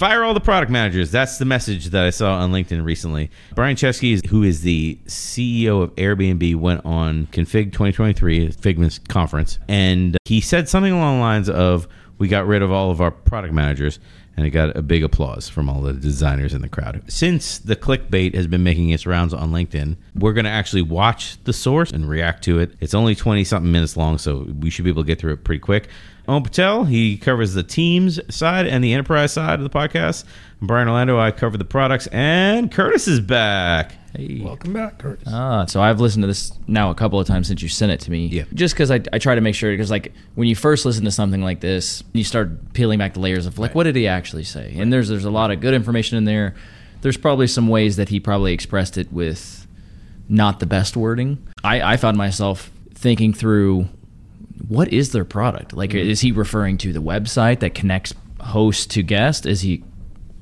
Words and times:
Fire 0.00 0.24
all 0.24 0.32
the 0.32 0.40
product 0.40 0.72
managers. 0.72 1.10
That's 1.10 1.36
the 1.36 1.44
message 1.44 1.90
that 1.90 2.06
I 2.06 2.08
saw 2.08 2.38
on 2.38 2.52
LinkedIn 2.52 2.82
recently. 2.86 3.30
Brian 3.54 3.76
Chesky, 3.76 4.26
who 4.28 4.42
is 4.42 4.62
the 4.62 4.98
CEO 5.04 5.82
of 5.82 5.94
Airbnb, 5.96 6.56
went 6.56 6.86
on 6.86 7.26
Config 7.26 7.64
2023, 7.72 8.48
Figma's 8.48 8.98
conference, 8.98 9.58
and 9.68 10.16
he 10.24 10.40
said 10.40 10.70
something 10.70 10.94
along 10.94 11.18
the 11.18 11.20
lines 11.20 11.50
of, 11.50 11.86
"We 12.16 12.28
got 12.28 12.46
rid 12.46 12.62
of 12.62 12.72
all 12.72 12.90
of 12.90 13.02
our 13.02 13.10
product 13.10 13.52
managers." 13.52 13.98
And 14.40 14.46
it 14.46 14.52
got 14.52 14.74
a 14.74 14.80
big 14.80 15.04
applause 15.04 15.50
from 15.50 15.68
all 15.68 15.82
the 15.82 15.92
designers 15.92 16.54
in 16.54 16.62
the 16.62 16.68
crowd. 16.70 17.02
Since 17.08 17.58
the 17.58 17.76
clickbait 17.76 18.34
has 18.34 18.46
been 18.46 18.62
making 18.62 18.88
its 18.88 19.04
rounds 19.04 19.34
on 19.34 19.52
LinkedIn, 19.52 19.98
we're 20.14 20.32
going 20.32 20.46
to 20.46 20.50
actually 20.50 20.80
watch 20.80 21.36
the 21.44 21.52
source 21.52 21.90
and 21.90 22.08
react 22.08 22.42
to 22.44 22.58
it. 22.58 22.72
It's 22.80 22.94
only 22.94 23.14
20 23.14 23.44
something 23.44 23.70
minutes 23.70 23.98
long, 23.98 24.16
so 24.16 24.46
we 24.58 24.70
should 24.70 24.86
be 24.86 24.90
able 24.90 25.02
to 25.02 25.06
get 25.06 25.18
through 25.18 25.34
it 25.34 25.44
pretty 25.44 25.58
quick. 25.58 25.88
Om 26.26 26.42
Patel, 26.42 26.84
he 26.84 27.18
covers 27.18 27.52
the 27.52 27.62
teams 27.62 28.18
side 28.34 28.66
and 28.66 28.82
the 28.82 28.94
enterprise 28.94 29.34
side 29.34 29.60
of 29.60 29.62
the 29.62 29.68
podcast. 29.68 30.24
Brian 30.62 30.88
Orlando, 30.88 31.20
I 31.20 31.32
cover 31.32 31.58
the 31.58 31.66
products, 31.66 32.06
and 32.06 32.72
Curtis 32.72 33.06
is 33.06 33.20
back. 33.20 33.99
Hey. 34.16 34.40
Welcome 34.42 34.72
back, 34.72 34.98
Curtis. 34.98 35.28
Ah, 35.30 35.66
so 35.66 35.80
I've 35.80 36.00
listened 36.00 36.24
to 36.24 36.26
this 36.26 36.52
now 36.66 36.90
a 36.90 36.94
couple 36.94 37.20
of 37.20 37.26
times 37.26 37.46
since 37.46 37.62
you 37.62 37.68
sent 37.68 37.92
it 37.92 38.00
to 38.00 38.10
me. 38.10 38.26
Yeah. 38.26 38.44
Just 38.54 38.74
because 38.74 38.90
I, 38.90 39.00
I 39.12 39.18
try 39.18 39.34
to 39.34 39.40
make 39.40 39.54
sure, 39.54 39.70
because 39.70 39.90
like 39.90 40.12
when 40.34 40.48
you 40.48 40.56
first 40.56 40.84
listen 40.84 41.04
to 41.04 41.10
something 41.10 41.42
like 41.42 41.60
this, 41.60 42.02
you 42.12 42.24
start 42.24 42.72
peeling 42.72 42.98
back 42.98 43.14
the 43.14 43.20
layers 43.20 43.46
of 43.46 43.58
like, 43.58 43.74
what 43.74 43.84
did 43.84 43.94
he 43.94 44.08
actually 44.08 44.44
say? 44.44 44.74
And 44.76 44.92
there's 44.92 45.08
there's 45.08 45.24
a 45.24 45.30
lot 45.30 45.50
of 45.50 45.60
good 45.60 45.74
information 45.74 46.18
in 46.18 46.24
there. 46.24 46.54
There's 47.02 47.16
probably 47.16 47.46
some 47.46 47.68
ways 47.68 47.96
that 47.96 48.08
he 48.08 48.20
probably 48.20 48.52
expressed 48.52 48.98
it 48.98 49.12
with 49.12 49.66
not 50.28 50.60
the 50.60 50.66
best 50.66 50.96
wording. 50.96 51.46
I, 51.64 51.92
I 51.92 51.96
found 51.96 52.16
myself 52.16 52.70
thinking 52.94 53.32
through 53.32 53.88
what 54.68 54.92
is 54.92 55.12
their 55.12 55.24
product? 55.24 55.72
Like, 55.72 55.94
is 55.94 56.20
he 56.20 56.32
referring 56.32 56.78
to 56.78 56.92
the 56.92 57.00
website 57.00 57.60
that 57.60 57.74
connects 57.74 58.12
host 58.40 58.90
to 58.92 59.02
guest? 59.02 59.46
Is 59.46 59.62
he 59.62 59.82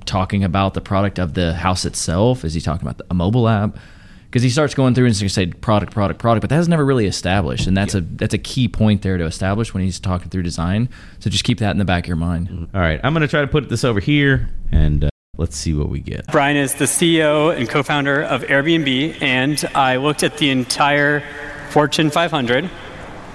talking 0.08 0.42
about 0.42 0.74
the 0.74 0.80
product 0.80 1.18
of 1.18 1.34
the 1.34 1.54
house 1.54 1.84
itself? 1.84 2.44
Is 2.44 2.54
he 2.54 2.60
talking 2.60 2.86
about 2.86 2.98
the, 2.98 3.06
a 3.10 3.14
mobile 3.14 3.48
app? 3.48 3.78
Because 4.24 4.42
he 4.42 4.50
starts 4.50 4.74
going 4.74 4.94
through 4.94 5.06
and 5.06 5.16
he's 5.16 5.32
say 5.32 5.46
product, 5.46 5.92
product, 5.92 6.18
product, 6.18 6.42
but 6.42 6.50
that 6.50 6.58
is 6.58 6.68
never 6.68 6.84
really 6.84 7.06
established, 7.06 7.66
and 7.66 7.76
that's 7.76 7.94
a 7.94 8.02
that's 8.02 8.34
a 8.34 8.38
key 8.38 8.68
point 8.68 9.00
there 9.02 9.16
to 9.16 9.24
establish 9.24 9.72
when 9.72 9.82
he's 9.82 9.98
talking 9.98 10.28
through 10.28 10.42
design. 10.42 10.88
So 11.20 11.30
just 11.30 11.44
keep 11.44 11.60
that 11.60 11.70
in 11.70 11.78
the 11.78 11.86
back 11.86 12.04
of 12.04 12.08
your 12.08 12.16
mind. 12.16 12.68
All 12.74 12.80
right, 12.80 13.00
I'm 13.02 13.14
going 13.14 13.22
to 13.22 13.28
try 13.28 13.40
to 13.40 13.46
put 13.46 13.70
this 13.70 13.84
over 13.84 14.00
here, 14.00 14.50
and 14.70 15.04
uh, 15.04 15.08
let's 15.38 15.56
see 15.56 15.72
what 15.72 15.88
we 15.88 16.00
get. 16.00 16.26
Brian 16.26 16.58
is 16.58 16.74
the 16.74 16.84
CEO 16.84 17.56
and 17.56 17.68
co 17.70 17.82
founder 17.82 18.22
of 18.22 18.42
Airbnb, 18.42 19.22
and 19.22 19.64
I 19.74 19.96
looked 19.96 20.22
at 20.22 20.36
the 20.36 20.50
entire 20.50 21.22
Fortune 21.70 22.10
500, 22.10 22.70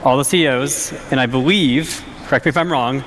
all 0.03 0.17
the 0.17 0.25
CEOs, 0.25 0.93
and 1.09 1.19
I 1.19 1.25
believe, 1.25 2.03
correct 2.27 2.45
me 2.45 2.49
if 2.49 2.58
I'm 2.58 2.71
wrong, 2.71 3.03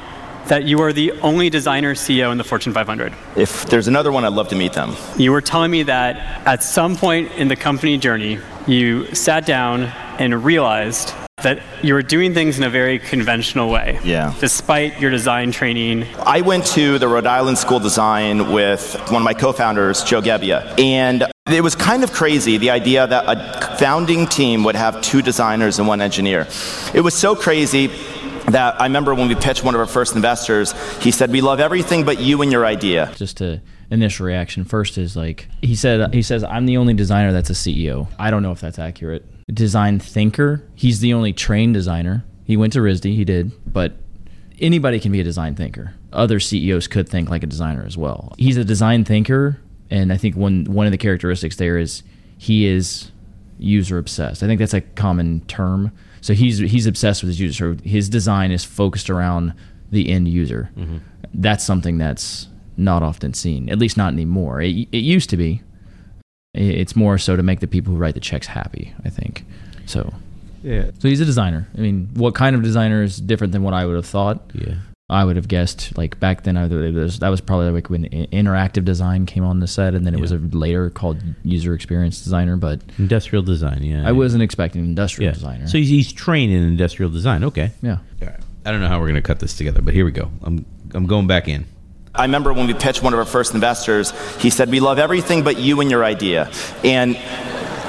that 0.49 0.65
you 0.65 0.81
are 0.81 0.93
the 0.93 1.13
only 1.23 1.51
designer 1.51 1.95
CEO 1.95 2.31
in 2.33 2.39
the 2.39 2.45
Fortune 2.45 2.73
500. 2.73 3.13
If 3.37 3.67
there's 3.67 3.89
another 3.89 4.13
one, 4.13 4.25
I'd 4.25 4.33
love 4.33 4.49
to 4.49 4.57
meet 4.57 4.73
them. 4.73 4.95
You 5.17 5.33
were 5.33 5.41
telling 5.41 5.71
me 5.71 5.83
that 5.85 6.47
at 6.47 6.63
some 6.63 6.97
point 6.97 7.33
in 7.33 7.49
the 7.49 7.57
company 7.57 7.99
journey, 7.99 8.39
you 8.67 9.13
sat 9.15 9.47
down 9.47 9.85
and 10.19 10.45
realized 10.45 11.13
that 11.43 11.61
you 11.83 11.93
were 11.93 12.03
doing 12.03 12.33
things 12.33 12.57
in 12.57 12.65
a 12.65 12.71
very 12.71 12.99
conventional 12.99 13.71
way. 13.71 14.01
Yeah. 14.03 14.35
Despite 14.41 14.99
your 15.01 15.11
design 15.11 15.53
training. 15.53 16.07
I 16.25 16.41
went 16.41 16.65
to 16.69 16.99
the 16.99 17.09
Rhode 17.09 17.27
Island 17.27 17.59
School 17.59 17.77
of 17.77 17.83
Design 17.83 18.53
with 18.53 18.95
one 19.11 19.17
of 19.17 19.23
my 19.23 19.35
co-founders, 19.35 20.03
Joe 20.03 20.23
Gebbia, 20.23 20.79
and 20.81 21.31
it 21.47 21.61
was 21.61 21.75
kind 21.75 22.03
of 22.03 22.13
crazy 22.13 22.57
the 22.57 22.71
idea 22.71 23.07
that 23.07 23.25
a 23.29 23.77
founding 23.77 24.27
team 24.27 24.65
would 24.65 24.77
have 24.77 25.01
two 25.03 25.21
designers 25.21 25.79
and 25.79 25.87
one 25.87 26.01
engineer. 26.01 26.49
It 26.95 27.03
was 27.03 27.15
so 27.15 27.37
crazy 27.37 27.91
that 28.49 28.81
I 28.81 28.85
remember 28.85 29.15
when 29.15 29.29
we 29.29 29.35
pitched 29.35 29.65
one 29.65 29.75
of 29.75 29.81
our 29.81 29.87
first 29.87 30.15
investors, 30.15 30.73
he 31.01 31.11
said, 31.11 31.31
"We 31.31 31.41
love 31.41 31.61
everything 31.61 32.05
but 32.05 32.21
you 32.21 32.43
and 32.43 32.53
your 32.53 32.65
idea." 32.65 33.13
Just 33.17 33.39
to 33.39 33.61
initial 33.91 34.27
reaction 34.27 34.65
first 34.65 34.99
is 34.99 35.17
like 35.17 35.49
he 35.63 35.77
said 35.77 36.13
he 36.13 36.21
says 36.23 36.43
I'm 36.43 36.67
the 36.67 36.77
only 36.77 36.95
designer 36.95 37.33
that's 37.33 37.51
a 37.51 37.55
CEO. 37.55 38.09
I 38.19 38.31
don't 38.31 38.43
know 38.43 38.53
if 38.53 38.61
that's 38.61 38.79
accurate. 38.79 39.25
Design 39.53 39.99
thinker. 39.99 40.63
He's 40.75 41.01
the 41.01 41.13
only 41.15 41.33
trained 41.33 41.75
designer. 41.75 42.25
He 42.45 42.57
went 42.57 42.73
to 42.75 42.81
RISD, 42.81 43.15
he 43.15 43.25
did, 43.25 43.53
but 43.73 43.97
anybody 44.61 45.01
can 45.01 45.13
be 45.13 45.21
a 45.21 45.25
design 45.25 45.55
thinker. 45.55 45.95
Other 46.13 46.41
CEOs 46.41 46.87
could 46.89 47.09
think 47.09 47.29
like 47.29 47.43
a 47.43 47.47
designer 47.47 47.85
as 47.85 47.97
well. 47.97 48.33
He's 48.39 48.57
a 48.57 48.65
design 48.65 49.05
thinker, 49.05 49.61
and 49.91 50.13
I 50.13 50.17
think 50.17 50.37
one 50.37 50.65
one 50.65 50.87
of 50.87 50.93
the 50.93 50.99
characteristics 50.99 51.57
there 51.57 51.79
is 51.79 52.03
he 52.39 52.67
is 52.67 53.11
user 53.59 53.99
obsessed. 53.99 54.43
I 54.43 54.47
think 54.47 54.59
that's 54.59 54.75
a 54.75 54.81
common 54.81 55.41
term. 55.47 55.93
So 56.27 56.35
he's 56.35 56.59
he's 56.59 56.87
obsessed 56.87 57.23
with 57.23 57.29
his 57.29 57.39
user. 57.39 57.55
So 57.77 57.89
his 57.89 58.09
design 58.09 58.51
is 58.51 58.65
focused 58.65 59.09
around 59.11 59.53
the 59.93 60.11
end 60.11 60.27
user. 60.27 60.71
Mm-hmm. 60.77 60.97
That's 61.35 61.63
something 61.65 61.99
that's 61.99 62.49
not 62.77 63.05
often 63.05 63.33
seen, 63.33 63.69
at 63.71 63.79
least 63.79 63.97
not 63.97 64.13
anymore. 64.13 64.61
It, 64.61 64.89
it 64.91 65.05
used 65.17 65.31
to 65.31 65.37
be. 65.37 65.63
It's 66.53 66.97
more 66.97 67.17
so 67.19 67.37
to 67.37 67.43
make 67.45 67.61
the 67.61 67.69
people 67.69 67.93
who 67.93 67.99
write 67.99 68.15
the 68.15 68.21
checks 68.21 68.49
happy. 68.49 68.93
I 69.05 69.09
think. 69.11 69.45
So 69.87 70.13
Yeah. 70.65 70.91
so 70.99 71.07
he's 71.09 71.21
a 71.21 71.25
designer. 71.25 71.69
I 71.79 71.81
mean, 71.81 72.09
what 72.15 72.35
kind 72.35 72.57
of 72.57 72.63
designer 72.63 73.05
is 73.05 73.21
different 73.21 73.53
than 73.53 73.63
what 73.63 73.73
I 73.75 73.87
would 73.87 73.95
have 73.95 74.07
thought? 74.07 74.41
Yeah. 74.53 74.75
I 75.09 75.25
would 75.25 75.37
have 75.37 75.47
guessed 75.47 75.97
like 75.97 76.19
back 76.19 76.43
then. 76.43 76.57
I, 76.57 76.67
it 76.67 76.95
was, 76.95 77.21
that 77.21 77.29
was 77.29 77.41
probably 77.41 77.71
like 77.71 77.89
when 77.89 78.07
interactive 78.07 78.85
design 78.85 79.25
came 79.25 79.45
on 79.45 79.61
the 79.61 79.69
set, 79.69 79.95
and 79.95 80.05
then 80.05 80.15
it 80.15 80.21
was 80.21 80.33
a 80.33 80.39
later 80.39 80.91
called 80.91 81.23
user 81.45 81.75
experience 81.75 82.25
designer. 82.25 82.57
But 82.57 82.81
Industrial 82.99 83.43
design, 83.43 83.85
yeah. 83.85 84.07
I 84.07 84.13
wasn't 84.13 84.43
expecting 84.43 84.85
industrial 84.85 85.29
yeah. 85.29 85.35
designer. 85.35 85.69
So 85.69 85.79
he's, 85.79 85.89
he's 85.89 86.13
trained 86.13 86.53
in 86.53 86.63
industrial 86.65 87.11
design. 87.11 87.45
Okay. 87.45 87.71
yeah, 87.83 87.99
I 88.65 88.73
don't 88.73 88.81
know 88.81 88.89
how 88.89 88.99
we're 88.99 89.07
going 89.07 89.15
to 89.15 89.23
cut 89.23 89.39
this 89.39 89.57
together, 89.57 89.81
but 89.81 89.95
here 89.95 90.05
we 90.05 90.11
go. 90.11 90.29
I'm 90.43 90.67
I'm 90.93 91.07
going 91.07 91.29
back 91.29 91.47
in. 91.47 91.67
I 92.13 92.23
remember 92.23 92.53
when 92.53 92.67
we 92.67 92.75
pitched 92.75 93.03
one 93.03 93.13
of 93.13 93.19
our 93.19 93.27
first 93.27 93.55
investors, 93.55 94.13
he 94.41 94.51
said, 94.51 94.71
We 94.71 94.81
love 94.81 94.99
everything 94.99 95.45
but 95.45 95.59
you 95.59 95.81
and 95.81 95.91
your 95.91 96.05
idea. 96.05 96.51
And 96.83 97.17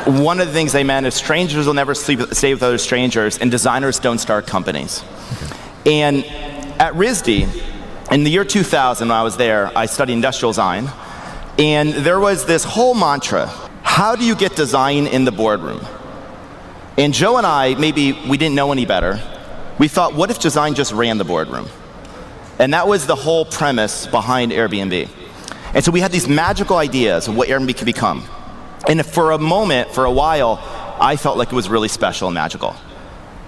one 0.05 0.39
of 0.39 0.47
the 0.47 0.53
things 0.53 0.71
they 0.71 0.83
meant 0.83 1.05
is 1.05 1.15
strangers 1.15 1.65
will 1.65 1.73
never 1.73 1.95
sleep, 1.95 2.19
stay 2.33 2.53
with 2.53 2.61
other 2.61 2.77
strangers, 2.77 3.37
and 3.39 3.49
designers 3.49 3.99
don't 3.99 4.19
start 4.19 4.45
companies. 4.45 5.03
And 5.85 6.25
at 6.79 6.93
RISD, 6.93 7.47
in 8.11 8.23
the 8.23 8.29
year 8.29 8.45
2000, 8.45 9.07
when 9.07 9.17
I 9.17 9.23
was 9.23 9.37
there, 9.37 9.75
I 9.77 9.85
studied 9.85 10.13
industrial 10.13 10.51
design, 10.51 10.89
and 11.57 11.93
there 11.93 12.19
was 12.19 12.45
this 12.45 12.63
whole 12.63 12.93
mantra 12.93 13.51
how 13.97 14.15
do 14.15 14.23
you 14.23 14.35
get 14.35 14.55
design 14.55 15.07
in 15.07 15.25
the 15.25 15.31
boardroom? 15.31 15.81
And 16.99 17.15
Joe 17.15 17.37
and 17.37 17.47
I, 17.47 17.73
maybe 17.73 18.11
we 18.27 18.37
didn't 18.37 18.53
know 18.53 18.71
any 18.71 18.85
better, 18.85 19.19
we 19.79 19.87
thought, 19.87 20.13
what 20.13 20.29
if 20.29 20.39
design 20.39 20.75
just 20.75 20.91
ran 20.91 21.17
the 21.17 21.23
boardroom? 21.23 21.67
And 22.59 22.73
that 22.75 22.87
was 22.87 23.07
the 23.07 23.15
whole 23.15 23.43
premise 23.43 24.05
behind 24.05 24.51
Airbnb. 24.51 25.09
And 25.73 25.83
so 25.83 25.91
we 25.91 25.99
had 25.99 26.11
these 26.11 26.27
magical 26.27 26.77
ideas 26.77 27.27
of 27.27 27.35
what 27.35 27.49
Airbnb 27.49 27.75
could 27.75 27.85
become. 27.85 28.23
And 28.87 29.03
for 29.03 29.31
a 29.31 29.39
moment, 29.39 29.89
for 29.89 30.05
a 30.05 30.11
while, 30.11 30.59
I 30.99 31.15
felt 31.15 31.37
like 31.37 31.51
it 31.51 31.55
was 31.55 31.67
really 31.67 31.87
special 31.87 32.27
and 32.27 32.35
magical. 32.35 32.75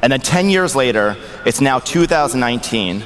And 0.01 0.11
then 0.11 0.21
10 0.21 0.49
years 0.49 0.75
later, 0.75 1.15
it's 1.45 1.61
now 1.61 1.77
2019, 1.77 3.03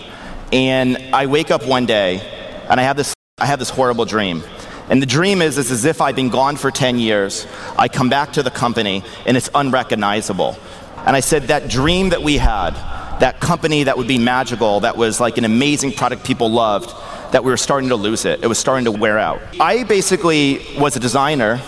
and 0.53 0.97
I 1.15 1.25
wake 1.25 1.49
up 1.49 1.65
one 1.65 1.87
day 1.87 2.21
and 2.69 2.79
I 2.79 2.83
have 2.83 2.95
this, 2.95 3.13
I 3.39 3.47
have 3.47 3.57
this 3.57 3.71
horrible 3.71 4.05
dream. 4.05 4.43
And 4.87 5.01
the 5.01 5.07
dream 5.07 5.41
is, 5.41 5.57
is 5.57 5.71
as 5.71 5.83
if 5.83 5.99
I've 5.99 6.15
been 6.15 6.29
gone 6.29 6.57
for 6.57 6.69
10 6.69 6.99
years. 6.99 7.47
I 7.75 7.87
come 7.87 8.07
back 8.07 8.33
to 8.33 8.43
the 8.43 8.51
company 8.51 9.03
and 9.25 9.35
it's 9.35 9.49
unrecognizable. 9.55 10.55
And 10.97 11.15
I 11.15 11.21
said, 11.21 11.43
that 11.43 11.69
dream 11.69 12.09
that 12.09 12.21
we 12.21 12.37
had, 12.37 12.71
that 13.19 13.39
company 13.39 13.83
that 13.83 13.97
would 13.97 14.07
be 14.07 14.19
magical, 14.19 14.81
that 14.81 14.95
was 14.95 15.19
like 15.19 15.39
an 15.39 15.45
amazing 15.45 15.93
product 15.93 16.23
people 16.23 16.51
loved, 16.51 16.91
that 17.33 17.43
we 17.43 17.49
were 17.49 17.57
starting 17.57 17.89
to 17.89 17.95
lose 17.95 18.25
it. 18.25 18.43
It 18.43 18.47
was 18.47 18.59
starting 18.59 18.85
to 18.85 18.91
wear 18.91 19.17
out. 19.17 19.41
I 19.59 19.83
basically 19.85 20.63
was 20.77 20.95
a 20.95 20.99
designer, 20.99 21.59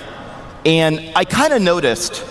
and 0.63 1.12
I 1.16 1.25
kind 1.25 1.53
of 1.53 1.62
noticed 1.62 2.24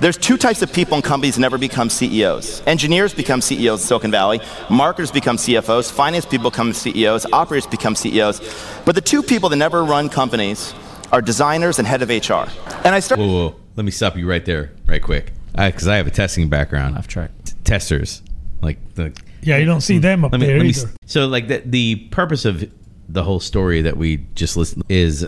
there's 0.00 0.16
two 0.16 0.36
types 0.36 0.62
of 0.62 0.72
people 0.72 0.96
in 0.96 1.02
companies 1.02 1.34
that 1.34 1.42
never 1.42 1.58
become 1.58 1.90
CEOs. 1.90 2.62
Engineers 2.66 3.12
become 3.12 3.40
CEOs 3.40 3.82
in 3.82 3.86
Silicon 3.86 4.10
Valley, 4.10 4.40
marketers 4.70 5.10
become 5.10 5.36
CFOs, 5.36 5.92
finance 5.92 6.24
people 6.24 6.50
become 6.50 6.72
CEOs, 6.72 7.26
operators 7.32 7.66
become 7.66 7.94
CEOs. 7.94 8.40
But 8.84 8.94
the 8.94 9.00
two 9.00 9.22
people 9.22 9.48
that 9.50 9.56
never 9.56 9.84
run 9.84 10.08
companies 10.08 10.74
are 11.12 11.20
designers 11.20 11.78
and 11.78 11.86
head 11.86 12.02
of 12.02 12.08
HR. 12.08 12.50
And 12.84 12.94
I 12.94 13.00
started. 13.00 13.22
Whoa, 13.22 13.48
whoa. 13.50 13.56
Let 13.76 13.84
me 13.84 13.90
stop 13.90 14.16
you 14.16 14.28
right 14.28 14.44
there, 14.44 14.72
right 14.86 15.02
quick. 15.02 15.32
Because 15.52 15.88
I, 15.88 15.96
have 15.96 16.06
a 16.06 16.10
testing 16.10 16.48
background. 16.48 16.96
I've 16.96 17.08
tried. 17.08 17.30
T- 17.44 17.54
testers. 17.64 18.22
Like 18.62 18.94
the 18.94 19.12
Yeah, 19.42 19.56
you 19.58 19.66
don't 19.66 19.80
see 19.80 19.96
hmm. 19.96 20.02
them 20.02 20.24
up 20.24 20.32
let 20.32 20.40
me, 20.40 20.46
there 20.46 20.56
let 20.56 20.64
me, 20.64 20.70
either. 20.70 20.90
so 21.06 21.26
like 21.26 21.48
the, 21.48 21.62
the 21.64 21.96
purpose 22.10 22.44
of 22.44 22.70
the 23.08 23.24
whole 23.24 23.40
story 23.40 23.82
that 23.82 23.96
we 23.96 24.18
just 24.34 24.56
listened 24.56 24.84
is 24.88 25.26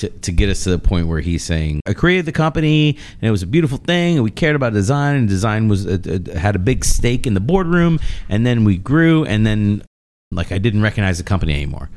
to, 0.00 0.08
to 0.08 0.32
get 0.32 0.48
us 0.48 0.64
to 0.64 0.70
the 0.70 0.78
point 0.78 1.06
where 1.08 1.20
he's 1.20 1.44
saying 1.44 1.80
i 1.86 1.92
created 1.94 2.26
the 2.26 2.32
company 2.32 2.96
and 3.20 3.28
it 3.28 3.30
was 3.30 3.42
a 3.42 3.46
beautiful 3.46 3.78
thing 3.78 4.16
and 4.16 4.24
we 4.24 4.30
cared 4.30 4.56
about 4.56 4.72
design 4.72 5.16
and 5.16 5.28
design 5.28 5.68
was 5.68 5.86
uh, 5.86 5.98
uh, 6.06 6.38
had 6.38 6.56
a 6.56 6.58
big 6.58 6.84
stake 6.84 7.26
in 7.26 7.34
the 7.34 7.40
boardroom 7.40 7.98
and 8.28 8.44
then 8.44 8.64
we 8.64 8.76
grew 8.76 9.24
and 9.24 9.46
then 9.46 9.82
like 10.30 10.52
i 10.52 10.58
didn't 10.58 10.82
recognize 10.82 11.18
the 11.18 11.24
company 11.24 11.54
anymore 11.54 11.88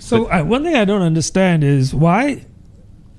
So 0.00 0.26
uh, 0.30 0.44
one 0.44 0.62
thing 0.64 0.76
I 0.76 0.84
don't 0.84 1.00
understand 1.02 1.64
is 1.64 1.94
why 1.94 2.44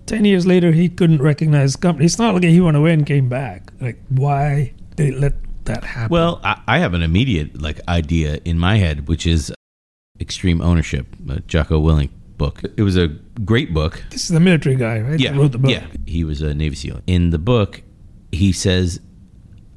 ten 0.05 0.23
years 0.23 0.45
later 0.45 0.71
he 0.71 0.87
couldn't 0.87 1.21
recognize 1.21 1.73
the 1.73 1.79
company. 1.81 2.05
It's 2.05 2.19
not 2.19 2.33
like 2.35 2.43
he 2.43 2.61
went 2.61 2.77
away 2.77 2.93
and 2.93 3.05
came 3.05 3.27
back. 3.27 3.71
Like 3.81 3.97
why 4.09 4.73
they 4.95 5.09
let 5.11 5.33
that 5.65 5.83
happen? 5.83 6.09
well 6.13 6.39
I, 6.43 6.61
I 6.67 6.77
have 6.79 6.93
an 6.93 7.01
immediate 7.01 7.59
like 7.61 7.79
idea 7.87 8.39
in 8.45 8.57
my 8.59 8.77
head 8.77 9.07
which 9.07 9.25
is 9.25 9.51
extreme 10.19 10.61
ownership 10.61 11.05
uh, 11.29 11.39
Jocko 11.47 11.81
Willink 11.81 12.09
book. 12.39 12.63
It 12.75 12.81
was 12.81 12.97
a 12.97 13.09
great 13.45 13.71
book. 13.71 14.03
This 14.09 14.23
is 14.23 14.29
the 14.29 14.39
military 14.39 14.75
guy, 14.75 14.99
right? 15.01 15.19
Yeah, 15.19 15.33
That 15.33 15.37
wrote 15.39 15.51
the 15.51 15.59
book. 15.59 15.69
yeah. 15.69 15.85
He 16.07 16.23
was 16.23 16.41
a 16.41 16.55
Navy 16.55 16.75
SEAL. 16.75 17.01
In 17.05 17.29
the 17.29 17.37
book, 17.37 17.83
he 18.31 18.51
says 18.51 18.99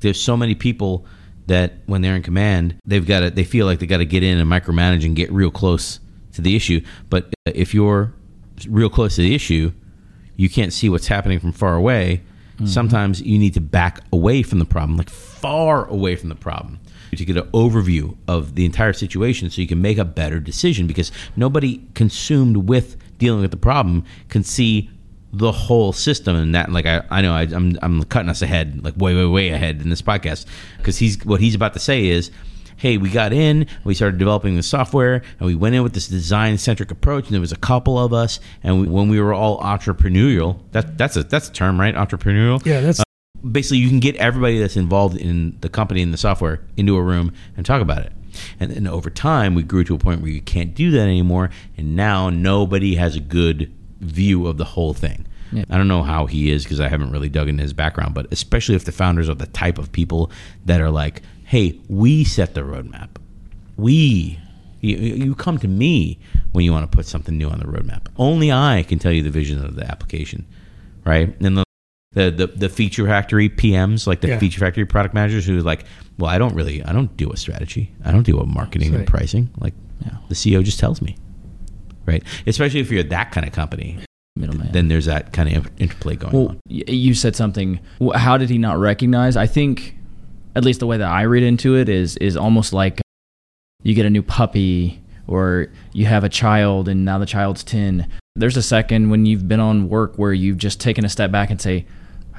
there's 0.01 0.19
so 0.21 0.35
many 0.37 0.55
people 0.55 1.05
that 1.49 1.75
when 1.87 2.01
they're 2.01 2.17
in 2.17 2.23
command, 2.23 2.77
they've 2.87 3.07
got 3.07 3.21
to 3.21 3.31
they 3.31 3.45
feel 3.45 3.67
like 3.67 3.81
they 3.81 3.87
got 3.87 3.99
to 3.99 4.07
get 4.07 4.23
in 4.23 4.39
and 4.39 4.51
micromanage 4.51 5.05
and 5.05 5.15
get 5.15 5.31
real 5.31 5.51
close 5.51 6.01
to 6.33 6.41
the 6.41 6.57
issue. 6.57 6.81
But 7.11 7.27
uh, 7.47 7.53
if 7.55 7.75
you're 7.75 8.15
real 8.69 8.89
close 8.89 9.17
to 9.17 9.23
the 9.23 9.35
issue, 9.35 9.73
you 10.37 10.49
can't 10.49 10.73
see 10.73 10.89
what's 10.89 11.09
happening 11.09 11.41
from 11.41 11.53
far 11.53 11.75
away. 11.75 12.23
Mm-hmm. 12.55 12.67
Sometimes 12.67 13.21
you 13.21 13.39
need 13.39 13.55
to 13.55 13.61
back 13.61 14.01
away 14.13 14.43
from 14.43 14.59
the 14.61 14.65
problem, 14.65 14.97
like 14.97 15.11
far 15.11 15.87
away 15.89 16.17
from 16.17 16.29
the 16.29 16.35
problem, 16.37 16.79
to 17.17 17.25
get 17.27 17.37
an 17.37 17.51
overview 17.51 18.17
of 18.27 18.55
the 18.55 18.65
entire 18.65 18.95
situation 18.95 19.51
so 19.51 19.61
you 19.61 19.69
can 19.69 19.83
make 19.83 19.99
a 19.99 20.05
better 20.05 20.41
decision 20.41 20.87
because 20.87 21.13
nobody 21.37 21.83
consumed 21.95 22.69
with 22.69 22.97
dealing 23.19 23.43
with 23.43 23.51
the 23.51 23.57
problem 23.57 24.03
can 24.31 24.43
see 24.43 24.91
the 25.33 25.53
whole 25.53 25.93
system 25.93 26.35
and 26.37 26.55
that 26.55 26.73
like 26.73 26.87
I, 26.87 27.03
I 27.11 27.21
know 27.21 27.35
I, 27.35 27.43
I'm, 27.43 27.79
I'm 27.83 28.03
cutting 28.05 28.31
us 28.31 28.41
ahead 28.41 28.83
like 28.83 28.97
way 28.97 29.15
way 29.15 29.27
way 29.27 29.49
ahead 29.51 29.83
in 29.83 29.91
this 29.91 30.01
podcast 30.01 30.47
because 30.79 30.99
he's 30.99 31.23
what 31.25 31.41
he's 31.41 31.55
about 31.55 31.75
to 31.75 31.79
say 31.79 32.07
is 32.07 32.31
hey 32.79 32.97
we 32.97 33.11
got 33.11 33.33
in 33.33 33.67
we 33.85 33.95
started 33.95 34.19
developing 34.19 34.57
the 34.57 34.63
software 34.63 35.23
and 35.39 35.47
we 35.47 35.55
went 35.55 35.75
in 35.75 35.83
with 35.83 35.93
this 35.93 36.09
design 36.09 36.57
centric 36.57 36.91
approach 36.91 37.27
and 37.27 37.35
there 37.35 37.41
was 37.41 37.53
a 37.53 37.57
couple 37.57 37.99
of 37.99 38.15
us 38.15 38.41
and 38.63 38.81
we, 38.81 38.87
when 38.87 39.09
we 39.09 39.21
were 39.21 39.35
all 39.35 39.61
entrepreneurial 39.61 40.59
that 40.73 40.97
that's 40.97 41.17
a 41.17 41.23
that's 41.23 41.49
a 41.49 41.53
term 41.53 41.79
right? 41.79 41.95
Entrepreneurial? 41.95 42.65
Yeah, 42.65 42.81
that's 42.81 43.03
basically 43.51 43.79
you 43.79 43.89
can 43.89 44.01
get 44.01 44.17
everybody 44.17 44.59
that's 44.59 44.77
involved 44.77 45.17
in 45.17 45.57
the 45.61 45.69
company 45.69 46.03
and 46.03 46.13
the 46.13 46.19
software 46.19 46.61
into 46.77 46.97
a 46.97 47.03
room 47.03 47.33
and 47.57 47.67
talk 47.67 47.83
about 47.83 47.99
it. 47.99 48.13
And 48.59 48.71
then 48.71 48.87
over 48.87 49.11
time, 49.11 49.55
we 49.55 49.63
grew 49.63 49.85
to 49.85 49.95
a 49.95 49.99
point 49.99 50.23
where 50.23 50.31
you 50.31 50.41
can't 50.41 50.75
do 50.75 50.91
that 50.93 51.03
anymore, 51.03 51.51
and 51.77 51.95
now 51.97 52.31
nobody 52.31 52.95
has 52.95 53.15
a 53.17 53.21
good 53.21 53.73
view 54.01 54.47
of 54.47 54.57
the 54.57 54.65
whole 54.65 54.95
thing. 54.95 55.27
Yeah. 55.53 55.65
I 55.69 55.77
don't 55.77 55.89
know 55.89 56.03
how 56.03 56.27
he 56.27 56.51
is 56.51 56.65
because 56.65 56.81
I 56.81 56.89
haven't 56.89 57.11
really 57.11 57.29
dug 57.29 57.49
into 57.49 57.63
his 57.63 57.75
background, 57.75 58.15
but 58.15 58.33
especially 58.33 58.75
if 58.75 58.87
the 58.87 58.93
founders 58.93 59.29
are 59.29 59.35
the 59.35 59.47
type 59.47 59.77
of 59.77 59.93
people 59.93 60.31
that 60.65 60.81
are 60.81 60.91
like, 60.91 61.21
"Hey, 61.45 61.79
we 61.89 62.25
set 62.25 62.55
the 62.55 62.63
roadmap. 62.63 63.11
We, 63.77 64.39
you, 64.81 64.97
you 64.97 65.35
come 65.35 65.59
to 65.59 65.69
me 65.69 66.19
when 66.53 66.65
you 66.65 66.73
want 66.73 66.91
to 66.91 66.97
put 66.97 67.05
something 67.05 67.37
new 67.37 67.51
on 67.51 67.59
the 67.59 67.67
roadmap. 67.67 68.07
Only 68.17 68.51
I 68.51 68.85
can 68.89 68.99
tell 68.99 69.13
you 69.13 69.23
the 69.23 69.31
vision 69.31 69.63
of 69.63 69.77
the 69.77 69.85
application, 69.85 70.47
right?" 71.05 71.39
And 71.43 71.63
the 72.15 72.31
the, 72.31 72.31
the 72.31 72.47
the 72.47 72.69
feature 72.69 73.07
factory 73.07 73.49
PMs, 73.49 74.07
like 74.07 74.21
the 74.21 74.29
Yeah. 74.29 74.39
feature 74.39 74.61
factory 74.61 74.85
product 74.87 75.15
managers, 75.15 75.47
who 75.47 75.59
are 75.59 75.63
like, 75.63 75.85
well, 76.19 76.31
I 76.31 76.39
don't 76.39 76.55
really, 76.55 76.83
I 76.85 76.93
don't 76.93 77.17
do 77.17 77.31
a 77.31 77.37
strategy, 77.37 77.93
I 78.05 78.11
don't 78.13 78.23
do 78.25 78.39
a 78.39 78.47
marketing 78.47 78.95
and 78.95 79.07
pricing. 79.07 79.51
Like, 79.59 79.75
Yeah. 80.05 80.17
the 80.29 80.35
CEO 80.35 80.63
just 80.63 80.79
tells 80.79 81.01
me, 81.03 81.17
right? 82.07 82.23
Especially 82.47 82.81
if 82.81 82.91
you're 82.91 83.03
that 83.05 83.33
kind 83.33 83.47
of 83.47 83.53
company, 83.53 83.99
Middleman. 84.37 84.73
then 84.73 84.89
there's 84.89 85.07
that 85.07 85.33
kind 85.33 85.55
of 85.57 85.71
interplay 85.79 86.17
going 86.17 86.33
Well, 86.35 86.49
on. 86.49 86.61
y- 86.69 86.85
you 86.87 87.15
said 87.15 87.35
something. 87.37 87.81
How 88.15 88.37
did 88.37 88.51
he 88.51 88.59
not 88.59 88.79
recognize? 88.79 89.37
I 89.37 89.47
think, 89.47 89.97
at 90.55 90.65
least 90.65 90.81
the 90.81 90.87
way 90.87 90.99
that 90.99 91.09
I 91.09 91.23
read 91.23 91.43
into 91.43 91.77
it 91.77 91.89
is 91.89 92.17
is 92.19 92.37
almost 92.37 92.73
like 92.75 93.01
you 93.83 93.95
get 93.95 94.05
a 94.07 94.11
new 94.11 94.23
puppy 94.23 95.01
or 95.27 95.69
you 95.95 96.05
have 96.07 96.25
a 96.25 96.29
child 96.29 96.89
and 96.89 97.05
now 97.07 97.19
the 97.19 97.27
child's 97.27 97.65
ten. 97.65 98.07
There's 98.37 98.57
a 98.57 98.63
second 98.63 99.09
when 99.11 99.25
you've 99.27 99.49
been 99.49 99.61
on 99.61 99.89
work 99.89 100.17
where 100.17 100.33
you've 100.35 100.59
just 100.59 100.79
taken 100.81 101.05
a 101.05 101.09
step 101.09 101.31
back 101.31 101.51
and 101.51 101.61
say, 101.61 101.87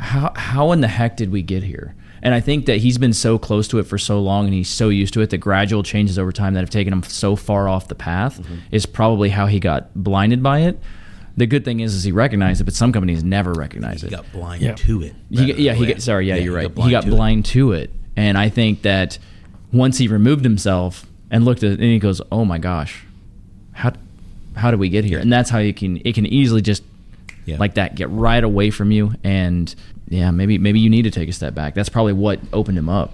how 0.03 0.33
how 0.35 0.71
in 0.73 0.81
the 0.81 0.87
heck 0.87 1.17
did 1.17 1.31
we 1.31 1.41
get 1.41 1.63
here? 1.63 1.95
And 2.21 2.33
I 2.33 2.39
think 2.39 2.67
that 2.67 2.77
he's 2.77 2.97
been 2.97 3.13
so 3.13 3.37
close 3.37 3.67
to 3.69 3.79
it 3.79 3.83
for 3.83 3.97
so 3.97 4.19
long 4.21 4.45
and 4.45 4.53
he's 4.53 4.69
so 4.69 4.87
used 4.89 5.13
to 5.15 5.21
it 5.21 5.29
that 5.31 5.39
gradual 5.39 5.83
changes 5.83 6.17
over 6.17 6.31
time 6.31 6.53
that 6.53 6.61
have 6.61 6.69
taken 6.69 6.93
him 6.93 7.03
so 7.03 7.35
far 7.35 7.67
off 7.67 7.87
the 7.89 7.95
path 7.95 8.39
mm-hmm. 8.39 8.55
is 8.71 8.85
probably 8.85 9.29
how 9.29 9.45
he 9.45 9.59
got 9.59 9.93
blinded 9.93 10.41
by 10.41 10.59
it. 10.59 10.79
The 11.35 11.45
good 11.47 11.65
thing 11.65 11.79
is, 11.81 11.95
is 11.95 12.03
he 12.03 12.11
recognized 12.11 12.61
it, 12.61 12.65
but 12.65 12.75
some 12.75 12.93
companies 12.93 13.23
never 13.23 13.51
recognize 13.53 14.01
He 14.01 14.07
it. 14.07 14.11
got 14.11 14.31
blind 14.31 14.61
Yeah. 14.61 14.75
to 14.75 15.01
it. 15.01 15.15
He, 15.31 15.47
rather 15.47 15.61
yeah, 15.61 15.73
he 15.73 15.85
got, 15.87 16.01
sorry, 16.01 16.27
yeah, 16.29 16.35
you're 16.35 16.55
right. 16.55 16.71
He 16.77 16.91
got 16.91 17.01
to 17.01 17.07
it. 17.07 17.11
blind 17.11 17.45
to 17.45 17.71
it, 17.73 17.89
and 18.15 18.37
I 18.37 18.49
think 18.49 18.83
that 18.83 19.17
once 19.73 19.97
he 19.97 20.07
removed 20.07 20.43
himself 20.45 21.05
and 21.31 21.43
looked 21.43 21.63
at 21.63 21.71
it, 21.71 21.79
and 21.79 21.89
he 21.89 21.97
goes, 21.99 22.21
"Oh 22.31 22.45
my 22.45 22.59
gosh, 22.59 23.03
how 23.71 23.93
how 24.55 24.69
did 24.71 24.79
we 24.79 24.89
get 24.89 25.03
here?" 25.05 25.17
And 25.19 25.33
that's 25.33 25.49
how 25.49 25.57
you 25.57 25.73
can 25.73 25.99
it 26.05 26.13
can 26.13 26.27
easily 26.27 26.61
just 26.61 26.83
Yeah. 27.45 27.57
like 27.57 27.73
that 27.73 27.95
get 27.95 28.09
right 28.11 28.43
away 28.43 28.69
from 28.69 28.91
you, 28.91 29.15
and 29.23 29.73
yeah, 30.13 30.31
maybe 30.31 30.57
maybe 30.57 30.79
you 30.79 30.89
need 30.89 31.03
to 31.03 31.11
take 31.11 31.27
a 31.27 31.33
step 31.33 31.53
back. 31.55 31.73
That's 31.73 31.89
probably 31.89 32.13
what 32.13 32.39
opened 32.53 32.77
him 32.77 32.87
up. 32.89 33.13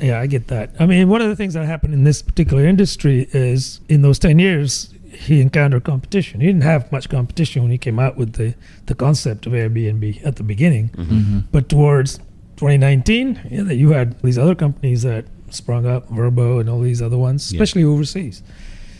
Yeah, 0.00 0.20
I 0.20 0.26
get 0.26 0.48
that. 0.48 0.70
I 0.78 0.86
mean, 0.86 1.08
one 1.08 1.20
of 1.22 1.28
the 1.28 1.36
things 1.36 1.54
that 1.54 1.64
happened 1.64 1.94
in 1.94 2.04
this 2.04 2.20
particular 2.22 2.64
industry 2.66 3.28
is 3.32 3.80
in 3.88 4.02
those 4.02 4.18
10 4.18 4.38
years, 4.38 4.92
he 5.10 5.40
encountered 5.40 5.84
competition. 5.84 6.40
He 6.40 6.46
didn't 6.46 6.64
have 6.64 6.90
much 6.92 7.08
competition 7.08 7.62
when 7.62 7.70
he 7.70 7.78
came 7.78 7.98
out 7.98 8.16
with 8.18 8.34
the, 8.34 8.54
the 8.86 8.94
concept 8.94 9.46
of 9.46 9.52
Airbnb 9.54 10.24
at 10.26 10.36
the 10.36 10.42
beginning. 10.42 10.90
Mm-hmm. 10.90 11.38
But 11.50 11.70
towards 11.70 12.18
2019, 12.56 13.40
yeah, 13.50 13.62
that 13.62 13.76
you 13.76 13.92
had 13.92 14.20
these 14.20 14.36
other 14.38 14.54
companies 14.54 15.02
that 15.02 15.24
sprung 15.50 15.86
up, 15.86 16.08
Vrbo 16.10 16.60
and 16.60 16.68
all 16.68 16.80
these 16.80 17.00
other 17.00 17.16
ones, 17.16 17.50
Yeah. 17.50 17.56
especially 17.62 17.84
overseas. 17.84 18.42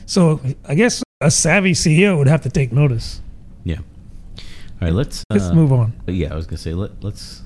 So 0.06 0.40
I 0.66 0.74
guess 0.74 1.02
a 1.20 1.30
savvy 1.30 1.72
CEO 1.72 2.16
would 2.16 2.28
have 2.28 2.40
to 2.42 2.50
take 2.50 2.72
notice. 2.72 3.20
Yeah. 4.80 4.86
All 4.86 4.88
right, 4.88 4.94
let's 4.94 5.24
Let's 5.30 5.44
uh, 5.44 5.54
move 5.54 5.72
on. 5.72 5.92
Yeah, 6.06 6.32
I 6.32 6.36
was 6.36 6.46
gonna 6.46 6.58
say 6.58 6.74
let 6.74 7.02
let's 7.02 7.42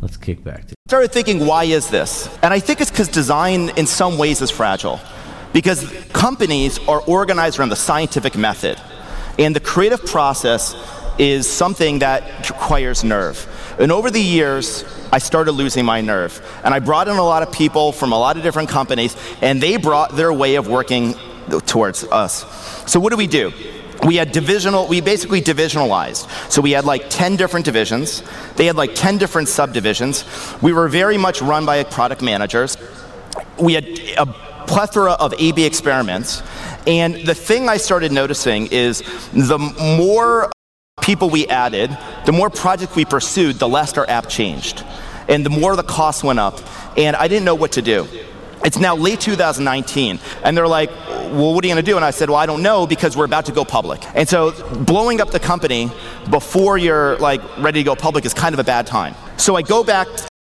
let's 0.00 0.16
kick 0.16 0.42
back 0.44 0.66
to 0.66 0.74
started 0.88 1.12
thinking, 1.12 1.44
why 1.44 1.64
is 1.64 1.90
this? 1.90 2.34
And 2.42 2.54
I 2.54 2.60
think 2.60 2.80
it's 2.80 2.90
because 2.90 3.08
design, 3.08 3.68
in 3.76 3.86
some 3.86 4.16
ways, 4.16 4.40
is 4.40 4.50
fragile. 4.50 4.98
Because 5.52 5.84
companies 6.14 6.78
are 6.88 7.00
organized 7.02 7.58
around 7.58 7.68
the 7.68 7.76
scientific 7.76 8.34
method, 8.34 8.80
and 9.38 9.54
the 9.54 9.60
creative 9.60 10.04
process 10.06 10.74
is 11.18 11.46
something 11.46 11.98
that 11.98 12.48
requires 12.48 13.04
nerve. 13.04 13.46
And 13.78 13.92
over 13.92 14.10
the 14.10 14.20
years, 14.20 14.84
I 15.12 15.18
started 15.18 15.52
losing 15.52 15.84
my 15.84 16.00
nerve. 16.00 16.40
And 16.64 16.72
I 16.72 16.78
brought 16.78 17.08
in 17.08 17.16
a 17.16 17.22
lot 17.22 17.42
of 17.42 17.52
people 17.52 17.92
from 17.92 18.12
a 18.12 18.18
lot 18.18 18.38
of 18.38 18.42
different 18.42 18.70
companies, 18.70 19.14
and 19.42 19.62
they 19.62 19.76
brought 19.76 20.16
their 20.16 20.32
way 20.32 20.54
of 20.54 20.68
working 20.68 21.14
towards 21.66 22.04
us. 22.04 22.44
So, 22.90 22.98
what 22.98 23.10
do 23.10 23.16
we 23.16 23.26
do? 23.26 23.52
We 24.06 24.16
had 24.16 24.32
divisional 24.32 24.86
we 24.86 25.00
basically 25.00 25.40
divisionalized. 25.40 26.28
So 26.50 26.62
we 26.62 26.72
had 26.72 26.84
like 26.84 27.10
10 27.10 27.36
different 27.36 27.64
divisions. 27.64 28.22
They 28.56 28.66
had 28.66 28.76
like 28.76 28.94
10 28.94 29.18
different 29.18 29.48
subdivisions. 29.48 30.24
We 30.62 30.72
were 30.72 30.88
very 30.88 31.18
much 31.18 31.42
run 31.42 31.66
by 31.66 31.82
product 31.84 32.22
managers. 32.22 32.76
We 33.58 33.74
had 33.74 33.86
a 34.16 34.26
plethora 34.66 35.12
of 35.12 35.34
a 35.38 35.52
b 35.52 35.64
experiments. 35.64 36.42
And 36.86 37.16
the 37.26 37.34
thing 37.34 37.68
i 37.68 37.76
started 37.76 38.12
noticing 38.12 38.68
is 38.68 39.02
the 39.32 39.58
more 39.58 40.50
people 41.00 41.30
we 41.30 41.46
added 41.48 41.96
the 42.26 42.32
more 42.32 42.50
projects 42.50 42.94
we 42.94 43.04
pursued 43.04 43.56
the 43.56 43.68
less 43.68 43.96
our 43.96 44.08
app 44.08 44.28
changed. 44.28 44.84
And 45.28 45.44
the 45.44 45.50
more 45.50 45.76
the 45.76 45.82
costs 45.82 46.22
went 46.22 46.38
up. 46.38 46.60
And 46.96 47.16
i 47.16 47.28
didn't 47.28 47.44
know 47.44 47.54
what 47.54 47.72
to 47.72 47.82
do 47.82 48.06
it's 48.64 48.78
now 48.78 48.96
late 48.96 49.20
2019, 49.20 50.18
and 50.44 50.56
they're 50.56 50.68
like, 50.68 50.90
well, 50.90 51.54
what 51.54 51.64
are 51.64 51.68
you 51.68 51.74
going 51.74 51.84
to 51.84 51.90
do? 51.90 51.96
And 51.96 52.04
I 52.04 52.10
said, 52.10 52.30
well, 52.30 52.38
I 52.38 52.46
don't 52.46 52.62
know 52.62 52.86
because 52.86 53.16
we're 53.16 53.24
about 53.24 53.46
to 53.46 53.52
go 53.52 53.64
public. 53.64 54.02
And 54.14 54.28
so 54.28 54.52
blowing 54.84 55.20
up 55.20 55.30
the 55.30 55.40
company 55.40 55.90
before 56.30 56.78
you're 56.78 57.16
like 57.18 57.40
ready 57.58 57.80
to 57.80 57.84
go 57.84 57.94
public 57.94 58.24
is 58.24 58.34
kind 58.34 58.54
of 58.54 58.58
a 58.58 58.64
bad 58.64 58.86
time. 58.86 59.14
So 59.36 59.56
I 59.56 59.62
go 59.62 59.84
back 59.84 60.08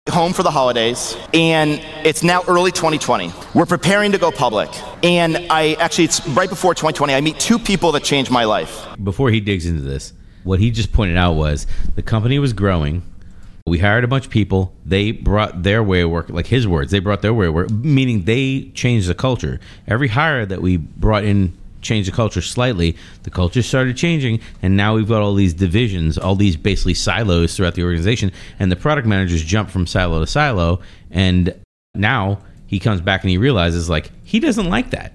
home 0.09 0.33
for 0.33 0.43
the 0.43 0.51
holidays, 0.51 1.17
and 1.35 1.81
it's 2.05 2.23
now 2.23 2.43
early 2.49 2.73
2020. 2.73 3.33
We're 3.55 3.67
preparing 3.67 4.13
to 4.13 4.19
go 4.19 4.31
public. 4.31 4.71
And 5.05 5.37
I 5.51 5.75
actually, 5.75 6.05
it's 6.05 6.27
right 6.29 6.49
before 6.49 6.75
2020, 6.75 7.15
I 7.15 7.21
meet 7.21 7.39
two 7.39 7.59
people 7.59 7.93
that 7.93 8.03
changed 8.03 8.31
my 8.31 8.45
life. 8.45 8.87
before 9.03 9.31
he 9.31 9.41
digs 9.41 9.67
into 9.67 9.83
this, 9.83 10.13
what 10.43 10.59
he 10.59 10.71
just 10.71 10.93
pointed 10.93 11.17
out 11.17 11.33
was 11.33 11.67
the 11.97 12.03
company 12.03 12.39
was 12.39 12.53
growing. 12.53 13.03
We 13.67 13.79
hired 13.79 14.05
a 14.05 14.09
bunch 14.09 14.27
of 14.27 14.31
people. 14.31 14.75
They 14.85 15.13
brought 15.13 15.63
their 15.63 15.83
way 15.83 16.01
of 16.01 16.11
work, 16.11 16.31
like 16.31 16.47
his 16.47 16.67
words, 16.67 16.91
they 16.91 16.99
brought 16.99 17.23
their 17.23 17.35
way 17.35 17.47
of 17.47 17.55
work, 17.55 17.71
meaning 17.71 18.25
they 18.25 18.71
changed 18.75 19.09
the 19.09 19.15
culture. 19.15 19.61
Every 19.87 20.09
hire 20.09 20.47
that 20.47 20.63
we 20.63 20.77
brought 20.77 21.25
in 21.25 21.57
changed 21.83 22.09
the 22.09 22.15
culture 22.15 22.43
slightly. 22.43 22.97
The 23.23 23.31
culture 23.31 23.63
started 23.63 23.97
changing, 23.97 24.41
and 24.63 24.77
now 24.77 24.95
we've 24.95 25.09
got 25.09 25.23
all 25.23 25.35
these 25.35 25.55
divisions, 25.55 26.19
all 26.19 26.35
these 26.35 26.57
basically 26.57 26.95
silos 26.95 27.57
throughout 27.57 27.75
the 27.75 27.85
organization. 27.85 28.33
And 28.59 28.71
the 28.71 28.77
product 28.77 29.07
managers 29.07 29.43
jump 29.43 29.71
from 29.71 29.87
silo 29.87 30.21
to 30.21 30.27
silo. 30.27 30.81
And 31.11 31.55
now 31.95 32.41
he 32.67 32.79
comes 32.79 33.01
back 33.01 33.23
and 33.23 33.31
he 33.31 33.39
realizes, 33.39 33.89
like, 33.89 34.11
he 34.25 34.41
doesn't 34.41 34.69
like 34.69 34.91
that. 34.91 35.15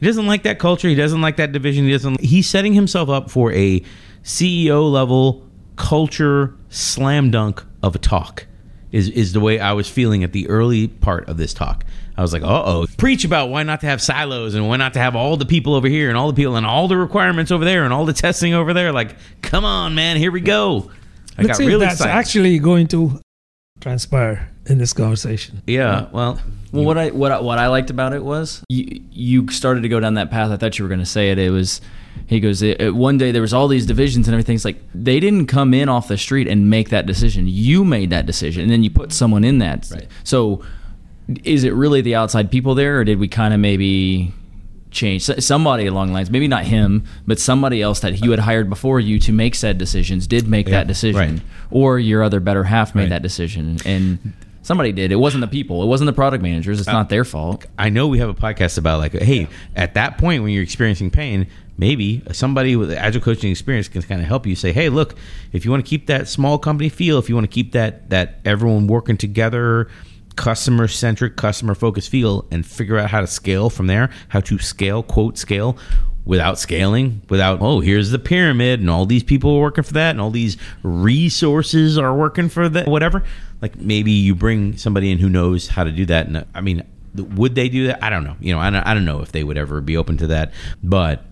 He 0.00 0.06
doesn't 0.06 0.26
like 0.26 0.44
that 0.44 0.58
culture. 0.58 0.88
He 0.88 0.94
doesn't 0.94 1.20
like 1.20 1.36
that 1.36 1.52
division. 1.52 1.84
He 1.84 1.90
doesn't. 1.90 2.20
He's 2.20 2.48
setting 2.48 2.72
himself 2.72 3.08
up 3.08 3.30
for 3.30 3.52
a 3.52 3.82
CEO 4.22 4.90
level 4.90 5.44
culture 5.76 6.54
slam 6.70 7.30
dunk 7.30 7.64
of 7.82 7.94
a 7.94 7.98
talk. 7.98 8.46
Is 8.90 9.10
is 9.10 9.34
the 9.34 9.40
way 9.40 9.60
I 9.60 9.72
was 9.72 9.86
feeling 9.88 10.24
at 10.24 10.32
the 10.32 10.48
early 10.48 10.88
part 10.88 11.28
of 11.28 11.36
this 11.36 11.52
talk. 11.52 11.84
I 12.16 12.22
was 12.22 12.32
like, 12.32 12.42
uh 12.42 12.62
oh, 12.64 12.86
preach 12.96 13.22
about 13.24 13.50
why 13.50 13.62
not 13.62 13.80
to 13.82 13.86
have 13.86 14.00
silos 14.00 14.54
and 14.54 14.66
why 14.66 14.76
not 14.78 14.94
to 14.94 14.98
have 14.98 15.14
all 15.14 15.36
the 15.36 15.44
people 15.44 15.74
over 15.74 15.88
here 15.88 16.08
and 16.08 16.16
all 16.16 16.26
the 16.28 16.34
people 16.34 16.56
and 16.56 16.64
all 16.64 16.88
the 16.88 16.96
requirements 16.96 17.50
over 17.52 17.64
there 17.66 17.84
and 17.84 17.92
all 17.92 18.06
the 18.06 18.14
testing 18.14 18.54
over 18.54 18.72
there. 18.72 18.90
Like, 18.90 19.16
come 19.42 19.64
on, 19.66 19.94
man, 19.94 20.16
here 20.16 20.32
we 20.32 20.40
go. 20.40 20.90
I 21.36 21.42
Let's 21.42 21.48
got 21.48 21.56
see 21.58 21.64
if 21.64 21.68
really 21.68 21.84
that's 21.84 22.00
excited. 22.00 22.12
actually 22.16 22.58
going 22.58 22.86
to 22.88 23.20
transpire 23.80 24.48
in 24.66 24.78
this 24.78 24.92
conversation. 24.94 25.62
yeah, 25.66 26.08
well, 26.12 26.40
Well, 26.72 26.84
what 26.84 26.96
I 26.98 27.10
what 27.10 27.30
I, 27.30 27.40
what 27.40 27.58
I 27.58 27.68
liked 27.68 27.90
about 27.90 28.12
it 28.14 28.24
was 28.24 28.62
you 28.70 29.02
you 29.12 29.48
started 29.50 29.82
to 29.82 29.88
go 29.88 30.00
down 30.00 30.14
that 30.14 30.30
path. 30.30 30.50
I 30.50 30.56
thought 30.56 30.78
you 30.78 30.84
were 30.84 30.88
going 30.88 31.00
to 31.00 31.06
say 31.06 31.30
it. 31.30 31.38
It 31.38 31.50
was 31.50 31.80
He 32.26 32.40
goes, 32.40 32.62
"Uh, 32.62 32.74
uh, 32.80 32.92
one 32.94 33.18
day 33.18 33.30
there 33.32 33.42
was 33.42 33.54
all 33.54 33.68
these 33.68 33.86
divisions 33.86 34.26
and 34.28 34.34
everything. 34.34 34.56
It's 34.56 34.64
like 34.64 34.80
they 34.94 35.20
didn't 35.20 35.46
come 35.46 35.72
in 35.74 35.88
off 35.88 36.08
the 36.08 36.18
street 36.18 36.46
and 36.48 36.68
make 36.68 36.88
that 36.90 37.06
decision. 37.06 37.44
You 37.46 37.84
made 37.84 38.10
that 38.10 38.26
decision, 38.26 38.62
and 38.62 38.70
then 38.70 38.82
you 38.82 38.90
put 38.90 39.12
someone 39.12 39.44
in 39.44 39.58
that. 39.58 39.88
Right. 39.92 40.06
So, 40.24 40.62
is 41.44 41.64
it 41.64 41.74
really 41.74 42.00
the 42.00 42.14
outside 42.14 42.50
people 42.50 42.74
there, 42.74 42.98
or 43.00 43.04
did 43.04 43.18
we 43.18 43.28
kind 43.28 43.52
of 43.54 43.60
maybe 43.60 44.32
change 44.90 45.22
somebody 45.24 45.86
along 45.86 46.08
the 46.08 46.12
lines? 46.14 46.30
Maybe 46.30 46.48
not 46.48 46.64
him, 46.64 47.04
but 47.26 47.38
somebody 47.38 47.82
else 47.82 48.00
that 48.00 48.24
you 48.24 48.30
had 48.30 48.40
hired 48.40 48.70
before 48.70 48.98
you 49.00 49.18
to 49.20 49.32
make 49.32 49.54
said 49.54 49.76
decisions 49.78 50.26
did 50.26 50.48
make 50.48 50.66
Yeah, 50.66 50.72
that 50.78 50.86
decision, 50.86 51.20
right. 51.34 51.40
or 51.70 51.98
your 51.98 52.22
other 52.22 52.40
better 52.40 52.64
half 52.64 52.94
made 52.94 53.02
Right. 53.02 53.08
that 53.10 53.22
decision, 53.22 53.76
and 53.84 54.18
somebody 54.62 54.92
did. 54.92 55.12
It 55.12 55.16
wasn't 55.16 55.42
the 55.42 55.46
people. 55.48 55.82
It 55.82 55.86
wasn't 55.86 56.06
the 56.06 56.12
product 56.14 56.42
managers. 56.42 56.78
It's 56.78 56.88
not 56.88 57.08
their 57.10 57.24
fault. 57.24 57.66
I 57.78 57.90
know 57.90 58.06
we 58.08 58.18
have 58.18 58.28
a 58.30 58.34
podcast 58.34 58.78
about 58.78 58.98
like, 58.98 59.12
hey, 59.12 59.48
at 59.76 59.94
that 59.94 60.16
point 60.18 60.42
when 60.42 60.52
you're 60.52 60.62
experiencing 60.62 61.10
pain, 61.10 61.46
maybe 61.78 62.22
somebody 62.32 62.76
with 62.76 62.92
agile 62.92 63.22
coaching 63.22 63.50
experience 63.50 63.88
can 63.88 64.02
kind 64.02 64.20
of 64.20 64.26
help 64.26 64.46
you 64.46 64.54
say, 64.54 64.72
hey, 64.72 64.88
look, 64.90 65.14
if 65.52 65.64
you 65.64 65.70
want 65.70 65.84
to 65.84 65.88
keep 65.88 66.06
that 66.08 66.28
small 66.28 66.58
company 66.58 66.88
feel, 66.88 67.18
if 67.18 67.28
you 67.28 67.34
want 67.34 67.44
to 67.44 67.54
keep 67.54 67.72
that 67.72 68.10
that 68.10 68.40
everyone 68.44 68.86
working 68.88 69.16
together, 69.16 69.88
customer 70.36 70.88
centric, 70.88 71.36
customer 71.36 71.74
focused 71.74 72.10
feel, 72.10 72.46
and 72.50 72.66
figure 72.66 72.98
out 72.98 73.10
how 73.10 73.20
to 73.20 73.26
scale 73.26 73.70
from 73.70 73.86
there, 73.86 74.10
how 74.28 74.40
to 74.40 74.58
scale, 74.58 75.02
quote 75.02 75.38
scale. 75.38 75.78
Without 76.24 76.58
scaling, 76.58 77.22
without 77.30 77.62
oh, 77.62 77.80
here's 77.80 78.10
the 78.10 78.18
pyramid, 78.18 78.80
and 78.80 78.90
all 78.90 79.06
these 79.06 79.22
people 79.22 79.56
are 79.56 79.60
working 79.62 79.82
for 79.82 79.94
that, 79.94 80.10
and 80.10 80.20
all 80.20 80.30
these 80.30 80.58
resources 80.82 81.96
are 81.96 82.14
working 82.14 82.50
for 82.50 82.68
that, 82.68 82.86
whatever. 82.86 83.24
Like 83.62 83.76
maybe 83.76 84.10
you 84.12 84.34
bring 84.34 84.76
somebody 84.76 85.10
in 85.10 85.16
who 85.16 85.30
knows 85.30 85.68
how 85.68 85.84
to 85.84 85.90
do 85.90 86.04
that. 86.04 86.26
And 86.26 86.44
I 86.54 86.60
mean, 86.60 86.84
would 87.14 87.54
they 87.54 87.70
do 87.70 87.86
that? 87.86 88.04
I 88.04 88.10
don't 88.10 88.24
know. 88.24 88.36
You 88.40 88.52
know, 88.52 88.60
I 88.60 88.68
don't, 88.68 88.86
I 88.86 88.92
don't 88.92 89.06
know 89.06 89.22
if 89.22 89.32
they 89.32 89.42
would 89.42 89.56
ever 89.56 89.80
be 89.80 89.96
open 89.96 90.18
to 90.18 90.26
that. 90.26 90.52
But 90.82 91.24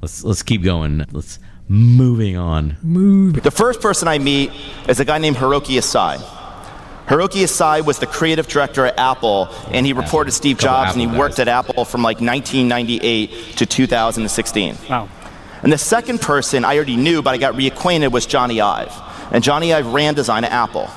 let's 0.00 0.24
let's 0.24 0.42
keep 0.42 0.62
going. 0.62 1.04
Let's 1.10 1.38
moving 1.68 2.36
on. 2.36 2.76
Move. 2.82 3.42
The 3.42 3.50
first 3.50 3.80
person 3.80 4.08
I 4.08 4.18
meet 4.18 4.50
is 4.88 5.00
a 5.00 5.04
guy 5.04 5.18
named 5.18 5.36
Hiroki 5.36 5.78
Asai. 5.78 6.18
Hiroki 7.06 7.44
Asai 7.44 7.84
was 7.84 8.00
the 8.00 8.06
creative 8.06 8.48
director 8.48 8.84
at 8.84 8.98
Apple, 8.98 9.48
and 9.70 9.86
he 9.86 9.92
reported 9.92 10.32
Steve 10.32 10.58
Jobs, 10.58 10.92
and 10.92 11.00
he 11.00 11.06
worked 11.06 11.36
guys. 11.36 11.46
at 11.46 11.48
Apple 11.48 11.84
from 11.84 12.02
like 12.02 12.20
1998 12.20 13.56
to 13.58 13.66
2016. 13.66 14.76
Wow. 14.90 15.08
And 15.62 15.72
the 15.72 15.78
second 15.78 16.20
person 16.20 16.64
I 16.64 16.76
already 16.76 16.96
knew, 16.96 17.22
but 17.22 17.34
I 17.34 17.38
got 17.38 17.54
reacquainted, 17.54 18.10
was 18.10 18.26
Jony 18.26 18.60
Ive. 18.60 18.92
And 19.32 19.42
Jony 19.42 19.74
Ive 19.74 19.86
ran 19.86 20.14
design 20.14 20.44
at 20.44 20.52
Apple. 20.52 20.90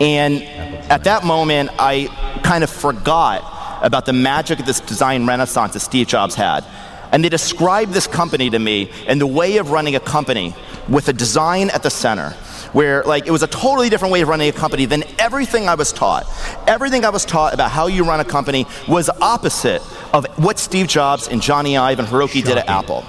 And 0.00 0.42
at 0.90 1.04
that 1.04 1.24
moment, 1.24 1.70
I 1.78 2.08
kind 2.42 2.64
of 2.64 2.70
forgot 2.70 3.80
about 3.82 4.06
the 4.06 4.12
magic 4.12 4.58
of 4.58 4.66
this 4.66 4.80
design 4.80 5.26
renaissance 5.26 5.74
that 5.74 5.80
Steve 5.80 6.06
Jobs 6.06 6.34
had. 6.34 6.64
And 7.12 7.22
they 7.22 7.28
described 7.28 7.92
this 7.92 8.06
company 8.06 8.50
to 8.50 8.58
me 8.58 8.90
and 9.06 9.20
the 9.20 9.26
way 9.26 9.58
of 9.58 9.70
running 9.70 9.94
a 9.94 10.00
company 10.00 10.54
with 10.88 11.08
a 11.08 11.12
design 11.12 11.70
at 11.70 11.82
the 11.82 11.90
center, 11.90 12.30
where 12.72 13.02
like 13.04 13.26
it 13.26 13.30
was 13.30 13.42
a 13.42 13.46
totally 13.46 13.90
different 13.90 14.12
way 14.12 14.22
of 14.22 14.28
running 14.28 14.48
a 14.48 14.52
company 14.52 14.86
than 14.86 15.04
everything 15.18 15.68
I 15.68 15.74
was 15.74 15.92
taught. 15.92 16.26
Everything 16.66 17.04
I 17.04 17.10
was 17.10 17.24
taught 17.24 17.52
about 17.52 17.70
how 17.70 17.86
you 17.86 18.04
run 18.04 18.20
a 18.20 18.24
company 18.24 18.66
was 18.88 19.10
opposite 19.20 19.82
of 20.12 20.26
what 20.38 20.58
Steve 20.58 20.88
Jobs 20.88 21.28
and 21.28 21.40
Jony 21.40 21.78
Ive 21.78 21.98
and 21.98 22.08
Hiroki 22.08 22.42
did 22.42 22.56
at 22.56 22.68
Apple. 22.68 23.04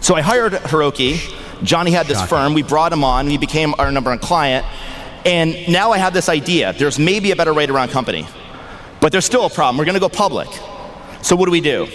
So 0.00 0.14
I 0.14 0.20
hired 0.20 0.52
Hiroki. 0.52 1.16
Jony 1.60 1.90
had 1.90 2.06
this 2.06 2.22
firm. 2.22 2.54
We 2.54 2.62
brought 2.62 2.92
him 2.92 3.02
on. 3.02 3.26
He 3.26 3.36
became 3.36 3.74
our 3.78 3.90
number 3.90 4.10
one 4.10 4.20
client. 4.20 4.64
And 5.24 5.68
now 5.68 5.90
I 5.90 5.98
have 5.98 6.14
this 6.14 6.28
idea. 6.28 6.72
There's 6.72 6.98
maybe 6.98 7.32
a 7.32 7.36
better 7.36 7.52
way 7.52 7.66
to 7.66 7.72
run 7.72 7.88
a 7.88 7.92
company. 7.92 8.26
But 9.00 9.10
there's 9.10 9.24
still 9.24 9.44
a 9.44 9.50
problem. 9.50 9.76
We're 9.76 9.84
going 9.84 9.94
to 9.94 10.00
go 10.00 10.08
public. 10.08 10.48
So 11.22 11.34
what 11.34 11.46
do 11.46 11.50
we 11.50 11.60
do? 11.60 11.88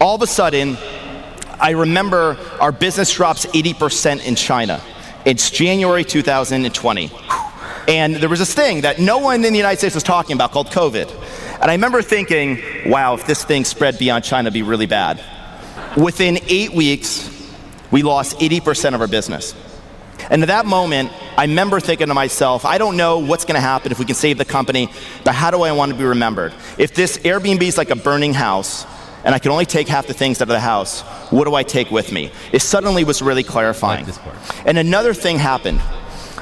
All 0.00 0.14
of 0.14 0.22
a 0.22 0.28
sudden, 0.28 0.76
I 1.58 1.70
remember 1.70 2.36
our 2.60 2.70
business 2.70 3.12
drops 3.12 3.46
80% 3.46 4.24
in 4.24 4.36
China. 4.36 4.80
It's 5.24 5.50
January 5.50 6.04
2020. 6.04 7.10
And 7.88 8.14
there 8.14 8.28
was 8.28 8.38
this 8.38 8.54
thing 8.54 8.82
that 8.82 9.00
no 9.00 9.18
one 9.18 9.44
in 9.44 9.52
the 9.52 9.56
United 9.56 9.78
States 9.78 9.96
was 9.96 10.04
talking 10.04 10.34
about 10.34 10.52
called 10.52 10.68
COVID. 10.68 11.10
And 11.60 11.68
I 11.68 11.74
remember 11.74 12.00
thinking, 12.00 12.60
wow, 12.88 13.14
if 13.14 13.26
this 13.26 13.42
thing 13.44 13.64
spread 13.64 13.98
beyond 13.98 14.22
China, 14.22 14.46
it'd 14.46 14.54
be 14.54 14.62
really 14.62 14.86
bad. 14.86 15.20
Within 15.96 16.38
eight 16.46 16.72
weeks, 16.72 17.28
we 17.90 18.04
lost 18.04 18.38
80% 18.38 18.94
of 18.94 19.00
our 19.00 19.08
business. 19.08 19.52
And 20.30 20.42
at 20.42 20.48
that 20.48 20.64
moment, 20.64 21.10
I 21.36 21.46
remember 21.46 21.80
thinking 21.80 22.06
to 22.06 22.14
myself, 22.14 22.64
I 22.64 22.78
don't 22.78 22.96
know 22.96 23.18
what's 23.18 23.44
going 23.44 23.56
to 23.56 23.60
happen 23.60 23.90
if 23.90 23.98
we 23.98 24.04
can 24.04 24.14
save 24.14 24.38
the 24.38 24.44
company, 24.44 24.90
but 25.24 25.34
how 25.34 25.50
do 25.50 25.62
I 25.62 25.72
want 25.72 25.90
to 25.90 25.98
be 25.98 26.04
remembered? 26.04 26.54
If 26.76 26.94
this 26.94 27.18
Airbnb 27.18 27.62
is 27.62 27.76
like 27.76 27.90
a 27.90 27.96
burning 27.96 28.34
house, 28.34 28.86
and 29.28 29.34
I 29.34 29.38
can 29.38 29.52
only 29.52 29.66
take 29.66 29.88
half 29.88 30.06
the 30.06 30.14
things 30.14 30.38
out 30.38 30.44
of 30.44 30.48
the 30.48 30.58
house, 30.58 31.02
what 31.30 31.44
do 31.44 31.54
I 31.54 31.62
take 31.62 31.90
with 31.90 32.12
me? 32.12 32.30
It 32.50 32.62
suddenly 32.62 33.04
was 33.04 33.20
really 33.20 33.42
clarifying. 33.42 34.06
part. 34.06 34.34
And 34.64 34.78
another 34.78 35.12
thing 35.12 35.38
happened. 35.38 35.82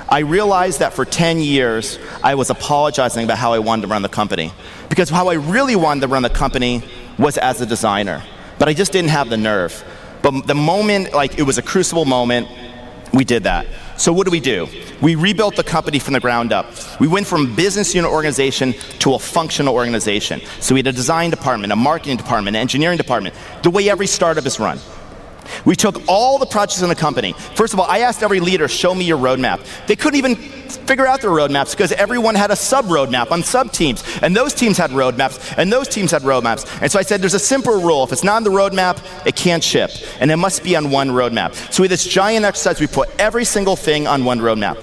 I 0.08 0.20
realized 0.20 0.78
that 0.78 0.92
for 0.92 1.04
10 1.04 1.40
years, 1.40 1.98
I 2.22 2.36
was 2.36 2.48
apologizing 2.48 3.24
about 3.24 3.38
how 3.38 3.52
I 3.52 3.58
wanted 3.58 3.82
to 3.82 3.88
run 3.88 4.02
the 4.02 4.08
company. 4.08 4.52
Because 4.88 5.10
how 5.10 5.26
I 5.26 5.34
really 5.34 5.74
wanted 5.74 6.02
to 6.02 6.06
run 6.06 6.22
the 6.22 6.30
company 6.30 6.84
was 7.18 7.38
as 7.38 7.60
a 7.60 7.66
designer. 7.66 8.22
But 8.60 8.68
I 8.68 8.72
just 8.72 8.92
didn't 8.92 9.10
have 9.10 9.30
the 9.30 9.36
nerve. 9.36 9.84
But 10.22 10.46
the 10.46 10.54
moment, 10.54 11.12
like, 11.12 11.40
it 11.40 11.42
was 11.42 11.58
a 11.58 11.62
crucible 11.62 12.04
moment, 12.04 12.46
we 13.12 13.24
did 13.24 13.42
that. 13.42 13.66
So 13.98 14.12
what 14.12 14.26
do 14.26 14.30
we 14.30 14.40
do? 14.40 14.68
We 15.00 15.14
rebuilt 15.14 15.56
the 15.56 15.64
company 15.64 15.98
from 15.98 16.12
the 16.12 16.20
ground 16.20 16.52
up. 16.52 16.66
We 17.00 17.08
went 17.08 17.26
from 17.26 17.54
business 17.54 17.94
unit 17.94 18.10
organization 18.10 18.74
to 19.00 19.14
a 19.14 19.18
functional 19.18 19.74
organization. 19.74 20.40
So 20.60 20.74
we 20.74 20.80
had 20.80 20.86
a 20.86 20.92
design 20.92 21.30
department, 21.30 21.72
a 21.72 21.76
marketing 21.76 22.16
department, 22.16 22.56
an 22.56 22.60
engineering 22.60 22.98
department, 22.98 23.34
the 23.62 23.70
way 23.70 23.88
every 23.88 24.06
startup 24.06 24.44
is 24.44 24.60
run. 24.60 24.78
We 25.64 25.76
took 25.76 26.02
all 26.08 26.38
the 26.38 26.46
projects 26.46 26.82
in 26.82 26.88
the 26.88 26.94
company. 26.94 27.32
First 27.54 27.72
of 27.72 27.80
all, 27.80 27.86
I 27.86 28.00
asked 28.00 28.22
every 28.22 28.40
leader, 28.40 28.68
show 28.68 28.94
me 28.94 29.04
your 29.04 29.18
roadmap. 29.18 29.66
They 29.86 29.96
couldn't 29.96 30.18
even 30.18 30.36
figure 30.36 31.06
out 31.06 31.20
their 31.20 31.30
roadmaps 31.30 31.72
because 31.72 31.92
everyone 31.92 32.34
had 32.34 32.50
a 32.50 32.56
sub 32.56 32.86
roadmap 32.86 33.30
on 33.30 33.42
sub 33.42 33.72
teams. 33.72 34.02
And 34.22 34.34
those 34.36 34.54
teams 34.54 34.76
had 34.76 34.90
roadmaps, 34.90 35.54
and 35.56 35.72
those 35.72 35.88
teams 35.88 36.10
had 36.10 36.22
roadmaps. 36.22 36.80
And 36.82 36.90
so 36.90 36.98
I 36.98 37.02
said, 37.02 37.20
there's 37.20 37.34
a 37.34 37.38
simple 37.38 37.80
rule. 37.82 38.04
If 38.04 38.12
it's 38.12 38.24
not 38.24 38.36
on 38.36 38.44
the 38.44 38.50
roadmap, 38.50 39.02
it 39.26 39.36
can't 39.36 39.62
ship. 39.62 39.90
And 40.20 40.30
it 40.30 40.36
must 40.36 40.62
be 40.62 40.76
on 40.76 40.90
one 40.90 41.10
roadmap. 41.10 41.54
So 41.72 41.82
with 41.82 41.90
this 41.90 42.06
giant 42.06 42.44
exercise, 42.44 42.80
we 42.80 42.86
put 42.86 43.08
every 43.18 43.44
single 43.44 43.76
thing 43.76 44.06
on 44.06 44.24
one 44.24 44.40
roadmap. 44.40 44.82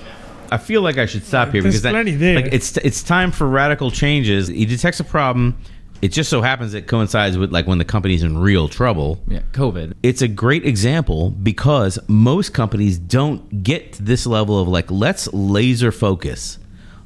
I 0.51 0.58
feel 0.58 0.82
like 0.84 0.98
I 1.00 1.08
should 1.08 1.25
stop 1.25 1.51
here 1.51 1.63
There's 1.63 1.74
because 1.74 1.82
that, 1.82 1.91
plenty 1.91 2.12
there. 2.12 2.36
like 2.36 2.53
it's 2.53 2.77
it's 2.77 3.01
time 3.01 3.32
for 3.32 3.48
radical 3.48 3.89
changes. 3.89 4.50
He 4.50 4.65
detects 4.65 5.00
a 5.00 5.03
problem. 5.03 5.58
It 6.03 6.12
just 6.12 6.29
so 6.29 6.41
happens 6.41 6.74
it 6.74 6.86
coincides 6.86 7.38
with 7.38 7.53
like 7.53 7.65
when 7.65 7.77
the 7.77 7.86
company's 7.86 8.24
in 8.24 8.38
real 8.38 8.67
trouble. 8.67 9.22
Yeah, 9.25 9.39
COVID. 9.53 9.93
It's 10.03 10.22
a 10.22 10.27
great 10.27 10.65
example 10.65 11.29
because 11.29 11.98
most 12.10 12.53
companies 12.53 12.98
don't 12.98 13.63
get 13.63 13.93
to 13.93 14.03
this 14.03 14.25
level 14.25 14.60
of 14.60 14.67
like 14.67 14.91
let's 14.91 15.31
laser 15.31 15.93
focus 15.93 16.60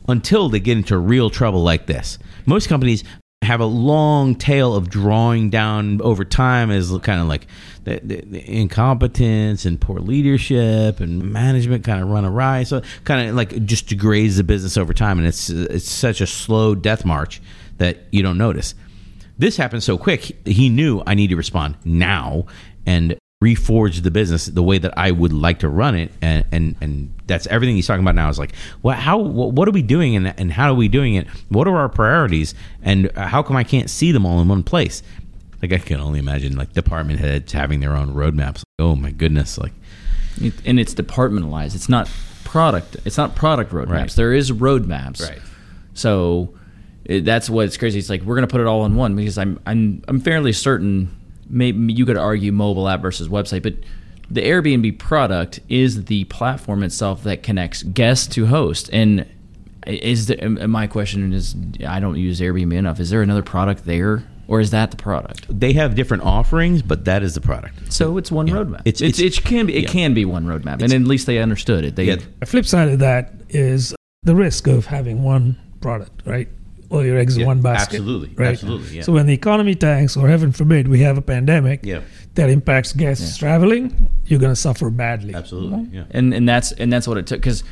until 0.08 0.50
they 0.50 0.60
get 0.60 0.78
into 0.78 0.98
real 0.98 1.30
trouble 1.30 1.62
like 1.62 1.86
this. 1.86 2.18
Most 2.48 2.70
companies 2.70 3.04
have 3.44 3.60
a 3.60 3.66
long 3.66 4.34
tail 4.34 4.74
of 4.74 4.90
drawing 4.90 5.52
down 5.52 6.02
over 6.02 6.26
time 6.26 6.72
as 6.72 6.90
kind 7.04 7.22
of 7.22 7.28
like 7.28 7.46
the, 7.84 8.02
the, 8.04 8.22
the 8.22 8.52
incompetence 8.52 9.64
and 9.66 9.80
poor 9.80 10.00
leadership 10.00 11.00
and 11.00 11.32
management 11.32 11.84
kind 11.84 12.02
of 12.02 12.10
run 12.10 12.26
awry. 12.26 12.64
So 12.64 12.82
kind 13.04 13.30
of 13.30 13.36
like 13.36 13.64
just 13.64 13.86
degrades 13.90 14.38
the 14.38 14.44
business 14.44 14.76
over 14.76 14.92
time, 14.92 15.20
and 15.20 15.28
it's 15.28 15.52
it's 15.52 15.88
such 15.88 16.20
a 16.20 16.26
slow 16.26 16.74
death 16.74 17.06
march 17.06 17.44
that 17.78 18.00
you 18.10 18.24
don't 18.24 18.40
notice. 18.40 18.74
This 19.38 19.58
happened 19.58 19.84
so 19.84 19.98
quick. 19.98 20.36
He 20.48 20.70
knew 20.70 21.04
I 21.06 21.14
need 21.14 21.28
to 21.28 21.36
respond 21.36 21.78
now 21.86 22.46
and 22.86 23.18
reforge 23.44 24.02
the 24.02 24.10
business 24.10 24.48
the 24.48 24.64
way 24.64 24.80
that 24.80 24.98
I 24.98 25.12
would 25.12 25.32
like 25.32 25.60
to 25.60 25.70
run 25.70 25.96
it, 25.96 26.12
and 26.22 26.44
and 26.52 26.76
and 26.82 27.14
that's 27.28 27.46
everything 27.48 27.76
he's 27.76 27.86
talking 27.86 28.04
about 28.04 28.16
now. 28.16 28.30
Is 28.30 28.40
like, 28.40 28.54
well, 28.82 28.96
how 28.96 29.18
what, 29.20 29.54
what 29.54 29.68
are 29.68 29.72
we 29.72 29.84
doing, 29.84 30.16
and 30.16 30.34
and 30.40 30.52
how 30.52 30.72
are 30.72 30.76
we 30.76 30.88
doing 30.88 31.16
it? 31.16 31.28
What 31.50 31.68
are 31.68 31.78
our 31.78 31.90
priorities, 31.90 32.56
and 32.82 33.12
how 33.16 33.44
come 33.44 33.56
I 33.56 33.64
can't 33.64 33.90
see 33.90 34.12
them 34.12 34.26
all 34.26 34.42
in 34.42 34.48
one 34.48 34.64
place? 34.64 35.04
Like 35.62 35.74
I 35.74 35.78
can 35.78 36.00
only 36.00 36.20
imagine 36.20 36.56
like 36.56 36.74
department 36.74 37.20
heads 37.20 37.52
having 37.52 37.80
their 37.80 37.96
own 37.96 38.14
roadmaps. 38.14 38.58
Like, 38.58 38.64
Oh 38.80 38.96
my 38.96 39.12
goodness! 39.12 39.58
Like 39.58 39.74
and 40.66 40.80
it's 40.80 40.94
departmentalized. 40.94 41.76
It's 41.76 41.90
not 41.90 42.10
product. 42.44 42.98
It's 43.06 43.18
not 43.18 43.36
product 43.36 43.72
roadmaps. 43.72 43.90
Right. 43.90 44.12
There 44.12 44.34
is 44.34 44.52
roadmaps. 44.52 45.22
Right. 45.28 45.42
So 45.94 46.54
it, 47.08 47.26
that's 47.26 47.50
what's 47.50 47.78
crazy. 47.78 47.98
It's 48.00 48.10
like 48.10 48.22
we're 48.22 48.36
gonna 48.36 48.48
put 48.48 48.62
it 48.62 48.68
all 48.68 48.86
in 48.86 48.96
one 48.96 49.16
because 49.16 49.38
I'm 49.38 49.60
I'm 49.66 50.04
I'm 50.08 50.20
fairly 50.20 50.54
certain. 50.54 51.10
Maybe 51.50 51.94
you 51.94 52.06
could 52.06 52.18
argue 52.18 52.52
mobile 52.52 52.88
app 52.90 53.02
versus 53.02 53.30
website, 53.30 53.64
but 53.64 53.74
the 54.30 54.42
Airbnb 54.42 55.00
product 55.00 55.62
is 55.70 56.04
the 56.06 56.26
platform 56.26 56.84
itself 56.84 57.24
that 57.24 57.42
connects 57.44 57.84
guest 57.84 58.32
to 58.34 58.46
host. 58.48 58.90
And 58.92 59.26
is 59.86 60.26
the, 60.28 60.50
my 60.68 60.86
question 60.88 61.32
is, 61.32 61.56
I 61.88 62.02
don't 62.02 62.18
use 62.18 62.42
Airbnb 62.42 62.74
enough. 62.74 63.00
Is 63.00 63.10
there 63.10 63.22
another 63.22 63.42
product 63.44 63.86
there, 63.86 64.26
or 64.50 64.60
is 64.60 64.72
that 64.72 64.92
the 64.92 64.98
product? 64.98 65.46
they 65.50 65.72
have 65.74 65.96
different 65.96 66.24
offerings, 66.24 66.82
but 66.82 67.06
that 67.06 67.24
is 67.24 67.36
the 67.36 67.40
product. 67.42 67.94
So 67.94 68.18
it's 68.18 68.30
one 68.30 68.48
roadmap. 68.50 68.82
It's- 68.84 69.00
It's, 69.02 69.18
it's- 69.20 69.38
it 69.38 69.44
can 69.46 69.68
be 69.68 69.76
it 69.78 69.84
yeah. 69.84 69.90
can 69.90 70.14
be 70.14 70.26
one 70.26 70.46
roadmap, 70.46 70.82
and 70.82 70.92
at 70.92 71.02
least 71.04 71.26
they 71.26 71.38
understood 71.40 71.86
it. 71.86 71.96
They 71.96 72.04
Yeah. 72.06 72.18
The 72.42 72.46
flip 72.46 72.66
side 72.66 72.90
of 72.90 73.00
that 73.00 73.34
is 73.48 73.96
the 74.24 74.36
risk 74.36 74.68
of 74.68 74.88
having 74.88 75.24
one 75.24 75.56
product, 75.80 76.24
right? 76.26 76.50
All 76.90 77.04
your 77.06 77.18
eggs 77.18 77.36
in 77.38 77.46
one 77.46 77.62
basket. 77.62 77.96
absolutely, 77.98 78.32
Right? 78.36 78.50
absolutely, 78.54 78.96
yeah. 78.98 79.02
So 79.04 79.12
when 79.12 79.26
the 79.26 79.34
economy 79.34 79.76
tanks, 79.76 80.16
or 80.16 80.28
heaven 80.30 80.52
forbid, 80.54 80.88
we 80.88 81.00
have 81.02 81.18
a 81.18 81.22
pandemic, 81.22 81.82
Yeah. 81.84 82.00
that 82.36 82.50
impacts 82.50 82.94
guests 82.94 83.38
traveling, 83.38 84.10
you're 84.26 84.40
going 84.40 84.54
to 84.54 84.56
suffer 84.56 84.90
badly. 84.90 85.34
Absolutely. 85.36 85.88
Yeah. 85.92 86.04
and 86.12 86.34
and 86.34 86.48
that's 86.48 86.72
and 86.74 86.92
that's 86.94 87.08
what 87.08 87.18
it 87.18 87.28
took 87.28 87.40
because 87.42 87.64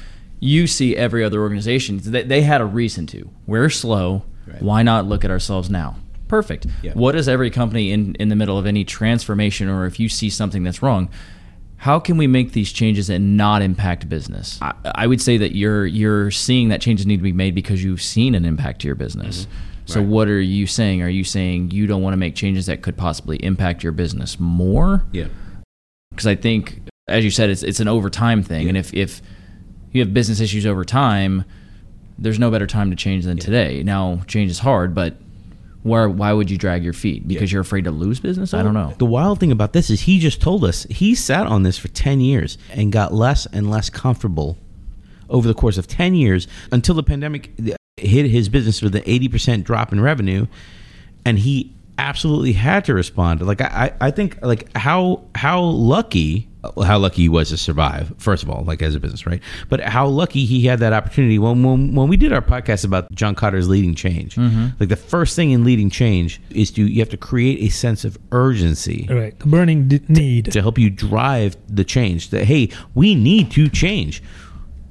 you 0.42 0.68
see 0.68 0.96
every 0.98 1.24
other 1.24 1.40
organization 1.42 2.00
they, 2.04 2.24
they 2.24 2.42
had 2.42 2.60
a 2.62 2.66
reason 2.66 3.08
to 3.08 3.30
we're 3.48 3.70
slow 3.70 4.24
Right. 4.46 4.62
why 4.62 4.84
not 4.84 5.06
look 5.08 5.24
at 5.24 5.32
ourselves 5.32 5.70
now 5.70 5.96
perfect 6.28 6.68
Yeah. 6.84 6.92
what 6.94 7.14
does 7.14 7.28
every 7.30 7.50
company 7.50 7.92
in 7.92 8.16
in 8.16 8.28
the 8.30 8.36
middle 8.36 8.58
of 8.58 8.66
any 8.66 8.84
transformation 8.84 9.70
or 9.70 9.86
if 9.86 9.98
you 10.00 10.10
see 10.10 10.30
something 10.30 10.62
that's 10.64 10.82
wrong 10.82 11.08
how 11.86 12.00
can 12.00 12.18
we 12.18 12.26
make 12.26 12.54
these 12.54 12.72
changes 12.72 13.12
and 13.12 13.38
not 13.38 13.62
impact 13.62 14.10
business? 14.10 14.58
I, 14.60 14.74
I 14.96 15.06
would 15.06 15.22
say 15.22 15.38
that 15.38 15.56
you're 15.56 15.86
you're 15.86 16.32
seeing 16.32 16.70
that 16.70 16.82
changes 16.82 17.06
need 17.06 17.18
to 17.18 17.24
be 17.24 17.32
made 17.32 17.54
because 17.54 17.84
you've 17.84 18.02
seen 18.02 18.34
an 18.34 18.44
impact 18.44 18.82
to 18.82 18.88
your 18.88 18.96
business. 18.96 19.42
Mm-hmm. 19.46 19.52
So 19.86 20.00
Right. 20.00 20.10
what 20.10 20.28
are 20.28 20.42
you 20.42 20.66
saying? 20.66 21.04
Are 21.04 21.10
you 21.10 21.24
saying 21.24 21.70
you 21.70 21.86
don't 21.86 22.02
want 22.02 22.14
to 22.14 22.18
make 22.18 22.34
changes 22.34 22.66
that 22.66 22.82
could 22.82 22.98
possibly 22.98 23.38
impact 23.38 23.84
your 23.84 23.92
business 23.92 24.40
more? 24.40 25.06
Yeah. 25.12 25.28
because 26.10 26.26
I 26.26 26.34
think, 26.36 26.82
as 27.08 27.24
you 27.24 27.30
said, 27.30 27.52
it's 27.52 27.62
it's 27.62 27.80
an 27.80 27.88
over 27.88 28.10
time 28.10 28.42
thing, 28.42 28.68
and 28.68 28.76
if 28.76 28.92
if 28.96 29.22
you 29.92 30.02
have 30.02 30.12
business 30.12 30.40
issues 30.40 30.66
over 30.66 30.84
time, 30.84 31.46
there's 32.18 32.40
no 32.40 32.50
better 32.50 32.66
time 32.66 32.90
to 32.90 32.96
change 32.96 33.26
than 33.26 33.38
today. 33.38 33.84
Now, 33.84 34.22
change 34.26 34.50
is 34.50 34.58
hard, 34.60 34.96
but 34.96 35.18
where 35.86 36.10
why 36.10 36.34
would 36.34 36.50
you 36.50 36.58
drag 36.58 36.84
your 36.84 36.94
feet? 36.94 37.28
Because 37.28 37.52
you're 37.52 37.62
afraid 37.62 37.84
to 37.84 37.92
lose 37.92 38.20
business? 38.20 38.56
I 38.56 38.64
don't 38.64 38.74
know. 38.74 38.96
The 38.98 39.06
wild 39.06 39.40
thing 39.40 39.52
about 39.52 39.74
this 39.74 39.92
is 39.92 40.02
he 40.02 40.18
just 40.18 40.42
told 40.42 40.66
us 40.66 40.88
he 40.90 41.14
sat 41.14 41.46
on 41.46 41.62
this 41.62 41.78
for 41.78 41.90
10 41.90 42.22
years 42.22 42.58
and 42.72 42.92
got 42.92 43.14
less 43.14 43.46
and 43.46 43.70
less 43.70 43.92
comfortable 43.92 44.58
over 45.30 45.48
the 45.48 45.54
course 45.54 45.78
of 45.78 45.86
10 45.86 46.16
years 46.16 46.48
until 46.72 46.96
the 46.96 47.04
pandemic 47.04 47.52
hit 47.98 48.26
his 48.26 48.50
business 48.50 48.82
with 48.82 48.96
an 48.96 49.04
80% 49.04 49.64
drop 49.64 49.92
in 49.92 50.02
revenue 50.02 50.48
and 51.24 51.38
he 51.38 51.72
absolutely 52.00 52.54
had 52.54 52.84
to 52.86 52.94
respond 52.94 53.42
like 53.46 53.62
i 53.62 53.92
i 54.02 54.08
I 54.08 54.12
think 54.12 54.38
like 54.42 54.76
how 54.76 55.24
how 55.34 55.62
lucky 55.62 56.50
how 56.84 56.98
lucky 56.98 57.24
he 57.24 57.30
was 57.30 57.50
to 57.50 57.58
survive 57.58 58.14
first 58.18 58.44
of 58.44 58.50
all 58.50 58.64
like 58.64 58.82
as 58.82 58.96
a 58.96 59.00
business 59.00 59.26
right? 59.26 59.42
But 59.70 59.82
how 59.82 60.08
lucky 60.08 60.46
he 60.46 60.66
had 60.66 60.80
that 60.80 60.94
opportunity 60.94 61.40
when 61.40 61.64
when, 61.64 61.96
when 61.96 62.08
we 62.08 62.18
did 62.18 62.34
our 62.34 62.42
podcast 62.42 62.86
about 62.86 63.12
John 63.12 63.36
Kotter's 63.36 63.68
leading 63.70 63.96
change. 63.96 64.36
Mm-hmm. 64.36 64.68
Like 64.80 64.90
the 64.90 64.96
first 64.96 65.36
thing 65.36 65.52
in 65.52 65.64
leading 65.64 65.90
change 65.90 66.42
is 66.50 66.72
to 66.72 66.86
you 66.86 67.00
have 67.00 67.10
to 67.10 67.18
create 67.18 67.62
a 67.62 67.70
sense 67.70 68.06
of 68.06 68.18
urgency. 68.32 69.08
Right. 69.10 69.38
The 69.40 69.48
burning 69.48 69.88
d- 69.88 70.02
need. 70.08 70.52
to 70.52 70.62
help 70.62 70.78
you 70.78 70.90
drive 70.90 71.58
the 71.68 71.84
change. 71.84 72.30
That 72.30 72.46
hey 72.46 72.70
we 72.94 73.16
need 73.16 73.52
to 73.52 73.70
change 73.70 74.22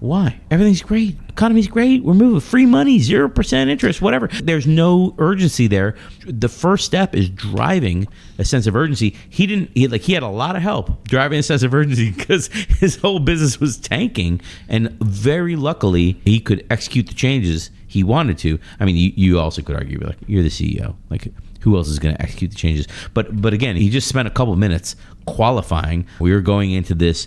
why? 0.04 0.38
Everything's 0.50 0.82
great. 0.82 1.16
Economy's 1.30 1.66
great. 1.66 2.04
We're 2.04 2.14
moving. 2.14 2.40
Free 2.40 2.66
money 2.66 2.98
0% 2.98 3.68
interest 3.68 4.02
whatever. 4.02 4.28
There's 4.28 4.66
no 4.66 5.14
urgency 5.18 5.66
there. 5.66 5.96
The 6.26 6.48
first 6.48 6.84
step 6.84 7.14
is 7.14 7.30
driving 7.30 8.06
a 8.38 8.44
sense 8.44 8.66
of 8.66 8.76
urgency. 8.76 9.16
He 9.30 9.46
didn't 9.46 9.70
he 9.74 9.88
like 9.88 10.02
he 10.02 10.12
had 10.12 10.22
a 10.22 10.28
lot 10.28 10.56
of 10.56 10.62
help 10.62 11.04
driving 11.08 11.38
a 11.38 11.42
sense 11.42 11.62
of 11.62 11.72
urgency 11.72 12.10
because 12.16 12.48
his 12.48 12.96
whole 12.96 13.18
business 13.18 13.58
was 13.58 13.78
tanking. 13.78 14.40
And 14.68 14.90
very 15.00 15.56
luckily 15.56 16.20
he 16.24 16.38
could 16.38 16.66
execute 16.70 17.06
the 17.06 17.14
changes 17.14 17.70
he 17.86 18.04
wanted 18.04 18.36
to. 18.38 18.58
I 18.78 18.84
mean 18.84 18.96
you, 18.96 19.12
you 19.16 19.40
also 19.40 19.62
could 19.62 19.76
argue 19.76 19.98
like 20.00 20.18
you're 20.26 20.42
the 20.42 20.50
ceo 20.50 20.94
like 21.08 21.32
who 21.60 21.78
else 21.78 21.88
is 21.88 21.98
going 21.98 22.14
to 22.14 22.20
execute 22.20 22.50
the 22.50 22.58
changes? 22.58 22.86
But 23.14 23.40
but 23.40 23.54
again 23.54 23.76
he 23.76 23.88
just 23.88 24.06
spent 24.06 24.28
a 24.28 24.30
couple 24.30 24.54
minutes 24.56 24.96
qualifying. 25.26 26.06
We 26.20 26.32
were 26.32 26.42
going 26.42 26.72
into 26.72 26.94
this 26.94 27.26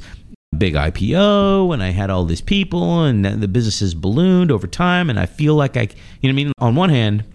big 0.56 0.74
IPO 0.76 1.74
and 1.74 1.84
I 1.84 1.90
had 1.90 2.10
all 2.10 2.24
these 2.26 2.42
people 2.42 3.04
and 3.04 3.26
the 3.26 3.48
business 3.48 3.82
has 3.82 3.94
ballooned 3.94 4.50
over 4.52 4.66
time 4.66 5.10
and 5.10 5.20
I 5.20 5.26
feel 5.26 5.56
like 5.56 5.76
I 5.76 5.82
you 6.22 6.30
know 6.30 6.30
I 6.30 6.32
mean? 6.32 6.52
On 6.60 6.74
one 6.76 6.90
hand 6.90 7.26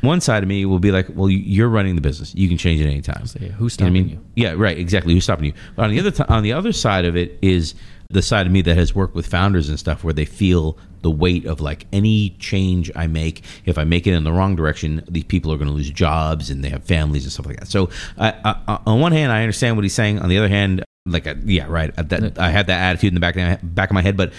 one 0.00 0.20
side 0.20 0.42
of 0.42 0.48
me 0.48 0.64
will 0.64 0.78
be 0.78 0.90
like 0.90 1.06
well 1.14 1.28
you- 1.28 1.38
you're 1.38 1.68
running 1.68 1.94
the 1.94 2.00
business. 2.00 2.34
You 2.34 2.48
can 2.48 2.56
change 2.56 2.80
it 2.80 2.86
anytime. 2.86 3.26
Say, 3.26 3.40
who's 3.40 3.50
You 3.50 3.58
know 3.58 3.64
I 3.64 3.68
stopping 3.68 3.92
mean? 3.92 4.08
you? 4.08 4.20
yeah 4.36 4.54
right. 4.56 4.78
Exactly. 4.78 5.12
Who's 5.12 5.24
stopping 5.24 5.44
you? 5.46 5.52
But 5.76 5.84
on 5.84 5.90
the 5.90 6.00
other 6.00 6.10
t- 6.10 6.24
on 6.28 6.42
the 6.42 6.52
other 6.54 6.72
side 6.72 7.04
of 7.04 7.16
it 7.16 7.38
is 7.42 7.74
the 8.10 8.22
side 8.22 8.46
of 8.46 8.52
me 8.52 8.62
that 8.62 8.76
has 8.76 8.94
worked 8.94 9.14
with 9.14 9.26
founders 9.26 9.68
and 9.68 9.78
stuff 9.78 10.02
where 10.02 10.14
they 10.14 10.24
feel 10.24 10.78
the 11.02 11.10
weight 11.10 11.44
of 11.44 11.60
like 11.60 11.86
any 11.92 12.30
change 12.38 12.90
I 12.96 13.06
make 13.06 13.44
if 13.66 13.76
I 13.76 13.84
make 13.84 14.06
it 14.06 14.14
in 14.14 14.24
the 14.24 14.32
wrong 14.32 14.56
direction 14.56 15.04
these 15.06 15.24
people 15.24 15.52
are 15.52 15.58
going 15.58 15.68
to 15.68 15.74
lose 15.74 15.90
jobs 15.90 16.48
and 16.48 16.64
they 16.64 16.70
have 16.70 16.84
families 16.84 17.24
and 17.24 17.32
stuff 17.32 17.44
like 17.44 17.58
that 17.58 17.68
so 17.68 17.90
I, 18.16 18.34
I, 18.44 18.80
on 18.86 19.00
one 19.00 19.12
hand 19.12 19.30
I 19.30 19.42
understand 19.42 19.76
what 19.76 19.84
he's 19.84 19.92
saying 19.92 20.20
on 20.20 20.30
the 20.30 20.38
other 20.38 20.48
hand 20.48 20.82
like 21.04 21.26
uh, 21.26 21.34
yeah 21.44 21.66
right 21.68 21.94
that, 21.96 22.38
I 22.38 22.48
had 22.48 22.66
that 22.68 22.80
attitude 22.80 23.08
in 23.08 23.14
the 23.14 23.20
back 23.20 23.36
of 23.36 23.42
my, 23.42 23.56
back 23.62 23.90
of 23.90 23.94
my 23.94 24.02
head 24.02 24.16
but 24.16 24.32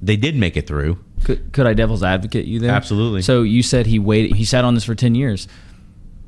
they 0.00 0.16
did 0.16 0.34
make 0.34 0.56
it 0.56 0.66
through 0.66 0.98
Could, 1.22 1.52
could 1.52 1.66
I 1.66 1.74
devil's 1.74 2.02
advocate 2.02 2.46
you 2.46 2.58
there? 2.58 2.72
Absolutely. 2.72 3.22
So 3.22 3.42
you 3.42 3.62
said 3.62 3.86
he 3.86 4.00
waited. 4.00 4.34
He 4.36 4.44
sat 4.44 4.64
on 4.64 4.74
this 4.74 4.82
for 4.82 4.96
ten 4.96 5.14
years. 5.14 5.46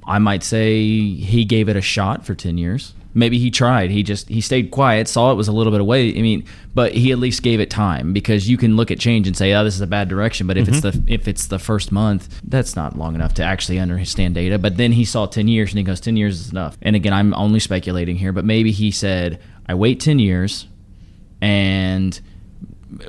I 0.06 0.18
might 0.20 0.44
say 0.44 0.80
he 0.80 1.44
gave 1.44 1.68
it 1.68 1.76
a 1.76 1.80
shot 1.80 2.24
for 2.24 2.34
ten 2.34 2.58
years. 2.58 2.94
Maybe 3.16 3.38
he 3.38 3.50
tried. 3.50 3.90
He 3.90 4.02
just 4.02 4.28
he 4.28 4.40
stayed 4.40 4.72
quiet, 4.72 5.06
saw 5.06 5.30
it 5.30 5.36
was 5.36 5.46
a 5.46 5.52
little 5.52 5.70
bit 5.70 5.80
away. 5.80 6.08
I 6.10 6.20
mean, 6.20 6.44
but 6.74 6.92
he 6.92 7.12
at 7.12 7.18
least 7.18 7.42
gave 7.44 7.60
it 7.60 7.70
time 7.70 8.12
because 8.12 8.48
you 8.48 8.56
can 8.56 8.76
look 8.76 8.90
at 8.90 8.98
change 8.98 9.28
and 9.28 9.36
say, 9.36 9.52
"Oh, 9.54 9.62
this 9.62 9.76
is 9.76 9.80
a 9.80 9.86
bad 9.86 10.08
direction." 10.08 10.48
But 10.48 10.56
if 10.56 10.66
it's 10.66 10.80
mm-hmm. 10.80 11.04
the 11.04 11.12
if 11.12 11.28
it's 11.28 11.46
the 11.46 11.60
first 11.60 11.92
month, 11.92 12.40
that's 12.42 12.74
not 12.74 12.98
long 12.98 13.14
enough 13.14 13.34
to 13.34 13.44
actually 13.44 13.78
understand 13.78 14.34
data. 14.34 14.58
But 14.58 14.76
then 14.76 14.92
he 14.92 15.04
saw 15.04 15.26
ten 15.26 15.46
years 15.46 15.70
and 15.70 15.78
he 15.78 15.84
goes, 15.84 16.00
10 16.00 16.16
years 16.16 16.40
is 16.40 16.50
enough." 16.50 16.76
And 16.82 16.96
again, 16.96 17.12
I'm 17.12 17.32
only 17.34 17.60
speculating 17.60 18.16
here, 18.16 18.32
but 18.32 18.44
maybe 18.44 18.72
he 18.72 18.90
said, 18.90 19.40
"I 19.66 19.74
wait 19.74 20.00
ten 20.00 20.18
years, 20.18 20.66
and." 21.40 22.20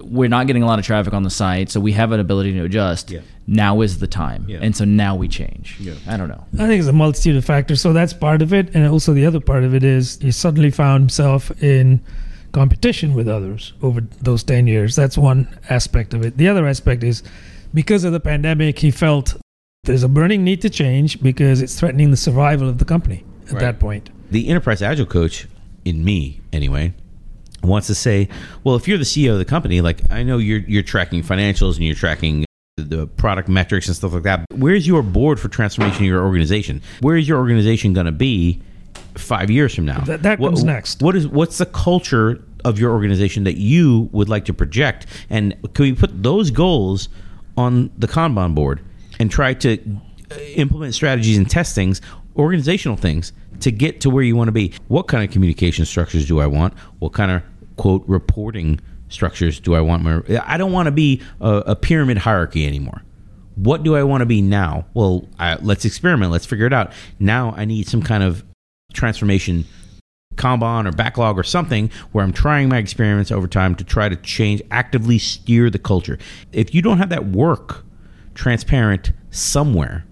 We're 0.01 0.29
not 0.29 0.47
getting 0.47 0.63
a 0.63 0.65
lot 0.65 0.79
of 0.79 0.85
traffic 0.85 1.13
on 1.13 1.23
the 1.23 1.29
site, 1.29 1.69
so 1.69 1.79
we 1.79 1.91
have 1.93 2.11
an 2.11 2.19
ability 2.19 2.53
to 2.53 2.63
adjust. 2.63 3.11
Yeah. 3.11 3.21
Now 3.47 3.81
is 3.81 3.99
the 3.99 4.07
time, 4.07 4.45
Yeah. 4.47 4.59
and 4.61 4.75
so 4.75 4.85
now 4.85 5.15
we 5.15 5.27
change. 5.27 5.77
Yeah. 5.79 5.93
I 6.07 6.17
don't 6.17 6.29
know. 6.29 6.43
I 6.55 6.67
think 6.67 6.79
it's 6.79 6.87
a 6.87 6.93
multitude 6.93 7.35
of 7.35 7.45
factors. 7.45 7.81
So 7.81 7.93
that's 7.93 8.13
part 8.13 8.41
of 8.41 8.53
it. 8.53 8.73
And 8.73 8.87
also 8.87 9.13
the 9.13 9.25
other 9.25 9.39
part 9.39 9.63
of 9.63 9.73
it 9.75 9.83
is 9.83 10.17
he 10.21 10.31
suddenly 10.31 10.71
found 10.71 11.01
himself 11.03 11.51
in 11.63 12.01
competition 12.51 13.13
with 13.13 13.27
others 13.27 13.73
over 13.81 14.01
those 14.21 14.43
10 14.43 14.67
years. 14.67 14.95
That's 14.95 15.17
one 15.17 15.47
aspect 15.69 16.13
of 16.13 16.23
it. 16.25 16.37
The 16.37 16.47
other 16.47 16.65
aspect 16.67 17.03
is 17.03 17.21
because 17.73 18.03
of 18.03 18.13
the 18.13 18.19
pandemic, 18.19 18.79
he 18.79 18.91
felt 18.91 19.35
there's 19.83 20.03
a 20.03 20.07
burning 20.09 20.43
need 20.43 20.61
to 20.61 20.69
change 20.69 21.21
because 21.21 21.61
it's 21.61 21.77
threatening 21.79 22.11
the 22.11 22.17
survival 22.17 22.67
of 22.69 22.77
the 22.79 22.85
company 22.85 23.23
at 23.47 23.51
Right. 23.53 23.59
that 23.61 23.79
point. 23.79 24.09
the 24.31 24.47
enterprise 24.47 24.81
agile 24.81 25.05
coach 25.05 25.47
in 25.83 26.03
me 26.03 26.41
anyway 26.51 26.91
wants 27.67 27.87
to 27.87 27.95
say 27.95 28.27
well 28.63 28.75
if 28.75 28.87
you're 28.87 28.97
the 28.97 29.03
ceo 29.03 29.33
of 29.33 29.37
the 29.39 29.45
company 29.45 29.81
like 29.81 30.01
i 30.11 30.23
know 30.23 30.37
you're 30.37 30.59
you're 30.59 30.83
tracking 30.83 31.21
financials 31.23 31.75
and 31.75 31.83
you're 31.85 31.95
tracking 31.95 32.45
the 32.77 33.07
product 33.07 33.47
metrics 33.47 33.87
and 33.87 33.95
stuff 33.95 34.13
like 34.13 34.23
that 34.23 34.45
where's 34.55 34.85
your 34.85 35.01
board 35.01 35.39
for 35.39 35.47
transformation 35.47 36.03
of 36.03 36.07
your 36.07 36.23
organization? 36.25 36.81
Where 36.99 37.15
is 37.15 37.25
your 37.27 37.37
organization 37.39 37.93
going 37.93 38.05
to 38.05 38.11
be 38.11 38.61
five 39.15 39.49
years 39.49 39.73
from 39.73 39.85
now? 39.85 40.01
That- 40.01 40.23
that 40.23 40.39
What- 40.39 40.49
comes 40.49 40.63
next. 40.65 41.01
what 41.01 41.15
is 41.15 41.25
what's 41.25 41.57
the 41.57 41.65
culture 41.67 42.43
of 42.65 42.77
your 42.77 42.91
organization 42.91 43.45
that 43.45 43.55
you 43.57 44.09
would 44.11 44.27
like 44.27 44.43
to 44.45 44.53
project? 44.53 45.05
And 45.29 45.55
can 45.73 45.83
we 45.83 45.93
put 45.93 46.21
those 46.21 46.51
goals 46.51 47.07
on 47.55 47.91
the 47.97 48.07
kanban 48.09 48.53
board 48.53 48.81
and 49.21 49.31
try 49.31 49.53
to 49.53 49.77
uh, 50.31 50.35
implement 50.55 50.93
strategies 50.95 51.37
and 51.37 51.49
test 51.49 51.75
things, 51.75 52.01
organizational 52.35 52.97
things 52.97 53.31
to 53.61 53.71
get 53.71 54.01
to 54.01 54.09
where 54.09 54.23
you 54.23 54.35
want 54.35 54.49
to 54.49 54.51
be? 54.51 54.73
What 54.89 55.07
kind 55.07 55.23
of 55.23 55.31
communication 55.31 55.85
structures 55.85 56.27
do 56.27 56.41
i 56.41 56.45
want? 56.47 56.73
What 56.99 57.13
kind 57.13 57.31
of 57.31 57.41
quote 57.77 58.03
reporting 58.07 58.79
structures 59.07 59.59
do 59.59 59.75
i 59.75 59.81
want 59.81 60.03
my 60.03 60.21
i 60.45 60.57
don't 60.57 60.71
want 60.71 60.87
to 60.87 60.91
be 60.91 61.21
a, 61.41 61.63
a 61.67 61.75
pyramid 61.75 62.17
hierarchy 62.17 62.65
anymore. 62.65 63.01
What 63.55 63.83
do 63.83 63.95
i 63.95 64.03
want 64.03 64.21
to 64.21 64.25
be 64.25 64.41
now? 64.41 64.85
Well 64.93 65.27
I, 65.39 65.55
let's 65.55 65.85
experiment 65.85 66.31
let's 66.31 66.45
figure 66.45 66.65
it 66.65 66.73
out. 66.73 66.91
Now 67.19 67.53
i 67.57 67.65
need 67.65 67.87
some 67.87 68.01
kind 68.01 68.23
of 68.23 68.43
transformation 68.93 69.65
Kanban 70.35 70.87
or 70.87 70.91
backlog 70.91 71.37
or 71.37 71.43
something 71.43 71.89
where 72.11 72.23
I'm 72.23 72.33
trying 72.33 72.69
my 72.69 72.77
experiments 72.77 73.31
over 73.31 73.47
time 73.47 73.75
to 73.75 73.83
try 73.83 74.09
to 74.09 74.15
change, 74.17 74.61
actively 74.71 75.17
steer 75.17 75.69
the 75.69 75.79
culture. 75.79 76.17
If 76.51 76.73
you 76.73 76.81
don't 76.81 76.97
have 76.97 77.09
that 77.09 77.27
work 77.27 77.85
transparent 78.33 79.11
somewhere, 79.31 80.05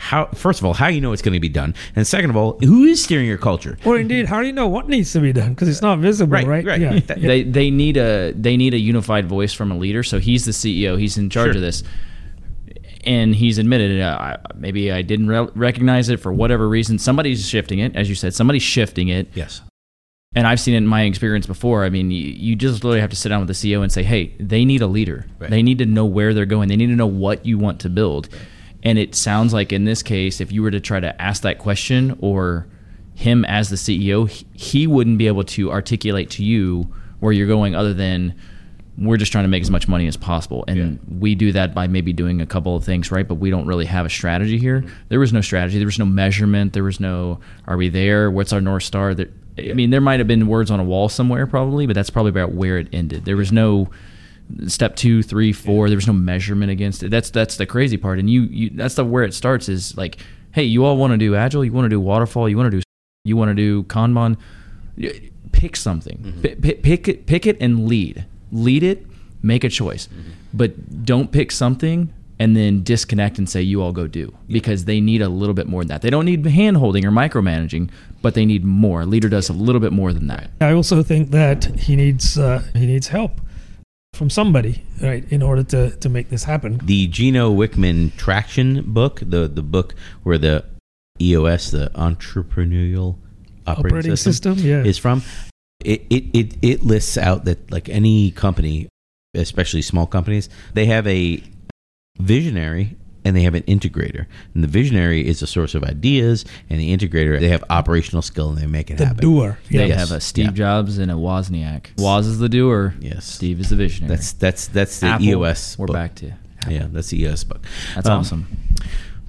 how 0.00 0.26
first 0.34 0.60
of 0.60 0.64
all, 0.64 0.72
how 0.74 0.88
you 0.88 1.00
know 1.00 1.12
it's 1.12 1.22
going 1.22 1.34
to 1.34 1.40
be 1.40 1.48
done, 1.48 1.74
and 1.94 2.06
second 2.06 2.30
of 2.30 2.36
all, 2.36 2.58
who 2.60 2.84
is 2.84 3.04
steering 3.04 3.26
your 3.26 3.36
culture? 3.38 3.76
Or 3.84 3.98
indeed, 3.98 4.26
how 4.26 4.40
do 4.40 4.46
you 4.46 4.52
know 4.52 4.66
what 4.66 4.88
needs 4.88 5.12
to 5.12 5.20
be 5.20 5.32
done? 5.32 5.50
Because 5.50 5.68
it's 5.68 5.82
not 5.82 5.98
visible, 5.98 6.32
Right, 6.32 6.46
right? 6.46 6.64
right. 6.64 6.80
Yeah. 6.80 6.98
They 7.00 7.42
they 7.42 7.70
need 7.70 7.96
a 7.96 8.32
they 8.32 8.56
need 8.56 8.72
a 8.74 8.78
unified 8.78 9.26
voice 9.26 9.52
from 9.52 9.70
a 9.70 9.76
leader. 9.76 10.02
So 10.02 10.18
he's 10.18 10.44
the 10.46 10.52
CEO. 10.52 10.98
He's 10.98 11.18
in 11.18 11.28
charge 11.28 11.48
Sure. 11.48 11.56
of 11.56 11.60
this, 11.60 11.82
and 13.04 13.34
he's 13.34 13.58
admitted 13.58 14.00
uh, 14.00 14.36
maybe 14.56 14.90
I 14.92 15.02
didn't 15.02 15.28
re- 15.28 15.48
recognize 15.54 16.08
it 16.08 16.18
for 16.20 16.32
whatever 16.32 16.68
reason. 16.68 16.98
Somebody's 16.98 17.46
shifting 17.48 17.78
it, 17.78 17.94
as 17.96 18.08
you 18.08 18.14
said. 18.14 18.34
Somebody's 18.34 18.62
shifting 18.62 19.08
it. 19.08 19.28
Yes. 19.34 19.60
And 20.34 20.46
I've 20.46 20.60
seen 20.60 20.74
it 20.74 20.78
in 20.78 20.86
my 20.86 21.02
experience 21.02 21.46
before. 21.46 21.84
I 21.84 21.90
mean, 21.90 22.10
you, 22.12 22.22
you 22.22 22.54
just 22.54 22.84
literally 22.84 23.00
have 23.00 23.10
to 23.10 23.16
sit 23.16 23.30
down 23.30 23.40
with 23.44 23.48
the 23.48 23.54
CEO 23.54 23.82
and 23.82 23.90
say, 23.90 24.04
hey, 24.04 24.32
they 24.38 24.64
need 24.64 24.80
a 24.80 24.86
leader. 24.86 25.26
Right. 25.40 25.50
They 25.50 25.60
need 25.62 25.78
to 25.78 25.86
know 25.86 26.04
where 26.04 26.32
they're 26.34 26.46
going. 26.46 26.68
They 26.68 26.76
need 26.76 26.86
to 26.86 26.94
know 26.94 27.06
what 27.08 27.44
you 27.44 27.58
want 27.58 27.80
to 27.80 27.88
build. 27.88 28.28
And 28.82 28.98
it 28.98 29.14
sounds 29.14 29.52
like 29.52 29.72
in 29.72 29.84
this 29.84 30.02
case, 30.02 30.40
if 30.40 30.52
you 30.52 30.62
were 30.62 30.70
to 30.70 30.80
try 30.80 31.00
to 31.00 31.20
ask 31.20 31.42
that 31.42 31.58
question 31.58 32.16
or 32.20 32.66
him 33.14 33.44
as 33.44 33.68
the 33.68 33.76
CEO, 33.76 34.28
he, 34.54 34.86
wouldn't 34.86 35.18
be 35.18 35.26
able 35.26 35.44
to 35.44 35.70
articulate 35.70 36.30
to 36.30 36.44
you 36.44 36.92
where 37.20 37.32
you're 37.32 37.46
going 37.46 37.74
other 37.74 37.92
than 37.92 38.34
we're 38.96 39.18
just 39.18 39.32
trying 39.32 39.44
to 39.44 39.48
make 39.48 39.62
as 39.62 39.70
much 39.70 39.88
money 39.88 40.06
as 40.06 40.16
possible. 40.16 40.64
And 40.66 40.98
we 41.20 41.34
do 41.34 41.52
that 41.52 41.74
by 41.74 41.86
maybe 41.86 42.12
doing 42.12 42.40
a 42.40 42.46
couple 42.46 42.76
of 42.76 42.84
things 42.84 43.10
right? 43.10 43.26
But 43.26 43.36
we 43.36 43.50
don't 43.50 43.66
really 43.66 43.86
have 43.86 44.06
a 44.06 44.10
strategy 44.10 44.58
here. 44.58 44.84
There 45.08 45.20
was 45.20 45.32
no 45.32 45.40
strategy. 45.40 45.78
There 45.78 45.86
was 45.86 45.98
no 45.98 46.06
measurement. 46.06 46.72
There 46.72 46.84
was 46.84 47.00
no 47.00 47.40
are 47.66 47.76
we 47.76 47.88
there? 47.88 48.30
What's 48.30 48.52
our 48.52 48.60
north 48.60 48.84
star? 48.84 49.14
There, 49.14 49.28
i 49.58 49.74
mean 49.74 49.90
there 49.90 50.00
might 50.00 50.20
have 50.20 50.28
been 50.28 50.46
words 50.46 50.70
on 50.70 50.80
a 50.80 50.84
wall 50.84 51.08
somewhere 51.10 51.46
probably 51.46 51.84
but 51.84 51.94
that's 51.94 52.08
probably 52.08 52.30
about 52.30 52.52
where 52.52 52.78
it 52.78 52.88
ended. 52.92 53.24
There 53.26 53.36
was 53.36 53.52
no 53.52 53.90
step 54.66 54.96
two 54.96 55.22
three 55.22 55.52
four 55.52 55.88
there 55.88 55.96
was 55.96 56.06
no 56.06 56.12
measurement 56.12 56.70
against 56.70 57.02
it. 57.02 57.10
That's 57.10 57.30
that's 57.30 57.56
the 57.56 57.66
crazy 57.66 57.96
part. 57.96 58.18
And 58.18 58.28
you, 58.28 58.42
you 58.42 58.70
that's 58.70 58.94
the 58.94 59.04
where 59.04 59.24
it 59.24 59.34
starts 59.34 59.68
is 59.68 59.96
like 59.96 60.18
hey 60.52 60.64
you 60.64 60.84
all 60.84 60.96
want 60.96 61.12
to 61.12 61.16
do 61.16 61.34
agile 61.34 61.64
you 61.64 61.72
want 61.72 61.84
to 61.84 61.88
do 61.88 62.00
waterfall 62.00 62.48
you 62.48 62.56
want 62.56 62.70
to 62.70 62.78
do 62.78 62.82
you 63.24 63.36
want 63.36 63.50
to 63.50 63.54
do 63.54 63.82
kanban. 63.84 64.36
Pick 65.52 65.76
something. 65.76 66.38
P- 66.42 66.54
pick, 66.54 66.82
pick 66.82 67.08
it 67.08 67.26
pick 67.26 67.46
it 67.46 67.56
and 67.60 67.86
lead. 67.88 68.24
Lead 68.52 68.82
it 68.82 69.06
make 69.42 69.64
a 69.64 69.68
choice. 69.68 70.08
But 70.52 71.04
don't 71.04 71.30
pick 71.32 71.52
something 71.52 72.12
and 72.38 72.56
then 72.56 72.82
disconnect 72.82 73.38
and 73.38 73.48
say 73.48 73.60
you 73.60 73.82
all 73.82 73.92
go 73.92 74.06
do 74.06 74.34
because 74.48 74.86
they 74.86 75.00
need 75.00 75.20
a 75.20 75.28
little 75.28 75.54
bit 75.54 75.66
more 75.66 75.82
than 75.82 75.88
that. 75.88 76.02
They 76.02 76.10
don't 76.10 76.24
need 76.24 76.44
hand 76.46 76.78
holding 76.78 77.04
or 77.04 77.10
micromanaging 77.10 77.90
but 78.22 78.34
they 78.34 78.44
need 78.44 78.64
more. 78.64 79.02
A 79.02 79.06
leader 79.06 79.28
does 79.28 79.48
a 79.48 79.52
little 79.52 79.80
bit 79.80 79.92
more 79.92 80.12
than 80.12 80.26
that. 80.28 80.50
I 80.60 80.72
also 80.72 81.02
think 81.02 81.30
that 81.30 81.64
he 81.64 81.96
needs 81.96 82.38
uh, 82.38 82.62
he 82.74 82.86
needs 82.86 83.08
help 83.08 83.40
from 84.14 84.30
somebody, 84.30 84.84
right, 85.00 85.24
in 85.30 85.42
order 85.42 85.62
to 85.64 85.96
to 85.96 86.08
make 86.08 86.28
this 86.28 86.44
happen. 86.44 86.80
The 86.84 87.06
Gino 87.06 87.52
Wickman 87.54 88.16
Traction 88.16 88.82
book, 88.92 89.20
the 89.20 89.48
the 89.48 89.62
book 89.62 89.94
where 90.22 90.38
the 90.38 90.64
EOS, 91.20 91.70
the 91.70 91.90
Entrepreneurial 91.94 93.16
Operating, 93.66 93.86
Operating 93.86 94.16
System, 94.16 94.54
system, 94.54 94.70
yeah. 94.70 94.84
is 94.84 94.98
from. 94.98 95.22
It, 95.84 96.06
it 96.10 96.24
it 96.36 96.56
it 96.60 96.82
lists 96.82 97.16
out 97.16 97.46
that 97.46 97.70
like 97.70 97.88
any 97.88 98.30
company, 98.30 98.88
especially 99.34 99.82
small 99.82 100.06
companies, 100.06 100.48
they 100.74 100.86
have 100.86 101.06
a 101.06 101.42
visionary 102.18 102.96
and 103.24 103.36
they 103.36 103.42
have 103.42 103.54
an 103.54 103.62
integrator. 103.64 104.26
And 104.54 104.62
the 104.64 104.68
visionary 104.68 105.26
is 105.26 105.42
a 105.42 105.46
source 105.46 105.74
of 105.74 105.84
ideas, 105.84 106.44
and 106.68 106.80
the 106.80 106.96
integrator 106.96 107.38
they 107.40 107.48
have 107.48 107.64
operational 107.70 108.22
skill 108.22 108.48
and 108.50 108.58
they 108.58 108.66
make 108.66 108.90
it 108.90 108.98
The 108.98 109.06
happen. 109.06 109.20
doer. 109.22 109.58
they 109.70 109.88
have 109.90 110.10
a 110.12 110.20
Steve 110.20 110.46
Yeah. 110.46 110.50
Jobs 110.52 110.98
and 110.98 111.10
a 111.10 111.14
Wozniak 111.14 111.86
Woz 111.98 112.26
is 112.26 112.38
the 112.38 112.48
doer 112.48 112.94
Yes. 113.00 113.24
Steve 113.26 113.60
is 113.60 113.70
the 113.70 113.76
visionary 113.76 114.14
That's 114.14 114.32
that's 114.32 114.66
that's 114.68 115.00
the 115.00 115.06
Apple, 115.08 115.26
EOS. 115.26 115.78
we're 115.78 115.86
book. 115.86 115.94
back 115.94 116.14
to 116.16 116.32
Yeah, 116.68 116.86
that's 116.90 117.08
the 117.10 117.20
EOS 117.22 117.44
book. 117.44 117.64
that's 117.94 118.08
Um, 118.08 118.20
awesome 118.20 118.46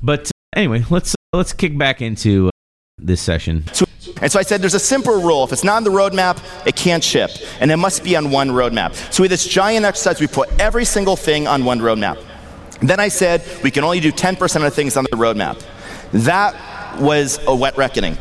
But 0.03 0.27
uh, 0.27 0.31
anyway, 0.59 0.83
let's 0.89 1.15
let's 1.33 1.53
kick 1.53 1.77
back 1.77 2.01
into 2.01 2.47
uh, 2.47 2.51
this 2.97 3.21
session. 3.21 3.63
So- 3.73 3.85
And 4.21 4.31
so 4.31 4.39
I 4.39 4.43
said, 4.43 4.61
there's 4.61 4.73
a 4.75 4.79
simple 4.79 5.21
rule. 5.21 5.43
If 5.43 5.51
it's 5.53 5.63
not 5.63 5.77
on 5.77 5.83
the 5.83 5.89
roadmap, 5.91 6.37
it 6.67 6.75
can't 6.75 7.03
ship. 7.03 7.31
And 7.59 7.71
it 7.71 7.77
must 7.77 8.03
be 8.03 8.15
on 8.15 8.29
one 8.29 8.49
roadmap. 8.49 8.93
So 9.13 9.23
we 9.23 9.25
had 9.25 9.31
this 9.31 9.47
giant 9.47 9.83
exercise. 9.85 10.19
We 10.19 10.27
put 10.27 10.49
every 10.59 10.85
single 10.85 11.15
thing 11.15 11.47
on 11.47 11.65
one 11.65 11.79
roadmap. 11.79 12.17
Then 12.81 12.99
I 12.99 13.09
said, 13.09 13.43
we 13.63 13.71
can 13.71 13.83
only 13.83 13.99
do 13.99 14.11
10% 14.11 14.55
of 14.55 14.61
the 14.63 14.71
things 14.71 14.97
on 14.97 15.03
the 15.05 15.11
roadmap. 15.11 15.63
That 16.11 16.99
was 16.99 17.39
a 17.47 17.55
wet 17.55 17.77
reckoning. 17.77 18.17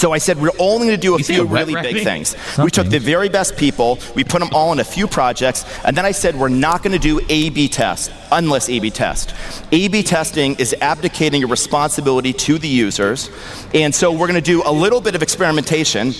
So 0.00 0.12
I 0.12 0.18
said, 0.18 0.40
we're 0.40 0.50
only 0.58 0.86
going 0.86 0.98
to 0.98 1.02
do 1.02 1.14
a 1.14 1.18
You 1.18 1.24
few 1.24 1.42
a 1.42 1.44
really 1.44 1.74
big 1.74 2.02
things. 2.02 2.34
Some 2.54 2.64
we 2.64 2.70
took 2.70 2.88
the 2.88 2.98
very 2.98 3.28
best 3.28 3.58
people, 3.58 3.98
we 4.14 4.24
put 4.24 4.40
them 4.40 4.48
all 4.54 4.72
in 4.72 4.78
a 4.78 4.84
few 4.84 5.06
projects, 5.06 5.66
and 5.84 5.94
then 5.94 6.06
I 6.06 6.12
said, 6.12 6.36
we're 6.36 6.48
not 6.48 6.82
going 6.82 6.92
to 6.92 6.98
do 6.98 7.20
A 7.28 7.50
B 7.50 7.68
test, 7.68 8.10
unless 8.32 8.70
A 8.70 8.78
B 8.78 8.88
test. 8.88 9.34
A 9.72 9.88
B 9.88 10.02
testing 10.02 10.54
is 10.54 10.74
abdicating 10.80 11.40
your 11.40 11.50
responsibility 11.50 12.32
to 12.32 12.56
the 12.56 12.66
users, 12.66 13.28
and 13.74 13.94
so 13.94 14.10
we're 14.10 14.26
going 14.26 14.34
to 14.34 14.40
do 14.40 14.62
a 14.64 14.72
little 14.72 15.02
bit 15.02 15.14
of 15.14 15.22
experimentation. 15.22 16.14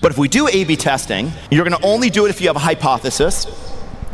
But 0.00 0.10
if 0.10 0.18
we 0.18 0.26
do 0.26 0.48
A 0.48 0.64
B 0.64 0.74
testing, 0.74 1.30
you're 1.52 1.64
going 1.64 1.80
to 1.80 1.86
only 1.86 2.10
do 2.10 2.26
it 2.26 2.30
if 2.30 2.40
you 2.40 2.48
have 2.48 2.56
a 2.56 2.60
hypothesis. 2.60 3.46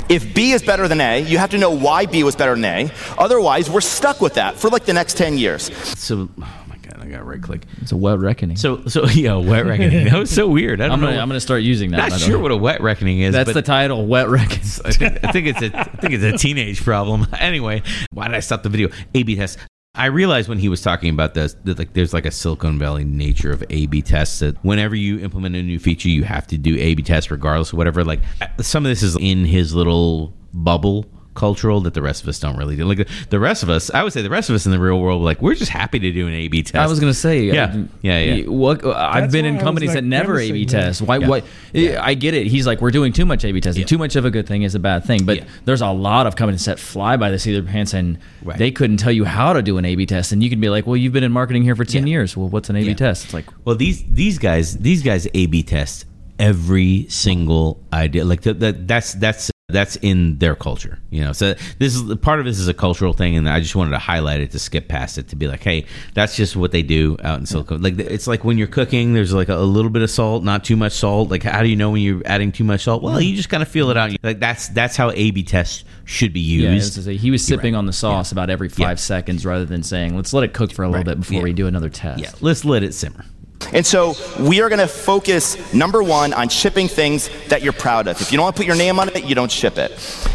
If 0.09 0.35
B 0.35 0.53
is 0.53 0.63
better 0.63 0.87
than 0.87 1.01
A, 1.01 1.21
you 1.21 1.39
have 1.39 1.51
to 1.51 1.59
know 1.59 1.71
why 1.71 2.07
B 2.07 2.25
was 2.25 2.37
better 2.37 2.55
than 2.55 2.65
A. 2.65 2.91
Otherwise, 3.19 3.71
we're 3.71 3.81
stuck 3.81 4.21
with 4.21 4.35
that 4.35 4.55
for 4.57 4.69
like 4.69 4.85
the 4.85 4.93
next 4.93 5.17
10 5.17 5.39
years. 5.39 5.75
So, 5.99 6.29
oh 6.41 6.65
my 6.69 6.77
god, 6.77 7.01
I 7.01 7.07
got 7.07 7.25
right 7.27 7.41
click. 7.43 7.63
it's 7.81 7.93
a 7.93 7.97
wet 7.97 8.19
reckoning 8.19 8.57
So, 8.57 8.85
so 8.87 9.07
yeah, 9.09 9.35
wet 9.37 9.65
reckoning. 9.65 10.05
That 10.05 10.19
was 10.19 10.31
so 10.31 10.47
weird. 10.59 10.81
I 10.81 10.85
don't 10.87 10.95
I'm 10.95 11.01
know. 11.01 11.07
gonna, 11.09 11.21
I'm 11.21 11.29
gonna 11.29 11.41
start 11.41 11.63
using 11.63 11.91
that 11.93 11.97
not 11.97 12.11
by 12.11 12.19
the 12.19 12.25
sure 12.25 12.39
what 12.39 12.51
a 12.51 12.57
wet 12.57 12.83
reckoning 12.83 13.21
is. 13.21 13.33
that's 13.33 13.49
but 13.49 13.55
the 13.55 13.63
title 13.63 14.07
wet 14.07 14.29
reckoning 14.29 14.61
I 14.85 14.93
think, 14.93 15.25
I 15.25 15.33
think 15.33 15.47
it's 15.47 15.63
a 15.63 15.79
I 15.79 15.85
think 15.85 16.13
it's 16.15 16.25
a 16.25 16.37
teenage 16.37 16.83
problem. 16.85 17.27
Anyway, 17.39 17.83
why 18.13 18.27
did 18.29 18.37
I 18.37 18.41
stop 18.41 18.63
the 18.63 18.69
video? 18.69 18.91
A/B 19.15 19.37
test. 19.37 19.59
I 19.97 20.07
realized 20.07 20.49
when 20.49 20.59
he 20.59 20.69
was 20.69 20.83
talking 20.83 21.11
about 21.11 21.35
this 21.35 21.55
that 21.65 21.79
like 21.79 21.93
there's 21.93 22.13
like 22.13 22.27
a 22.27 22.33
Silicon 22.33 22.79
Valley 22.81 23.05
nature 23.05 23.53
of 23.53 23.63
A/B 23.71 24.03
tests 24.03 24.41
that 24.41 24.57
whenever 24.65 24.97
you 24.97 25.21
implement 25.21 25.55
a 25.55 25.63
new 25.63 25.79
feature, 25.79 26.09
you 26.09 26.25
have 26.25 26.49
to 26.49 26.59
do 26.59 26.77
A/B 26.77 27.03
tests 27.05 27.31
regardless 27.31 27.73
of 27.73 27.79
whatever. 27.79 28.03
Like 28.03 28.21
some 28.61 28.85
of 28.85 28.91
this 28.91 29.05
is 29.05 29.17
in 29.17 29.45
his 29.45 29.73
little 29.73 30.35
bubble 30.53 31.07
cultural 31.35 31.81
that 31.83 31.95
the 31.95 32.03
rest 32.03 32.23
of 32.23 32.29
us 32.29 32.39
don't 32.39 32.57
really 32.57 32.77
do. 32.77 32.85
Like 32.85 33.09
the 33.31 33.39
rest 33.41 33.63
of 33.63 33.69
us, 33.71 33.91
I 33.93 34.03
would 34.03 34.13
say 34.13 34.23
the 34.23 34.31
rest 34.31 34.49
of 34.51 34.55
us 34.57 34.67
in 34.67 34.73
the 34.73 34.79
real 34.79 35.01
world, 35.01 35.23
like 35.23 35.43
we're 35.43 35.55
just 35.55 35.71
happy 35.71 35.99
to 35.99 36.13
do 36.13 36.27
an 36.29 36.35
A/B 36.35 36.63
test. 36.63 36.77
I 36.77 36.87
was 36.87 37.01
gonna 37.01 37.13
say, 37.15 37.43
Yeah. 37.45 37.65
uh, 37.65 37.83
Yeah, 38.03 38.21
yeah. 38.21 38.45
What 38.49 38.85
I've 38.87 39.23
That's 39.25 39.33
been 39.33 39.45
in 39.45 39.59
companies 39.59 39.89
like, 39.91 39.97
that 39.97 40.05
never 40.05 40.39
A/B 40.39 40.67
test. 40.67 41.03
Why? 41.03 41.19
Yeah. 41.19 41.29
Why? 41.29 41.43
I 42.01 42.15
get 42.15 42.35
it. 42.35 42.47
He's 42.47 42.67
like, 42.67 42.81
we're 42.81 42.91
doing 42.93 43.13
too 43.13 43.25
much 43.27 43.45
A/B 43.45 43.61
testing. 43.61 43.83
Yeah. 43.83 43.87
Too 43.87 43.99
much 43.99 44.17
of 44.17 44.25
a 44.25 44.31
good 44.31 44.47
thing 44.47 44.63
is 44.63 44.75
a 44.75 44.79
bad 44.79 45.05
thing. 45.05 45.25
But 45.25 45.37
Yeah. 45.39 45.45
there's 45.65 45.81
a 45.83 45.89
lot 45.91 46.27
of 46.27 46.37
companies 46.37 46.65
that 46.67 46.79
fly 46.79 47.17
by 47.17 47.31
the 47.31 47.39
seat 47.39 47.57
of 47.57 47.65
their 47.65 47.73
pants 47.73 47.95
and 47.95 48.19
Right. 48.43 48.57
they 48.59 48.71
couldn't 48.71 48.99
tell 48.99 49.13
you 49.13 49.25
how 49.25 49.53
to 49.53 49.63
do 49.63 49.77
an 49.79 49.85
A/B 49.85 50.07
test. 50.07 50.33
And 50.33 50.43
you 50.43 50.49
can 50.51 50.61
be 50.61 50.69
like, 50.69 50.87
well, 50.87 50.97
you've 50.97 51.13
been 51.13 51.25
in 51.25 51.33
marketing 51.33 51.63
here 51.65 51.75
for 51.75 51.85
ten 51.85 52.07
Yeah. 52.07 52.13
years. 52.13 52.37
Well, 52.37 52.49
what's 52.49 52.71
an 52.71 52.77
A/B 52.77 52.89
Yeah. 52.89 52.95
test? 52.95 53.25
It's 53.27 53.35
like, 53.35 53.47
Well, 53.65 53.77
these 53.77 54.05
these 54.11 54.39
guys 54.39 54.77
these 54.79 55.03
guys 55.03 55.27
A 55.35 55.47
B 55.47 55.63
test 55.63 56.05
every 56.39 57.07
single 57.09 57.81
idea. 57.93 58.25
Like 58.25 58.43
that, 58.43 58.61
that 58.61 58.87
that's 58.89 59.15
that's 59.15 59.51
that's 59.69 59.97
in 59.97 60.39
their 60.39 60.55
culture, 60.55 60.99
you 61.11 61.23
know. 61.23 61.33
So 61.33 61.55
this 61.79 61.95
is 61.97 62.15
part 62.19 62.39
of 62.39 62.45
this 62.45 62.59
is 62.59 62.69
a 62.69 62.75
cultural 62.75 63.15
thing, 63.15 63.37
and 63.37 63.49
I 63.49 63.61
just 63.61 63.75
wanted 63.75 63.93
to 63.93 63.99
highlight 63.99 64.41
it 64.41 64.51
to 64.51 64.59
skip 64.59 64.89
past 64.89 65.17
it 65.17 65.29
to 65.29 65.37
be 65.37 65.49
like, 65.49 65.63
hey, 65.63 65.87
that's 66.13 66.37
just 66.37 66.55
what 66.55 66.71
they 66.71 66.83
do 66.83 67.17
out 67.25 67.39
in 67.41 67.47
Silicon. 67.47 67.81
Like 67.81 67.99
it's 67.99 68.27
like 68.27 68.45
when 68.45 68.59
you're 68.59 68.67
cooking, 68.67 69.15
there's 69.15 69.33
like 69.33 69.49
a, 69.49 69.57
little 69.57 69.91
bit 69.91 70.03
of 70.03 70.11
salt, 70.11 70.45
not 70.45 70.65
too 70.65 70.77
much 70.77 70.93
salt. 70.93 71.31
Like 71.31 71.43
how 71.43 71.63
do 71.63 71.69
you 71.69 71.77
know 71.77 71.91
when 71.91 72.03
you're 72.03 72.21
adding 72.27 72.53
too 72.53 72.63
much 72.65 72.85
salt? 72.85 73.03
Well, 73.03 73.19
you 73.21 73.35
just 73.35 73.49
kind 73.49 73.63
of 73.63 73.69
feel 73.69 73.89
it 73.91 73.97
out. 73.97 74.15
Like 74.23 74.39
that's 74.39 74.69
that's 74.69 74.97
how 74.97 75.11
A 75.13 75.31
B 75.31 75.43
tests 75.43 75.85
should 76.05 76.35
be 76.35 76.41
used. 76.41 76.95
just 76.95 77.07
like 77.09 77.19
he 77.19 77.31
was 77.31 77.43
sipping 77.45 77.73
right. 77.73 77.79
on 77.79 77.87
the 77.87 77.93
sauce 77.95 78.33
about 78.33 78.51
every 78.51 78.69
five 78.69 78.79
Yeah. 78.81 78.95
seconds 78.97 79.47
rather 79.47 79.65
than 79.65 79.83
saying, 79.83 80.15
let's 80.15 80.35
let 80.35 80.45
it 80.45 80.53
cook 80.53 80.73
for 80.73 80.83
a 80.83 80.89
little 80.89 80.99
Right. 80.99 81.07
bit 81.07 81.21
before 81.21 81.39
Yeah. 81.39 81.43
we 81.45 81.53
do 81.55 81.67
another 81.67 81.89
test. 81.89 82.21
yeah, 82.21 82.31
let's 82.43 82.67
let 82.67 82.83
it 82.83 82.93
simmer. 82.93 83.25
And 83.73 83.85
so 83.85 84.15
we 84.39 84.61
are 84.61 84.69
going 84.69 84.79
to 84.81 84.89
focus, 84.89 85.73
number 85.73 86.03
one, 86.03 86.33
on 86.33 86.49
shipping 86.49 86.89
things 86.89 87.31
that 87.49 87.63
you're 87.63 87.73
proud 87.73 88.09
of. 88.09 88.21
If 88.21 88.31
you 88.31 88.37
don't 88.37 88.45
want 88.45 88.57
to 88.57 88.61
put 88.61 88.67
your 88.67 88.77
name 88.77 88.99
on 88.99 89.09
it, 89.09 89.25
you 89.25 89.35
don't 89.35 89.51
ship 89.51 89.79
it. 89.79 89.91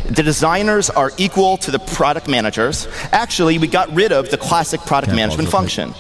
The 0.05 0.23
designers 0.23 0.89
are 0.89 1.11
equal 1.17 1.57
to 1.57 1.71
the 1.71 1.79
product 1.79 2.27
managers. 2.27 2.87
Actually, 3.11 3.57
we 3.57 3.67
got 3.67 3.93
rid 3.93 4.11
of 4.11 4.29
the 4.29 4.37
classic 4.37 4.81
product 4.81 5.11
Okay, 5.11 5.21
management 5.21 5.49
function. 5.49 5.93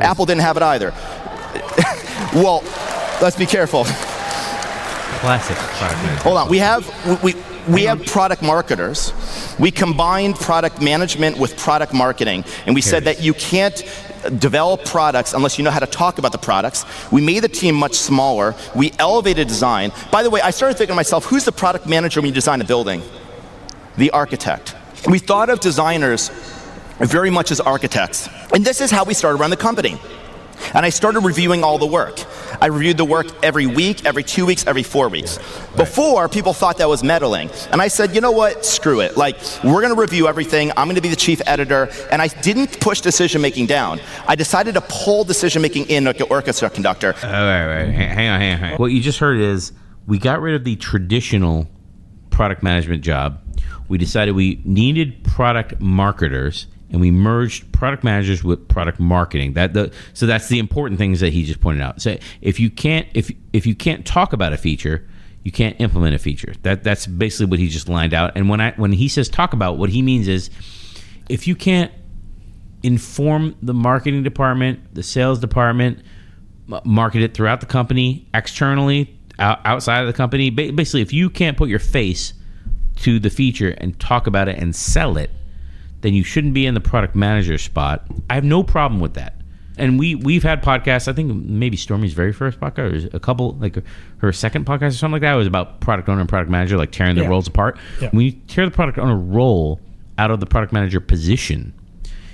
Apple 0.00 0.26
didn't 0.26 0.42
have 0.42 0.56
it 0.56 0.62
either. 0.62 0.90
well, 2.34 2.62
let's 3.20 3.36
be 3.36 3.46
careful. 3.46 3.84
Classic 3.84 5.56
product 5.56 6.02
management. 6.02 6.22
Hold 6.22 6.36
on. 6.36 6.48
We 6.48 6.58
have 6.58 7.22
we, 7.22 7.34
we 7.68 7.84
have 7.84 8.04
product 8.06 8.42
marketers. 8.42 9.12
We 9.58 9.70
combined 9.70 10.36
product 10.36 10.82
management 10.82 11.38
with 11.38 11.56
product 11.56 11.94
marketing, 11.94 12.44
and 12.66 12.74
we 12.74 12.80
said 12.80 13.04
that 13.04 13.22
you 13.22 13.34
can't 13.34 13.82
develop 14.30 14.84
products 14.84 15.34
unless 15.34 15.58
you 15.58 15.64
know 15.64 15.70
how 15.70 15.80
to 15.80 15.86
talk 15.86 16.18
about 16.18 16.32
the 16.32 16.38
products. 16.38 16.84
We 17.10 17.20
made 17.20 17.40
the 17.40 17.48
team 17.48 17.74
much 17.74 17.94
smaller. 17.94 18.54
We 18.74 18.92
elevated 18.98 19.48
design. 19.48 19.92
By 20.10 20.22
the 20.22 20.30
way, 20.30 20.40
I 20.40 20.50
started 20.50 20.76
thinking 20.76 20.92
to 20.92 20.96
myself, 20.96 21.24
who's 21.24 21.44
the 21.44 21.52
product 21.52 21.86
manager 21.86 22.20
when 22.20 22.28
you 22.28 22.34
design 22.34 22.60
a 22.60 22.64
building? 22.64 23.02
The 23.96 24.10
architect. 24.10 24.74
We 25.08 25.18
thought 25.18 25.50
of 25.50 25.60
designers 25.60 26.30
very 26.98 27.30
much 27.30 27.50
as 27.50 27.60
architects. 27.60 28.28
And 28.54 28.64
this 28.64 28.80
is 28.80 28.90
how 28.90 29.04
we 29.04 29.14
started 29.14 29.40
around 29.40 29.50
the 29.50 29.56
company. 29.56 29.98
And 30.74 30.84
I 30.84 30.88
started 30.90 31.20
reviewing 31.20 31.64
all 31.64 31.78
the 31.78 31.86
work. 31.86 32.20
I 32.60 32.66
reviewed 32.66 32.96
the 32.96 33.04
work 33.04 33.26
every 33.42 33.66
week, 33.66 34.04
every 34.04 34.22
two 34.22 34.46
weeks, 34.46 34.66
every 34.66 34.82
four 34.82 35.08
weeks. 35.08 35.38
Before, 35.76 36.28
people 36.28 36.52
thought 36.52 36.78
that 36.78 36.88
was 36.88 37.02
meddling. 37.02 37.50
And 37.70 37.80
I 37.80 37.88
said, 37.88 38.14
you 38.14 38.20
know 38.20 38.30
what? 38.32 38.64
Screw 38.64 39.00
it. 39.00 39.16
Like, 39.16 39.36
we're 39.62 39.80
going 39.80 39.94
to 39.94 40.00
review 40.00 40.28
everything. 40.28 40.70
I'm 40.76 40.86
going 40.86 40.96
to 40.96 41.02
be 41.02 41.08
the 41.08 41.16
chief 41.16 41.40
editor. 41.46 41.88
And 42.10 42.22
I 42.22 42.28
didn't 42.28 42.80
push 42.80 43.00
decision 43.00 43.42
making 43.42 43.66
down. 43.66 44.00
I 44.26 44.34
decided 44.34 44.74
to 44.74 44.80
pull 44.80 45.24
decision 45.24 45.62
making 45.62 45.86
in 45.86 46.04
like 46.04 46.20
an 46.20 46.26
orchestra 46.30 46.70
conductor. 46.70 47.14
All 47.22 47.30
right, 47.30 47.66
right. 47.66 47.88
Hang 47.88 48.28
on, 48.28 48.40
hang 48.40 48.52
on, 48.54 48.58
hang 48.60 48.72
on. 48.74 48.78
What 48.78 48.86
you 48.86 49.00
just 49.00 49.18
heard 49.18 49.38
is 49.40 49.72
we 50.06 50.18
got 50.18 50.40
rid 50.40 50.54
of 50.54 50.64
the 50.64 50.76
traditional 50.76 51.68
product 52.30 52.62
management 52.62 53.02
job. 53.02 53.40
We 53.88 53.98
decided 53.98 54.34
we 54.34 54.62
needed 54.64 55.24
product 55.24 55.80
marketers, 55.80 56.66
and 56.90 57.00
we 57.00 57.10
merged 57.10 57.72
product 57.72 58.04
managers 58.04 58.44
with 58.44 58.68
product 58.68 59.00
marketing. 59.00 59.54
That 59.54 59.74
the 59.74 59.92
so 60.12 60.26
that's 60.26 60.48
the 60.48 60.58
important 60.58 60.98
things 60.98 61.20
that 61.20 61.32
he 61.32 61.44
just 61.44 61.60
pointed 61.60 61.82
out. 61.82 62.00
So 62.00 62.16
if 62.40 62.60
you 62.60 62.70
can't 62.70 63.08
if 63.14 63.30
if 63.52 63.66
you 63.66 63.74
can't 63.74 64.06
talk 64.06 64.32
about 64.32 64.52
a 64.52 64.56
feature, 64.56 65.06
you 65.42 65.52
can't 65.52 65.80
implement 65.80 66.14
a 66.14 66.18
feature. 66.18 66.54
That 66.62 66.84
that's 66.84 67.06
basically 67.06 67.46
what 67.46 67.58
he 67.58 67.68
just 67.68 67.88
lined 67.88 68.14
out. 68.14 68.32
And 68.36 68.48
when 68.48 68.60
I 68.60 68.72
when 68.72 68.92
he 68.92 69.08
says 69.08 69.28
talk 69.28 69.52
about, 69.52 69.78
what 69.78 69.90
he 69.90 70.02
means 70.02 70.28
is 70.28 70.50
if 71.28 71.46
you 71.46 71.56
can't 71.56 71.92
inform 72.82 73.56
the 73.62 73.74
marketing 73.74 74.22
department, 74.22 74.94
the 74.94 75.02
sales 75.02 75.38
department, 75.38 76.00
market 76.84 77.22
it 77.22 77.34
throughout 77.34 77.60
the 77.60 77.66
company, 77.66 78.28
externally, 78.34 79.18
outside 79.38 80.00
of 80.00 80.06
the 80.06 80.12
company. 80.12 80.50
Basically, 80.50 81.00
if 81.00 81.12
you 81.12 81.30
can't 81.30 81.56
put 81.56 81.68
your 81.68 81.78
face 81.78 82.34
to 82.96 83.18
the 83.18 83.30
feature 83.30 83.70
and 83.78 83.98
talk 83.98 84.26
about 84.26 84.48
it 84.48 84.58
and 84.58 84.74
sell 84.76 85.16
it, 85.16 85.30
then 86.04 86.12
you 86.12 86.22
shouldn't 86.22 86.52
be 86.52 86.66
in 86.66 86.74
the 86.74 86.80
product 86.82 87.14
manager 87.16 87.56
spot. 87.56 88.06
I 88.28 88.34
have 88.34 88.44
no 88.44 88.62
problem 88.62 89.00
with 89.00 89.14
that. 89.14 89.40
And 89.78 89.98
we 89.98 90.14
we've 90.14 90.42
had 90.42 90.62
podcasts. 90.62 91.08
I 91.08 91.14
think 91.14 91.34
maybe 91.34 91.78
Stormy's 91.78 92.12
very 92.12 92.32
first 92.32 92.60
podcast, 92.60 93.12
or 93.12 93.16
a 93.16 93.18
couple 93.18 93.52
like 93.54 93.78
her 94.18 94.32
second 94.32 94.66
podcast 94.66 94.88
or 94.88 94.90
something 94.92 95.14
like 95.14 95.22
that 95.22 95.34
was 95.34 95.46
about 95.46 95.80
product 95.80 96.10
owner 96.10 96.20
and 96.20 96.28
product 96.28 96.50
manager, 96.50 96.76
like 96.76 96.92
tearing 96.92 97.14
their 97.16 97.24
Yeah. 97.24 97.30
roles 97.30 97.48
apart. 97.48 97.78
Yeah. 98.02 98.10
When 98.10 98.26
you 98.26 98.32
tear 98.32 98.66
the 98.66 98.70
product 98.70 98.98
owner 98.98 99.16
role 99.16 99.80
out 100.18 100.30
of 100.30 100.40
the 100.40 100.46
product 100.46 100.74
manager 100.74 101.00
position, 101.00 101.72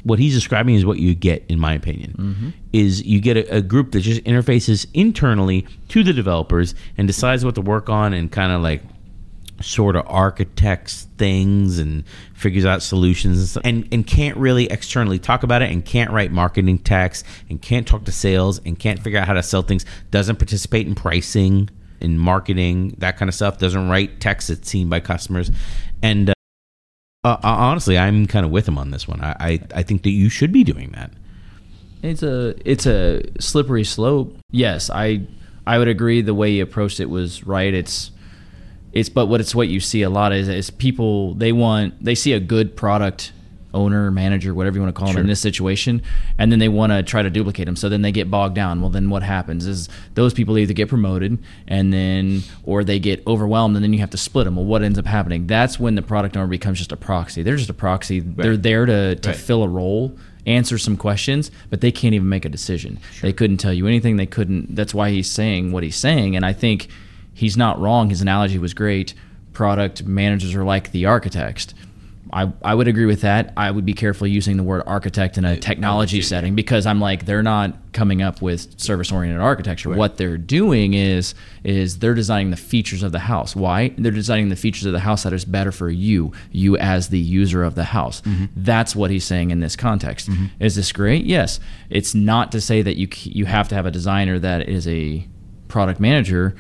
what 0.03 0.19
he's 0.19 0.35
describing 0.35 0.75
is 0.75 0.85
what 0.85 0.99
you 0.99 1.15
get, 1.15 1.45
in 1.49 1.59
my 1.61 1.73
opinion, 1.73 2.15
mm-hmm. 2.19 2.49
is 2.73 3.03
you 3.07 3.21
get 3.21 3.37
a, 3.37 3.57
a 3.57 3.63
group 3.63 3.93
that 3.93 4.01
just 4.01 4.23
interfaces 4.25 4.87
internally 4.93 5.65
to 5.89 6.03
the 6.03 6.13
developers 6.13 6.75
and 6.99 7.07
decides 7.07 7.45
what 7.45 7.55
to 7.55 7.61
work 7.63 7.89
on 7.89 8.13
and 8.13 8.33
kind 8.33 8.51
of 8.53 8.61
like 8.63 8.83
sort 9.63 9.97
of 9.97 10.05
architects 10.07 11.07
things 11.19 11.79
and 11.79 12.05
figures 12.35 12.65
out 12.65 12.83
solutions 12.83 13.57
and, 13.59 13.87
and 13.93 14.07
can't 14.07 14.37
really 14.37 14.67
externally 14.67 15.19
talk 15.19 15.43
about 15.43 15.63
it 15.63 15.71
and 15.71 15.85
can't 15.85 16.11
write 16.11 16.31
marketing 16.31 16.79
text 16.79 17.25
and 17.49 17.61
can't 17.61 17.87
talk 17.87 18.05
to 18.05 18.13
sales 18.13 18.61
and 18.65 18.79
can't 18.79 19.01
figure 19.01 19.19
out 19.19 19.27
how 19.27 19.35
to 19.35 19.43
sell 19.43 19.63
things 19.63 19.85
doesn't 20.11 20.37
participate 20.37 20.87
in 20.87 20.95
pricing 20.95 21.69
in 22.01 22.19
marketing 22.19 22.95
that 22.99 23.17
kind 23.17 23.29
of 23.29 23.35
stuff 23.35 23.59
doesn't 23.59 23.89
write 23.89 24.21
text 24.21 24.49
that's 24.49 24.69
seen 24.69 24.89
by 24.89 24.99
customers 25.01 25.51
and 26.03 26.31
uh, 26.31 26.33
uh, 27.25 27.39
honestly 27.43 27.99
i'm 27.99 28.27
kind 28.27 28.47
of 28.47 28.51
with 28.51 28.67
him 28.67 28.79
on 28.79 28.91
this 28.91 29.07
one 29.07 29.21
I, 29.21 29.37
I 29.39 29.61
i 29.75 29.83
think 29.83 30.03
that 30.05 30.11
you 30.11 30.29
should 30.31 30.53
be 30.53 30.65
doing 30.65 30.93
that 30.93 31.11
It's 32.03 32.23
a 32.23 32.55
it's 32.65 32.87
a 32.87 33.23
slippery 33.39 33.85
slope. 33.85 34.37
Yes, 34.51 34.91
I 34.91 35.27
I 35.67 35.79
would 35.79 35.89
agree. 35.89 36.23
The 36.23 36.35
way 36.35 36.51
you 36.53 36.63
approached 36.63 37.01
it 37.01 37.11
was 37.11 37.45
right. 37.45 37.73
It's 37.73 38.11
it's 38.93 39.09
but 39.09 39.27
what 39.27 39.41
it's 39.41 39.55
what 39.55 39.69
you 39.69 39.81
see 39.81 40.03
a 40.03 40.11
lot 40.11 40.33
is 40.33 40.49
is 40.49 40.71
people 40.71 41.35
they 41.35 41.53
want 41.53 42.03
they 42.05 42.15
see 42.15 42.33
a 42.33 42.41
good 42.41 42.77
product 42.77 43.33
owner 43.73 44.11
manager 44.11 44.53
whatever 44.53 44.77
you 44.77 44.83
want 44.83 44.93
to 44.93 44.99
call 44.99 45.13
them 45.13 45.19
in 45.19 45.29
this 45.29 45.39
situation 45.41 46.03
and 46.39 46.51
then 46.51 46.59
they 46.59 46.69
want 46.69 46.91
to 46.91 47.05
try 47.05 47.23
to 47.23 47.31
duplicate 47.31 47.67
them 47.67 47.77
so 47.77 47.89
then 47.89 48.03
they 48.03 48.11
get 48.11 48.29
bogged 48.29 48.57
down. 48.57 48.81
Well 48.81 48.91
then 48.91 49.11
what 49.11 49.23
happens 49.23 49.65
is 49.65 49.89
those 50.15 50.35
people 50.35 50.59
either 50.59 50.73
get 50.73 50.89
promoted 50.89 51.39
and 51.69 51.93
then 51.93 52.43
or 52.65 52.83
they 52.83 52.99
get 52.99 53.25
overwhelmed 53.29 53.77
and 53.77 53.85
then 53.85 53.93
you 53.93 54.01
have 54.01 54.11
to 54.11 54.17
split 54.17 54.47
them 54.47 54.57
well 54.57 54.65
what 54.65 54.83
ends 54.83 54.99
up 54.99 55.07
happening? 55.07 55.47
That's 55.47 55.79
when 55.79 55.95
the 55.95 56.03
product 56.03 56.37
owner 56.37 56.49
becomes 56.49 56.79
just 56.79 56.91
a 56.91 56.97
proxy. 56.97 57.45
They're 57.45 57.57
just 57.57 57.71
a 57.71 57.75
proxy. 57.75 58.19
They're 58.19 58.57
there 58.57 58.87
to, 58.87 59.15
to 59.15 59.29
Right. 59.29 59.39
fill 59.39 59.63
a 59.63 59.69
role 59.69 60.17
answer 60.47 60.79
some 60.79 60.97
questions 60.97 61.53
but 61.69 61.81
they 61.81 61.93
can't 61.93 62.15
even 62.15 62.29
make 62.29 62.45
a 62.45 62.49
decision. 62.49 62.99
They 63.23 63.33
couldn't 63.33 63.59
tell 63.59 63.73
you 63.73 63.87
anything. 63.87 64.17
They 64.17 64.27
couldn't 64.27 64.75
that's 64.75 64.93
why 64.95 65.11
he's 65.11 65.31
saying 65.31 65.71
what 65.71 65.85
he's 65.85 65.97
saying 65.97 66.35
and 66.35 66.45
i 66.45 66.53
think 66.53 66.89
he's 67.35 67.57
not 67.57 67.81
wrong 67.81 68.11
his 68.11 68.21
analogy 68.21 68.59
was 68.59 68.75
great 68.75 69.15
product 69.53 70.05
managers 70.05 70.55
are 70.55 70.65
like 70.65 70.93
the 70.93 71.07
architects 71.07 71.75
I, 72.33 72.53
I 72.63 72.75
would 72.75 72.89
agree 72.89 73.07
with 73.07 73.23
that. 73.23 73.53
I 73.57 73.71
would 73.71 73.85
be 73.85 73.93
careful 73.93 74.27
using 74.27 74.57
the 74.57 74.63
word 74.63 74.83
architect 74.87 75.37
in 75.39 75.45
a 75.45 75.57
technology 75.57 76.23
setting 76.23 76.55
because 76.55 76.87
I'm 76.87 77.01
like 77.01 77.27
they're 77.27 77.43
not 77.43 77.77
coming 77.93 78.23
up 78.23 78.41
with 78.41 78.79
service 78.79 79.11
oriented 79.11 79.41
architecture. 79.41 79.91
What 79.91 80.17
they're 80.17 80.39
doing 80.39 80.95
is 80.95 81.35
is 81.65 81.99
they're 81.99 82.15
designing 82.15 82.51
the 82.51 82.57
features 82.57 83.03
of 83.03 83.13
the 83.13 83.19
house. 83.19 83.57
Why? 83.57 83.95
They're 83.99 84.13
designing 84.13 84.49
the 84.49 84.57
features 84.57 84.87
of 84.87 84.93
the 84.93 85.01
house 85.01 85.25
that 85.25 85.33
is 85.33 85.45
better 85.45 85.73
for 85.73 85.91
you, 85.91 86.33
you 86.53 86.77
as 86.77 87.09
the 87.09 87.19
user 87.19 87.65
of 87.65 87.75
the 87.75 87.85
house. 87.85 88.21
Mm-hmm. 88.23 88.47
That's 88.57 88.95
what 88.95 89.11
he's 89.11 89.25
saying 89.25 89.51
in 89.51 89.61
this 89.61 89.77
context. 89.77 90.31
Mm-hmm. 90.31 90.47
Is 90.61 90.77
this 90.77 90.93
great? 90.93 91.25
Yes. 91.25 91.59
It's 91.89 92.15
not 92.15 92.53
to 92.53 92.61
say 92.61 92.83
that 92.83 92.97
you 92.97 93.09
you 93.23 93.47
have 93.47 93.69
to 93.69 93.75
have 93.75 93.87
a 93.87 93.91
designer 93.91 94.39
that 94.39 94.69
is 94.69 94.87
a 94.87 95.27
product 95.69 96.01
manager. 96.01 96.55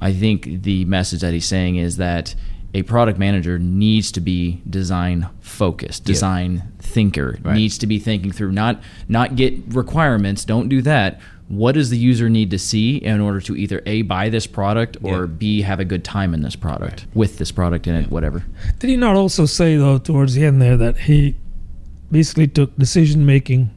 I 0.00 0.12
think 0.12 0.62
the 0.62 0.84
message 0.86 1.20
that 1.20 1.32
he's 1.32 1.46
saying 1.46 1.76
is 1.76 1.96
that 1.98 2.34
a 2.72 2.82
product 2.82 3.18
manager 3.18 3.58
needs 3.58 4.12
to 4.12 4.20
be 4.20 4.62
design 4.68 5.28
focused, 5.40 6.04
design 6.04 6.62
thinker, 6.78 7.38
Right. 7.42 7.56
needs 7.56 7.78
to 7.78 7.86
be 7.86 7.98
thinking 7.98 8.30
through 8.32 8.52
not 8.52 8.80
not 9.08 9.34
get 9.36 9.54
requirements, 9.68 10.44
don't 10.44 10.68
do 10.68 10.80
that. 10.82 11.20
What 11.48 11.72
does 11.72 11.90
the 11.90 11.98
user 11.98 12.28
need 12.28 12.50
to 12.52 12.58
see 12.60 12.98
in 12.98 13.20
order 13.20 13.40
to 13.40 13.56
either 13.56 13.82
A 13.84 14.02
buy 14.02 14.28
this 14.28 14.46
product 14.46 14.96
or 15.02 15.22
Yeah. 15.22 15.26
B 15.26 15.62
have 15.62 15.80
a 15.80 15.84
good 15.84 16.04
time 16.04 16.32
in 16.32 16.42
this 16.42 16.54
product 16.54 17.06
with 17.12 17.38
this 17.38 17.50
product 17.50 17.88
in 17.88 17.96
it, 17.96 18.08
whatever. 18.10 18.44
Did 18.78 18.88
he 18.90 18.96
not 18.96 19.16
also 19.16 19.46
say 19.46 19.76
though 19.76 19.98
towards 19.98 20.34
the 20.34 20.44
end 20.44 20.62
there 20.62 20.76
that 20.76 20.96
he 20.96 21.34
basically 22.10 22.46
took 22.46 22.76
decision 22.78 23.26
making 23.26 23.70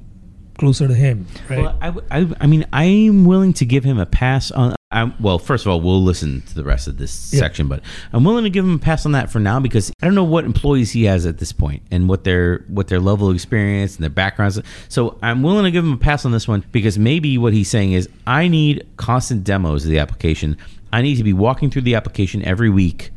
closer 0.60 0.88
to 0.88 0.94
him, 0.94 1.26
right? 1.50 1.60
Well, 1.64 1.78
I, 1.82 1.86
w- 1.88 2.08
I, 2.12 2.28
I 2.42 2.46
mean, 2.48 2.66
I'm 2.72 3.26
willing 3.26 3.54
to 3.54 3.66
give 3.66 3.84
him 3.84 3.98
a 3.98 4.06
pass 4.06 4.52
on. 4.52 4.76
I'm, 4.94 5.14
well, 5.20 5.40
first 5.40 5.66
of 5.66 5.72
all, 5.72 5.82
we'll 5.82 6.04
listen 6.04 6.42
to 6.42 6.56
the 6.56 6.64
rest 6.64 6.88
of 6.88 6.98
this 6.98 7.34
Yeah. 7.34 7.40
section, 7.40 7.68
but 7.68 7.82
I'm 8.14 8.24
willing 8.24 8.44
to 8.44 8.50
give 8.50 8.64
him 8.64 8.76
a 8.76 8.80
pass 8.80 9.06
on 9.06 9.12
that 9.14 9.32
for 9.32 9.40
now 9.40 9.60
because 9.60 9.92
I 10.02 10.06
don't 10.06 10.16
know 10.16 10.24
what 10.24 10.46
employees 10.46 10.92
he 10.92 11.06
has 11.06 11.26
at 11.26 11.40
this 11.40 11.52
point 11.52 11.82
and 11.92 12.08
what 12.08 12.24
their 12.24 12.64
what 12.68 12.88
their 12.88 13.00
level 13.00 13.28
of 13.30 13.36
experience 13.36 13.96
and 13.96 14.04
their 14.04 14.10
backgrounds. 14.10 14.62
So 14.90 15.18
I'm 15.22 15.42
willing 15.44 15.64
to 15.66 15.72
give 15.72 15.84
him 15.84 15.94
a 15.94 15.98
pass 15.98 16.26
on 16.26 16.32
this 16.32 16.48
one 16.48 16.64
because 16.72 16.98
maybe 17.00 17.38
what 17.38 17.54
he's 17.54 17.70
saying 17.70 17.94
is 17.94 18.08
I 18.28 18.48
need 18.48 18.86
constant 18.98 19.44
demos 19.44 19.84
of 19.84 19.90
the 19.90 20.00
application. 20.00 20.58
I 20.92 21.02
need 21.02 21.16
to 21.16 21.24
be 21.24 21.34
walking 21.34 21.72
through 21.72 21.82
the 21.84 21.96
application 21.96 22.44
every 22.46 22.70
week 22.70 23.10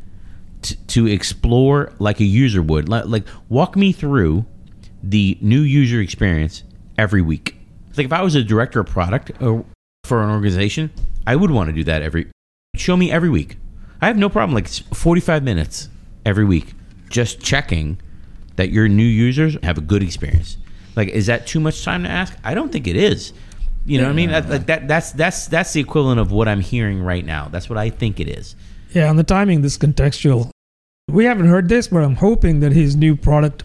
to, 0.63 0.75
to 0.87 1.05
explore 1.05 1.93
like 1.99 2.19
a 2.19 2.23
user 2.25 2.61
would. 2.63 2.89
Like, 2.89 3.05
like 3.05 3.23
walk 3.49 3.75
me 3.75 3.91
through 3.91 4.45
the 5.03 5.37
new 5.41 5.61
user 5.61 6.01
experience 6.01 6.63
every 6.97 7.21
week. 7.21 7.55
Like 7.95 8.05
if 8.05 8.13
I 8.13 8.23
was 8.23 8.33
a 8.33 8.43
director 8.43 8.79
of 8.79 8.87
product 8.87 9.31
or 9.41 9.63
for 10.03 10.23
an 10.23 10.31
organization, 10.31 10.89
I 11.27 11.35
would 11.35 11.51
want 11.51 11.67
to 11.69 11.73
do 11.73 11.83
that 11.83 12.01
every. 12.01 12.27
Show 12.75 12.95
me 12.97 13.11
every 13.11 13.29
week. 13.29 13.57
I 14.01 14.07
have 14.07 14.17
no 14.17 14.29
problem. 14.29 14.55
Like 14.55 14.67
45 14.67 15.43
minutes 15.43 15.89
every 16.25 16.45
week, 16.45 16.73
just 17.09 17.39
checking 17.41 17.99
that 18.55 18.69
your 18.69 18.87
new 18.87 19.03
users 19.05 19.57
have 19.63 19.77
a 19.77 19.81
good 19.81 20.01
experience. 20.01 20.57
Like, 20.95 21.09
is 21.09 21.25
that 21.27 21.45
too 21.45 21.59
much 21.59 21.83
time 21.83 22.03
to 22.03 22.09
ask? 22.09 22.33
I 22.43 22.53
don't 22.53 22.71
think 22.71 22.87
it 22.87 22.95
is. 22.95 23.33
You 23.85 23.99
know 23.99 24.05
what 24.05 24.11
I 24.11 24.15
mean? 24.15 24.31
That, 24.31 24.49
like 24.49 24.65
that 24.67 24.87
that's 24.87 25.11
that's 25.11 25.47
that's 25.47 25.73
the 25.73 25.79
equivalent 25.81 26.19
of 26.19 26.31
what 26.31 26.47
I'm 26.47 26.59
hearing 26.61 27.01
right 27.01 27.23
now. 27.25 27.47
That's 27.49 27.69
what 27.69 27.77
I 27.77 27.89
think 27.89 28.19
it 28.19 28.27
is. 28.27 28.55
Yeah, 28.93 29.09
on 29.09 29.15
the 29.15 29.23
timing, 29.23 29.61
this 29.61 29.77
contextual. 29.77 30.49
We 31.09 31.25
haven't 31.25 31.47
heard 31.47 31.69
this, 31.69 31.87
but 31.87 32.03
I'm 32.03 32.15
hoping 32.15 32.59
that 32.61 32.71
his 32.73 32.95
new 32.95 33.15
product 33.15 33.63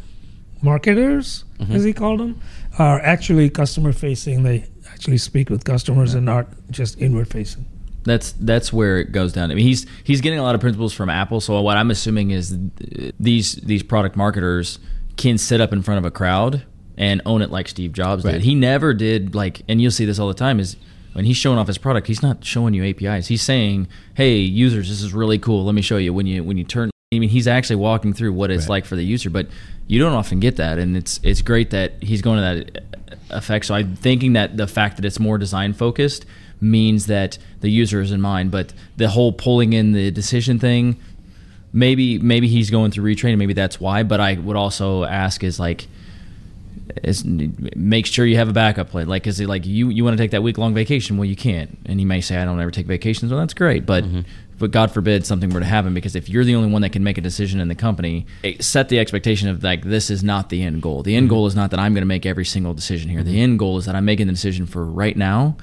marketers, 0.62 1.44
Mm-hmm. 1.58 1.74
as 1.76 1.84
he 1.84 1.92
called 1.92 2.18
them, 2.18 2.40
are 2.78 2.98
actually 3.00 3.48
customer 3.48 3.92
facing. 3.92 4.42
They 4.42 4.64
actually 4.92 5.18
speak 5.18 5.50
with 5.50 5.64
customers 5.64 6.14
and 6.14 6.24
not 6.26 6.46
just 6.70 7.00
inward 7.00 7.28
facing. 7.28 7.66
That's 8.04 8.32
that's 8.32 8.72
where 8.72 8.98
it 8.98 9.12
goes 9.12 9.32
down. 9.32 9.50
I 9.50 9.54
mean, 9.54 9.64
he's 9.66 9.86
he's 10.02 10.20
getting 10.20 10.38
a 10.38 10.42
lot 10.42 10.54
of 10.56 10.60
principles 10.60 10.92
from 10.92 11.08
Apple. 11.08 11.40
So 11.40 11.60
what 11.60 11.76
I'm 11.76 11.90
assuming 11.90 12.30
is 12.32 12.56
these 13.20 13.54
these 13.56 13.82
product 13.82 14.16
marketers 14.16 14.78
can 15.16 15.38
sit 15.38 15.60
up 15.60 15.72
in 15.72 15.82
front 15.82 15.98
of 15.98 16.04
a 16.04 16.10
crowd 16.10 16.64
and 16.96 17.22
own 17.26 17.42
it 17.42 17.50
like 17.50 17.68
Steve 17.68 17.92
Jobs 17.92 18.24
Right. 18.24 18.32
did. 18.32 18.42
He 18.42 18.54
never 18.54 18.92
did 18.92 19.34
like, 19.34 19.62
and 19.68 19.80
you'll 19.80 19.90
see 19.92 20.04
this 20.04 20.18
all 20.18 20.26
the 20.28 20.34
time. 20.34 20.58
Is 20.58 20.76
when 21.12 21.24
he's 21.26 21.36
showing 21.36 21.58
off 21.58 21.68
his 21.68 21.78
product, 21.78 22.06
he's 22.08 22.22
not 22.22 22.44
showing 22.44 22.74
you 22.74 22.82
APIs. 22.84 23.28
He's 23.28 23.42
saying, 23.42 23.86
"Hey, 24.14 24.38
users, 24.38 24.88
this 24.88 25.00
is 25.02 25.12
really 25.12 25.38
cool. 25.38 25.64
Let 25.64 25.74
me 25.76 25.82
show 25.82 25.96
you." 25.96 26.12
When 26.12 26.26
you 26.26 26.42
when 26.42 26.56
you 26.56 26.64
turn, 26.64 26.90
I 27.14 27.18
mean, 27.20 27.28
he's 27.28 27.46
actually 27.46 27.76
walking 27.76 28.12
through 28.14 28.32
what 28.32 28.50
it's 28.50 28.64
Right. 28.64 28.70
like 28.70 28.84
for 28.86 28.96
the 28.96 29.04
user, 29.04 29.30
but 29.30 29.46
you 29.86 30.00
don't 30.00 30.12
often 30.12 30.40
get 30.40 30.56
that, 30.56 30.78
and 30.78 30.96
it's 30.96 31.20
it's 31.22 31.40
great 31.42 31.70
that 31.70 31.92
he's 32.02 32.20
going 32.20 32.38
to 32.38 32.42
that 32.72 32.84
effect. 33.32 33.66
So 33.66 33.74
I'm 33.74 33.96
thinking 33.96 34.34
that 34.34 34.56
the 34.56 34.66
fact 34.66 34.96
that 34.96 35.04
it's 35.04 35.18
more 35.18 35.38
design 35.38 35.72
focused 35.72 36.26
means 36.60 37.06
that 37.06 37.38
the 37.60 37.70
user 37.70 38.00
is 38.00 38.12
in 38.12 38.20
mind, 38.20 38.50
but 38.50 38.72
the 38.96 39.08
whole 39.08 39.32
pulling 39.32 39.72
in 39.72 39.92
the 39.92 40.10
decision 40.10 40.58
thing, 40.58 40.96
maybe 41.72 42.18
maybe 42.18 42.48
he's 42.48 42.70
going 42.70 42.90
through 42.90 43.12
retraining, 43.12 43.38
maybe 43.38 43.54
that's 43.54 43.80
why. 43.80 44.02
But 44.02 44.20
I 44.20 44.34
would 44.34 44.56
also 44.56 45.04
ask 45.04 45.42
is 45.42 45.58
like. 45.58 45.86
Is 47.04 47.24
make 47.24 48.06
sure 48.06 48.26
you 48.26 48.36
have 48.36 48.48
a 48.50 48.52
backup 48.52 48.90
plan. 48.90 49.08
Like, 49.08 49.26
is 49.26 49.40
it 49.40 49.48
like 49.48 49.64
you 49.64 49.88
you 49.88 50.04
want 50.04 50.16
to 50.16 50.22
take 50.22 50.32
that 50.32 50.42
week 50.42 50.58
long 50.58 50.74
vacation? 50.74 51.16
Well, 51.16 51.24
you 51.24 51.36
can't. 51.36 51.78
And 51.86 51.98
he 51.98 52.04
may 52.04 52.20
say, 52.20 52.36
I 52.36 52.44
don't 52.44 52.60
ever 52.60 52.70
take 52.70 52.86
vacations. 52.86 53.32
Well, 53.32 53.40
that's 53.40 53.54
great, 53.54 53.86
but 53.86 54.04
mm-hmm. 54.04 54.20
But 54.62 54.70
God 54.70 54.92
forbid 54.92 55.26
something 55.26 55.50
were 55.50 55.58
to 55.60 55.66
happen 55.66 55.92
because 55.92 56.14
if 56.16 56.28
you're 56.28 56.44
the 56.44 56.54
only 56.54 56.70
one 56.70 56.82
that 56.82 56.90
can 56.92 57.02
make 57.02 57.18
a 57.18 57.20
decision 57.20 57.58
in 57.60 57.66
the 57.68 57.74
company, 57.74 58.26
it- 58.44 58.62
set 58.62 58.88
the 58.88 58.98
expectation 59.00 59.48
of 59.48 59.62
like 59.64 59.82
this 59.82 60.08
is 60.08 60.22
not 60.22 60.48
the 60.50 60.62
end 60.62 60.80
goal. 60.80 61.02
The 61.02 61.16
end 61.16 61.28
goal 61.28 61.46
is 61.46 61.56
not 61.56 61.72
that 61.72 61.80
I'm 61.80 61.92
going 61.94 62.02
to 62.02 62.06
make 62.06 62.24
every 62.26 62.44
single 62.44 62.72
decision 62.72 63.10
here. 63.10 63.22
The 63.24 63.40
end 63.40 63.58
goal 63.58 63.76
is 63.78 63.86
that 63.86 63.94
I'm 63.96 64.04
making 64.04 64.28
the 64.28 64.32
decision 64.32 64.66
for 64.66 64.84
right 64.86 65.16
now, 65.16 65.56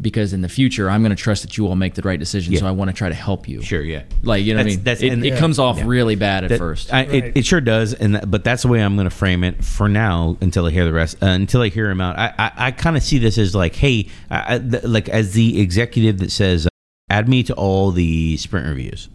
because 0.00 0.32
in 0.32 0.40
the 0.42 0.48
future 0.48 0.88
I'm 0.88 1.02
going 1.02 1.10
to 1.14 1.22
trust 1.22 1.42
that 1.42 1.58
you 1.58 1.66
all 1.66 1.76
make 1.76 1.94
the 1.94 2.02
right 2.02 2.18
decision. 2.18 2.56
So 2.56 2.66
I 2.66 2.70
want 2.70 2.88
to 2.88 2.94
try 2.96 3.08
to 3.10 3.14
help 3.14 3.48
you. 3.48 3.60
Sure, 3.62 3.82
yeah. 3.82 4.04
Like 4.22 4.44
you 4.44 4.54
know 4.54 4.62
That's- 4.62 4.64
what 4.64 4.72
I 4.72 4.76
mean? 4.76 4.84
that's- 4.84 5.02
it 5.02 5.12
and- 5.12 5.24
it 5.26 5.38
comes 5.38 5.58
off 5.58 5.76
Yeah. 5.78 5.84
really 5.86 6.14
bad 6.14 6.44
at 6.44 6.48
That- 6.50 6.58
first. 6.58 6.90
I, 6.92 7.04
Right. 7.04 7.14
it, 7.14 7.32
it 7.38 7.44
sure 7.46 7.60
does, 7.60 7.92
and 7.94 8.14
that, 8.14 8.30
but 8.30 8.44
that's 8.44 8.62
the 8.62 8.68
way 8.68 8.80
I'm 8.82 8.94
going 8.96 9.10
to 9.10 9.14
frame 9.14 9.44
it 9.44 9.62
for 9.64 9.88
now 9.90 10.36
until 10.40 10.64
I 10.66 10.70
hear 10.70 10.84
the 10.86 10.92
rest. 10.92 11.16
Uh, 11.22 11.26
until 11.26 11.60
I 11.62 11.68
hear 11.68 11.90
him 11.90 12.00
out, 12.00 12.18
I 12.18 12.32
I, 12.38 12.52
I 12.68 12.70
kind 12.70 12.96
of 12.96 13.02
see 13.02 13.18
this 13.18 13.36
as 13.36 13.54
like, 13.54 13.74
hey, 13.76 14.06
I, 14.30 14.54
I, 14.54 14.58
th- 14.58 14.84
like 14.84 15.08
as 15.08 15.32
the 15.32 15.60
executive 15.60 16.18
that 16.20 16.30
says, 16.30 16.66
uh, 16.66 16.68
add 17.10 17.28
me 17.28 17.42
to 17.44 17.54
all 17.54 17.90
the 17.90 18.36
sprint 18.36 18.66
reviews. 18.66 19.08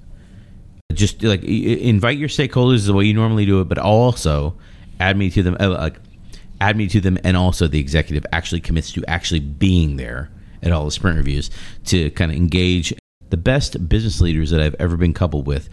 Just 0.93 1.23
like 1.23 1.43
invite 1.43 2.17
your 2.17 2.29
stakeholders 2.29 2.85
the 2.85 2.93
way 2.93 3.05
you 3.05 3.13
normally 3.13 3.45
do 3.45 3.61
it, 3.61 3.65
but 3.65 3.77
also 3.77 4.55
add 4.99 5.17
me 5.17 5.29
to 5.31 5.41
them. 5.41 5.57
Uh, 5.59 5.69
like 5.69 5.99
add 6.61 6.77
me 6.77 6.87
to 6.87 7.01
them, 7.01 7.17
and 7.23 7.35
also 7.35 7.67
the 7.67 7.79
executive 7.79 8.25
actually 8.31 8.61
commits 8.61 8.91
to 8.93 9.03
actually 9.07 9.39
being 9.39 9.97
there 9.97 10.29
at 10.61 10.71
all 10.71 10.85
the 10.85 10.91
sprint 10.91 11.17
reviews 11.17 11.49
to 11.85 12.09
kind 12.11 12.31
of 12.31 12.37
engage 12.37 12.93
the 13.29 13.37
best 13.37 13.89
business 13.89 14.21
leaders 14.21 14.51
that 14.51 14.61
I've 14.61 14.75
ever 14.79 14.95
been 14.95 15.13
coupled 15.13 15.47
with 15.47 15.67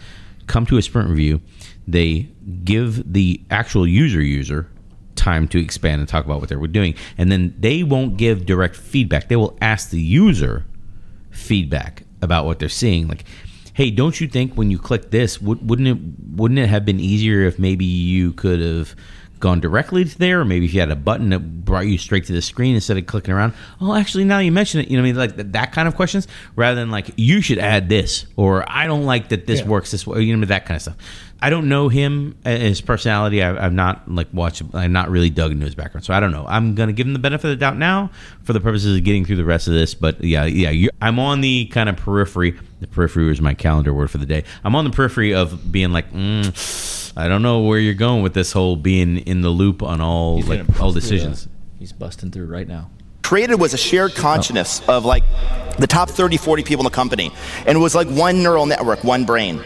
come 0.51 0.67
to 0.67 0.77
a 0.77 0.83
sprint 0.83 1.09
review, 1.09 1.41
they 1.87 2.29
give 2.65 3.13
the 3.13 3.41
actual 3.51 3.87
user 3.87 4.21
user 4.21 4.69
time 5.15 5.47
to 5.47 5.61
expand 5.61 6.01
and 6.01 6.09
talk 6.09 6.25
about 6.25 6.41
what 6.41 6.49
they 6.49 6.57
were 6.57 6.67
doing, 6.67 6.95
and 7.17 7.31
then 7.31 7.55
they 7.59 7.83
won't 7.83 8.17
give 8.17 8.47
direct 8.47 8.75
feedback. 8.75 9.29
They 9.29 9.37
will 9.37 9.57
ask 9.61 9.91
the 9.91 10.01
user 10.01 10.67
feedback 11.31 12.03
about 12.23 12.45
what 12.45 12.59
they're 12.59 12.69
seeing, 12.69 13.09
like. 13.09 13.25
Hey, 13.73 13.91
don't 13.91 14.21
you 14.21 14.27
think 14.27 14.55
when 14.55 14.71
you 14.71 14.79
click 14.79 15.11
this, 15.11 15.41
would, 15.41 15.71
wouldn't 15.71 15.89
it 15.89 16.37
wouldn't 16.37 16.59
it 16.59 16.69
have 16.69 16.85
been 16.85 17.01
easier 17.01 17.43
if 17.43 17.59
maybe 17.59 17.85
you 17.85 18.33
could 18.33 18.61
have 18.61 18.95
gone 19.41 19.59
directly 19.61 20.05
to 20.05 20.19
there, 20.19 20.41
or 20.41 20.45
maybe 20.45 20.67
if 20.67 20.75
you 20.75 20.81
had 20.81 20.91
a 20.91 20.97
button 20.97 21.31
that 21.31 21.65
brought 21.65 21.87
you 21.87 21.99
straight 21.99 22.27
to 22.27 22.33
the 22.33 22.43
screen 22.43 22.75
instead 22.75 22.97
of 22.99 23.07
clicking 23.07 23.33
around. 23.35 23.55
Oh, 23.81 23.95
actually, 23.95 24.25
now 24.25 24.39
you 24.39 24.53
mention 24.53 24.81
it, 24.81 24.89
you 24.89 24.97
know, 24.97 25.03
what 25.03 25.09
I 25.09 25.13
mean, 25.13 25.17
like 25.17 25.37
that, 25.37 25.53
that 25.55 25.73
kind 25.73 25.89
of 25.89 25.97
questions, 25.97 26.29
rather 26.57 26.79
than 26.79 26.91
like 26.91 27.11
you 27.17 27.41
should 27.41 27.59
add 27.59 27.89
this, 27.89 28.27
or 28.37 28.65
I 28.71 28.87
don't 28.87 29.05
like 29.05 29.31
that 29.31 29.47
this 29.47 29.61
Yeah. 29.61 29.67
works 29.67 29.91
this 29.91 30.07
way, 30.07 30.23
you 30.23 30.37
know, 30.37 30.45
that 30.47 30.67
kind 30.67 30.77
of 30.77 30.83
stuff. 30.83 30.97
I 31.43 31.49
don't 31.49 31.71
know 31.71 31.89
him, 31.89 32.37
uh, 32.45 32.51
his 32.51 32.83
personality. 32.83 33.43
I, 33.43 33.65
I've 33.65 33.73
not 33.73 34.11
like 34.13 34.27
watched. 34.35 34.63
I'm 34.75 34.93
not 34.93 35.09
really 35.09 35.31
dug 35.31 35.53
into 35.53 35.65
his 35.65 35.75
background, 35.75 36.05
so 36.05 36.13
I 36.13 36.21
don't 36.21 36.33
know. 36.33 36.45
I'm 36.47 36.75
gonna 36.75 36.93
give 36.93 37.07
him 37.07 37.15
the 37.15 37.19
benefit 37.19 37.47
of 37.47 37.51
the 37.53 37.57
doubt 37.57 37.79
now 37.79 38.11
for 38.43 38.53
the 38.53 38.61
purposes 38.61 38.95
of 38.99 39.05
getting 39.05 39.25
through 39.25 39.37
the 39.37 39.45
rest 39.47 39.67
of 39.67 39.73
this. 39.73 39.95
But 39.95 40.23
yeah, 40.23 40.45
yeah, 40.45 40.91
I'm 41.01 41.19
on 41.19 41.41
the 41.41 41.65
kind 41.73 41.89
of 41.89 41.97
periphery. 41.97 42.59
The 42.81 42.89
periphery 42.89 43.31
is 43.33 43.41
my 43.41 43.55
calendar 43.55 43.95
word 43.95 44.11
for 44.11 44.19
the 44.19 44.27
day. 44.27 44.45
I'm 44.65 44.77
on 44.77 44.85
the 44.85 44.91
periphery 44.91 45.33
of 45.33 45.73
being 45.73 45.93
like, 45.93 46.13
mm, 46.13 46.55
I 47.17 47.29
don't 47.29 47.43
know 47.43 47.61
where 47.61 47.79
you're 47.79 47.95
going 47.95 48.23
with 48.23 48.35
this 48.35 48.53
whole 48.53 48.77
being 48.77 49.19
in 49.19 49.41
the 49.41 49.51
loop 49.51 49.83
on 49.83 50.01
all 50.01 50.37
He's 50.37 50.49
like 50.49 50.61
all 50.61 50.65
bust 50.65 50.79
through 50.79 50.93
decisions. 50.93 51.45
that. 51.45 51.51
He's 51.79 51.93
busting 51.93 52.31
through 52.31 52.47
right 52.47 52.69
now. 52.69 52.91
created 53.23 53.57
was 53.57 53.75
a 53.75 53.79
shared 53.79 54.15
consciousness 54.15 54.83
oh. 54.89 54.99
of 54.99 55.05
like 55.05 55.25
the 55.79 55.87
top 55.87 56.11
30, 56.11 56.37
40 56.37 56.63
people 56.63 56.85
in 56.85 56.91
the 56.91 56.95
company. 56.95 57.33
And 57.67 57.77
it 57.77 57.81
was 57.81 57.95
like 57.95 58.09
one 58.09 58.43
neural 58.43 58.67
network, 58.67 59.03
one 59.03 59.25
brain. 59.25 59.63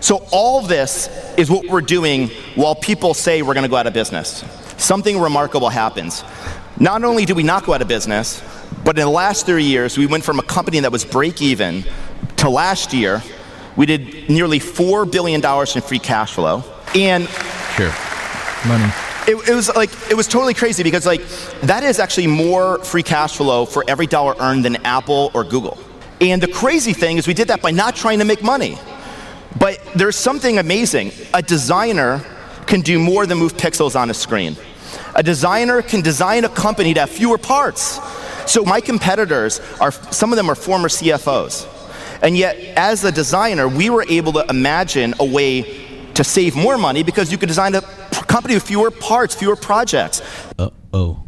So 0.00 0.26
all 0.30 0.62
this 0.62 1.08
is 1.36 1.50
what 1.50 1.66
we're 1.66 1.80
doing 1.80 2.28
while 2.54 2.74
people 2.74 3.14
say 3.14 3.42
we're 3.42 3.54
going 3.54 3.64
to 3.64 3.70
go 3.70 3.76
out 3.76 3.86
of 3.86 3.94
business. 3.94 4.44
Something 4.76 5.20
remarkable 5.20 5.68
happens. 5.68 6.22
Not 6.78 7.02
only 7.02 7.24
did 7.24 7.36
we 7.36 7.42
not 7.42 7.64
go 7.64 7.74
out 7.74 7.82
of 7.82 7.88
business, 7.88 8.42
but 8.84 8.96
in 8.96 9.04
the 9.04 9.10
last 9.10 9.44
three 9.44 9.64
years, 9.64 9.98
we 9.98 10.06
went 10.06 10.24
from 10.24 10.38
a 10.38 10.42
company 10.42 10.80
that 10.80 10.92
was 10.92 11.04
break 11.04 11.42
even 11.42 11.84
to 12.36 12.48
last 12.48 12.92
year, 12.92 13.22
we 13.78 13.86
did 13.86 14.28
nearly 14.28 14.58
$4 14.58 15.10
billion 15.10 15.40
in 15.40 15.82
free 15.82 16.00
cash 16.00 16.32
flow. 16.34 16.64
And 16.94 17.28
Sure. 17.76 17.94
Money. 18.66 18.92
it, 19.28 19.48
it 19.48 19.54
was 19.54 19.74
like 19.76 19.90
it 20.10 20.14
was 20.14 20.26
totally 20.26 20.52
crazy 20.52 20.82
because 20.82 21.06
like 21.06 21.22
that 21.62 21.84
is 21.84 22.00
actually 22.00 22.26
more 22.26 22.82
free 22.82 23.04
cash 23.04 23.36
flow 23.36 23.64
for 23.64 23.84
every 23.86 24.08
dollar 24.08 24.34
earned 24.40 24.64
than 24.64 24.76
Apple 24.84 25.30
or 25.32 25.44
Google. 25.44 25.78
And 26.20 26.42
the 26.42 26.48
crazy 26.48 26.92
thing 26.92 27.18
is 27.18 27.28
we 27.28 27.34
did 27.34 27.48
that 27.48 27.62
by 27.62 27.70
not 27.70 27.94
trying 27.94 28.18
to 28.18 28.24
make 28.24 28.42
money. 28.42 28.76
But 29.60 29.80
there's 29.94 30.16
something 30.16 30.58
amazing. 30.58 31.12
A 31.32 31.40
designer 31.40 32.20
can 32.66 32.80
do 32.80 32.98
more 32.98 33.26
than 33.26 33.38
move 33.38 33.56
pixels 33.56 33.94
on 33.94 34.10
a 34.10 34.14
screen. 34.14 34.56
A 35.14 35.22
designer 35.22 35.82
can 35.82 36.00
design 36.00 36.44
a 36.44 36.48
company 36.48 36.94
to 36.94 37.00
have 37.00 37.10
fewer 37.10 37.38
parts. 37.38 38.00
So 38.50 38.64
my 38.64 38.80
competitors 38.80 39.60
are 39.80 39.92
some 39.92 40.32
of 40.32 40.36
them 40.36 40.50
are 40.50 40.56
former 40.56 40.88
CFOs. 40.88 41.77
And 42.22 42.36
yet 42.36 42.56
as 42.76 43.04
a 43.04 43.12
designer, 43.12 43.68
we 43.68 43.90
were 43.90 44.04
able 44.08 44.32
to 44.34 44.46
imagine 44.48 45.14
a 45.20 45.24
way 45.24 45.62
to 46.14 46.24
save 46.24 46.56
more 46.56 46.76
money 46.78 47.02
because 47.02 47.30
you 47.30 47.38
could 47.38 47.48
design 47.48 47.74
a 47.74 47.80
company 47.80 48.54
with 48.54 48.64
fewer 48.64 48.90
parts, 48.90 49.34
fewer 49.34 49.56
projects. 49.56 50.20
Uh 50.58 50.70
oh. 50.92 51.22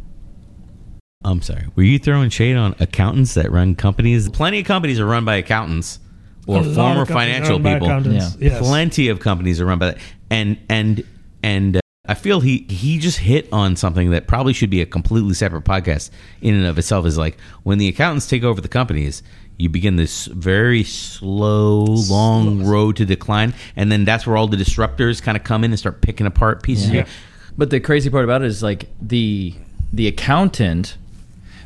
I'm 1.22 1.42
sorry. 1.42 1.66
Were 1.76 1.82
you 1.82 1.98
throwing 1.98 2.30
shade 2.30 2.56
on 2.56 2.74
accountants 2.80 3.34
that 3.34 3.52
run 3.52 3.74
companies? 3.74 4.28
Plenty 4.30 4.60
of 4.60 4.66
companies 4.66 4.98
are 4.98 5.06
run 5.06 5.24
by 5.24 5.36
accountants 5.36 5.98
or 6.46 6.60
A 6.60 6.64
former 6.74 7.04
financial 7.06 7.58
people. 7.58 7.88
Yeah. 8.10 8.30
Yes. 8.38 8.58
Plenty 8.58 9.08
of 9.08 9.20
companies 9.20 9.60
are 9.60 9.66
run 9.66 9.78
by 9.78 9.86
that. 9.92 9.98
And 10.30 10.58
and 10.68 11.04
and 11.42 11.76
uh, 11.76 11.80
I 12.06 12.14
feel 12.14 12.40
he 12.40 12.66
he 12.68 12.98
just 12.98 13.18
hit 13.18 13.48
on 13.52 13.76
something 13.76 14.10
that 14.10 14.26
probably 14.26 14.52
should 14.54 14.70
be 14.70 14.80
a 14.80 14.86
completely 14.86 15.34
separate 15.34 15.64
podcast 15.64 16.10
in 16.40 16.54
and 16.54 16.66
of 16.66 16.78
itself. 16.78 17.04
Is 17.06 17.18
like 17.18 17.38
when 17.62 17.78
the 17.78 17.88
accountants 17.88 18.26
take 18.26 18.42
over 18.42 18.60
the 18.60 18.68
companies. 18.68 19.22
You 19.60 19.68
begin 19.68 19.96
this 19.96 20.24
very 20.26 20.82
slow, 20.84 21.84
long 21.84 22.64
road 22.64 22.96
to 22.96 23.04
decline, 23.04 23.52
and 23.76 23.92
then 23.92 24.04
that's 24.04 24.26
where 24.26 24.36
all 24.36 24.48
the 24.48 24.56
disruptors 24.56 25.22
kind 25.22 25.36
of 25.36 25.44
come 25.44 25.64
in 25.64 25.70
and 25.70 25.78
start 25.78 26.00
picking 26.00 26.26
apart 26.26 26.62
pieces. 26.62 26.90
Yeah. 26.90 27.06
But 27.58 27.70
the 27.70 27.78
crazy 27.80 28.08
part 28.08 28.24
about 28.24 28.42
it 28.42 28.46
is 28.46 28.62
like 28.62 28.88
the 29.02 29.54
the 29.92 30.06
accountant. 30.08 30.96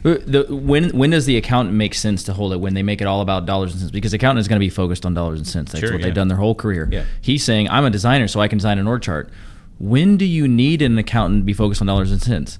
uh, 0.04 0.16
The, 0.26 0.46
when 0.50 0.90
when 0.90 1.10
does 1.10 1.26
the 1.26 1.36
accountant 1.36 1.76
make 1.76 1.94
sense 1.94 2.24
to 2.24 2.32
hold 2.32 2.52
it 2.52 2.56
when 2.58 2.74
they 2.74 2.82
make 2.82 3.00
it 3.00 3.04
all 3.06 3.20
about 3.20 3.46
dollars 3.46 3.72
and 3.72 3.80
cents? 3.80 3.92
Because 3.92 4.10
the 4.10 4.16
accountant 4.16 4.40
is 4.40 4.48
going 4.48 4.58
to 4.58 4.64
be 4.64 4.70
focused 4.70 5.06
on 5.06 5.14
dollars 5.14 5.38
and 5.38 5.46
cents. 5.46 5.70
That's 5.72 5.80
Sure, 5.80 5.92
what 5.92 6.00
yeah. 6.00 6.06
they've 6.06 6.14
done 6.14 6.28
their 6.28 6.38
whole 6.38 6.54
career. 6.56 6.88
Yeah. 6.90 7.04
He's 7.20 7.44
saying 7.44 7.68
I'm 7.70 7.84
a 7.84 7.90
designer, 7.90 8.26
so 8.26 8.40
I 8.40 8.48
can 8.48 8.58
design 8.58 8.78
an 8.78 8.86
org 8.88 9.02
chart. 9.02 9.30
When 9.78 10.16
do 10.16 10.24
you 10.24 10.48
need 10.48 10.82
an 10.82 10.98
accountant 10.98 11.42
to 11.42 11.44
be 11.44 11.52
focused 11.52 11.80
on 11.80 11.86
dollars 11.86 12.10
and 12.10 12.20
cents? 12.20 12.58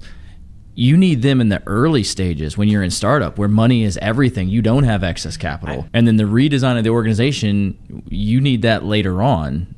You 0.77 0.97
need 0.97 1.21
them 1.21 1.39
in 1.39 1.49
the 1.49 1.63
early 1.65 2.03
stages 2.03 2.57
when 2.57 2.67
you're 2.67 2.83
in 2.83 2.91
startup, 2.91 3.37
where 3.37 3.47
money 3.47 3.83
is 3.83 3.97
everything. 3.97 4.49
You 4.49 4.61
don't 4.61 4.83
have 4.83 5.03
excess 5.03 5.37
capital, 5.37 5.87
and 5.93 6.05
then 6.05 6.17
the 6.17 6.25
redesign 6.25 6.77
of 6.77 6.83
the 6.83 6.89
organization, 6.89 8.03
you 8.09 8.41
need 8.41 8.61
that 8.63 8.83
later 8.83 9.21
on. 9.21 9.73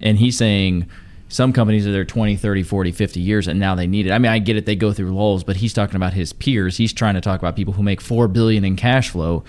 And 0.00 0.18
he's 0.18 0.38
saying 0.38 0.88
some 1.28 1.52
companies 1.52 1.86
are 1.86 1.92
there 1.92 2.04
20 2.04 2.36
30 2.36 2.62
40 2.62 2.92
50 2.92 3.20
years 3.20 3.48
and 3.48 3.60
now 3.60 3.74
they 3.74 3.86
need 3.86 4.06
it. 4.06 4.12
I 4.12 4.18
mean 4.18 4.32
i 4.32 4.38
get 4.38 4.56
it. 4.56 4.64
They 4.64 4.76
go 4.76 4.92
through 4.92 5.14
lulls 5.14 5.44
but 5.44 5.56
he's 5.56 5.74
talking 5.74 5.96
about 5.96 6.14
his 6.14 6.32
peers. 6.32 6.76
He's 6.76 6.92
trying 6.92 7.14
to 7.14 7.20
talk 7.20 7.40
about 7.40 7.56
people 7.56 7.74
who 7.74 7.82
make 7.82 8.00
4 8.00 8.28
billion 8.28 8.64
in 8.64 8.76
cash 8.76 9.10
flow. 9.10 9.44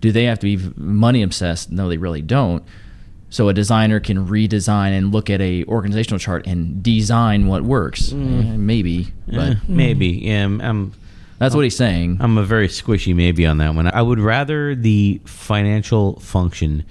Do 0.00 0.12
they 0.12 0.24
have 0.24 0.40
to 0.40 0.56
be 0.56 0.72
money 0.76 1.22
obsessed? 1.22 1.70
No 1.70 1.88
they 1.88 1.96
really 1.96 2.22
don't 2.22 2.64
so 3.32 3.48
a 3.48 3.54
designer 3.54 3.98
can 3.98 4.26
redesign 4.28 4.90
and 4.96 5.10
look 5.12 5.30
at 5.30 5.40
a 5.40 5.64
organizational 5.64 6.18
chart 6.18 6.46
and 6.46 6.82
design 6.82 7.46
what 7.46 7.62
works 7.62 8.12
Eh, 8.12 8.16
maybe 8.16 9.08
but 9.26 9.38
Eh, 9.52 9.54
maybe. 9.68 10.08
Yeah, 10.08 10.42
I'm- 10.42 10.60
I'm 10.60 10.92
that's 11.38 11.54
what 11.56 11.64
he's 11.64 11.76
saying 11.76 12.18
I'm 12.20 12.38
a 12.38 12.44
very 12.44 12.68
squishy 12.68 13.16
maybe 13.16 13.44
on 13.46 13.58
that 13.58 13.74
one. 13.74 13.86
I 13.88 14.00
would 14.02 14.20
rather 14.20 14.76
the 14.76 15.20
financial 15.24 16.20
function 16.20 16.84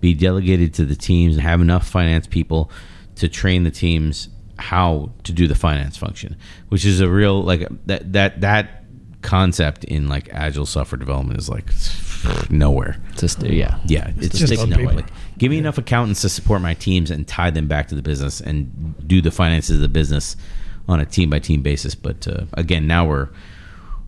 be 0.00 0.14
delegated 0.14 0.72
to 0.74 0.84
the 0.86 0.94
teams 0.96 1.34
and 1.34 1.42
have 1.42 1.60
enough 1.60 1.86
finance 1.86 2.26
people 2.26 2.70
to 3.16 3.28
train 3.28 3.64
the 3.64 3.70
teams 3.70 4.28
how 4.58 5.10
to 5.24 5.32
do 5.32 5.46
the 5.46 5.54
finance 5.54 5.96
function, 5.96 6.36
which 6.70 6.84
is 6.86 7.00
a 7.00 7.08
real 7.08 7.42
like 7.42 7.66
that 7.86 8.12
that 8.14 8.40
that 8.40 8.84
concept 9.22 9.84
in 9.84 10.08
like 10.08 10.28
agile 10.32 10.64
software 10.66 10.98
development 10.98 11.38
is 11.38 11.48
like 11.50 11.66
nowhere. 12.50 12.96
just 13.16 13.42
yeah 13.42 13.78
Yeah, 13.86 14.10
it's 14.18 14.38
just 14.38 14.52
just 14.52 14.62
on 14.62 14.70
nowhere. 14.70 14.94
Like, 14.94 15.10
give 15.38 15.50
me 15.50 15.58
enough 15.58 15.78
accountants 15.78 16.20
to 16.22 16.28
support 16.28 16.60
my 16.60 16.74
teams 16.74 17.10
and 17.10 17.26
tie 17.26 17.50
them 17.50 17.68
back 17.68 17.88
to 17.88 17.94
the 17.94 18.02
business 18.02 18.40
and 18.40 18.94
do 19.06 19.20
the 19.22 19.30
finances 19.30 19.76
of 19.76 19.82
the 19.82 19.88
business 19.88 20.36
on 20.88 21.00
a 21.00 21.06
team 21.06 21.30
by 21.30 21.38
team 21.38 21.62
basis. 21.62 21.94
But 21.94 22.26
uh, 22.28 22.44
again, 22.54 22.86
now 22.86 23.06
we're 23.06 23.28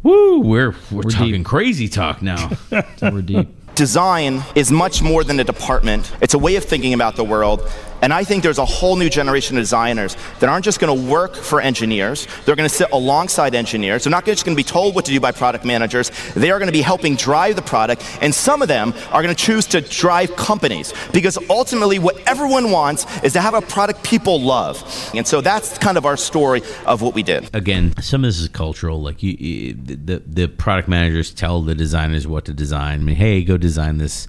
woo, 0.03 0.41
we're 0.41 0.71
we're, 0.91 1.03
We're 1.03 1.03
talking 1.11 1.33
deep. 1.33 1.47
crazy 1.47 1.89
talk 1.89 2.23
now. 2.23 2.51
so 2.97 3.11
we're 3.11 3.23
deep 3.23 3.49
Design 3.75 4.43
is 4.55 4.71
much 4.71 5.01
more 5.01 5.25
than 5.25 5.41
a 5.41 5.45
department. 5.45 6.13
It's 6.21 6.35
a 6.35 6.39
way 6.39 6.57
of 6.57 6.65
thinking 6.65 6.93
about 6.93 7.17
the 7.17 7.25
world. 7.25 7.67
And 8.03 8.13
I 8.13 8.25
think 8.25 8.43
there's 8.43 8.59
a 8.59 8.65
whole 8.65 8.97
new 8.97 9.11
generation 9.11 9.57
of 9.57 9.63
designers 9.63 10.17
that 10.41 10.49
aren't 10.49 10.65
just 10.65 10.81
going 10.81 10.97
to 10.97 11.11
work 11.11 11.35
for 11.35 11.61
engineers. 11.61 12.27
They're 12.45 12.57
going 12.57 12.69
to 12.69 12.75
sit 12.75 12.91
alongside 12.93 13.55
engineers. 13.55 14.05
They're 14.05 14.11
not 14.11 14.25
just 14.25 14.45
going 14.45 14.57
to 14.57 14.61
be 14.61 14.67
told 14.67 14.95
what 14.95 15.05
to 15.07 15.13
do 15.13 15.21
by 15.21 15.33
product 15.33 15.65
managers. 15.65 16.11
They 16.35 16.51
are 16.51 16.59
going 16.59 16.69
to 16.69 16.73
be 16.73 16.83
helping 16.83 17.17
drive 17.17 17.57
the 17.57 17.63
product. 17.63 18.05
And 18.21 18.35
some 18.35 18.63
of 18.63 18.69
them 18.69 18.95
are 19.11 19.23
going 19.23 19.35
to 19.35 19.45
choose 19.45 19.67
to 19.69 19.81
drive 19.81 20.37
companies 20.37 20.93
because 21.13 21.39
ultimately 21.49 21.99
what 21.99 22.19
everyone 22.27 22.71
wants 22.71 23.07
is 23.23 23.33
to 23.35 23.41
have 23.41 23.55
a 23.55 23.61
product 23.61 24.03
people 24.03 24.41
love. 24.41 24.83
And 25.15 25.27
so 25.27 25.41
that's 25.41 25.79
kind 25.79 25.99
of 25.99 26.07
our 26.07 26.17
story 26.17 26.63
of 26.87 27.03
what 27.03 27.15
we 27.15 27.23
did. 27.23 27.55
again, 27.55 27.95
some 28.01 28.25
of 28.25 28.29
this 28.29 28.39
is 28.39 28.49
cultural. 28.49 29.01
Like 29.01 29.23
you, 29.23 29.33
you 29.33 29.75
the 29.75 30.23
the 30.27 30.47
product 30.49 30.89
managers 30.89 31.33
tell 31.33 31.63
the 31.63 31.75
designers 31.75 32.27
what 32.27 32.45
to 32.47 32.53
design. 32.53 33.01
I 33.01 33.03
mean, 33.03 33.17
hey, 33.17 33.43
go 33.43 33.57
design 33.57 33.99
this 33.99 34.29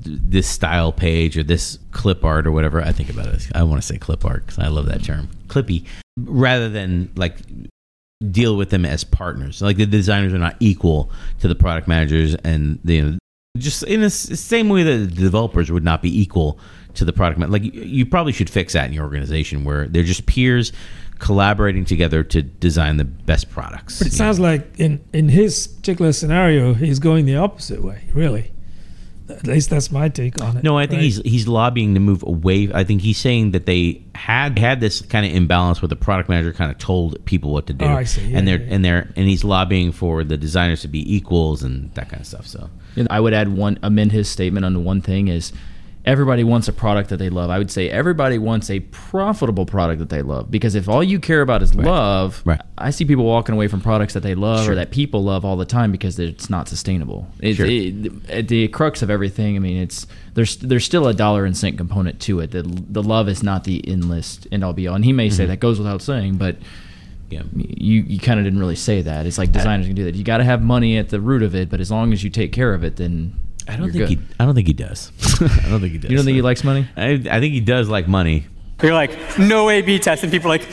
this 0.00 0.46
style 0.46 0.92
page 0.92 1.36
or 1.36 1.42
this 1.42 1.78
clip 1.92 2.24
art 2.24 2.46
or 2.46 2.52
whatever. 2.52 2.80
I 2.82 2.92
think 2.92 3.10
about 3.10 3.26
it. 3.28 3.48
I 3.54 3.62
want 3.62 3.80
to 3.80 3.86
say 3.86 3.98
clip 3.98 4.24
art 4.24 4.46
because 4.46 4.58
I 4.58 4.68
love 4.68 4.86
that 4.86 5.04
term, 5.04 5.28
clippy, 5.48 5.86
rather 6.18 6.68
than 6.68 7.10
like 7.16 7.36
deal 8.30 8.56
with 8.56 8.70
them 8.70 8.84
as 8.84 9.04
partners. 9.04 9.62
Like 9.62 9.76
the 9.76 9.86
designers 9.86 10.32
are 10.32 10.38
not 10.38 10.56
equal 10.60 11.10
to 11.40 11.48
the 11.48 11.54
product 11.54 11.88
managers, 11.88 12.34
and 12.36 12.78
the 12.84 13.18
just 13.56 13.82
in 13.84 14.00
the 14.00 14.10
same 14.10 14.68
way 14.68 14.82
that 14.82 14.96
the 14.96 15.06
developers 15.06 15.70
would 15.70 15.84
not 15.84 16.02
be 16.02 16.20
equal 16.20 16.58
to 16.94 17.04
the 17.04 17.12
product. 17.12 17.38
Man- 17.38 17.50
like 17.50 17.62
you, 17.62 17.72
you 17.72 18.06
probably 18.06 18.32
should 18.32 18.50
fix 18.50 18.72
that 18.72 18.86
in 18.86 18.92
your 18.92 19.04
organization 19.04 19.64
where 19.64 19.86
they're 19.88 20.02
just 20.02 20.26
peers 20.26 20.72
collaborating 21.18 21.84
together 21.84 22.22
to 22.24 22.42
design 22.42 22.96
the 22.96 23.04
best 23.04 23.50
products. 23.50 23.98
But 23.98 24.08
it 24.08 24.12
you 24.12 24.18
sounds 24.18 24.40
like 24.40 24.78
in 24.78 25.02
in 25.12 25.28
his 25.28 25.66
particular 25.66 26.12
scenario, 26.12 26.74
he's 26.74 26.98
going 26.98 27.26
the 27.26 27.36
opposite 27.36 27.82
way. 27.82 28.04
Really, 28.12 28.52
at 29.28 29.46
least 29.46 29.70
that's 29.70 29.90
my 29.90 30.08
take 30.08 30.40
on 30.42 30.56
it. 30.58 30.64
No, 30.64 30.76
I 30.76 30.86
think 30.86 30.98
right? 30.98 31.04
he's 31.04 31.16
he's 31.22 31.48
lobbying 31.48 31.94
to 31.94 32.00
move 32.00 32.22
away. 32.22 32.70
I 32.72 32.84
think 32.84 33.00
he's 33.00 33.16
saying 33.18 33.52
that 33.52 33.64
they 33.66 34.02
had 34.14 34.58
had 34.58 34.80
this 34.80 35.00
kind 35.02 35.24
of 35.24 35.32
imbalance 35.32 35.80
where 35.80 35.88
the 35.88 35.96
product 35.96 36.28
manager 36.28 36.52
kind 36.52 36.70
of 36.70 36.78
told 36.78 37.24
people 37.24 37.52
what 37.52 37.66
to 37.68 37.72
do, 37.72 37.84
Oh, 37.86 37.88
I 37.94 38.04
see. 38.04 38.26
Yeah, 38.28 38.38
and 38.38 38.46
they're 38.48 38.58
yeah, 38.60 38.66
yeah. 38.66 38.74
and 38.74 38.84
they're 38.84 39.08
and 39.16 39.26
he's 39.28 39.42
lobbying 39.44 39.92
for 39.92 40.24
the 40.24 40.36
designers 40.36 40.82
to 40.82 40.88
be 40.88 41.14
equals 41.14 41.62
and 41.62 41.92
that 41.94 42.08
kind 42.10 42.20
of 42.20 42.26
stuff. 42.26 42.46
So 42.46 42.68
And 42.96 43.08
I 43.10 43.20
would 43.20 43.32
add 43.34 43.48
one 43.56 43.78
amend 43.82 44.12
his 44.12 44.28
statement 44.28 44.64
on 44.66 44.72
the 44.74 44.80
one 44.80 45.00
thing 45.00 45.28
is 45.28 45.52
everybody 46.06 46.44
wants 46.44 46.68
a 46.68 46.72
product 46.72 47.08
that 47.10 47.16
they 47.16 47.30
love. 47.30 47.48
I 47.48 47.56
would 47.58 47.70
say 47.70 47.88
everybody 47.88 48.36
wants 48.38 48.68
a 48.70 48.80
profitable 48.80 49.64
product 49.64 50.00
that 50.00 50.10
they 50.10 50.20
love 50.22 50.50
because 50.50 50.74
if 50.74 50.88
all 50.88 51.02
you 51.02 51.18
care 51.18 51.40
about 51.40 51.62
is 51.62 51.74
love, 51.74 52.42
Right. 52.44 52.60
I 52.76 52.90
see 52.90 53.04
people 53.06 53.24
walking 53.24 53.54
away 53.54 53.68
from 53.68 53.80
products 53.80 54.12
that 54.14 54.22
they 54.22 54.34
love 54.34 54.64
Sure. 54.64 54.72
or 54.72 54.76
that 54.76 54.90
people 54.90 55.22
love 55.24 55.44
all 55.44 55.56
the 55.56 55.64
time 55.64 55.90
because 55.92 56.18
it's 56.18 56.50
not 56.50 56.68
sustainable. 56.68 57.26
It, 57.40 57.54
Sure. 57.54 57.66
it- 57.66 58.12
at 58.28 58.48
the 58.48 58.68
crux 58.68 59.00
of 59.02 59.08
everything, 59.08 59.56
I 59.56 59.60
mean, 59.60 59.78
it's 59.78 60.06
there's 60.34 60.56
there's 60.56 60.84
still 60.84 61.06
a 61.08 61.14
dollar 61.14 61.44
and 61.46 61.56
cent 61.56 61.78
component 61.78 62.20
to 62.20 62.40
it. 62.40 62.50
The 62.50 62.62
the 62.62 63.02
love 63.02 63.28
is 63.28 63.42
not 63.42 63.64
the 63.64 63.86
end 63.88 64.04
list 64.08 64.46
end 64.52 64.62
all 64.64 64.72
be 64.74 64.86
all. 64.86 64.96
And 64.96 65.04
he 65.04 65.12
may 65.12 65.28
Mm-hmm. 65.28 65.36
say 65.36 65.46
that 65.46 65.60
goes 65.60 65.78
without 65.78 66.02
saying, 66.02 66.34
but 66.36 66.56
Yeah. 67.30 67.42
you 67.56 68.04
you 68.06 68.18
kind 68.18 68.38
of 68.38 68.44
didn't 68.44 68.58
really 68.58 68.76
say 68.76 69.00
that. 69.00 69.24
It's 69.24 69.38
like 69.38 69.52
designers 69.52 69.86
can 69.86 69.96
do 69.96 70.04
that. 70.04 70.14
You 70.16 70.22
got 70.24 70.38
to 70.38 70.44
have 70.44 70.60
money 70.62 70.98
at 70.98 71.08
the 71.08 71.20
root 71.20 71.42
of 71.42 71.54
it, 71.54 71.70
but 71.70 71.80
as 71.80 71.90
long 71.90 72.12
as 72.12 72.22
you 72.22 72.28
take 72.28 72.52
care 72.52 72.74
of 72.74 72.84
it, 72.84 72.96
then 72.96 73.32
I 73.66 73.76
don't 73.76 73.92
you're 73.92 74.06
think 74.06 74.20
good. 74.20 74.28
he. 74.28 74.34
I 74.40 74.44
don't 74.44 74.54
think 74.54 74.66
he 74.66 74.72
does. 74.72 75.12
I 75.40 75.68
don't 75.68 75.80
think 75.80 75.92
he 75.92 75.98
does. 75.98 76.10
You 76.10 76.16
don't 76.16 76.24
think 76.24 76.36
he 76.36 76.42
likes 76.42 76.64
money? 76.64 76.88
I, 76.96 77.12
I 77.30 77.40
think 77.40 77.54
he 77.54 77.60
does 77.60 77.88
like 77.88 78.08
money. 78.08 78.46
You're 78.82 78.92
like, 78.92 79.38
no 79.38 79.70
A/B 79.70 79.98
test, 79.98 80.22
and 80.22 80.32
people 80.32 80.50
are 80.50 80.58
like, 80.58 80.68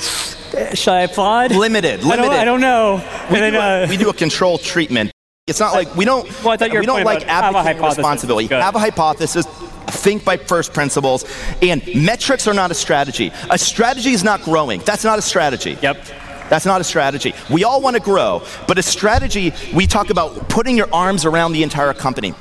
should 0.76 0.92
I 0.92 1.02
applaud? 1.02 1.52
Limited, 1.52 2.00
I 2.00 2.04
don't, 2.04 2.10
limited. 2.10 2.32
I 2.32 2.46
don't 2.46 2.62
know. 2.62 2.96
We, 3.30 3.36
and 3.38 3.44
then, 3.44 3.54
do 3.54 3.60
a, 3.60 3.84
uh, 3.84 3.88
we 3.90 3.98
do 3.98 4.10
a 4.10 4.14
control 4.14 4.58
treatment. 4.58 5.12
It's 5.48 5.60
not 5.60 5.74
like 5.74 5.96
we 5.96 6.06
don't. 6.06 6.26
Well, 6.44 6.54
I 6.54 6.58
thought 6.58 6.72
your 6.72 6.82
we 6.82 6.86
don't 6.86 7.04
like 7.04 7.24
about 7.24 7.56
advocating 7.56 7.84
responsibility. 7.84 8.48
good. 8.48 8.62
Have 8.62 8.76
a 8.76 8.80
hypothesis. 8.80 9.46
Think 9.88 10.24
by 10.24 10.38
first 10.38 10.74
principles. 10.74 11.26
And 11.62 11.84
metrics 11.96 12.48
are 12.48 12.54
not 12.54 12.72
a 12.72 12.74
strategy. 12.74 13.32
A 13.50 13.58
strategy 13.58 14.12
is 14.12 14.24
not 14.24 14.42
growing. 14.44 14.80
That's 14.82 15.04
not 15.04 15.20
a 15.20 15.22
strategy. 15.22 15.78
Yep. 15.82 16.06
That's 16.50 16.66
not 16.66 16.82
a 16.82 16.84
strategy. 16.84 17.34
We 17.50 17.64
all 17.64 17.82
want 17.82 17.96
to 17.96 18.02
grow, 18.02 18.44
but 18.68 18.78
a 18.78 18.84
strategy, 18.84 19.54
we 19.74 19.88
talk 19.88 20.10
about 20.10 20.50
putting 20.50 20.76
your 20.76 20.90
arms 20.94 21.26
around 21.26 21.54
the 21.54 21.64
entire 21.64 21.94
company. 21.94 22.34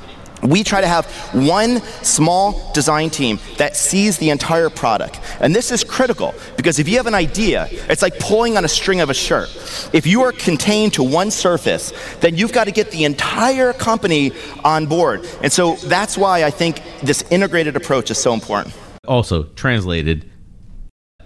We 0.43 0.63
try 0.63 0.81
to 0.81 0.87
have 0.87 1.05
one 1.33 1.81
small 2.03 2.71
design 2.73 3.09
team 3.09 3.39
that 3.57 3.75
sees 3.75 4.17
the 4.17 4.29
entire 4.29 4.69
product. 4.69 5.19
And 5.39 5.55
this 5.55 5.71
is 5.71 5.83
critical 5.83 6.33
because 6.57 6.79
if 6.79 6.87
you 6.87 6.97
have 6.97 7.07
an 7.07 7.13
idea, 7.13 7.67
it's 7.71 8.01
like 8.01 8.17
pulling 8.19 8.57
on 8.57 8.65
a 8.65 8.67
string 8.67 9.01
of 9.01 9.09
a 9.09 9.13
shirt. 9.13 9.49
If 9.93 10.07
you 10.07 10.21
are 10.23 10.31
contained 10.31 10.93
to 10.93 11.03
one 11.03 11.31
surface, 11.31 11.93
then 12.19 12.35
you've 12.35 12.53
got 12.53 12.65
to 12.65 12.71
get 12.71 12.91
the 12.91 13.05
entire 13.05 13.73
company 13.73 14.31
on 14.63 14.85
board. 14.87 15.27
And 15.43 15.51
so 15.51 15.75
that's 15.75 16.17
why 16.17 16.43
I 16.43 16.49
think 16.49 16.81
this 17.01 17.23
integrated 17.29 17.75
approach 17.75 18.11
is 18.11 18.17
so 18.17 18.33
important. 18.33 18.73
also 19.07 19.43
translated 19.55 20.29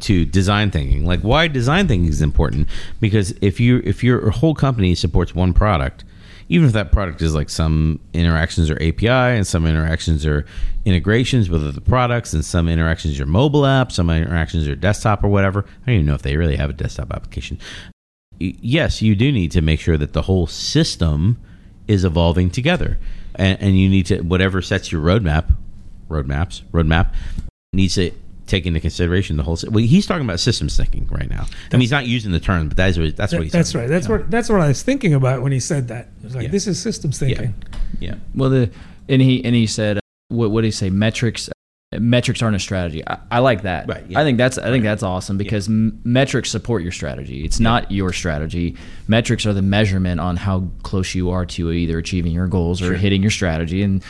to 0.02 0.26
design 0.26 0.72
thinking. 0.72 1.06
Like 1.06 1.22
why 1.22 1.48
design 1.48 1.88
thinking 1.88 2.10
is 2.10 2.22
important 2.22 2.68
because 3.00 3.32
if 3.42 3.60
you 3.60 3.82
if 3.86 4.04
your 4.04 4.30
whole 4.30 4.54
company 4.54 4.96
supports 4.96 5.34
one 5.34 5.54
product, 5.54 6.04
even 6.48 6.68
if 6.68 6.74
that 6.74 6.92
product 6.92 7.22
is 7.22 7.34
like 7.34 7.50
some 7.50 8.00
interactions 8.14 8.70
are 8.70 8.82
API 8.82 9.08
and 9.08 9.48
some 9.48 9.66
interactions 9.66 10.26
are 10.26 10.46
integrations 10.86 11.50
with 11.50 11.66
other 11.66 11.82
products 11.82 12.34
and 12.34 12.46
some 12.46 12.70
interactions 12.70 13.20
are 13.20 13.26
mobile 13.26 13.62
apps, 13.62 13.94
some 13.94 14.10
interactions 14.10 14.68
are 14.68 14.76
desktop 14.76 15.24
or 15.24 15.30
whatever. 15.30 15.66
I 15.68 15.88
don't 15.88 15.96
even 15.96 16.06
know 16.06 16.14
if 16.14 16.22
they 16.22 16.38
really 16.38 16.56
have 16.56 16.70
a 16.70 16.74
desktop 16.74 17.12
application. 17.12 17.60
Yes, 18.40 19.02
you 19.02 19.16
do 19.16 19.32
need 19.32 19.52
to 19.52 19.62
make 19.62 19.80
sure 19.80 19.98
that 19.98 20.14
the 20.14 20.24
whole 20.24 20.46
system 20.46 21.38
is 21.88 22.04
evolving 22.04 22.50
together, 22.50 22.98
and, 23.36 23.60
and 23.62 23.80
you 23.80 23.88
need 23.88 24.08
to 24.08 24.22
whatever 24.22 24.62
sets 24.62 24.92
your 24.92 25.02
roadmap, 25.02 25.56
roadmaps, 26.10 26.62
roadmap 26.72 27.14
needs 27.74 27.96
to 27.96 28.12
take 28.48 28.66
into 28.66 28.80
consideration 28.80 29.38
the 29.38 29.44
whole. 29.44 29.56
sy- 29.56 29.68
Well, 29.70 29.84
he's 29.84 30.06
talking 30.06 30.24
about 30.26 30.40
systems 30.40 30.78
thinking 30.78 31.08
right 31.12 31.30
now. 31.30 31.46
I 31.72 31.76
mean, 31.76 31.82
he's 31.82 31.92
not 31.92 32.06
using 32.06 32.32
the 32.32 32.40
term, 32.40 32.68
but 32.70 32.78
that's 32.78 32.98
what 32.98 33.16
that's 33.16 33.34
what 33.34 33.44
he's. 33.44 33.52
that's 33.52 33.72
talking 33.72 33.82
right. 33.82 33.90
That's 33.90 34.08
what 34.08 34.30
that's 34.32 34.50
what 34.50 34.62
I 34.62 34.68
was 34.68 34.82
thinking 34.84 35.14
about 35.14 35.42
when 35.42 35.52
he 35.52 35.60
said 35.60 35.88
that. 35.90 36.10
It 36.20 36.24
was 36.26 36.36
like 36.36 36.44
Yeah. 36.46 36.50
this 36.52 36.68
is 36.68 36.82
systems 36.82 37.20
thinking. 37.20 37.54
Yeah. 38.00 38.16
Well, 38.36 38.50
the 38.50 38.70
and 39.10 39.22
he 39.22 39.44
and 39.44 39.56
he 39.56 39.68
said, 39.68 39.98
uh, 39.98 40.02
what 40.30 40.52
what 40.52 40.62
did 40.62 40.68
he 40.68 40.72
say? 40.72 40.90
Metrics. 40.90 41.50
Metrics 41.98 42.42
aren't 42.42 42.58
a 42.58 42.60
strategy. 42.60 43.08
I, 43.08 43.20
I 43.32 43.40
like 43.40 43.62
that. 43.62 43.88
Right, 43.88 44.04
yeah. 44.10 44.20
I 44.20 44.24
think 44.24 44.38
that's 44.38 44.58
I 44.58 44.66
think 44.66 44.84
that's 44.84 45.04
awesome 45.04 45.38
because 45.38 45.70
m- 45.70 46.02
metrics 46.04 46.50
support 46.52 46.84
your 46.84 46.92
strategy. 46.92 47.46
It's 47.46 47.60
not 47.62 47.90
your 47.90 48.12
strategy. 48.12 48.76
Metrics 49.08 49.46
are 49.46 49.54
the 49.54 49.62
measurement 49.62 50.20
on 50.20 50.36
how 50.36 50.68
close 50.84 51.16
you 51.16 51.30
are 51.30 51.46
to 51.46 51.72
either 51.72 51.98
achieving 51.98 52.34
your 52.34 52.48
goals 52.48 52.82
or 52.82 52.86
Sure. 52.88 52.96
hitting 52.96 53.22
your 53.22 53.32
strategy. 53.32 53.82
And 53.82 54.04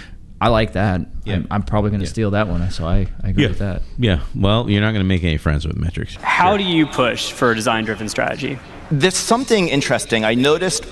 I 0.45 0.49
like 0.49 0.73
that. 0.73 1.01
Yeah. 1.23 1.35
I'm, 1.35 1.47
I'm 1.51 1.63
probably 1.63 1.89
going 1.89 2.01
to 2.01 2.05
Yeah. 2.05 2.11
steal 2.11 2.31
that 2.31 2.47
one. 2.47 2.69
So 2.71 2.85
I, 2.85 3.07
I 3.23 3.29
agree 3.29 3.43
Yeah. 3.43 3.49
with 3.49 3.59
that. 3.59 3.81
Yeah. 3.97 4.19
Well, 4.35 4.69
you're 4.69 4.81
not 4.81 4.91
going 4.91 5.03
to 5.03 5.07
make 5.07 5.23
any 5.23 5.37
friends 5.37 5.65
with 5.67 5.75
metrics. 5.77 6.15
how 6.21 6.55
do 6.57 6.63
you 6.63 6.85
push 6.85 7.31
for 7.31 7.51
a 7.51 7.55
design-driven 7.55 8.09
strategy? 8.09 8.59
There's 8.91 9.17
something 9.17 9.67
interesting. 9.69 10.23
I 10.23 10.35
noticed 10.35 10.85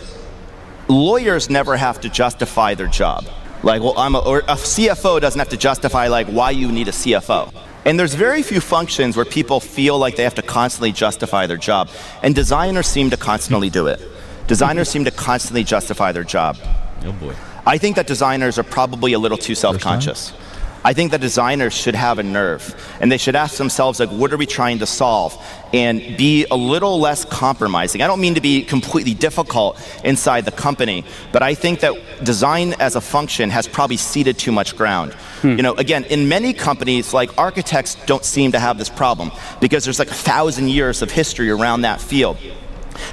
lawyers 0.87 1.49
never 1.49 1.77
have 1.77 2.01
to 2.01 2.09
justify 2.09 2.73
their 2.75 2.87
job. 2.87 3.25
Like, 3.63 3.81
well, 3.81 3.93
I'm 3.97 4.15
a, 4.15 4.19
or 4.19 4.39
a 4.39 4.55
CFO 4.55 5.21
doesn't 5.21 5.39
have 5.39 5.49
to 5.49 5.57
justify 5.57 6.07
like 6.07 6.27
why 6.27 6.51
you 6.51 6.71
need 6.71 6.87
a 6.87 6.91
CFO. 6.91 7.53
And 7.85 7.99
there's 7.99 8.13
very 8.13 8.43
few 8.43 8.59
functions 8.61 9.15
where 9.15 9.25
people 9.25 9.59
feel 9.59 9.97
like 9.97 10.15
they 10.15 10.23
have 10.23 10.35
to 10.35 10.41
constantly 10.41 10.91
justify 10.91 11.47
their 11.47 11.57
job. 11.57 11.89
And 12.21 12.33
designers 12.33 12.87
seem 12.87 13.09
to 13.11 13.17
constantly 13.17 13.69
do 13.69 13.87
it. 13.87 14.01
Designers 14.47 14.89
seem 14.89 15.05
to 15.05 15.11
constantly 15.11 15.63
justify 15.63 16.11
their 16.11 16.23
job. 16.23 16.57
Oh 17.05 17.11
boy. 17.13 17.35
I 17.65 17.77
think 17.77 17.95
that 17.95 18.07
designers 18.07 18.57
are 18.57 18.63
probably 18.63 19.13
a 19.13 19.19
little 19.19 19.37
too 19.37 19.55
self-conscious. 19.55 20.33
I 20.85 20.93
think 20.93 21.11
that 21.11 21.21
designers 21.21 21.73
should 21.73 21.95
have 21.95 22.19
a 22.19 22.23
nerve 22.23 22.75
and 22.99 23.09
they 23.11 23.17
should 23.17 23.35
ask 23.35 23.57
themselves 23.57 23.99
like 23.99 24.09
what 24.09 24.33
are 24.33 24.37
we 24.37 24.45
trying 24.45 24.79
to 24.79 24.85
solve 24.85 25.37
and 25.71 26.17
be 26.17 26.45
a 26.51 26.57
little 26.57 26.99
less 26.99 27.23
compromising. 27.23 28.01
I 28.01 28.07
don't 28.07 28.19
mean 28.19 28.35
to 28.35 28.41
be 28.41 28.63
completely 28.63 29.13
difficult 29.13 29.79
inside 30.03 30.43
the 30.43 30.51
company, 30.51 31.05
but 31.31 31.41
I 31.41 31.55
think 31.55 31.79
that 31.79 31.93
design 32.23 32.73
as 32.79 32.95
a 32.95 33.01
function 33.01 33.49
has 33.49 33.65
probably 33.65 33.97
ceded 33.97 34.37
too 34.37 34.51
much 34.51 34.75
ground. 34.75 35.13
Hmm. 35.41 35.51
You 35.51 35.63
know, 35.63 35.73
again, 35.75 36.03
in 36.05 36.27
many 36.27 36.53
companies 36.53 37.13
like 37.13 37.37
architects 37.37 37.95
don't 38.05 38.25
seem 38.25 38.51
to 38.51 38.59
have 38.59 38.77
this 38.77 38.89
problem 38.89 39.31
because 39.61 39.85
there's 39.85 39.99
like 39.99 40.11
a 40.11 40.13
thousand 40.13 40.67
years 40.67 41.01
of 41.01 41.11
history 41.11 41.49
around 41.49 41.81
that 41.81 42.01
field. 42.01 42.37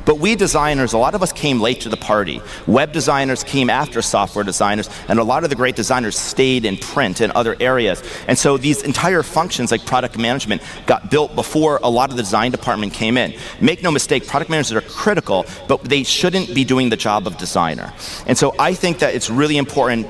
But 0.05 0.19
we 0.19 0.35
designers, 0.35 0.93
a 0.93 0.99
lot 0.99 1.15
of 1.15 1.23
us 1.23 1.33
came 1.33 1.61
late 1.61 1.81
to 1.83 1.89
the 1.89 1.97
party. 1.97 2.41
Web 2.67 2.93
designers 2.93 3.45
came 3.45 3.71
after 3.71 4.03
software 4.03 4.45
designers, 4.45 4.89
and 5.09 5.19
a 5.19 5.25
lot 5.25 5.45
of 5.45 5.51
the 5.51 5.57
great 5.57 5.77
designers 5.77 6.19
stayed 6.19 6.65
in 6.65 6.77
print 6.77 7.21
and 7.21 7.33
other 7.33 7.57
areas. 7.61 8.03
And 8.27 8.39
so 8.39 8.57
these 8.57 8.83
entire 8.83 9.23
functions 9.23 9.71
like 9.71 9.85
product 9.87 10.19
management 10.19 10.63
got 10.87 11.11
built 11.11 11.35
before 11.35 11.81
a 11.83 11.89
lot 11.89 12.11
of 12.11 12.17
the 12.17 12.23
design 12.23 12.51
department 12.51 12.93
came 12.93 13.17
in. 13.17 13.35
Make 13.61 13.83
no 13.83 13.91
mistake, 13.91 14.27
product 14.27 14.51
managers 14.51 14.73
are 14.73 14.81
critical, 14.83 15.47
but 15.69 15.83
they 15.85 16.03
shouldn't 16.03 16.55
be 16.55 16.65
doing 16.65 16.89
the 16.89 16.97
job 16.97 17.27
of 17.27 17.37
designer. 17.39 17.93
And 18.27 18.37
so 18.37 18.55
I 18.59 18.75
think 18.75 18.99
that 19.01 19.15
it's 19.15 19.31
really 19.31 19.57
important 19.57 20.07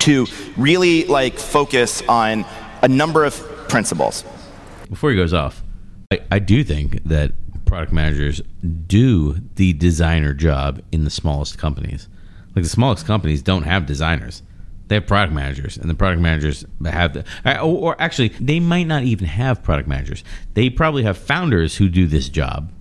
to 0.00 0.26
really 0.56 1.04
like 1.06 1.38
focus 1.38 2.02
on 2.08 2.44
a 2.82 2.88
number 2.88 3.24
of 3.24 3.36
principles. 3.68 4.24
Before 4.88 5.10
he 5.10 5.16
goes 5.16 5.34
off, 5.34 5.62
I, 6.10 6.20
I 6.30 6.38
do 6.38 6.64
think 6.64 7.04
that 7.04 7.32
product 7.68 7.92
managers 7.92 8.40
do 8.86 9.36
the 9.56 9.72
designer 9.74 10.34
job 10.34 10.80
in 10.90 11.04
the 11.04 11.10
smallest 11.10 11.58
companies. 11.58 12.08
Like 12.56 12.64
the 12.64 12.68
smallest 12.68 13.06
companies 13.06 13.42
don't 13.42 13.62
have 13.62 13.86
designers. 13.86 14.42
They 14.88 14.94
have 14.96 15.06
product 15.06 15.34
managers, 15.34 15.76
and 15.76 15.88
the 15.90 15.94
product 15.94 16.22
managers 16.22 16.64
have 16.84 17.12
the, 17.12 17.24
uh, 17.44 17.58
or, 17.60 17.92
or 17.92 18.00
actually, 18.00 18.28
they 18.40 18.58
might 18.58 18.86
not 18.86 19.02
even 19.02 19.26
have 19.28 19.62
product 19.62 19.86
managers. 19.86 20.24
They 20.54 20.70
probably 20.70 21.02
have 21.02 21.18
founders 21.18 21.76
who 21.76 21.90
do 21.90 22.06
this 22.06 22.30
job, 22.30 22.72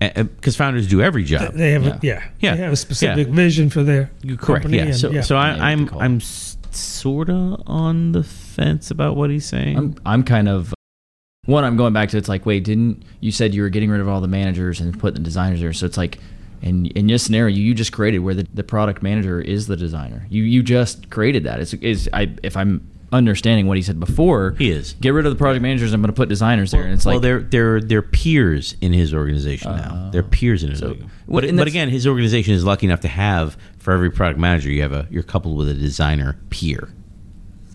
because 0.00 0.56
founders 0.56 0.88
do 0.88 1.00
every 1.00 1.22
job. 1.22 1.54
They 1.54 1.70
have 1.72 1.84
Yeah. 1.84 1.90
a, 1.94 1.98
yeah, 2.02 2.24
Yeah. 2.40 2.56
they 2.56 2.62
have 2.62 2.72
a 2.72 2.76
specific 2.76 3.28
Yeah. 3.28 3.34
vision 3.34 3.70
for 3.70 3.84
their 3.84 4.10
Correct. 4.26 4.42
company 4.64 4.78
Yeah. 4.78 4.84
and- 4.86 4.96
So, 4.96 5.10
yeah. 5.12 5.20
so 5.22 5.36
I, 5.36 5.54
Yeah, 5.56 5.64
I'm. 5.64 5.88
I'm 5.98 6.20
sort 6.70 7.30
of 7.30 7.62
on 7.66 8.12
the 8.12 8.22
fence 8.24 8.90
about 8.90 9.16
what 9.16 9.30
he's 9.30 9.46
saying. 9.46 9.76
I'm 9.78 9.94
I'm 10.04 10.22
kind 10.24 10.48
of 10.48 10.74
one. 11.48 11.64
I'm 11.64 11.76
going 11.76 11.92
back 11.92 12.08
to 12.10 12.18
it's 12.18 12.28
like 12.28 12.46
wait, 12.46 12.64
didn't 12.64 13.02
you 13.20 13.32
said 13.32 13.54
you 13.54 13.62
were 13.62 13.68
getting 13.68 13.90
rid 13.90 14.00
of 14.00 14.08
all 14.08 14.20
the 14.20 14.28
managers 14.28 14.80
and 14.80 14.98
putting 14.98 15.14
the 15.14 15.24
designers 15.24 15.60
there? 15.60 15.72
So 15.72 15.86
it's 15.86 15.96
like. 15.96 16.18
In, 16.60 16.86
in 16.86 17.08
your 17.08 17.18
scenario, 17.18 17.54
you 17.54 17.72
just 17.72 17.92
created 17.92 18.18
where 18.18 18.34
the, 18.34 18.44
the 18.52 18.64
product 18.64 19.00
manager 19.00 19.40
is 19.40 19.68
the 19.68 19.76
designer. 19.76 20.26
You 20.28 20.42
you 20.42 20.64
just 20.64 21.08
created 21.08 21.44
that. 21.44 21.60
It's 21.60 21.72
is 21.74 22.10
I 22.12 22.34
if 22.42 22.56
I'm 22.56 22.84
understanding 23.12 23.68
what 23.68 23.76
he 23.76 23.82
said 23.84 24.00
before, 24.00 24.56
He 24.58 24.70
is. 24.72 24.94
get 24.94 25.10
rid 25.10 25.24
of 25.24 25.32
the 25.32 25.38
project 25.38 25.62
managers. 25.62 25.92
I'm 25.92 26.00
going 26.02 26.12
to 26.12 26.16
put 26.16 26.28
designers 26.28 26.72
there, 26.72 26.82
and 26.82 26.92
it's 26.92 27.06
like 27.06 27.14
well, 27.14 27.20
they're 27.20 27.40
they're 27.42 27.80
they're 27.80 28.02
peers 28.02 28.74
in 28.80 28.92
his 28.92 29.14
organization 29.14 29.70
now. 29.76 30.06
Oh. 30.08 30.10
They're 30.10 30.24
peers 30.24 30.64
in 30.64 30.70
his. 30.70 30.80
so- 30.80 30.86
organization. 30.88 31.12
well, 31.28 31.42
but 31.42 31.56
but 31.56 31.68
again, 31.68 31.90
his 31.90 32.08
organization 32.08 32.54
is 32.54 32.64
lucky 32.64 32.86
enough 32.86 33.02
to 33.02 33.08
have 33.08 33.56
for 33.78 33.92
every 33.92 34.10
product 34.10 34.40
manager 34.40 34.68
you 34.68 34.82
have 34.82 34.92
a 34.92 35.06
you're 35.10 35.22
coupled 35.22 35.56
with 35.56 35.68
a 35.68 35.74
designer 35.74 36.40
peer. 36.50 36.88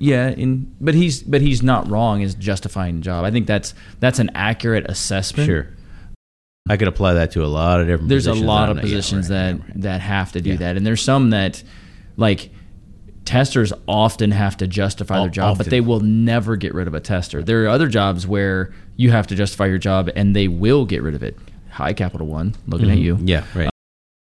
Yeah, 0.03 0.29
in 0.29 0.75
but 0.81 0.95
he's 0.95 1.23
but 1.23 1.39
he's 1.41 1.63
not 1.63 1.89
wrong 1.89 2.21
is 2.21 2.35
justifying 2.35 2.95
the 2.97 3.01
job. 3.01 3.23
I 3.23 3.31
think 3.31 3.47
that's 3.47 3.73
that's 4.01 4.19
an 4.19 4.31
accurate 4.35 4.85
assessment. 4.89 5.47
Sure, 5.47 5.67
I 6.69 6.75
could 6.75 6.89
apply 6.89 7.13
that 7.13 7.31
to 7.31 7.43
a 7.45 7.47
lot 7.47 7.79
of 7.79 7.87
different. 7.87 8.09
There's 8.09 8.27
a 8.27 8.33
lot 8.33 8.69
of 8.69 8.75
yeah, 8.77 8.81
positions 8.81 9.29
right, 9.29 9.35
that 9.37 9.59
right, 9.61 9.81
that 9.81 10.01
have 10.01 10.33
to 10.33 10.41
do 10.41 10.51
Yeah. 10.51 10.55
that, 10.57 10.77
and 10.77 10.85
there's 10.85 11.01
some 11.01 11.29
that 11.29 11.63
like 12.17 12.49
testers 13.23 13.71
often 13.87 14.31
have 14.31 14.57
to 14.57 14.67
justify 14.67 15.15
Al- 15.15 15.21
their 15.23 15.31
job, 15.31 15.57
but 15.57 15.67
they 15.67 15.79
will 15.79 16.01
never 16.01 16.57
get 16.57 16.73
rid 16.73 16.87
of 16.87 16.93
a 16.93 16.99
tester. 16.99 17.41
There 17.41 17.63
are 17.63 17.69
other 17.69 17.87
jobs 17.87 18.27
where 18.27 18.73
you 18.97 19.11
have 19.11 19.27
to 19.27 19.35
justify 19.35 19.67
your 19.67 19.77
job, 19.77 20.09
and 20.17 20.35
they 20.35 20.49
will 20.49 20.85
get 20.85 21.01
rid 21.01 21.15
of 21.15 21.23
it. 21.23 21.37
Hi 21.69 21.93
Capital 21.93 22.27
One, 22.27 22.55
looking 22.67 22.91
at 22.91 22.97
you, 22.97 23.15
Mm-hmm. 23.15 23.27
Yeah, 23.29 23.45
right. 23.55 23.69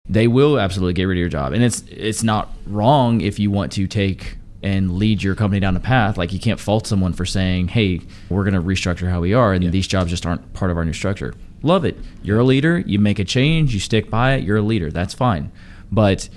they 0.09 0.27
will 0.27 0.59
absolutely 0.59 0.93
get 0.93 1.03
rid 1.03 1.17
of 1.17 1.19
your 1.19 1.29
job, 1.29 1.53
and 1.53 1.63
it's 1.63 1.83
it's 1.91 2.23
not 2.23 2.49
wrong 2.65 3.21
if 3.21 3.37
you 3.37 3.51
want 3.51 3.71
to 3.73 3.85
take 3.85 4.38
and 4.61 4.97
lead 4.97 5.23
your 5.23 5.35
company 5.35 5.59
down 5.59 5.75
a 5.75 5.79
path. 5.79 6.17
Like 6.17 6.33
you 6.33 6.39
can't 6.39 6.59
fault 6.59 6.87
someone 6.87 7.13
for 7.13 7.25
saying, 7.25 7.69
"Hey, 7.69 8.01
we're 8.29 8.43
going 8.43 8.53
to 8.53 8.61
restructure 8.61 9.09
how 9.09 9.21
we 9.21 9.33
are, 9.33 9.53
and 9.53 9.71
these 9.71 9.87
jobs 9.87 10.09
just 10.09 10.25
aren't 10.25 10.53
part 10.53 10.71
of 10.71 10.77
our 10.77 10.85
new 10.85 10.93
structure." 10.93 11.33
Love 11.61 11.83
it. 11.85 11.97
You're 12.23 12.39
a 12.39 12.43
leader. 12.43 12.79
You 12.79 12.99
make 12.99 13.19
a 13.19 13.25
change. 13.25 13.73
You 13.73 13.79
stick 13.79 14.09
by 14.09 14.35
it. 14.35 14.43
You're 14.43 14.57
a 14.57 14.61
leader. 14.61 14.91
That's 14.91 15.13
fine. 15.13 15.51
But 15.91 16.29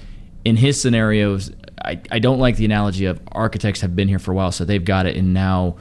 in 0.45 0.57
his 0.57 0.81
scenarios, 0.81 1.53
I, 1.85 2.01
I 2.11 2.19
don't 2.19 2.39
like 2.39 2.57
the 2.57 2.65
analogy 2.65 3.07
of 3.07 3.21
architects 3.31 3.81
have 3.81 3.95
been 3.95 4.09
here 4.09 4.19
for 4.19 4.33
a 4.33 4.35
while, 4.35 4.53
so 4.53 4.65
they've 4.65 4.85
got 4.85 5.07
it, 5.07 5.17
and 5.17 5.33
now 5.33 5.77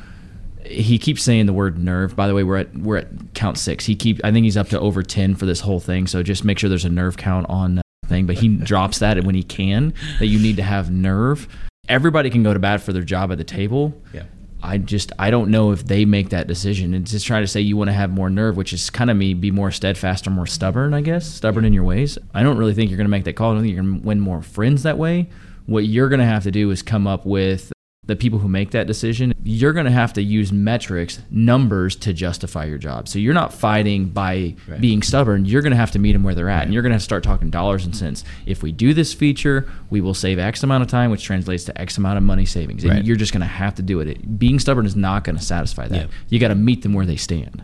he 0.66 0.98
keeps 0.98 1.24
saying 1.24 1.46
the 1.46 1.54
word 1.54 1.78
nerve. 1.78 2.16
By 2.16 2.28
the 2.28 2.36
way, 2.36 2.44
we're 2.44 2.58
at 2.58 2.76
we're 2.76 2.98
at 2.98 3.34
count 3.34 3.58
six. 3.58 3.86
He 3.86 3.96
keep 3.96 4.22
I 4.24 4.32
think 4.32 4.44
he's 4.44 4.58
up 4.58 4.70
to 4.70 4.80
over 4.80 5.04
ten 5.04 5.36
for 5.36 5.46
this 5.46 5.62
whole 5.62 5.80
thing. 5.80 6.08
So 6.08 6.24
just 6.24 6.44
make 6.44 6.60
sure 6.60 6.70
there's 6.70 6.86
a 6.86 6.90
nerve 6.90 7.18
count 7.18 7.48
on 7.50 7.82
thing. 8.08 8.26
But 8.26 8.38
he 8.38 8.48
drops 8.58 9.00
that 9.00 9.24
when 9.24 9.36
he 9.36 9.44
can 9.44 9.94
that 10.20 10.28
you 10.28 10.40
need 10.40 10.58
to 10.58 10.64
have 10.64 10.92
nerve. 10.92 11.48
Everybody 11.92 12.30
can 12.30 12.42
go 12.42 12.54
to 12.54 12.60
bat 12.60 12.82
for 12.82 12.94
their 12.94 13.04
job 13.04 13.32
at 13.32 13.38
the 13.38 13.44
table. 13.44 13.94
Yeah. 14.14 14.24
I 14.64 14.78
just 14.78 15.12
I 15.20 15.32
don't 15.32 15.50
know 15.50 15.72
if 15.72 15.86
they 15.86 16.06
make 16.06 16.30
that 16.30 16.48
decision 16.48 16.94
and 16.94 17.06
just 17.06 17.26
trying 17.26 17.44
to 17.44 17.48
say 17.48 17.62
you 17.62 17.76
want 17.76 17.90
to 17.90 17.94
have 17.94 18.12
more 18.12 18.30
nerve, 18.30 18.58
which 18.58 18.74
is 18.74 18.90
kind 18.90 19.10
of 19.10 19.18
me 19.18 19.34
be 19.34 19.52
more 19.52 19.72
steadfast 19.72 20.28
or 20.28 20.30
more 20.30 20.46
stubborn, 20.46 20.94
I 20.94 21.02
guess, 21.02 21.28
stubborn 21.28 21.66
in 21.66 21.74
your 21.74 21.84
ways. 21.84 22.18
I 22.34 22.44
don't 22.44 22.58
really 22.58 22.74
think 22.74 22.90
you're 22.90 22.98
going 22.98 23.06
to 23.06 23.12
make 23.12 23.24
that 23.26 23.34
call. 23.34 23.52
I 23.52 23.54
don't 23.56 23.64
think 23.64 23.74
you're 23.74 23.84
going 23.84 24.02
to 24.02 24.08
win 24.08 24.20
more 24.20 24.42
friends 24.42 24.84
that 24.84 24.98
way. 24.98 25.30
What 25.66 25.86
you're 25.86 26.10
going 26.10 26.20
to 26.20 26.26
have 26.26 26.44
to 26.44 26.52
do 26.52 26.70
is 26.72 26.82
come 26.82 27.08
up 27.08 27.26
with 27.26 27.72
the 28.08 28.16
people 28.16 28.40
who 28.40 28.48
make 28.48 28.72
that 28.72 28.88
decision, 28.88 29.32
you're 29.44 29.74
going 29.74 29.86
to 29.86 29.92
have 29.92 30.12
to 30.12 30.24
use 30.24 30.52
metrics, 30.52 31.20
numbers 31.30 31.96
to 31.96 32.12
justify 32.14 32.66
your 32.66 32.80
job. 32.80 33.08
So 33.08 33.20
you're 33.20 33.36
not 33.36 33.54
fighting 33.54 34.06
by 34.10 34.56
Right. 34.68 34.82
being 34.82 35.04
stubborn. 35.04 35.46
You're 35.46 35.62
going 35.62 35.72
to 35.72 35.78
have 35.78 35.92
to 35.92 36.00
meet 36.00 36.14
them 36.14 36.24
where 36.24 36.34
they're 36.34 36.50
at. 36.50 36.64
And 36.64 36.74
you're 36.74 36.82
going 36.82 36.90
to 36.90 36.96
have 36.96 37.02
to 37.02 37.06
start 37.06 37.24
talking 37.24 37.52
dollars 37.52 37.86
and 37.86 37.96
cents. 37.96 38.24
If 38.48 38.64
we 38.64 38.72
do 38.72 38.96
this 38.96 39.14
feature, 39.14 39.70
we 39.92 40.02
will 40.02 40.16
save 40.16 40.40
X 40.40 40.64
amount 40.64 40.82
of 40.82 40.90
time, 40.90 41.12
which 41.12 41.24
translates 41.24 41.64
to 41.66 41.80
X 41.80 41.96
amount 42.00 42.18
of 42.18 42.24
money 42.24 42.46
savings. 42.46 42.84
And 42.84 42.92
Right. 42.94 43.06
you're 43.06 43.16
just 43.18 43.34
going 43.34 43.42
to 43.42 43.46
have 43.48 43.76
to 43.76 43.84
do 43.84 44.00
it. 44.00 44.08
it. 44.08 44.40
Being 44.40 44.58
stubborn 44.58 44.88
is 44.88 44.96
not 44.96 45.24
going 45.24 45.38
to 45.38 45.44
satisfy 45.44 45.88
that. 45.88 45.96
Yeah. 45.96 46.08
You 46.28 46.40
got 46.40 46.48
to 46.48 46.56
meet 46.56 46.82
them 46.82 46.94
where 46.94 47.06
they 47.06 47.18
stand. 47.18 47.62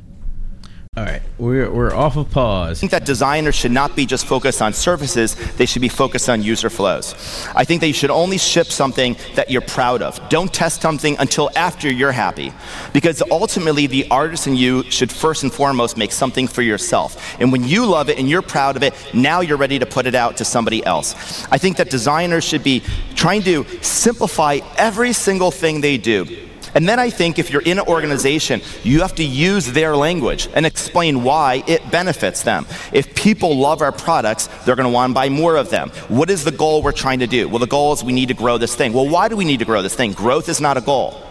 All 0.98 1.04
right, 1.04 1.22
we're 1.38 1.70
we're 1.70 1.94
off 1.94 2.18
of 2.18 2.32
pause. 2.32 2.80
I 2.80 2.80
think 2.80 2.92
that 2.92 3.06
designers 3.06 3.54
should 3.54 3.72
not 3.72 3.96
be 3.96 4.08
just 4.08 4.26
focused 4.26 4.64
on 4.64 4.74
services, 4.74 5.36
they 5.54 5.68
should 5.68 5.84
be 5.84 5.90
focused 5.90 6.28
on 6.28 6.42
user 6.42 6.72
flows. 6.72 7.14
I 7.54 7.66
think 7.66 7.82
that 7.82 7.88
you 7.88 7.94
should 7.94 8.10
only 8.10 8.40
ship 8.40 8.66
something 8.66 9.16
that 9.36 9.52
you're 9.52 9.62
proud 9.62 10.02
of. 10.02 10.20
Don't 10.30 10.52
test 10.52 10.82
something 10.82 11.16
until 11.20 11.52
after 11.56 11.88
you're 11.88 12.12
happy. 12.12 12.52
Because 12.94 13.22
ultimately, 13.30 13.86
the 13.86 14.10
artist 14.10 14.48
in 14.48 14.56
you 14.56 14.90
should 14.90 15.12
first 15.12 15.44
and 15.44 15.54
foremost 15.54 15.98
make 15.98 16.12
something 16.12 16.48
for 16.48 16.64
yourself. 16.64 17.40
And 17.40 17.52
when 17.52 17.64
you 17.64 17.86
love 17.86 18.10
it 18.10 18.18
and 18.18 18.28
you're 18.28 18.42
proud 18.42 18.76
of 18.76 18.82
it, 18.82 18.96
now 19.14 19.42
you're 19.42 19.58
ready 19.58 19.78
to 19.78 19.86
put 19.86 20.08
it 20.08 20.16
out 20.16 20.38
to 20.38 20.46
somebody 20.46 20.84
else. 20.84 21.46
I 21.52 21.60
think 21.60 21.78
that 21.78 21.92
designers 21.92 22.44
should 22.44 22.64
be 22.64 22.82
trying 23.14 23.44
to 23.44 23.66
simplify 23.84 24.62
every 24.80 25.14
single 25.14 25.52
thing 25.52 25.82
they 25.82 25.98
do. 26.00 26.47
And 26.76 26.88
then 26.88 27.00
I 27.00 27.10
think 27.10 27.40
if 27.40 27.50
you're 27.52 27.62
in 27.62 27.80
an 27.80 27.86
organization, 27.88 28.62
you 28.84 29.02
have 29.02 29.16
to 29.16 29.24
use 29.24 29.72
their 29.72 29.96
language 29.96 30.48
and 30.54 30.66
explain 30.66 31.24
why 31.24 31.64
it 31.68 31.90
benefits 31.92 32.44
them. 32.44 32.66
If 32.92 33.16
people 33.16 33.58
love 33.58 33.82
our 33.82 33.92
products, 33.92 34.48
they're 34.66 34.76
going 34.76 34.88
to 34.88 34.94
want 34.94 35.12
to 35.12 35.14
buy 35.14 35.30
more 35.30 35.56
of 35.56 35.70
them. 35.70 35.90
What 36.10 36.30
is 36.30 36.44
the 36.44 36.52
goal 36.52 36.82
we're 36.82 36.92
trying 36.92 37.20
to 37.20 37.28
do? 37.28 37.48
Well, 37.50 37.60
the 37.60 37.68
goal 37.68 37.94
is 37.94 38.04
we 38.04 38.14
need 38.14 38.28
to 38.28 38.34
grow 38.34 38.58
this 38.58 38.76
thing. 38.76 38.94
Well, 38.94 39.08
why 39.08 39.28
do 39.28 39.36
we 39.36 39.46
need 39.46 39.60
to 39.60 39.66
grow 39.66 39.82
this 39.82 39.96
thing? 39.96 40.12
Growth 40.14 40.50
is 40.50 40.62
not 40.62 40.78
a 40.78 40.82
goal. 40.82 41.22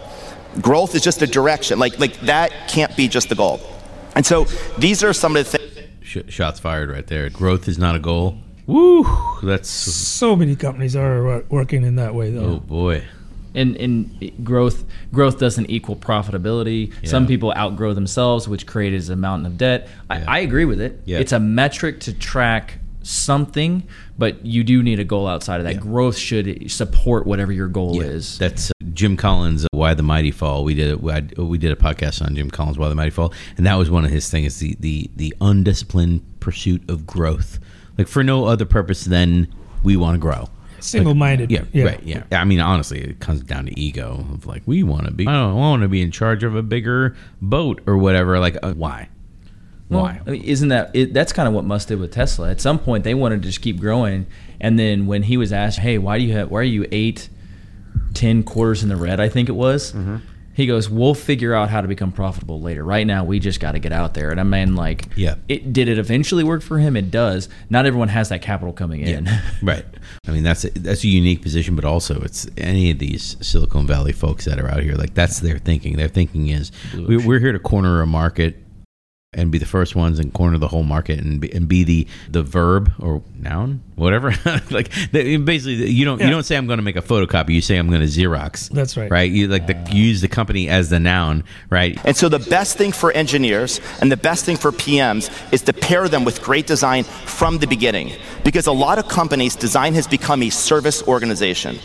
Growth 0.61 0.95
is 0.95 1.01
just 1.03 1.21
a 1.21 1.27
direction. 1.27 1.79
Like, 1.79 1.99
like 1.99 2.19
that 2.21 2.51
can't 2.67 2.95
be 2.97 3.07
just 3.07 3.29
the 3.29 3.35
goal. 3.35 3.59
And 4.15 4.25
so 4.25 4.45
these 4.77 5.03
are 5.03 5.13
some 5.13 5.35
of 5.35 5.45
the 5.49 5.57
things. 5.57 5.87
Sh- 6.01 6.33
shots 6.33 6.59
fired 6.59 6.89
right 6.89 7.05
there. 7.05 7.29
Growth 7.29 7.67
is 7.67 7.77
not 7.77 7.95
a 7.95 7.99
goal. 7.99 8.39
Woo! 8.65 9.05
That's 9.43 9.69
So 9.69 10.35
many 10.35 10.55
companies 10.55 10.95
are 10.95 11.27
uh, 11.27 11.41
working 11.49 11.83
in 11.83 11.95
that 11.97 12.15
way, 12.15 12.31
though. 12.31 12.55
oh 12.55 12.59
boy. 12.59 13.03
And 13.57 13.75
and 13.75 14.45
growth 14.45 14.85
growth 15.11 15.39
doesn't 15.39 15.69
equal 15.69 15.95
profitability. 15.95 16.93
Some 17.05 17.27
people 17.27 17.51
outgrow 17.57 17.93
themselves, 17.93 18.47
which 18.47 18.65
creates 18.65 19.09
a 19.09 19.15
mountain 19.15 19.45
of 19.45 19.57
debt. 19.57 19.89
I, 20.09 20.19
Yeah. 20.19 20.25
I 20.27 20.39
agree 20.39 20.65
with 20.65 20.79
it. 20.79 21.01
Yeah. 21.05 21.19
It's 21.19 21.31
a 21.33 21.39
metric 21.39 21.99
to 22.01 22.13
track 22.13 22.79
something, 23.03 23.83
but 24.17 24.45
you 24.45 24.63
do 24.63 24.83
need 24.83 24.99
a 24.99 25.03
goal 25.03 25.27
outside 25.27 25.59
of 25.59 25.65
that. 25.65 25.75
Yeah. 25.75 25.79
Growth 25.79 26.17
should 26.17 26.69
support 26.69 27.25
whatever 27.25 27.51
your 27.53 27.67
goal 27.69 28.01
is. 28.01 28.37
That's 28.37 28.69
uh, 28.69 28.73
Jim 28.93 29.15
Collins. 29.17 29.63
uh, 29.63 29.67
Why 29.71 29.93
the 29.93 30.03
Mighty 30.03 30.31
Fall. 30.31 30.63
We 30.63 30.73
did 30.73 30.91
a, 30.93 31.43
we 31.43 31.57
did 31.57 31.71
a 31.71 31.75
podcast 31.75 32.21
on 32.25 32.35
Jim 32.35 32.49
Collins. 32.51 32.77
Why 32.77 32.89
the 32.89 32.95
Mighty 32.95 33.11
Fall, 33.11 33.33
and 33.57 33.65
that 33.65 33.75
was 33.75 33.89
one 33.89 34.05
of 34.05 34.11
his 34.11 34.29
things. 34.29 34.59
The 34.59 34.75
the 34.79 35.09
the 35.15 35.33
undisciplined 35.41 36.21
pursuit 36.39 36.87
of 36.89 37.05
growth, 37.07 37.59
like 37.97 38.07
for 38.07 38.23
no 38.23 38.45
other 38.45 38.65
purpose 38.65 39.05
than 39.05 39.47
we 39.83 39.95
want 39.95 40.15
to 40.15 40.19
grow. 40.19 40.49
Single-minded. 40.79 41.51
Yeah, 41.51 41.63
right. 41.83 42.01
Yeah. 42.03 42.23
I 42.31 42.43
mean, 42.45 42.59
honestly, 42.59 43.01
it 43.01 43.19
comes 43.19 43.41
down 43.41 43.65
to 43.65 43.79
ego 43.79 44.25
of 44.33 44.45
like 44.45 44.63
we 44.65 44.83
want 44.83 45.05
to 45.05 45.11
be. 45.11 45.27
I 45.27 45.33
don't 45.33 45.55
want 45.55 45.81
to 45.81 45.87
be 45.87 46.01
in 46.01 46.11
charge 46.11 46.43
of 46.43 46.55
a 46.55 46.63
bigger 46.63 47.15
boat 47.41 47.81
or 47.87 47.97
whatever. 47.97 48.39
Like, 48.39 48.57
uh, 48.63 48.73
why? 48.73 49.09
Well, 49.89 50.03
Why? 50.03 50.21
I 50.25 50.31
mean, 50.31 50.43
isn't 50.43 50.67
that 50.69 50.91
it, 50.93 51.13
that's 51.13 51.31
kind 51.31 51.47
of 51.47 51.53
what 51.53 51.63
Musk 51.63 51.87
did 51.87 51.99
with 51.99 52.11
Tesla? 52.11 52.51
At 52.51 52.59
some 52.59 52.77
point, 52.77 53.03
they 53.05 53.13
wanted 53.13 53.41
to 53.41 53.47
just 53.47 53.61
keep 53.61 53.79
growing, 53.79 54.25
and 54.59 54.77
then 54.77 55.07
when 55.07 55.23
he 55.23 55.37
was 55.37 55.53
asked, 55.53 55.79
"Hey, 55.79 55.97
why 55.97 56.17
do 56.17 56.25
you 56.25 56.33
have? 56.33 56.51
Why 56.51 56.59
are 56.59 56.63
you 56.63 56.85
eight, 56.91 57.29
ten 58.13 58.43
quarters 58.43 58.83
in 58.83 58.89
the 58.89 58.97
red?" 58.97 59.19
I 59.21 59.29
think 59.29 59.47
it 59.47 59.53
was. 59.53 59.93
Mm-hmm. 59.93 60.17
He 60.57 60.65
goes, 60.65 60.89
"We'll 60.89 61.13
figure 61.13 61.53
out 61.53 61.69
how 61.69 61.81
to 61.81 61.87
become 61.87 62.11
profitable 62.11 62.59
later. 62.59 62.83
Right 62.83 63.05
now, 63.05 63.23
we 63.23 63.37
just 63.39 63.59
got 63.59 63.73
to 63.73 63.79
get 63.79 63.91
out 63.91 64.15
there." 64.15 64.31
And 64.31 64.39
I 64.39 64.43
mean, 64.43 64.75
like, 64.75 65.07
Yeah. 65.15 65.35
it 65.47 65.71
did 65.71 65.87
it 65.87 65.99
eventually 65.99 66.43
work 66.43 66.63
for 66.63 66.79
him? 66.79 66.97
It 66.97 67.11
does. 67.11 67.47
Not 67.69 67.85
everyone 67.85 68.07
has 68.09 68.29
that 68.29 68.41
capital 68.41 68.73
coming 68.73 69.01
in. 69.01 69.29
right. 69.61 69.85
I 70.27 70.31
mean, 70.31 70.41
that's 70.41 70.65
a, 70.65 70.71
that's 70.71 71.03
a 71.03 71.07
unique 71.07 71.43
position, 71.43 71.75
but 71.75 71.85
also 71.85 72.19
it's 72.21 72.47
any 72.57 72.89
of 72.89 72.97
these 72.97 73.37
Silicon 73.39 73.85
Valley 73.85 74.13
folks 74.13 74.45
that 74.45 74.59
are 74.59 74.67
out 74.67 74.81
here. 74.81 74.95
Like 74.95 75.13
that's 75.13 75.39
their 75.41 75.59
thinking. 75.59 75.95
Their 75.95 76.07
thinking 76.07 76.47
is 76.47 76.71
we, 76.95 77.17
we're 77.17 77.39
here 77.39 77.51
to 77.51 77.59
corner 77.59 78.01
a 78.01 78.07
market 78.07 78.55
and 79.37 79.51
be 79.51 79.57
the 79.57 79.65
first 79.65 79.95
ones 79.95 80.19
and 80.19 80.33
corner 80.33 80.57
the 80.57 80.67
whole 80.67 80.83
market 80.83 81.19
and 81.19 81.39
be, 81.39 81.53
and 81.53 81.67
be 81.67 81.83
the 81.83 82.07
the 82.29 82.43
verb 82.43 82.91
or 82.99 83.21
noun, 83.39 83.81
whatever. 83.95 84.29
like 84.71 84.91
the, 85.11 85.37
basically, 85.37 85.89
you 85.89 86.05
don't 86.05 86.19
you 86.19 86.29
don't 86.29 86.43
say 86.43 86.57
I'm 86.57 86.67
going 86.67 86.77
to 86.77 86.83
make 86.83 86.95
a 86.95 87.01
photocopy. 87.01 87.49
You 87.49 87.61
say 87.61 87.77
I'm 87.77 87.87
going 87.87 88.01
to 88.01 88.07
Xerox. 88.07 88.69
That's 88.69 88.97
right. 88.97 89.09
Right. 89.09 89.31
You 89.31 89.47
like 89.47 89.67
the, 89.67 89.75
you 89.91 90.03
use 90.03 90.21
the 90.21 90.27
company 90.27 90.67
as 90.69 90.89
the 90.89 90.99
noun. 90.99 91.43
Right. 91.69 91.99
And 92.03 92.17
so 92.17 92.29
the 92.29 92.39
best 92.39 92.77
thing 92.77 92.91
for 92.91 93.11
engineers 93.11 93.79
and 94.01 94.11
the 94.11 94.17
best 94.17 94.45
thing 94.45 94.57
for 94.57 94.71
PMs 94.71 95.31
is 95.53 95.61
to 95.63 95.73
pair 95.73 96.07
them 96.09 96.25
with 96.25 96.41
great 96.41 96.67
design 96.67 97.03
from 97.03 97.59
the 97.59 97.67
beginning. 97.67 98.11
Because 98.43 98.67
a 98.67 98.71
lot 98.71 98.99
of 98.99 99.07
companies, 99.07 99.55
design 99.55 99.93
has 99.93 100.07
become 100.07 100.41
a 100.43 100.49
service 100.49 101.03
organization. 101.07 101.79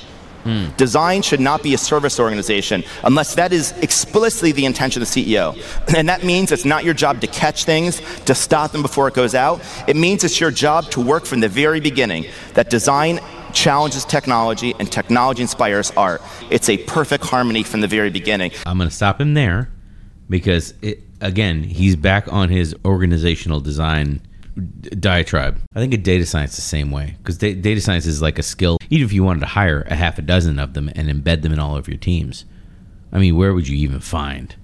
Design 0.76 1.22
should 1.22 1.40
not 1.40 1.62
be 1.62 1.74
a 1.74 1.78
service 1.78 2.18
organization 2.18 2.84
unless 3.04 3.34
that 3.34 3.52
is 3.52 3.72
explicitly 3.78 4.52
the 4.52 4.64
intention 4.64 5.02
of 5.02 5.08
the 5.12 5.24
CEO. 5.24 5.56
And 5.96 6.08
that 6.08 6.24
means 6.24 6.52
it's 6.52 6.64
not 6.64 6.84
your 6.84 6.94
job 6.94 7.20
to 7.20 7.26
catch 7.26 7.64
things, 7.64 8.00
to 8.24 8.34
stop 8.34 8.72
them 8.72 8.82
before 8.82 9.08
it 9.08 9.14
goes 9.14 9.34
out. 9.34 9.60
It 9.86 9.96
means 9.96 10.24
it's 10.24 10.40
your 10.40 10.50
job 10.50 10.90
to 10.90 11.00
work 11.00 11.24
from 11.24 11.40
the 11.40 11.48
very 11.48 11.80
beginning. 11.80 12.26
That 12.54 12.70
design 12.70 13.20
challenges 13.52 14.04
technology 14.04 14.74
and 14.78 14.90
technology 14.90 15.42
inspires 15.42 15.90
art. 15.96 16.22
It's 16.50 16.68
a 16.68 16.78
perfect 16.78 17.24
harmony 17.24 17.62
from 17.62 17.80
the 17.80 17.88
very 17.88 18.10
beginning. 18.10 18.52
I'm 18.66 18.78
going 18.78 18.88
to 18.88 18.94
stop 18.94 19.20
him 19.20 19.34
there 19.34 19.70
because 20.28 20.74
it, 20.82 21.00
again, 21.20 21.62
he's 21.62 21.96
back 21.96 22.32
on 22.32 22.48
his 22.48 22.74
organizational 22.84 23.60
design 23.60 24.20
diatribe. 24.54 25.60
I 25.74 25.80
think 25.80 25.94
a 25.94 25.98
data 25.98 26.26
science 26.26 26.56
the 26.56 26.62
same 26.62 26.90
way 26.90 27.16
because 27.18 27.38
da- 27.38 27.54
data 27.54 27.80
science 27.80 28.06
is 28.06 28.20
like 28.20 28.38
a 28.38 28.42
skill. 28.42 28.78
Even 28.90 29.04
if 29.06 29.12
you 29.12 29.24
wanted 29.24 29.40
to 29.40 29.46
hire 29.46 29.82
a 29.88 29.94
half 29.94 30.18
a 30.18 30.22
dozen 30.22 30.58
of 30.58 30.74
them 30.74 30.90
and 30.94 31.08
embed 31.08 31.42
them 31.42 31.52
in 31.52 31.58
all 31.58 31.76
of 31.76 31.88
your 31.88 31.96
teams, 31.96 32.44
I 33.12 33.18
mean, 33.18 33.36
where 33.36 33.54
would 33.54 33.68
you 33.68 33.76
even 33.76 34.00
find 34.00 34.54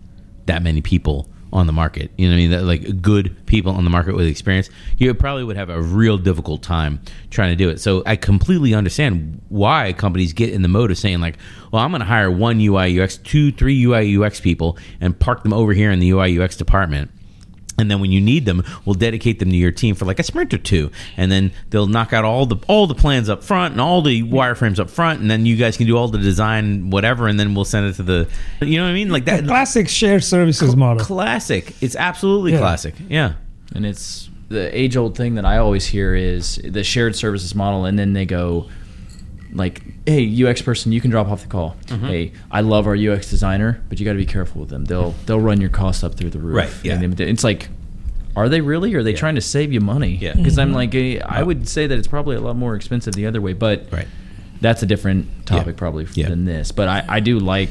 that 0.47 0.63
many 0.63 0.81
people 0.81 1.29
on 1.53 1.67
the 1.67 1.73
market? 1.73 2.11
You 2.17 2.29
know 2.29 2.33
what 2.33 2.37
I 2.37 2.41
mean? 2.41 2.51
That, 2.51 2.63
like 2.65 3.01
good 3.03 3.47
people 3.47 3.73
on 3.73 3.85
the 3.85 3.91
market 3.91 4.15
with 4.15 4.27
experience, 4.27 4.69
you 4.99 5.13
probably 5.15 5.45
would 5.45 5.57
have 5.57 5.71
a 5.71 5.81
real 5.81 6.19
difficult 6.19 6.63
time 6.63 7.01
trying 7.31 7.51
to 7.51 7.57
do 7.57 7.71
it. 7.71 7.81
So 7.81 8.03
I 8.05 8.17
completely 8.17 8.75
understand 8.75 9.41
why 9.49 9.93
companies 9.93 10.33
get 10.33 10.53
in 10.53 10.63
the 10.63 10.69
mode 10.69 10.91
of 10.91 10.99
saying 10.99 11.21
like, 11.21 11.37
well, 11.73 11.83
I'm 11.83 11.91
going 11.91 12.01
to 12.01 12.07
hire 12.07 12.31
one 12.31 12.61
UI 12.61 13.01
UX, 13.01 13.17
two, 13.19 13.53
three 13.53 13.83
UI 13.85 14.23
UX 14.23 14.41
people, 14.41 14.77
and 15.01 15.19
park 15.19 15.43
them 15.43 15.53
over 15.53 15.73
here 15.73 15.91
in 15.91 15.99
the 15.99 16.11
UI 16.11 16.39
UX 16.39 16.57
department. 16.57 17.11
And 17.79 17.89
then 17.91 18.01
when 18.01 18.11
you 18.11 18.21
need 18.21 18.45
them, 18.45 18.65
we'll 18.85 18.95
dedicate 18.95 19.39
them 19.39 19.51
to 19.51 19.57
your 19.57 19.71
team 19.71 19.95
for 19.95 20.05
like 20.05 20.19
a 20.19 20.23
sprint 20.25 20.53
or 20.53 20.59
two, 20.59 20.91
and 21.17 21.31
then 21.31 21.53
they'll 21.71 21.87
knock 21.87 22.13
out 22.13 22.25
all 22.25 22.45
the 22.45 22.57
all 22.67 22.87
the 22.89 22.95
plans 22.95 23.29
up 23.29 23.45
front 23.45 23.73
and 23.73 23.81
all 23.81 24.03
the 24.03 24.23
wireframes 24.25 24.79
up 24.81 24.91
front, 24.91 25.21
and 25.21 25.31
then 25.31 25.47
you 25.47 25.57
guys 25.57 25.77
can 25.77 25.87
do 25.87 25.97
all 25.97 26.09
the 26.09 26.19
design, 26.19 26.91
whatever, 26.91 27.29
and 27.29 27.39
then 27.39 27.55
we'll 27.55 27.65
send 27.65 27.87
it 27.87 27.93
to 27.95 28.03
the, 28.03 28.29
you 28.61 28.79
know 28.79 28.85
what 28.85 28.91
I 28.91 28.95
mean, 28.95 29.11
like 29.11 29.25
The 29.27 29.31
that. 29.33 29.47
classic 29.47 29.89
shared 29.89 30.25
services 30.25 30.75
model. 30.75 31.05
Classic. 31.05 31.73
It's 31.81 31.95
absolutely 31.97 32.53
Yeah. 32.53 32.59
classic. 32.59 32.95
Yeah. 33.09 33.35
And 33.75 33.87
it's 33.87 34.29
the 34.49 34.77
age 34.77 34.97
old 34.97 35.17
thing 35.17 35.37
that 35.37 35.45
I 35.45 35.59
always 35.59 35.87
hear 35.87 36.15
is 36.15 36.59
the 36.65 36.83
shared 36.83 37.15
services 37.15 37.55
model, 37.55 37.85
and 37.85 37.99
then 37.99 38.13
they 38.13 38.25
go 38.27 38.67
like, 39.59 39.83
"Hey, 40.07 40.25
UX 40.45 40.63
person, 40.63 40.93
you 40.93 41.01
can 41.03 41.11
drop 41.11 41.29
off 41.29 41.43
the 41.43 41.49
call. 41.49 41.77
Mm-hmm. 41.87 42.07
Hey, 42.07 42.33
I 42.51 42.63
love 42.63 42.87
our 42.87 42.97
UX 42.97 43.29
designer, 43.29 43.83
but 43.89 43.99
you 44.01 44.07
got 44.07 44.13
to 44.13 44.19
be 44.19 44.25
careful 44.27 44.61
with 44.63 44.71
them. 44.71 44.87
They'll 44.87 45.11
they'll 45.27 45.41
run 45.41 45.61
your 45.61 45.71
costs 45.71 46.03
up 46.03 46.15
through 46.15 46.31
the 46.31 46.39
roof. 46.39 46.57
Right, 46.57 46.71
yeah. 46.85 46.95
And 46.95 47.21
it's 47.21 47.45
like, 47.45 47.69
are 48.37 48.49
they 48.49 48.61
really? 48.63 48.95
Or 48.95 49.01
are 49.01 49.03
they 49.03 49.13
trying 49.13 49.35
to 49.35 49.41
save 49.43 49.73
you 49.73 49.81
money? 49.81 50.17
Yeah. 50.21 50.35
Because 50.35 50.59
I'm 50.59 50.73
like, 50.73 50.95
eh, 50.95 51.21
I 51.25 51.43
would 51.43 51.69
say 51.69 51.87
that 51.87 51.99
it's 51.99 52.09
probably 52.09 52.37
a 52.37 52.41
lot 52.41 52.57
more 52.57 52.75
expensive 52.77 53.15
the 53.15 53.27
other 53.27 53.41
way, 53.41 53.53
but 53.53 53.87
Right. 53.93 54.07
that's 54.61 54.83
a 54.83 54.87
different 54.87 55.45
topic 55.47 55.75
Yeah. 55.75 55.79
probably 55.79 56.07
Yeah. 56.15 56.29
than 56.29 56.45
this. 56.45 56.73
But 56.73 56.89
I, 56.89 57.05
I 57.09 57.21
do 57.21 57.39
like 57.39 57.69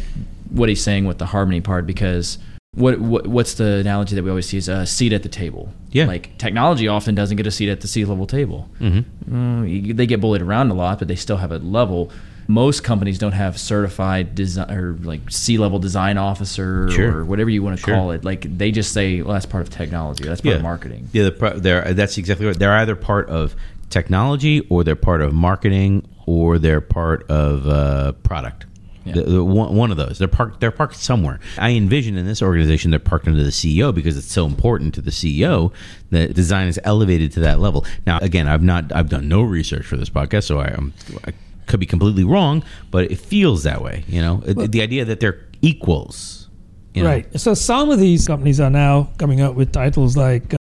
what 0.50 0.70
he's 0.70 0.82
saying 0.84 1.06
with 1.06 1.18
the 1.18 1.26
harmony 1.28 1.62
part 1.62 1.86
because 1.88 2.38
what, 2.78 3.00
what 3.00 3.28
what's 3.28 3.56
the 3.56 3.78
analogy 3.78 4.16
that 4.16 4.24
we 4.24 4.30
always 4.30 4.48
see 4.48 4.58
is 4.58 4.68
a 4.70 4.86
seat 4.86 5.12
at 5.14 5.24
the 5.24 5.30
table. 5.30 5.70
Yeah. 5.92 6.06
Like 6.06 6.38
technology 6.38 6.88
often 6.88 7.16
doesn't 7.16 7.38
get 7.38 7.48
a 7.48 7.52
seat 7.52 7.70
at 7.70 7.82
the 7.82 7.88
C 7.88 8.06
level 8.06 8.28
table. 8.28 8.70
Mm-hmm. 8.80 9.96
they 9.96 10.06
get 10.06 10.22
bullied 10.22 10.42
around 10.42 10.70
a 10.72 10.74
lot, 10.74 11.00
but 11.00 11.08
they 11.08 11.16
still 11.16 11.38
have 11.38 11.52
a 11.52 11.58
level. 11.58 12.12
Most 12.50 12.84
companies 12.84 13.20
don't 13.20 13.34
have 13.34 13.60
certified 13.60 14.34
design 14.36 14.72
or 14.72 14.94
like 15.02 15.30
C 15.30 15.58
level 15.58 15.80
design 15.80 16.18
officer 16.18 16.90
Sure. 16.92 17.18
or 17.18 17.26
whatever 17.26 17.50
you 17.50 17.62
want 17.64 17.78
to 17.78 17.84
Sure. 17.84 17.94
call 17.96 18.12
it. 18.12 18.24
Like 18.24 18.58
they 18.58 18.72
just 18.72 18.94
say, 18.94 19.22
well, 19.22 19.34
that's 19.34 19.46
part 19.46 19.64
of 19.64 19.70
technology. 19.70 20.24
That's 20.24 20.40
part 20.42 20.56
of 20.56 20.62
marketing. 20.62 21.10
Yeah, 21.12 21.24
the, 21.26 21.32
pro- 21.32 21.60
they're, 21.60 21.94
that's 21.94 22.18
exactly 22.18 22.46
right. 22.46 22.58
They're 22.58 22.72
either 22.78 22.96
part 22.96 23.28
of 23.30 23.54
technology 23.90 24.62
or 24.70 24.84
they're 24.84 24.96
part 24.96 25.22
of 25.22 25.34
marketing 25.34 26.08
or 26.26 26.58
they're 26.60 26.80
part 26.82 27.30
of 27.30 27.68
uh, 27.68 28.12
product. 28.24 28.66
Yeah. 29.08 29.14
The- 29.16 29.24
the 29.24 29.44
one, 29.44 29.76
one 29.76 29.92
of 29.92 29.98
those. 29.98 30.18
They're 30.20 30.28
parked. 30.28 30.60
They're 30.60 30.72
parked 30.72 30.96
somewhere. 30.98 31.40
I 31.58 31.72
envision 31.72 32.18
in 32.18 32.26
this 32.26 32.42
organization 32.42 32.92
they're 32.92 33.00
parked 33.00 33.28
under 33.28 33.44
the 33.44 33.50
CEO 33.52 33.94
because 33.94 34.18
it's 34.18 34.32
so 34.32 34.46
important 34.46 34.94
to 34.96 35.02
the 35.02 35.12
CEO 35.12 35.72
that 36.12 36.34
design 36.34 36.68
is 36.68 36.80
elevated 36.84 37.32
to 37.34 37.40
that 37.42 37.60
level. 37.60 37.86
Now, 38.06 38.20
again, 38.20 38.48
I've 38.48 38.64
not. 38.64 38.92
I've 38.94 39.10
done 39.10 39.28
no 39.28 39.42
research 39.42 39.86
for 39.86 39.98
this 39.98 40.10
podcast, 40.10 40.44
so 40.44 40.60
I, 40.60 40.68
am 40.68 40.94
I 41.26 41.34
could 41.68 41.80
be 41.80 41.86
completely 41.86 42.24
wrong, 42.24 42.64
but 42.92 43.12
it 43.12 43.18
feels 43.20 43.64
that 43.64 43.82
way. 43.82 44.04
You 44.08 44.22
know, 44.22 44.44
It- 44.46 44.72
the 44.72 44.82
idea 44.82 45.06
that 45.06 45.20
they're 45.20 45.40
equals. 45.62 46.50
You 46.94 47.04
know? 47.04 47.10
Right. 47.10 47.40
So 47.40 47.54
some 47.54 47.92
of 47.92 48.00
these 48.00 48.26
companies 48.26 48.60
are 48.60 48.70
now 48.72 49.10
coming 49.18 49.40
out 49.42 49.56
with 49.56 49.72
titles 49.72 50.18
like 50.18 50.56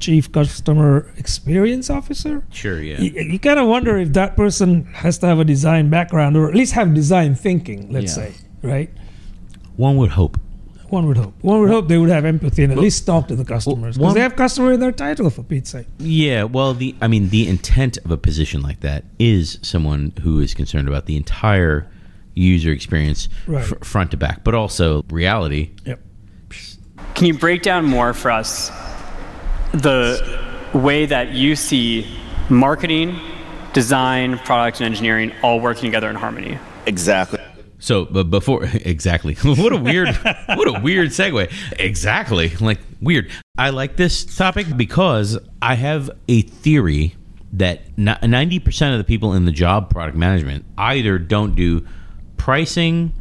Chief 0.00 0.30
Customer 0.30 1.10
Experience 1.16 1.90
Officer. 1.90 2.44
Sure. 2.50 2.80
Yeah. 2.80 3.00
You, 3.00 3.10
you 3.32 3.38
kind 3.38 3.58
of 3.58 3.66
wonder 3.68 3.96
if 3.98 4.12
that 4.14 4.36
person 4.36 4.84
has 4.94 5.18
to 5.18 5.26
have 5.26 5.38
a 5.40 5.44
design 5.44 5.90
background 5.90 6.36
or 6.36 6.48
at 6.48 6.54
least 6.54 6.72
have 6.74 6.94
design 6.94 7.34
thinking, 7.34 7.92
let's 7.92 8.16
Yeah. 8.16 8.24
say, 8.26 8.34
right? 8.62 8.90
One 9.76 9.96
would 9.96 10.10
hope. 10.10 10.38
One 10.88 11.06
would 11.06 11.18
hope. 11.18 11.34
One 11.42 11.60
would 11.60 11.68
hope 11.70 11.88
they 11.88 11.98
would 11.98 12.08
have 12.08 12.24
empathy 12.24 12.62
and 12.64 12.72
at 12.72 12.78
least 12.78 13.04
talk 13.04 13.28
to 13.28 13.36
the 13.36 13.44
customers 13.44 13.96
because 13.96 14.04
one- 14.06 14.14
they 14.14 14.20
have 14.20 14.36
customer 14.36 14.72
in 14.72 14.80
their 14.80 14.92
title 14.92 15.28
for 15.28 15.42
Pete's 15.42 15.70
sake. 15.70 15.86
Yeah, 15.98 16.44
well, 16.44 16.72
the 16.72 16.94
I 17.02 17.08
mean, 17.08 17.28
the 17.28 17.46
intent 17.46 17.98
of 18.04 18.10
a 18.10 18.16
position 18.16 18.62
like 18.62 18.80
that 18.80 19.04
is 19.18 19.58
someone 19.62 20.12
who 20.22 20.40
is 20.40 20.54
concerned 20.54 20.88
about 20.88 21.04
the 21.06 21.16
entire 21.16 21.86
user 22.34 22.70
experience, 22.70 23.28
Right. 23.46 23.64
fr- 23.64 23.74
front 23.84 24.12
to 24.12 24.16
back, 24.16 24.44
but 24.44 24.54
also 24.54 25.04
reality. 25.10 25.70
Yep. 25.84 26.00
Can 27.14 27.26
you 27.26 27.34
break 27.34 27.62
down 27.62 27.84
more 27.84 28.14
for 28.14 28.30
us 28.30 28.70
the 29.72 30.40
way 30.74 31.06
that 31.06 31.32
you 31.32 31.56
see 31.56 32.06
marketing, 32.48 33.18
design, 33.72 34.38
product, 34.38 34.80
and 34.80 34.86
engineering 34.86 35.32
all 35.42 35.60
working 35.60 35.84
together 35.84 36.10
in 36.10 36.16
harmony? 36.16 36.58
Exactly. 36.86 37.40
So, 37.78 38.06
but 38.06 38.24
before 38.24 38.64
exactly, 38.72 39.34
what 39.42 39.72
a 39.72 39.76
weird, 39.76 40.08
what 40.46 40.68
a 40.68 40.80
weird 40.80 41.10
segue. 41.10 41.52
Exactly, 41.78 42.50
like 42.60 42.80
weird. 43.00 43.30
I 43.56 43.70
like 43.70 43.96
this 43.96 44.24
topic 44.24 44.76
because 44.76 45.38
I 45.62 45.74
have 45.74 46.10
a 46.28 46.42
theory 46.42 47.14
that 47.52 47.96
ninety 47.96 48.58
percent 48.58 48.92
of 48.92 48.98
the 48.98 49.04
people 49.04 49.32
in 49.34 49.44
the 49.44 49.52
job 49.52 49.90
product 49.90 50.16
management 50.16 50.64
either 50.76 51.18
don't 51.18 51.54
do 51.54 51.86
pricing, 52.36 53.12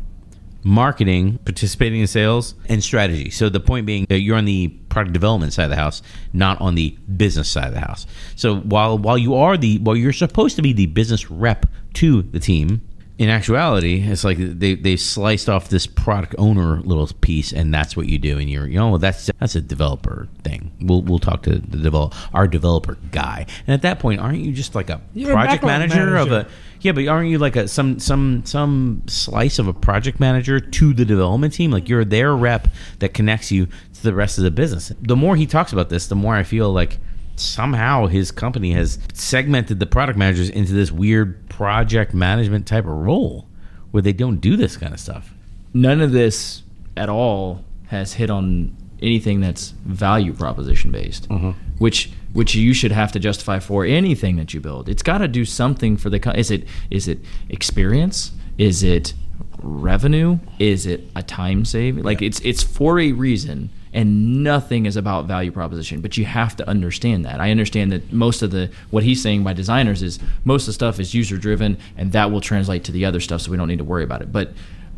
marketing, 0.67 1.39
participating 1.45 2.01
in 2.01 2.07
sales, 2.07 2.53
and 2.67 2.83
strategy. 2.83 3.29
So 3.29 3.47
the 3.47 3.61
point 3.61 3.85
being 3.85 4.05
that 4.09 4.19
you're 4.19 4.35
on 4.35 4.43
the 4.43 4.67
product 4.89 5.13
development 5.13 5.53
side 5.53 5.63
of 5.63 5.69
the 5.69 5.77
house, 5.77 6.01
not 6.33 6.59
on 6.59 6.75
the 6.75 6.89
business 7.15 7.49
side 7.49 7.69
of 7.69 7.73
the 7.73 7.79
house. 7.79 8.05
So 8.35 8.57
while 8.57 8.97
while 8.97 9.17
you 9.17 9.35
are 9.35 9.55
the 9.57 9.79
while 9.79 9.95
you're 9.95 10.11
supposed 10.11 10.57
to 10.57 10.61
be 10.61 10.73
the 10.73 10.87
business 10.87 11.31
rep 11.31 11.65
to 11.95 12.21
the 12.21 12.39
team, 12.39 12.81
in 13.19 13.29
actuality, 13.29 14.03
it's 14.03 14.23
like 14.23 14.37
they 14.37 14.75
they 14.75 14.95
sliced 14.95 15.49
off 15.49 15.69
this 15.69 15.87
product 15.87 16.35
owner 16.37 16.81
little 16.81 17.07
piece, 17.21 17.51
and 17.51 17.73
that's 17.73 17.97
what 17.97 18.07
you 18.07 18.19
do. 18.19 18.37
And 18.37 18.47
you're 18.47 18.67
you 18.67 18.77
know 18.77 18.97
that's 18.99 19.31
that's 19.39 19.55
a 19.55 19.61
developer 19.61 20.27
thing. 20.43 20.71
We'll 20.81 21.01
we'll 21.01 21.17
talk 21.17 21.41
to 21.43 21.57
the 21.57 21.77
develop 21.77 22.13
our 22.35 22.47
developer 22.47 22.97
guy. 23.11 23.47
And 23.65 23.73
at 23.73 23.81
that 23.81 23.99
point, 23.99 24.21
aren't 24.21 24.39
you 24.39 24.51
just 24.51 24.75
like 24.75 24.91
a 24.91 25.01
You're 25.15 25.33
project 25.33 25.63
backlog 25.63 25.89
manager, 25.89 26.15
of 26.15 26.31
a 26.31 26.47
yeah, 26.81 26.91
but 26.91 27.07
aren't 27.07 27.29
you 27.29 27.39
like 27.39 27.55
a 27.55 27.67
some 27.67 27.97
some 27.97 28.45
some 28.45 29.01
slice 29.07 29.57
of 29.57 29.67
a 29.67 29.73
project 29.73 30.19
manager 30.19 30.59
to 30.59 30.93
the 30.93 31.05
development 31.05 31.53
team? 31.53 31.71
Like 31.71 31.89
you're 31.89 32.05
their 32.05 32.35
rep 32.35 32.67
that 32.99 33.15
connects 33.15 33.51
you 33.51 33.65
to 33.65 34.03
the 34.03 34.13
rest 34.13 34.37
of 34.37 34.43
the 34.43 34.51
business. 34.51 34.91
The 35.01 35.15
more 35.15 35.35
he 35.35 35.47
talks 35.47 35.73
about 35.73 35.89
this, 35.89 36.05
the 36.05 36.15
more 36.15 36.35
I 36.35 36.43
feel 36.43 36.71
like 36.71 36.99
somehow 37.39 38.07
his 38.07 38.31
company 38.31 38.71
has 38.73 38.99
segmented 39.13 39.79
the 39.79 39.85
product 39.85 40.17
managers 40.17 40.49
into 40.49 40.73
this 40.73 40.91
weird 40.91 41.47
project 41.49 42.13
management 42.13 42.65
type 42.67 42.85
of 42.85 42.91
role 42.91 43.47
where 43.91 44.01
they 44.03 44.13
don't 44.13 44.37
do 44.37 44.55
this 44.57 44.77
kind 44.77 44.93
of 44.93 44.99
stuff. 44.99 45.33
none 45.73 46.01
of 46.01 46.11
this 46.11 46.63
at 46.95 47.09
all 47.09 47.63
has 47.87 48.13
hit 48.13 48.29
on 48.29 48.75
anything 49.01 49.39
that's 49.41 49.69
value 49.85 50.33
proposition 50.33 50.91
based, 50.91 51.29
mm-hmm. 51.29 51.51
which 51.77 52.11
which 52.33 52.53
you 52.55 52.73
should 52.73 52.91
have 52.91 53.11
to 53.11 53.19
justify 53.19 53.57
for 53.59 53.85
anything 53.85 54.35
that 54.35 54.53
you 54.53 54.59
build. 54.59 54.89
It's 54.89 55.01
got 55.03 55.19
to 55.19 55.27
do 55.27 55.45
something 55.45 55.95
for 55.97 56.09
the. 56.09 56.19
co- 56.19 56.31
Is 56.31 56.51
it 56.51 56.67
is 56.91 57.07
it 57.07 57.19
experience? 57.49 58.31
Is 58.57 58.83
it 58.83 59.13
revenue? 59.61 60.39
Is 60.59 60.85
it 60.85 61.01
a 61.15 61.23
time 61.23 61.65
save? 61.65 61.97
Like 61.97 62.21
it's 62.21 62.39
it's 62.41 62.63
for 62.63 62.99
a 62.99 63.11
reason. 63.11 63.69
And 63.97 64.43
nothing 64.43 64.85
is 64.85 64.95
about 64.95 65.25
value 65.25 65.51
proposition, 65.51 66.01
but 66.01 66.17
you 66.17 66.25
have 66.25 66.55
to 66.57 66.69
understand 66.69 67.25
that. 67.25 67.41
I 67.41 67.49
understand 67.49 67.91
that 67.91 68.13
most 68.13 68.43
of 68.43 68.51
the 68.51 68.69
what 68.91 69.01
he's 69.01 69.23
saying 69.23 69.43
by 69.43 69.53
designers 69.53 70.03
is 70.03 70.19
most 70.45 70.63
of 70.63 70.67
the 70.67 70.73
stuff 70.73 70.99
is 70.99 71.15
user 71.15 71.35
driven, 71.35 71.79
and 71.97 72.11
that 72.11 72.29
will 72.29 72.39
translate 72.39 72.83
to 72.83 72.91
the 72.91 73.05
other 73.05 73.19
stuff, 73.19 73.41
so 73.41 73.49
we 73.49 73.57
don't 73.57 73.67
need 73.67 73.79
to 73.79 73.83
worry 73.83 74.03
about 74.03 74.21
it. 74.21 74.31
But 74.31 74.53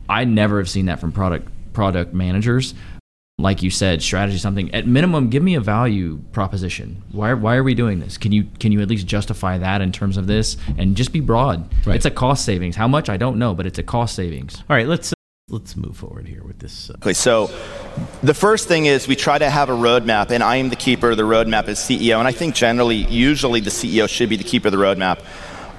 I 0.09 0.25
never 0.25 0.57
have 0.57 0.69
seen 0.69 0.87
that 0.87 0.99
from 0.99 1.13
product 1.13 1.47
product 1.71 2.13
managers. 2.13 2.73
Like 3.37 3.63
you 3.63 3.71
said, 3.71 4.01
strategy 4.01 4.37
something. 4.37 4.75
At 4.75 4.85
minimum, 4.85 5.29
give 5.29 5.43
me 5.43 5.55
a 5.55 5.61
value 5.61 6.17
proposition. 6.33 7.01
Why, 7.13 7.33
why 7.35 7.55
are 7.55 7.63
we 7.63 7.75
doing 7.75 8.01
this? 8.01 8.17
Can 8.17 8.33
you 8.33 8.47
can 8.59 8.73
you 8.73 8.81
at 8.81 8.89
least 8.89 9.07
justify 9.07 9.57
that 9.59 9.81
in 9.81 9.93
terms 9.93 10.17
of 10.17 10.27
this 10.27 10.57
and 10.77 10.97
just 10.97 11.13
be 11.13 11.21
broad? 11.21 11.73
Right. 11.85 11.95
It's 11.95 12.05
a 12.05 12.11
cost 12.11 12.43
savings. 12.43 12.75
How 12.75 12.89
much 12.89 13.07
I 13.07 13.15
don't 13.15 13.39
know, 13.39 13.53
but 13.53 13.65
it's 13.65 13.79
a 13.79 13.83
cost 13.83 14.13
savings. 14.13 14.57
All 14.69 14.75
right, 14.75 14.87
let's 14.87 15.13
let's 15.49 15.75
move 15.75 15.97
forward 15.97 16.27
here 16.27 16.43
with 16.43 16.59
this. 16.59 16.89
Uh, 16.89 16.93
Okay, 17.01 17.13
so 17.13 17.47
the 18.23 18.33
first 18.33 18.67
thing 18.67 18.85
is 18.85 19.07
we 19.07 19.15
try 19.15 19.37
to 19.37 19.49
have 19.49 19.69
a 19.69 19.73
roadmap, 19.73 20.31
and 20.31 20.43
I 20.43 20.57
am 20.57 20.69
the 20.69 20.75
keeper 20.75 21.11
of 21.11 21.17
the 21.17 21.23
roadmap 21.23 21.67
as 21.67 21.79
CEO, 21.79 22.19
and 22.19 22.27
I 22.27 22.31
think 22.31 22.55
generally, 22.55 22.95
usually 22.95 23.59
the 23.59 23.69
CEO 23.69 24.07
should 24.07 24.29
be 24.29 24.37
the 24.37 24.43
keeper 24.43 24.67
of 24.67 24.71
the 24.71 24.77
roadmap. 24.77 25.19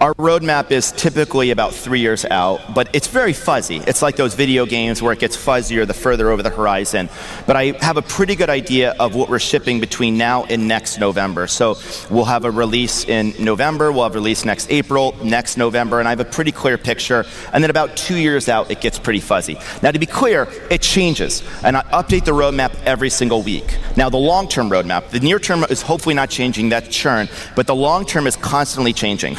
Our 0.00 0.14
roadmap 0.14 0.70
is 0.70 0.92
typically 0.92 1.50
about 1.50 1.74
three 1.74 2.00
years 2.00 2.24
out, 2.24 2.72
but 2.72 2.88
it's 2.94 3.06
very 3.06 3.34
fuzzy. 3.34 3.82
It's 3.86 4.00
like 4.00 4.16
those 4.16 4.32
video 4.32 4.64
games 4.64 5.02
where 5.02 5.12
it 5.12 5.18
gets 5.18 5.36
fuzzier 5.36 5.86
the 5.86 5.92
further 5.92 6.30
over 6.30 6.42
the 6.42 6.48
horizon. 6.48 7.10
But 7.46 7.56
I 7.56 7.72
have 7.84 7.98
a 7.98 8.02
pretty 8.02 8.34
good 8.34 8.48
idea 8.48 8.94
of 8.98 9.14
what 9.14 9.28
we're 9.28 9.38
shipping 9.38 9.78
between 9.78 10.16
now 10.16 10.44
and 10.44 10.66
next 10.66 10.98
November. 10.98 11.46
So 11.46 11.76
we'll 12.08 12.24
have 12.24 12.46
a 12.46 12.50
release 12.50 13.04
in 13.04 13.34
November, 13.38 13.92
we'll 13.92 14.04
have 14.04 14.14
a 14.14 14.18
release 14.18 14.46
next 14.46 14.70
April, 14.70 15.14
next 15.22 15.58
November, 15.58 15.98
and 15.98 16.08
I 16.08 16.12
have 16.12 16.20
a 16.20 16.24
pretty 16.24 16.52
clear 16.52 16.78
picture. 16.78 17.26
And 17.52 17.62
then 17.62 17.68
about 17.68 17.94
two 17.94 18.16
years 18.16 18.48
out, 18.48 18.70
it 18.70 18.80
gets 18.80 18.98
pretty 18.98 19.20
fuzzy. 19.20 19.58
Now, 19.82 19.90
to 19.90 19.98
be 19.98 20.06
clear, 20.06 20.48
it 20.70 20.80
changes, 20.80 21.42
and 21.62 21.76
I 21.76 21.82
update 21.92 22.24
the 22.24 22.32
roadmap 22.32 22.74
every 22.86 23.10
single 23.10 23.42
week. 23.42 23.76
Now, 23.98 24.08
the 24.08 24.16
long 24.16 24.48
term 24.48 24.70
roadmap, 24.70 25.10
the 25.10 25.20
near 25.20 25.38
term 25.38 25.62
is 25.64 25.82
hopefully 25.82 26.14
not 26.14 26.30
changing, 26.30 26.70
that's 26.70 26.88
churn, 26.88 27.28
but 27.54 27.66
the 27.66 27.74
long 27.74 28.06
term 28.06 28.26
is 28.26 28.36
constantly 28.36 28.94
changing. 28.94 29.36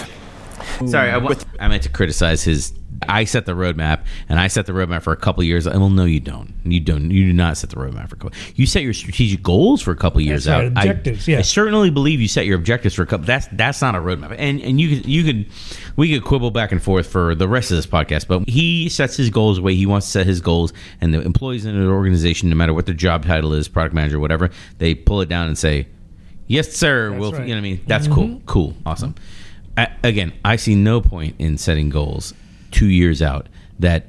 Sorry, 0.88 1.10
I, 1.10 1.18
wa- 1.18 1.36
I 1.60 1.68
meant 1.68 1.84
to 1.84 1.90
criticize 1.90 2.44
his. 2.44 2.74
I 3.10 3.24
set 3.24 3.48
the 3.48 3.54
roadmap, 3.54 4.06
and 4.30 4.40
I 4.40 4.48
set 4.48 4.68
the 4.68 4.74
roadmap 4.74 5.02
for 5.02 5.12
a 5.12 5.18
couple 5.18 5.44
years. 5.44 5.66
Well, 5.68 5.90
no, 5.90 6.06
you 6.06 6.20
don't. 6.20 6.54
You 6.64 6.80
don't. 6.80 7.10
You 7.10 7.26
do 7.26 7.34
not 7.34 7.58
set 7.58 7.72
the 7.72 7.78
roadmap 7.78 8.10
for 8.10 8.16
a 8.16 8.20
couple. 8.20 8.38
You 8.56 8.68
set 8.68 8.84
your 8.84 8.94
strategic 8.94 9.42
goals 9.42 9.82
for 9.82 9.90
a 9.90 9.96
couple 9.96 10.22
years 10.22 10.44
That's 10.46 10.54
out. 10.54 10.76
right, 10.76 10.78
I- 10.78 10.92
objectives, 10.92 11.28
yeah. 11.28 11.40
I 11.40 11.42
certainly 11.42 11.90
believe 11.90 12.22
you 12.22 12.28
set 12.28 12.46
your 12.46 12.58
objectives 12.58 12.94
for 12.94 13.02
a 13.02 13.08
couple. 13.08 13.26
That's 13.26 13.48
that's 13.54 13.82
not 13.82 13.96
a 13.96 14.00
roadmap. 14.00 14.36
And 14.38 14.62
and 14.62 14.80
you 14.80 14.96
could 14.98 15.06
you 15.08 15.24
could 15.24 15.48
we 15.96 16.14
could 16.14 16.24
quibble 16.24 16.52
back 16.52 16.72
and 16.72 16.82
forth 16.82 17.08
for 17.08 17.34
the 17.34 17.48
rest 17.48 17.72
of 17.72 17.78
this 17.78 17.88
podcast. 17.88 18.28
But 18.28 18.48
he 18.48 18.88
sets 18.90 19.18
his 19.18 19.30
goals 19.32 19.58
the 19.58 19.64
way 19.64 19.74
he 19.74 19.88
wants 19.88 20.06
to 20.08 20.12
set 20.12 20.28
his 20.28 20.40
goals, 20.42 20.72
and 21.00 21.14
the 21.14 21.22
employees 21.22 21.66
in 21.66 21.76
an 21.76 21.88
organization, 21.88 22.50
no 22.50 22.56
matter 22.56 22.74
what 22.74 22.86
their 22.86 22.96
job 22.96 23.26
title 23.26 23.54
is, 23.54 23.68
product 23.68 23.96
manager, 23.96 24.20
whatever, 24.20 24.52
they 24.78 24.94
pull 24.94 25.22
it 25.22 25.30
down 25.30 25.48
and 25.48 25.58
say, 25.58 25.88
"Yes, 26.46 26.72
sir." 26.74 27.12
we'll, 27.12 27.32
right. 27.32 27.42
you 27.42 27.48
know 27.48 27.54
what 27.56 27.58
I 27.58 27.62
mean? 27.62 27.82
That's 27.88 28.08
cool. 28.08 28.28
Mm-hmm. 28.28 28.46
Cool. 28.46 28.76
Awesome. 28.86 29.16
I, 29.82 29.88
again, 30.04 30.34
I 30.46 30.58
see 30.58 30.76
no 30.76 31.02
point 31.02 31.36
in 31.40 31.58
setting 31.58 31.90
goals 31.90 32.34
two 32.70 32.88
years 32.88 33.22
out 33.22 33.48
that 33.80 34.06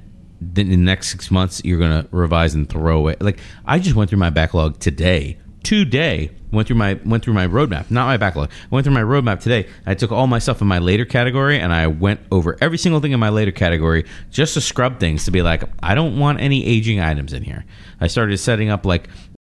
in 0.57 0.69
the 0.69 0.77
next 0.77 1.09
six 1.09 1.31
months 1.31 1.63
you're 1.65 1.79
going 1.79 2.03
to 2.03 2.09
revise 2.11 2.55
and 2.55 2.69
throw 2.69 2.99
away. 2.99 3.17
Like 3.21 3.39
I 3.65 3.79
just 3.79 3.97
went 3.97 4.11
through 4.11 4.19
my 4.19 4.31
backlog 4.31 4.79
today. 4.81 5.39
Today 5.63 6.31
went 6.51 6.67
through 6.67 6.77
my 6.77 6.95
went 7.05 7.25
through 7.25 7.33
my 7.35 7.47
roadmap, 7.47 7.91
not 7.91 8.07
my 8.07 8.17
backlog. 8.19 8.51
I 8.51 8.67
went 8.69 8.85
through 8.85 8.95
my 8.95 9.03
roadmap 9.03 9.41
today. 9.41 9.69
I 9.87 9.95
took 9.95 10.13
all 10.13 10.27
my 10.27 10.41
stuff 10.41 10.61
in 10.61 10.67
my 10.67 10.79
later 10.79 11.05
category 11.05 11.59
and 11.59 11.73
I 11.73 11.87
went 11.87 12.21
over 12.31 12.59
every 12.61 12.79
single 12.79 13.01
thing 13.01 13.13
in 13.13 13.21
my 13.21 13.31
later 13.31 13.53
category 13.53 14.05
just 14.31 14.55
to 14.55 14.61
scrub 14.61 15.01
things 15.01 15.25
to 15.25 15.31
be 15.31 15.41
like 15.41 15.65
I 15.83 15.95
don't 15.95 16.19
want 16.19 16.41
any 16.41 16.67
aging 16.67 17.01
items 17.01 17.33
in 17.33 17.45
here. 17.45 17.65
I 18.01 18.09
started 18.09 18.37
setting 18.39 18.69
up 18.69 18.85
like 18.85 19.09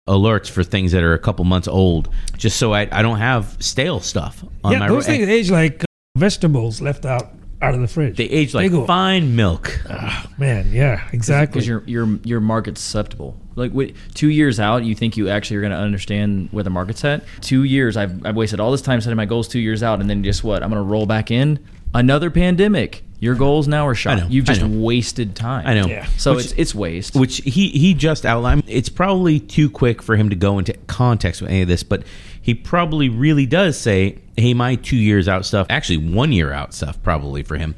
alerts 0.07 0.49
for 0.49 0.63
things 0.63 0.91
that 0.91 1.03
are 1.03 1.13
a 1.13 1.19
couple 1.19 1.45
months 1.45 1.67
old 1.67 2.09
just 2.35 2.57
so 2.57 2.73
I, 2.73 2.89
I 2.91 3.03
don't 3.03 3.19
have 3.19 3.55
stale 3.59 3.99
stuff 3.99 4.43
on 4.63 4.73
yeah, 4.73 4.79
my 4.79 4.87
those 4.87 5.05
things 5.05 5.29
age 5.29 5.51
like 5.51 5.85
vegetables 6.19 6.81
left 6.81 7.05
out 7.05 7.31
out 7.61 7.73
of 7.73 7.81
the 7.81 7.87
fridge. 7.87 8.15
They 8.15 8.23
age 8.25 8.53
like 8.53 8.71
go, 8.71 8.85
fine 8.85 9.35
milk. 9.35 9.79
Ah, 9.89 10.31
man. 10.37 10.69
Yeah, 10.71 11.07
exactly. 11.11 11.53
because 11.59 11.67
your 11.67 11.83
your 11.85 12.19
your 12.23 12.39
market's 12.39 12.81
susceptible. 12.81 13.35
Like 13.55 13.71
wait, 13.73 13.95
two 14.13 14.29
years 14.29 14.59
out, 14.59 14.83
you 14.85 14.95
think 14.95 15.17
you 15.17 15.27
actually 15.29 15.57
are 15.57 15.61
going 15.61 15.71
to 15.73 15.77
understand 15.77 16.47
where 16.51 16.63
the 16.63 16.69
market's 16.69 17.03
at. 17.03 17.23
Two 17.41 17.63
years, 17.63 17.97
I've, 17.97 18.25
I've 18.25 18.35
wasted 18.35 18.59
all 18.61 18.71
this 18.71 18.81
time 18.81 19.01
setting 19.01 19.17
my 19.17 19.25
goals. 19.25 19.47
Two 19.49 19.59
years 19.59 19.83
out, 19.83 19.99
and 19.99 20.09
then 20.09 20.21
guess 20.21 20.41
what? 20.43 20.63
I'm 20.63 20.69
going 20.69 20.81
to 20.81 20.89
roll 20.89 21.05
back 21.05 21.31
in 21.31 21.59
another 21.93 22.29
pandemic. 22.31 23.03
Your 23.21 23.35
goals 23.35 23.67
now 23.67 23.85
are 23.85 23.95
shot. 23.95 24.17
know, 24.19 24.27
You've 24.29 24.49
I 24.49 24.53
just 24.53 24.61
know. 24.65 24.79
wasted 24.81 25.35
time. 25.35 25.67
I 25.67 25.73
know. 25.73 25.87
Yeah. 25.87 26.05
So 26.15 26.35
Which- 26.35 26.45
it's 26.45 26.53
it's 26.53 26.75
waste. 26.75 27.15
which 27.15 27.37
he 27.43 27.67
he 27.67 27.93
just 27.93 28.25
outlined. 28.25 28.63
It's 28.67 28.87
probably 28.87 29.41
too 29.41 29.69
quick 29.69 30.01
for 30.01 30.15
him 30.15 30.29
to 30.29 30.37
go 30.37 30.57
into 30.59 30.73
context 30.87 31.41
with 31.41 31.49
any 31.51 31.63
of 31.63 31.67
this, 31.67 31.83
but 31.83 32.03
he 32.41 32.53
probably 32.53 33.09
really 33.09 33.45
does 33.45 33.79
say, 33.79 34.19
"Hey, 34.37 34.53
my 34.53 34.75
two 34.75 34.97
years 34.97 35.27
out 35.27 35.45
stuff, 35.45 35.67
actually 35.69 35.97
one 35.97 36.31
year 36.31 36.51
out 36.51 36.73
stuff, 36.73 37.01
probably 37.03 37.43
for 37.43 37.57
him. 37.57 37.75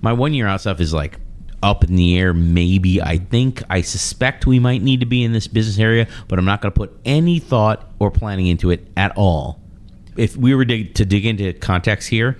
My 0.00 0.12
one 0.12 0.34
year 0.34 0.46
out 0.46 0.60
stuff 0.60 0.80
is 0.80 0.92
like." 0.92 1.18
Up 1.62 1.82
in 1.82 1.96
the 1.96 2.18
air, 2.18 2.34
maybe. 2.34 3.00
I 3.00 3.16
think, 3.16 3.62
I 3.70 3.80
suspect 3.80 4.46
we 4.46 4.58
might 4.58 4.82
need 4.82 5.00
to 5.00 5.06
be 5.06 5.24
in 5.24 5.32
this 5.32 5.46
business 5.46 5.78
area, 5.78 6.06
but 6.28 6.38
I'm 6.38 6.44
not 6.44 6.60
going 6.60 6.70
to 6.70 6.76
put 6.78 6.94
any 7.06 7.38
thought 7.38 7.90
or 7.98 8.10
planning 8.10 8.48
into 8.48 8.70
it 8.70 8.86
at 8.98 9.16
all. 9.16 9.58
If 10.14 10.36
we 10.36 10.54
were 10.54 10.66
to, 10.66 10.84
to 10.84 11.06
dig 11.06 11.24
into 11.24 11.54
context 11.54 12.10
here, 12.10 12.36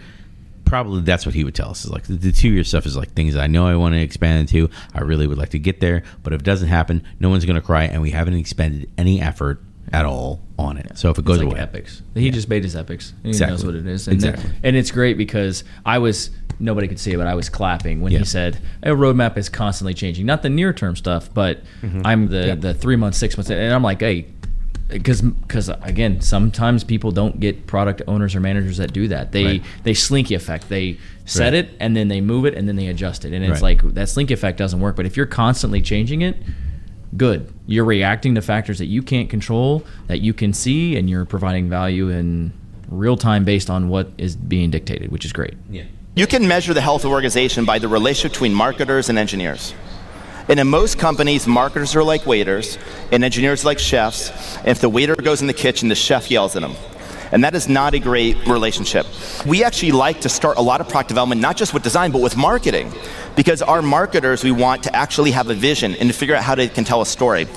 probably 0.67 1.01
that's 1.03 1.25
what 1.25 1.35
he 1.35 1.45
would 1.45 1.55
tell 1.55 1.71
us 1.71 1.85
is 1.85 1.91
like 1.91 2.05
the, 2.05 2.17
the 2.17 2.33
two 2.33 2.51
year 2.51 2.65
stuff 2.65 2.85
is 2.85 2.97
like 2.97 3.13
things 3.13 3.37
I 3.37 3.47
know 3.47 3.67
I 3.67 3.77
want 3.77 3.95
to 3.95 4.01
expand 4.01 4.41
into. 4.41 4.69
I 4.93 5.01
really 5.01 5.27
would 5.27 5.39
like 5.39 5.51
to 5.51 5.59
get 5.59 5.81
there, 5.81 6.03
but 6.23 6.33
if 6.33 6.41
it 6.41 6.45
doesn't 6.45 6.69
happen, 6.69 7.03
no 7.21 7.31
one's 7.31 7.45
going 7.45 7.59
to 7.59 7.65
cry, 7.65 7.85
and 7.85 8.03
we 8.03 8.11
haven't 8.11 8.35
expended 8.35 8.91
any 8.99 9.21
effort 9.23 9.63
at 9.93 10.05
all 10.05 10.41
on 10.59 10.77
it. 10.77 10.97
So 10.97 11.11
if 11.11 11.19
it 11.19 11.25
goes 11.25 11.39
like 11.39 11.47
away, 11.53 11.61
epics. 11.61 12.03
He 12.15 12.31
just 12.31 12.49
made 12.49 12.63
his 12.65 12.75
epics. 12.77 13.13
He 13.23 13.29
Exactly. 13.31 13.53
knows 13.57 13.65
what 13.67 13.75
it 13.75 13.87
is. 13.87 14.07
And 14.09 14.15
Exactly. 14.15 14.51
and 14.63 14.77
it's 14.77 14.91
great 14.91 15.17
because 15.19 15.65
I 15.85 15.99
was 15.99 16.31
nobody 16.61 16.87
could 16.87 17.01
see 17.01 17.13
it, 17.13 17.17
but 17.17 17.27
I 17.27 17.35
was 17.35 17.49
clapping 17.49 18.01
when 18.01 18.13
Yeah. 18.13 18.21
he 18.21 18.25
said 18.25 18.59
a 18.83 18.91
roadmap 18.91 19.37
is 19.37 19.49
constantly 19.49 19.93
changing. 19.95 20.25
Not 20.27 20.43
the 20.43 20.51
near 20.51 20.73
term 20.73 20.95
stuff, 20.97 21.29
but 21.35 21.63
Mm-hmm. 21.83 22.03
I'm 22.05 22.29
the 22.29 22.57
the 22.59 22.75
three 22.75 22.97
months, 22.97 23.19
six 23.19 23.37
months, 23.37 23.51
and 23.51 23.73
I'm 23.73 23.83
like, 23.83 24.01
hey. 24.01 24.27
Because, 24.87 25.23
because 25.23 25.71
again, 25.81 26.21
sometimes 26.21 26.85
people 26.85 27.11
don't 27.11 27.41
get 27.41 27.67
product 27.67 28.03
owners 28.07 28.35
or 28.35 28.41
managers 28.41 28.77
that 28.77 28.93
do 28.93 29.09
that. 29.09 29.33
They 29.33 29.45
Right. 29.45 29.63
they 29.83 29.95
slinky 29.95 30.35
effect. 30.35 30.69
They 30.69 30.99
set 31.25 31.55
Right. 31.55 31.65
it 31.65 31.71
and 31.81 31.97
then 31.97 32.09
they 32.09 32.21
move 32.21 32.45
it 32.45 32.55
and 32.55 32.69
then 32.69 32.77
they 32.77 32.89
adjust 32.89 33.25
it, 33.25 33.33
and 33.33 33.43
it's 33.43 33.63
Right. 33.63 33.81
like 33.83 33.95
that 33.95 34.11
slinky 34.11 34.35
effect 34.35 34.59
doesn't 34.59 34.79
work. 34.81 34.95
But 34.95 35.07
if 35.07 35.17
you're 35.17 35.25
constantly 35.27 35.81
changing 35.81 36.21
it, 36.21 36.37
good. 37.17 37.53
You're 37.67 37.85
reacting 37.85 38.35
to 38.35 38.43
factors 38.43 38.79
that 38.79 38.87
you 38.87 39.03
can't 39.03 39.31
control, 39.31 39.85
that 40.07 40.21
you 40.21 40.35
can 40.35 40.53
see, 40.53 40.97
and 40.97 41.09
you're 41.09 41.25
providing 41.25 41.69
value 41.69 42.09
in 42.09 42.53
real 42.89 43.17
time 43.17 43.45
based 43.45 43.71
on 43.71 43.89
what 43.89 44.11
is 44.19 44.37
being 44.37 44.71
dictated, 44.71 45.11
which 45.11 45.25
is 45.25 45.33
great. 45.33 45.55
yeah. 45.71 45.85
You 46.17 46.29
can 46.29 46.47
measure 46.47 46.73
the 46.73 46.81
health 46.81 47.05
of 47.05 47.11
organization 47.11 47.65
by 47.65 47.81
the 47.81 47.89
relationship 47.89 48.33
between 48.33 48.55
marketers 48.55 49.09
and 49.09 49.19
engineers. 49.19 49.75
And 50.49 50.61
in 50.61 50.69
most 50.69 50.97
companies, 50.97 51.47
marketers 51.49 51.97
are 51.97 52.05
like 52.05 52.25
waiters, 52.25 52.79
and 53.11 53.25
engineers 53.25 53.65
are 53.65 53.67
like 53.67 53.81
chefs. 53.81 54.31
And 54.59 54.69
if 54.69 54.81
the 54.81 54.89
waiter 54.89 55.17
goes 55.17 55.41
in 55.41 55.49
the 55.49 55.53
kitchen, 55.55 55.89
the 55.89 55.97
chef 55.97 56.31
yells 56.31 56.55
at 56.55 56.63
him. 56.63 56.77
And 57.35 57.43
that 57.43 57.57
is 57.57 57.69
not 57.69 57.95
a 57.95 57.99
great 57.99 58.47
relationship. 58.47 59.07
We 59.45 59.65
actually 59.65 59.91
like 59.91 60.21
to 60.21 60.29
start 60.29 60.57
a 60.57 60.61
lot 60.61 60.81
of 60.81 60.89
product 60.89 61.09
development, 61.09 61.41
not 61.41 61.57
just 61.57 61.75
with 61.75 61.83
design, 61.83 62.13
but 62.13 62.21
with 62.23 62.37
marketing. 62.37 62.93
Because 63.35 63.61
our 63.61 63.83
marketers, 63.83 64.45
we 64.45 64.53
want 64.53 64.85
to 64.85 64.95
actually 64.95 65.33
have 65.33 65.51
a 65.51 65.55
vision 65.55 65.97
and 65.97 66.09
to 66.09 66.15
figure 66.15 66.37
out 66.37 66.45
how 66.45 66.55
they 66.55 66.69
can 66.69 66.85
tell 66.85 67.03
a 67.03 67.07
story. 67.07 67.49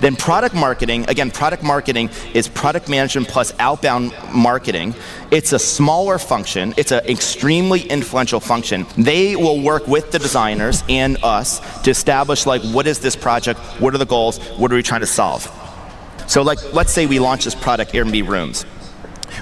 Then 0.00 0.16
product 0.16 0.54
marketing, 0.54 1.04
again, 1.10 1.30
product 1.30 1.62
marketing 1.62 2.08
is 2.32 2.48
product 2.48 2.88
management 2.88 3.28
plus 3.28 3.52
outbound 3.58 4.14
marketing. 4.32 4.94
It's 5.30 5.52
a 5.52 5.58
smaller 5.58 6.18
function. 6.18 6.72
It's 6.78 6.90
an 6.90 7.04
extremely 7.04 7.82
influential 7.82 8.40
function. 8.40 8.86
They 8.96 9.36
will 9.36 9.60
work 9.60 9.86
with 9.86 10.10
the 10.10 10.18
designers 10.18 10.82
and 10.88 11.22
us 11.22 11.60
to 11.82 11.90
establish 11.90 12.46
like 12.46 12.62
what 12.62 12.86
is 12.86 13.00
this 13.00 13.14
project, 13.14 13.60
what 13.78 13.94
are 13.94 13.98
the 13.98 14.06
goals, 14.06 14.38
what 14.56 14.72
are 14.72 14.74
we 14.76 14.82
trying 14.82 15.02
to 15.02 15.06
solve. 15.06 15.52
So 16.28 16.40
like 16.40 16.72
let's 16.72 16.92
say 16.92 17.04
we 17.04 17.18
launch 17.18 17.44
this 17.44 17.54
product 17.54 17.92
Airbnb 17.92 18.26
Rooms. 18.26 18.64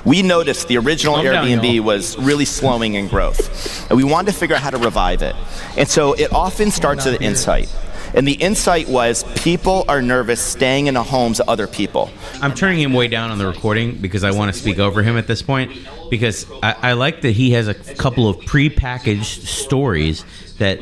We 0.04 0.22
noticed 0.22 0.68
the 0.68 0.78
original 0.78 1.22
down, 1.22 1.46
Airbnb 1.46 1.76
y'all. 1.76 1.84
was 1.84 2.18
really 2.18 2.44
slowing 2.44 2.94
in 2.94 3.08
growth. 3.08 3.90
And 3.90 3.96
we 3.96 4.04
wanted 4.04 4.32
to 4.32 4.38
figure 4.38 4.56
out 4.56 4.62
how 4.62 4.70
to 4.70 4.78
revive 4.78 5.22
it. 5.22 5.34
And 5.76 5.88
so 5.88 6.12
it 6.12 6.32
often 6.32 6.70
starts 6.70 7.04
with 7.04 7.16
an 7.16 7.22
insight. 7.22 7.74
And 8.14 8.26
the 8.26 8.34
insight 8.34 8.88
was 8.88 9.24
people 9.42 9.84
are 9.88 10.00
nervous 10.00 10.40
staying 10.40 10.86
in 10.86 10.94
the 10.94 11.02
homes 11.02 11.40
of 11.40 11.48
other 11.48 11.66
people. 11.66 12.10
I'm 12.40 12.54
turning 12.54 12.80
him 12.80 12.92
way 12.92 13.08
down 13.08 13.30
on 13.30 13.38
the 13.38 13.46
recording 13.46 13.96
because 13.96 14.24
I 14.24 14.30
want 14.30 14.52
to 14.52 14.58
speak 14.58 14.78
over 14.78 15.02
him 15.02 15.16
at 15.16 15.26
this 15.26 15.42
point. 15.42 15.72
Because 16.08 16.46
I, 16.62 16.76
I 16.82 16.92
like 16.92 17.22
that 17.22 17.32
he 17.32 17.50
has 17.52 17.68
a 17.68 17.74
couple 17.74 18.28
of 18.28 18.40
pre-packaged 18.46 19.48
stories 19.48 20.24
that 20.58 20.78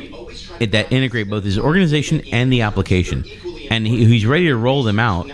that 0.59 0.91
integrate 0.91 1.29
both 1.29 1.43
his 1.43 1.59
organization 1.59 2.21
and 2.31 2.51
the 2.51 2.61
application, 2.61 3.25
and 3.69 3.85
he, 3.85 4.05
he's 4.05 4.25
ready 4.25 4.47
to 4.47 4.55
roll 4.55 4.83
them 4.83 4.99
out 4.99 5.29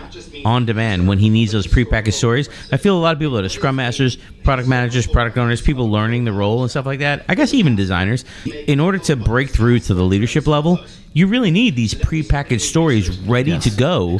on 0.46 0.66
demand 0.66 1.08
when 1.08 1.20
he 1.20 1.30
needs 1.30 1.52
those 1.52 1.68
pre-packaged 1.68 2.18
stories. 2.18 2.50
I 2.72 2.78
feel 2.78 2.98
a 2.98 3.00
lot 3.00 3.14
of 3.14 3.20
people 3.20 3.36
that 3.36 3.46
are 3.46 3.50
scrum 3.50 3.76
masters, 3.76 4.18
product 4.44 4.68
managers, 4.68 5.08
product 5.08 5.38
owners, 5.38 5.62
people 5.62 5.90
learning 5.90 6.26
the 6.26 6.34
role 6.34 6.62
and 6.62 6.70
stuff 6.70 6.86
like 6.86 7.00
that. 7.00 7.26
I 7.30 7.36
guess 7.36 7.54
even 7.54 7.76
designers, 7.76 8.26
in 8.46 8.80
order 8.80 8.98
to 9.00 9.16
break 9.16 9.50
through 9.50 9.80
to 9.80 9.94
the 9.94 10.04
leadership 10.04 10.48
level, 10.48 10.80
you 11.14 11.28
really 11.28 11.52
need 11.52 11.76
these 11.76 11.94
pre-packaged 11.94 12.64
stories 12.64 13.18
ready 13.20 13.58
to 13.60 13.70
go 13.72 14.20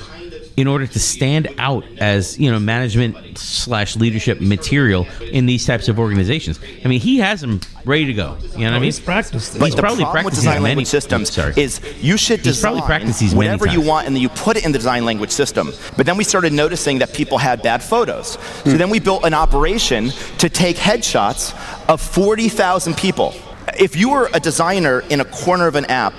in 0.58 0.68
order 0.68 0.86
to 0.86 1.00
stand 1.00 1.48
out 1.58 1.86
as 2.00 2.38
you 2.40 2.52
know 2.52 2.60
management 2.60 3.38
slash 3.38 3.96
leadership 3.96 4.42
material 4.42 5.08
in 5.22 5.46
these 5.46 5.66
types 5.66 5.88
of 5.88 6.00
organizations. 6.00 6.60
I 6.84 6.88
mean, 6.88 7.00
he 7.00 7.20
has 7.20 7.42
them 7.42 7.62
ready 7.86 8.06
to 8.06 8.14
go. 8.14 8.38
You 8.42 8.60
know 8.60 8.66
what 8.66 8.66
I 8.66 8.68
oh, 8.68 8.72
mean? 8.74 8.84
he's 8.84 9.00
practiced. 9.00 9.58
But 9.58 9.66
He's 9.66 9.76
the 9.76 9.82
probably 9.82 10.04
problem 10.04 10.26
with 10.26 10.34
practicing 10.34 10.50
design 10.50 10.62
many- 10.62 10.72
language 10.72 10.88
systems 10.88 11.34
Sorry. 11.34 11.54
is 11.56 11.80
you 12.02 12.18
should 12.18 12.40
He's 12.40 12.56
design 12.56 12.74
probably 12.74 12.88
practiced 12.88 13.20
these 13.20 13.34
many 13.34 13.48
whatever 13.48 13.68
you 13.68 13.82
want 13.82 14.08
and 14.08 14.16
then 14.16 14.22
you 14.22 14.30
put 14.30 14.58
it 14.58 14.66
in 14.66 14.72
the 14.72 14.78
design 14.78 15.06
language 15.06 15.32
system. 15.32 15.72
But 15.98 16.06
then 16.06 16.18
we 16.18 16.24
started 16.24 16.54
noticing 16.54 17.00
that 17.00 17.14
people 17.14 17.38
had 17.38 17.62
bad 17.62 17.84
photos. 17.84 18.32
So 18.32 18.72
hmm. 18.72 18.78
then 18.78 18.90
we 18.90 19.00
built 19.00 19.26
an 19.26 19.34
operation 19.34 20.10
to 20.40 20.50
take 20.50 20.78
headshots 20.78 21.54
of 21.88 22.02
40,000 22.02 22.96
people. 22.96 23.34
If 23.80 23.96
you 23.96 24.12
were 24.12 24.30
a 24.34 24.40
designer 24.40 25.02
in 25.10 25.22
a 25.22 25.26
corner 25.26 25.68
of 25.68 25.76
an 25.76 25.86
app, 25.86 26.14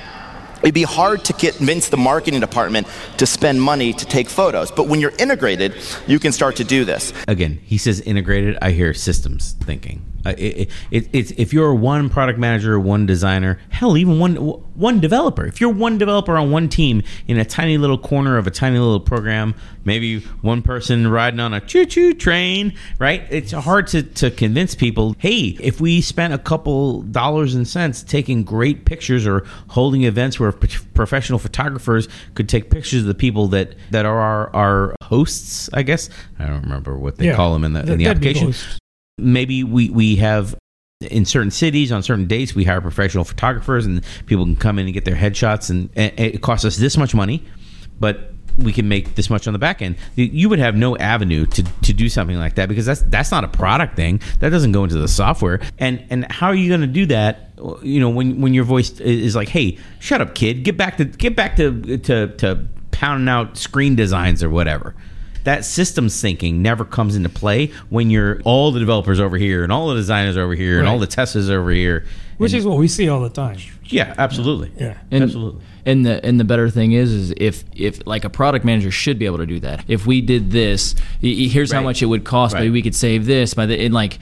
It'd 0.62 0.74
be 0.74 0.84
hard 0.84 1.24
to 1.24 1.32
convince 1.32 1.88
the 1.88 1.96
marketing 1.96 2.40
department 2.40 2.86
to 3.18 3.26
spend 3.26 3.60
money 3.60 3.92
to 3.92 4.04
take 4.06 4.28
photos. 4.28 4.70
But 4.70 4.86
when 4.86 5.00
you're 5.00 5.14
integrated, 5.18 5.74
you 6.06 6.18
can 6.18 6.32
start 6.32 6.56
to 6.56 6.64
do 6.64 6.84
this. 6.84 7.12
Again, 7.28 7.60
he 7.64 7.78
says 7.78 8.00
integrated. 8.00 8.58
I 8.62 8.70
hear 8.70 8.94
systems 8.94 9.52
thinking. 9.52 10.11
Uh, 10.24 10.34
it, 10.38 10.70
it, 10.90 11.08
it's 11.12 11.30
if 11.32 11.52
you're 11.52 11.74
one 11.74 12.08
product 12.08 12.38
manager, 12.38 12.78
one 12.78 13.06
designer, 13.06 13.58
hell, 13.70 13.96
even 13.96 14.18
one 14.18 14.36
one 14.36 15.00
developer. 15.00 15.44
If 15.44 15.60
you're 15.60 15.72
one 15.72 15.98
developer 15.98 16.36
on 16.36 16.50
one 16.50 16.68
team 16.68 17.02
in 17.26 17.38
a 17.38 17.44
tiny 17.44 17.76
little 17.76 17.98
corner 17.98 18.38
of 18.38 18.46
a 18.46 18.50
tiny 18.50 18.78
little 18.78 19.00
program, 19.00 19.54
maybe 19.84 20.20
one 20.40 20.62
person 20.62 21.08
riding 21.08 21.40
on 21.40 21.52
a 21.52 21.60
choo-choo 21.60 22.14
train, 22.14 22.74
right? 22.98 23.22
It's 23.30 23.52
hard 23.52 23.86
to, 23.88 24.02
to 24.02 24.30
convince 24.30 24.74
people. 24.74 25.14
Hey, 25.18 25.56
if 25.60 25.80
we 25.80 26.00
spent 26.00 26.32
a 26.32 26.38
couple 26.38 27.02
dollars 27.02 27.54
and 27.54 27.66
cents 27.68 28.02
taking 28.02 28.44
great 28.44 28.84
pictures 28.84 29.26
or 29.26 29.44
holding 29.68 30.04
events 30.04 30.38
where 30.40 30.52
p- 30.52 30.68
professional 30.94 31.38
photographers 31.38 32.08
could 32.34 32.48
take 32.48 32.70
pictures 32.70 33.00
of 33.02 33.06
the 33.06 33.14
people 33.14 33.48
that 33.48 33.74
that 33.90 34.06
are 34.06 34.18
our, 34.20 34.54
our 34.56 34.96
hosts, 35.02 35.68
I 35.74 35.82
guess 35.82 36.08
I 36.38 36.46
don't 36.46 36.62
remember 36.62 36.96
what 36.96 37.16
they 37.18 37.26
Yeah. 37.26 37.36
call 37.36 37.52
them 37.52 37.64
in 37.64 37.72
the, 37.74 37.80
in 37.92 37.98
the 37.98 38.06
application 38.06 38.54
maybe 39.18 39.64
we 39.64 39.90
we 39.90 40.16
have 40.16 40.54
in 41.10 41.24
certain 41.24 41.50
cities 41.50 41.90
on 41.90 42.02
certain 42.02 42.26
dates 42.26 42.54
we 42.54 42.64
hire 42.64 42.80
professional 42.80 43.24
photographers 43.24 43.84
and 43.86 44.04
people 44.26 44.44
can 44.44 44.56
come 44.56 44.78
in 44.78 44.86
and 44.86 44.94
get 44.94 45.04
their 45.04 45.16
headshots 45.16 45.68
and, 45.68 45.90
and 45.96 46.12
it 46.18 46.42
costs 46.42 46.64
us 46.64 46.76
this 46.76 46.96
much 46.96 47.14
money 47.14 47.44
but 47.98 48.32
we 48.58 48.72
can 48.72 48.88
make 48.88 49.14
this 49.14 49.30
much 49.30 49.46
on 49.46 49.52
the 49.52 49.58
back 49.58 49.82
end. 49.82 49.96
You 50.14 50.48
would 50.48 50.58
have 50.58 50.74
no 50.74 50.96
avenue 50.96 51.46
to, 51.46 51.62
to 51.62 51.92
do 51.92 52.08
something 52.08 52.36
like 52.36 52.56
that 52.56 52.68
because 52.68 52.86
that's 52.86 53.02
that's 53.02 53.30
not 53.30 53.44
a 53.44 53.48
product 53.48 53.96
thing. 53.96 54.20
That 54.40 54.50
doesn't 54.50 54.72
go 54.72 54.84
into 54.84 54.98
the 54.98 55.08
software. 55.08 55.60
And 55.78 56.04
and 56.10 56.30
how 56.30 56.48
are 56.48 56.54
you 56.54 56.68
going 56.68 56.82
to 56.82 56.86
do 56.86 57.06
that 57.06 57.50
you 57.82 58.00
know 58.00 58.10
when 58.10 58.40
when 58.40 58.54
your 58.54 58.64
voice 58.64 58.98
is 59.00 59.36
like 59.36 59.48
hey 59.48 59.78
shut 60.00 60.20
up 60.20 60.34
kid. 60.34 60.64
Get 60.64 60.76
back 60.76 60.96
to 60.98 61.04
get 61.04 61.36
back 61.36 61.56
to 61.56 61.98
to, 61.98 62.28
to 62.36 62.66
pounding 62.90 63.28
out 63.28 63.56
screen 63.56 63.94
designs 63.94 64.42
or 64.42 64.50
whatever 64.50 64.94
that 65.44 65.64
systems 65.64 66.20
thinking 66.20 66.62
never 66.62 66.84
comes 66.84 67.16
into 67.16 67.28
play 67.28 67.70
when 67.90 68.10
you're 68.10 68.40
all 68.44 68.70
the 68.72 68.80
developers 68.80 69.18
over 69.20 69.36
here 69.36 69.62
and 69.64 69.72
all 69.72 69.88
the 69.88 69.94
designers 69.96 70.36
over 70.36 70.54
here 70.54 70.78
and 70.78 70.88
all 70.88 70.98
the 70.98 71.06
testers 71.06 71.50
over 71.50 71.70
here. 71.70 72.04
which 72.38 72.52
And- 72.52 72.60
is 72.60 72.66
what 72.66 72.78
we 72.78 72.88
see 72.88 73.08
all 73.08 73.20
the 73.20 73.28
time. 73.28 73.56
yeah, 73.86 74.14
absolutely. 74.18 74.70
Yeah. 74.78 74.96
And, 75.10 75.22
absolutely. 75.24 75.60
And 75.84 76.06
the 76.06 76.24
and 76.24 76.38
the 76.40 76.44
better 76.44 76.70
thing 76.70 76.92
is 76.92 77.12
is 77.12 77.34
if 77.36 77.64
if 77.74 78.06
like 78.06 78.24
a 78.24 78.30
product 78.30 78.64
manager 78.64 78.90
should 78.90 79.18
be 79.18 79.26
able 79.26 79.38
to 79.38 79.46
do 79.46 79.58
that. 79.60 79.84
If 79.88 80.06
we 80.06 80.20
did 80.20 80.50
this, 80.52 80.94
y- 81.22 81.34
y- 81.38 81.48
here's 81.48 81.72
how 81.72 81.78
Right. 81.78 81.84
much 81.84 82.02
it 82.02 82.06
would 82.06 82.22
cost. 82.24 82.54
Maybe 82.54 82.66
Right. 82.68 82.72
we 82.72 82.82
could 82.82 82.94
save 82.94 83.26
this 83.26 83.54
by 83.54 83.66
the 83.66 83.78
and 83.84 83.92
like 83.92 84.18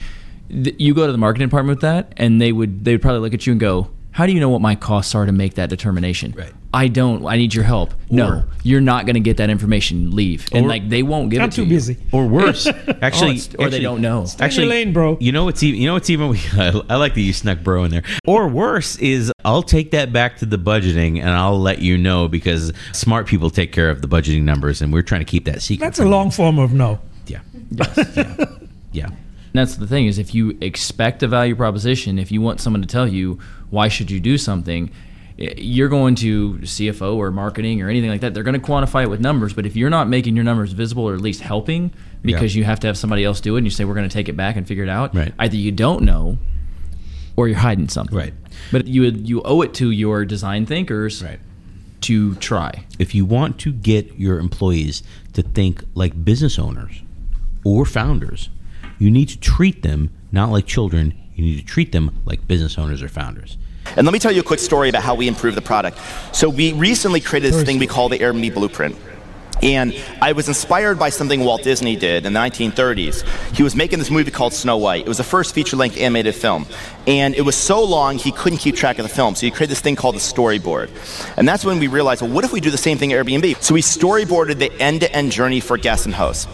th- 0.49 0.75
you 0.79 0.93
go 0.95 1.05
to 1.05 1.11
the 1.11 1.17
marketing 1.19 1.47
department 1.47 1.77
with 1.77 1.81
that, 1.81 2.13
and 2.17 2.41
they 2.41 2.51
would 2.51 2.83
they 2.83 2.93
would 2.93 3.01
probably 3.01 3.21
look 3.21 3.33
at 3.35 3.45
you 3.45 3.51
and 3.53 3.59
go, 3.59 3.89
How 4.13 4.25
do 4.25 4.33
you 4.33 4.39
know 4.41 4.49
what 4.49 4.61
my 4.61 4.75
costs 4.75 5.15
are 5.15 5.25
to 5.25 5.31
make 5.31 5.53
that 5.55 5.69
determination? 5.69 6.33
Right. 6.37 6.51
I 6.73 6.87
don't. 6.89 7.25
I 7.25 7.37
need 7.37 7.53
your 7.53 7.63
help. 7.63 7.93
no, 8.09 8.43
you're 8.63 8.81
not 8.81 9.05
going 9.05 9.13
to 9.15 9.19
get 9.21 9.37
that 9.37 9.49
information. 9.49 10.11
Leave. 10.15 10.47
And 10.51 10.65
Or- 10.65 10.69
like 10.69 10.89
they 10.89 11.01
won't 11.03 11.29
give 11.29 11.41
I'm 11.41 11.47
it 11.49 11.53
to 11.53 11.63
too 11.63 11.69
busy. 11.69 11.97
Or 12.11 12.27
worse, 12.27 12.65
actually, 13.01 13.35
it's- 13.37 13.55
or 13.57 13.69
they 13.69 13.79
don't 13.79 14.01
know. 14.01 14.25
Stay 14.25 14.45
in 14.45 14.51
your 14.51 14.65
lane, 14.65 14.93
bro. 14.93 15.17
You 15.21 15.31
know 15.31 15.45
what's 15.45 15.63
even? 15.63 15.79
You 15.81 15.87
know 15.87 15.93
what's 15.93 16.09
even? 16.09 16.35
I, 16.53 16.81
I 16.89 16.95
like 16.97 17.13
that 17.13 17.21
you 17.21 17.33
snuck 17.33 17.59
bro 17.61 17.83
in 17.85 17.91
there. 17.91 18.03
Or 18.25 18.47
worse 18.47 18.97
is 18.97 19.31
I'll 19.45 19.63
take 19.63 19.91
that 19.91 20.11
back 20.13 20.37
to 20.37 20.45
the 20.45 20.57
budgeting 20.57 21.19
and 21.19 21.29
I'll 21.29 21.59
let 21.59 21.79
you 21.79 21.97
know 21.97 22.27
because 22.27 22.71
smart 22.93 23.27
people 23.27 23.49
take 23.49 23.71
care 23.71 23.89
of 23.89 24.01
the 24.01 24.07
budgeting 24.09 24.43
numbers 24.43 24.81
and 24.81 24.91
we're 24.93 25.01
trying 25.03 25.21
to 25.21 25.25
keep 25.25 25.45
that 25.45 25.61
secret. 25.61 25.85
That's 25.85 25.99
a 25.99 26.03
from 26.03 26.09
you. 26.09 26.15
long 26.15 26.31
form 26.31 26.59
of 26.59 26.73
no. 26.73 26.99
Yeah. 27.27 27.39
yeah. 28.15 28.45
Yeah. 28.91 29.05
And 29.07 29.59
that's 29.59 29.75
the 29.75 29.87
thing 29.87 30.05
is 30.05 30.17
if 30.17 30.33
you 30.33 30.57
expect 30.61 31.21
a 31.23 31.27
value 31.27 31.55
proposition, 31.55 32.17
if 32.19 32.31
you 32.31 32.39
want 32.41 32.61
someone 32.61 32.81
to 32.81 32.87
tell 32.87 33.07
you 33.07 33.39
why 33.71 33.87
should 33.87 34.11
you 34.11 34.19
do 34.19 34.37
something, 34.37 34.91
eh, 35.39 35.53
you're 35.57 35.89
going 35.89 36.13
to 36.15 36.53
CFO 36.59 37.15
or 37.15 37.31
marketing 37.31 37.81
or 37.81 37.89
anything 37.89 38.09
like 38.11 38.21
that. 38.21 38.33
They're 38.35 38.43
going 38.43 38.59
to 38.59 38.65
quantify 38.65 39.03
it 39.03 39.09
with 39.09 39.19
numbers, 39.21 39.53
but 39.53 39.65
if 39.65 39.75
you're 39.75 39.89
not 39.89 40.07
making 40.07 40.35
your 40.35 40.45
numbers 40.45 40.73
visible 40.73 41.03
or 41.09 41.15
at 41.15 41.21
least 41.21 41.41
helping 41.41 41.91
because 42.21 42.53
Yeah. 42.55 42.59
you 42.59 42.65
have 42.65 42.79
to 42.81 42.87
have 42.87 42.97
somebody 42.97 43.23
else 43.23 43.41
do 43.41 43.55
it 43.55 43.59
and 43.59 43.65
you 43.67 43.71
say 43.71 43.83
we're 43.85 43.95
going 43.95 44.07
to 44.07 44.13
take 44.13 44.29
it 44.29 44.37
back 44.37 44.55
and 44.55 44.67
figure 44.67 44.83
it 44.83 44.89
out, 44.89 45.15
Right. 45.15 45.33
either 45.39 45.55
you 45.55 45.71
don't 45.71 46.03
know 46.03 46.37
or 47.35 47.47
you're 47.47 47.57
hiding 47.57 47.87
something. 47.89 48.15
Right. 48.15 48.33
But 48.71 48.85
you 48.87 49.03
you 49.05 49.41
owe 49.43 49.61
it 49.61 49.73
to 49.75 49.89
your 49.89 50.25
design 50.25 50.65
thinkers 50.65 51.23
Right. 51.23 51.39
to 52.01 52.35
try. 52.35 52.83
If 52.99 53.15
you 53.15 53.25
want 53.25 53.57
to 53.59 53.71
get 53.71 54.19
your 54.19 54.37
employees 54.39 55.01
to 55.33 55.41
think 55.41 55.83
like 55.95 56.23
business 56.25 56.59
owners 56.59 57.01
or 57.63 57.85
founders, 57.85 58.49
you 58.99 59.09
need 59.09 59.29
to 59.29 59.39
treat 59.39 59.81
them 59.81 60.09
not 60.31 60.51
like 60.51 60.65
children. 60.65 61.13
You 61.35 61.45
need 61.45 61.57
to 61.59 61.65
treat 61.65 61.91
them 61.93 62.11
like 62.25 62.47
business 62.47 62.77
owners 62.77 63.01
or 63.01 63.07
founders. 63.07 63.57
And 63.95 64.05
let 64.05 64.13
me 64.13 64.19
tell 64.19 64.31
you 64.31 64.41
a 64.41 64.43
quick 64.43 64.59
story 64.59 64.89
about 64.89 65.03
how 65.03 65.15
we 65.15 65.27
improve 65.27 65.55
the 65.55 65.61
product. 65.61 65.97
So 66.31 66.49
we 66.49 66.73
recently 66.73 67.19
created 67.19 67.53
this 67.53 67.63
thing 67.63 67.79
we 67.79 67.87
call 67.87 68.09
the 68.09 68.19
Airbnb 68.19 68.53
Blueprint. 68.53 68.95
And 69.61 69.93
I 70.21 70.31
was 70.31 70.47
inspired 70.47 70.97
by 70.97 71.09
something 71.09 71.41
Walt 71.43 71.61
Disney 71.61 71.95
did 71.95 72.25
in 72.25 72.33
the 72.33 72.39
1930s. 72.39 73.55
He 73.55 73.61
was 73.61 73.75
making 73.75 73.99
this 73.99 74.09
movie 74.09 74.31
called 74.31 74.53
Snow 74.53 74.77
White. 74.77 75.01
It 75.01 75.07
was 75.07 75.17
the 75.17 75.23
first 75.23 75.53
feature-length 75.53 75.97
animated 75.97 76.33
film. 76.33 76.65
And 77.05 77.35
it 77.35 77.41
was 77.41 77.55
so 77.55 77.83
long 77.83 78.17
he 78.17 78.31
couldn't 78.31 78.57
keep 78.57 78.75
track 78.75 78.97
of 78.97 79.03
the 79.03 79.13
film. 79.13 79.35
So 79.35 79.45
he 79.45 79.51
created 79.51 79.69
this 79.69 79.81
thing 79.81 79.95
called 79.95 80.15
the 80.15 80.19
storyboard. 80.19 80.89
And 81.37 81.47
that's 81.47 81.63
when 81.63 81.77
we 81.77 81.85
realized, 81.87 82.23
well, 82.23 82.31
what 82.31 82.43
if 82.43 82.51
we 82.51 82.59
do 82.59 82.71
the 82.71 82.77
same 82.77 82.97
thing 82.97 83.13
at 83.13 83.23
Airbnb? 83.23 83.61
So 83.61 83.75
we 83.75 83.81
storyboarded 83.81 84.57
the 84.57 84.71
end-to-end 84.81 85.31
journey 85.31 85.59
for 85.59 85.77
guests 85.77 86.07
and 86.07 86.15
hosts. 86.15 86.47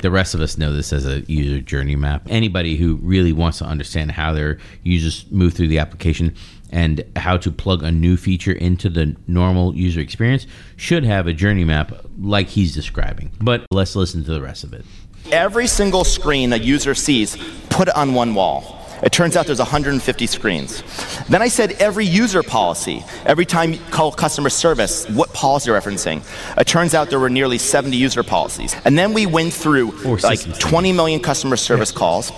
The 0.00 0.10
rest 0.10 0.34
of 0.34 0.40
us 0.40 0.58
know 0.58 0.72
this 0.72 0.92
as 0.92 1.06
a 1.06 1.20
user 1.30 1.60
journey 1.60 1.94
map. 1.96 2.26
Anybody 2.28 2.76
who 2.76 2.96
really 2.96 3.32
wants 3.32 3.58
to 3.58 3.66
understand 3.66 4.10
how 4.10 4.32
their 4.32 4.58
users 4.82 5.26
move 5.30 5.52
through 5.52 5.68
the 5.68 5.78
application 5.78 6.34
and 6.72 7.04
how 7.16 7.36
to 7.36 7.52
plug 7.52 7.82
a 7.82 7.92
new 7.92 8.16
feature 8.16 8.52
into 8.52 8.88
the 8.88 9.14
normal 9.26 9.76
user 9.76 10.00
experience 10.00 10.46
should 10.76 11.04
have 11.04 11.26
a 11.26 11.32
journey 11.32 11.64
map 11.64 11.92
like 12.18 12.48
he's 12.48 12.74
describing. 12.74 13.30
But 13.40 13.66
let's 13.70 13.94
listen 13.94 14.24
to 14.24 14.32
the 14.32 14.42
rest 14.42 14.64
of 14.64 14.72
it. 14.72 14.84
Every 15.30 15.66
single 15.66 16.04
screen 16.04 16.52
a 16.52 16.56
user 16.56 16.94
sees, 16.94 17.36
put 17.70 17.88
it 17.88 17.96
on 17.96 18.14
one 18.14 18.34
wall. 18.34 18.78
It 19.02 19.10
turns 19.10 19.36
out 19.36 19.46
there's 19.46 19.58
150 19.58 20.26
screens. 20.26 20.82
Then 21.28 21.42
I 21.42 21.48
said 21.48 21.72
every 21.72 22.06
user 22.06 22.42
policy. 22.44 23.04
Every 23.26 23.44
time 23.44 23.72
you 23.72 23.80
call 23.90 24.12
customer 24.12 24.48
service, 24.48 25.08
what 25.08 25.32
policy 25.32 25.70
are 25.70 25.74
you 25.74 25.80
referencing? 25.80 26.22
It 26.56 26.68
turns 26.68 26.94
out 26.94 27.10
there 27.10 27.18
were 27.18 27.30
nearly 27.30 27.58
70 27.58 27.96
user 27.96 28.22
policies. 28.22 28.76
And 28.84 28.96
then 28.96 29.12
we 29.12 29.26
went 29.26 29.52
through 29.52 29.90
Or 30.06 30.18
like 30.18 30.40
20 30.60 30.92
million 30.92 31.20
customer 31.20 31.56
service 31.56 31.90
calls. 31.90 32.30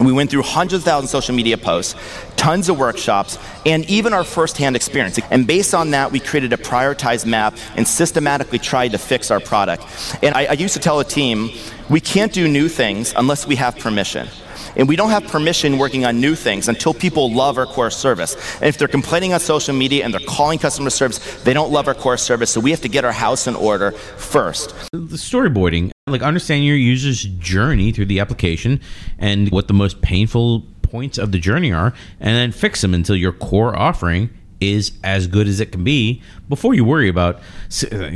We 0.00 0.12
went 0.12 0.30
through 0.30 0.42
hundreds 0.42 0.82
of 0.82 0.84
thousands 0.84 1.14
of 1.14 1.22
social 1.22 1.34
media 1.34 1.56
posts, 1.56 1.94
tons 2.36 2.68
of 2.68 2.78
workshops, 2.78 3.38
and 3.64 3.88
even 3.88 4.12
our 4.12 4.24
firsthand 4.24 4.74
experience. 4.74 5.18
And 5.30 5.46
based 5.46 5.74
on 5.74 5.90
that, 5.90 6.10
we 6.10 6.18
created 6.18 6.52
a 6.52 6.56
prioritized 6.56 7.26
map 7.26 7.56
and 7.76 7.86
systematically 7.86 8.58
tried 8.58 8.92
to 8.92 8.98
fix 8.98 9.30
our 9.30 9.40
product. 9.40 9.84
And 10.22 10.34
I, 10.34 10.46
I 10.46 10.52
used 10.52 10.74
to 10.74 10.80
tell 10.80 10.98
a 11.00 11.04
team, 11.04 11.50
we 11.88 12.00
can't 12.00 12.32
do 12.32 12.48
new 12.48 12.68
things 12.68 13.14
unless 13.16 13.46
we 13.46 13.56
have 13.56 13.78
permission. 13.78 14.28
And 14.76 14.88
we 14.88 14.96
don't 14.96 15.10
have 15.10 15.24
permission 15.24 15.78
working 15.78 16.04
on 16.04 16.20
new 16.20 16.34
things 16.34 16.68
until 16.68 16.94
people 16.94 17.32
love 17.32 17.58
our 17.58 17.66
core 17.66 17.90
service. 17.90 18.34
And 18.56 18.64
if 18.64 18.78
they're 18.78 18.88
complaining 18.88 19.32
on 19.32 19.40
social 19.40 19.74
media 19.74 20.04
and 20.04 20.12
they're 20.12 20.20
calling 20.26 20.58
customer 20.58 20.90
service, 20.90 21.18
they 21.42 21.52
don't 21.52 21.70
love 21.70 21.88
our 21.88 21.94
core 21.94 22.16
service. 22.16 22.50
So 22.50 22.60
we 22.60 22.70
have 22.70 22.80
to 22.82 22.88
get 22.88 23.04
our 23.04 23.12
house 23.12 23.46
in 23.46 23.54
order 23.54 23.92
first. 23.92 24.74
the 24.92 25.16
storyboarding, 25.16 25.90
like 26.06 26.22
understanding 26.22 26.66
your 26.66 26.76
user's 26.76 27.22
journey 27.24 27.92
through 27.92 28.06
the 28.06 28.20
application 28.20 28.80
and 29.18 29.50
what 29.50 29.68
the 29.68 29.74
most 29.74 30.02
painful 30.02 30.66
points 30.82 31.18
of 31.18 31.32
the 31.32 31.38
journey 31.38 31.72
are, 31.72 31.94
and 32.20 32.36
then 32.36 32.52
fix 32.52 32.82
them 32.82 32.94
until 32.94 33.16
your 33.16 33.32
core 33.32 33.76
offering 33.76 34.30
is 34.62 34.92
as 35.04 35.26
good 35.26 35.48
as 35.48 35.60
it 35.60 35.72
can 35.72 35.84
be 35.84 36.22
before 36.48 36.72
you 36.74 36.84
worry 36.84 37.08
about 37.08 37.40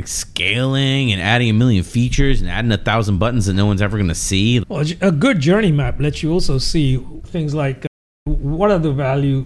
scaling 0.05 1.11
and 1.11 1.21
adding 1.21 1.49
a 1.49 1.53
million 1.53 1.83
features 1.83 2.41
and 2.41 2.49
adding 2.49 2.71
a 2.71 2.77
thousand 2.77 3.17
buttons 3.19 3.45
that 3.45 3.53
no 3.53 3.65
one's 3.65 3.81
ever 3.81 3.97
going 3.97 4.07
to 4.09 4.15
see. 4.15 4.63
Well, 4.67 4.85
a 5.01 5.11
good 5.11 5.39
journey 5.39 5.71
map 5.71 5.99
lets 5.99 6.23
you 6.23 6.31
also 6.31 6.57
see 6.57 6.97
things 7.25 7.53
like 7.53 7.85
uh, 7.85 8.31
what 8.31 8.71
are 8.71 8.79
the 8.79 8.91
value 8.93 9.45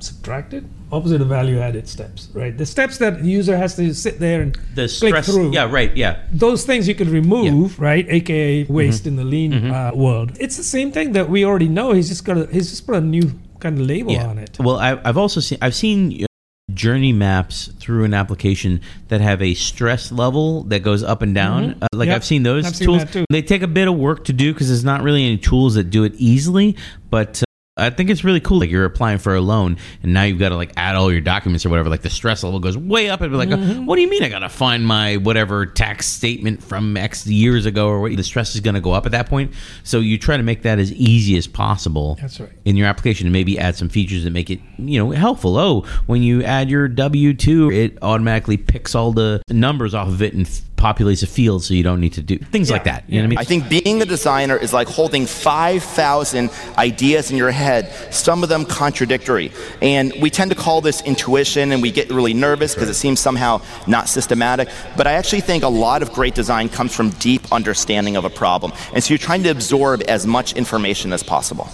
subtracted, 0.00 0.68
opposite 0.92 1.20
of 1.22 1.28
value 1.28 1.58
added 1.60 1.88
steps, 1.88 2.28
right? 2.34 2.56
The 2.56 2.66
steps 2.66 2.98
that 2.98 3.22
the 3.22 3.28
user 3.28 3.56
has 3.56 3.74
to 3.76 3.94
sit 3.94 4.18
there 4.18 4.42
and 4.42 4.54
The 4.74 4.94
click 5.00 5.24
through. 5.24 5.52
yeah, 5.52 5.70
right, 5.70 5.94
yeah. 5.96 6.22
Those 6.30 6.66
things 6.66 6.86
you 6.86 6.94
could 6.94 7.08
remove, 7.08 7.78
right? 7.80 8.06
AKA 8.08 8.64
waste 8.64 9.06
in 9.06 9.16
the 9.16 9.24
lean 9.24 9.70
uh, 9.70 9.92
world. 9.94 10.36
It's 10.38 10.56
the 10.56 10.62
same 10.64 10.92
thing 10.92 11.12
that 11.12 11.28
we 11.30 11.44
already 11.44 11.68
know. 11.68 11.92
He's 11.92 12.08
just 12.08 12.24
got. 12.24 12.36
A, 12.36 12.46
he's 12.46 12.68
just 12.70 12.86
put 12.86 12.96
a 12.96 13.00
new 13.00 13.32
kind 13.64 13.80
of 13.80 13.86
label 13.86 14.16
on 14.18 14.38
it. 14.38 14.56
Well, 14.60 14.76
I, 14.76 15.00
I've 15.04 15.16
also 15.16 15.40
seen 15.40 15.58
I've 15.62 15.74
seen 15.74 16.24
uh, 16.24 16.26
journey 16.72 17.12
maps 17.12 17.70
through 17.78 18.04
an 18.04 18.14
application 18.14 18.80
that 19.08 19.20
have 19.20 19.40
a 19.42 19.54
stress 19.54 20.10
level 20.12 20.64
that 20.64 20.80
goes 20.80 21.02
up 21.02 21.22
and 21.22 21.34
down. 21.34 21.76
Uh, 21.82 21.86
like 21.92 22.08
Yep. 22.08 22.16
I've 22.16 22.24
seen 22.24 22.42
those 22.42 22.66
I've 22.66 22.76
seen 22.76 22.86
tools. 22.88 23.04
too. 23.12 23.24
They 23.30 23.42
take 23.42 23.62
a 23.62 23.66
bit 23.68 23.86
of 23.88 23.94
work 23.96 24.24
to 24.26 24.32
do 24.32 24.52
because 24.52 24.68
there's 24.68 24.84
not 24.84 25.02
really 25.02 25.24
any 25.24 25.38
tools 25.38 25.74
that 25.74 25.84
do 25.90 26.04
it 26.04 26.14
easily, 26.16 26.76
but. 27.10 27.43
Uh, 27.76 27.86
I 27.86 27.90
think 27.90 28.08
it's 28.10 28.22
really 28.22 28.40
cool. 28.40 28.60
Like 28.60 28.70
you're 28.70 28.84
applying 28.84 29.18
for 29.18 29.34
a 29.34 29.40
loan, 29.40 29.78
and 30.02 30.14
now 30.14 30.22
you've 30.22 30.38
got 30.38 30.50
to 30.50 30.56
like 30.56 30.72
add 30.76 30.94
all 30.94 31.10
your 31.10 31.20
documents 31.20 31.66
or 31.66 31.70
whatever. 31.70 31.88
Like 31.88 32.02
the 32.02 32.10
stress 32.10 32.44
level 32.44 32.60
goes 32.60 32.78
way 32.78 33.10
up, 33.10 33.20
and 33.20 33.30
be 33.32 33.36
like, 33.36 33.48
Mm-hmm. 33.48 33.86
"What 33.86 33.96
do 33.96 34.02
you 34.02 34.08
mean? 34.08 34.22
I 34.22 34.28
got 34.28 34.40
to 34.40 34.48
find 34.48 34.86
my 34.86 35.16
whatever 35.16 35.66
tax 35.66 36.06
statement 36.06 36.62
from 36.62 36.96
X 36.96 37.26
years 37.26 37.66
ago?" 37.66 37.88
Or 37.88 38.00
what? 38.00 38.16
The 38.16 38.22
stress 38.22 38.54
is 38.54 38.60
going 38.60 38.74
to 38.74 38.80
go 38.80 38.92
up 38.92 39.06
at 39.06 39.12
that 39.12 39.28
point. 39.28 39.52
So 39.82 39.98
you 40.00 40.18
try 40.18 40.36
to 40.36 40.42
make 40.42 40.62
that 40.62 40.78
as 40.78 40.92
easy 40.92 41.36
as 41.36 41.46
possible 41.46 42.16
That's 42.20 42.38
right. 42.38 42.50
in 42.64 42.76
your 42.76 42.86
application 42.86 43.26
and 43.26 43.32
maybe 43.32 43.58
add 43.58 43.74
some 43.76 43.88
features 43.88 44.24
that 44.24 44.30
make 44.30 44.50
it 44.50 44.60
you 44.78 44.98
know 44.98 45.10
helpful 45.10 45.56
oh 45.56 45.82
when 46.06 46.22
you 46.22 46.42
add 46.42 46.68
your 46.70 46.88
w2 46.88 47.74
it 47.74 47.98
automatically 48.02 48.56
picks 48.56 48.94
all 48.94 49.12
the 49.12 49.40
numbers 49.50 49.94
off 49.94 50.08
of 50.08 50.20
it 50.22 50.34
and 50.34 50.46
populates 50.86 51.22
a 51.22 51.30
field 51.38 51.60
so 51.64 51.70
you 51.78 51.82
don't 51.88 52.00
need 52.00 52.14
to 52.20 52.22
do 52.22 52.36
things 52.56 52.70
like 52.70 52.84
that 52.84 53.00
you 53.08 53.16
know 53.16 53.22
what 53.22 53.26
i 53.26 53.28
mean 53.28 53.38
I 53.44 53.44
think 53.44 53.68
being 53.68 54.00
a 54.00 54.06
designer 54.06 54.56
is 54.56 54.72
like 54.72 54.88
holding 54.88 55.26
5,000 55.26 56.50
ideas 56.78 57.30
in 57.30 57.36
your 57.36 57.50
head, 57.50 57.92
some 58.10 58.42
of 58.42 58.48
them 58.48 58.64
contradictory. 58.64 59.52
And 59.82 60.14
we 60.18 60.30
tend 60.30 60.50
to 60.50 60.56
call 60.56 60.80
this 60.80 61.02
intuition 61.02 61.72
and 61.72 61.82
we 61.82 61.90
get 61.90 62.10
really 62.10 62.32
nervous 62.32 62.74
because 62.74 62.88
it 62.88 62.94
seems 62.94 63.20
somehow 63.20 63.60
not 63.86 64.08
systematic. 64.08 64.70
But 64.96 65.06
I 65.06 65.12
actually 65.12 65.42
think 65.42 65.62
a 65.62 65.68
lot 65.68 66.00
of 66.00 66.10
great 66.12 66.34
design 66.34 66.70
comes 66.70 66.94
from 66.94 67.10
deep 67.10 67.52
understanding 67.52 68.16
of 68.16 68.24
a 68.24 68.30
problem. 68.30 68.72
And 68.94 69.04
so 69.04 69.10
you're 69.10 69.18
trying 69.18 69.42
to 69.42 69.50
absorb 69.50 70.02
as 70.08 70.26
much 70.26 70.54
information 70.54 71.12
as 71.12 71.22
possible. 71.22 71.68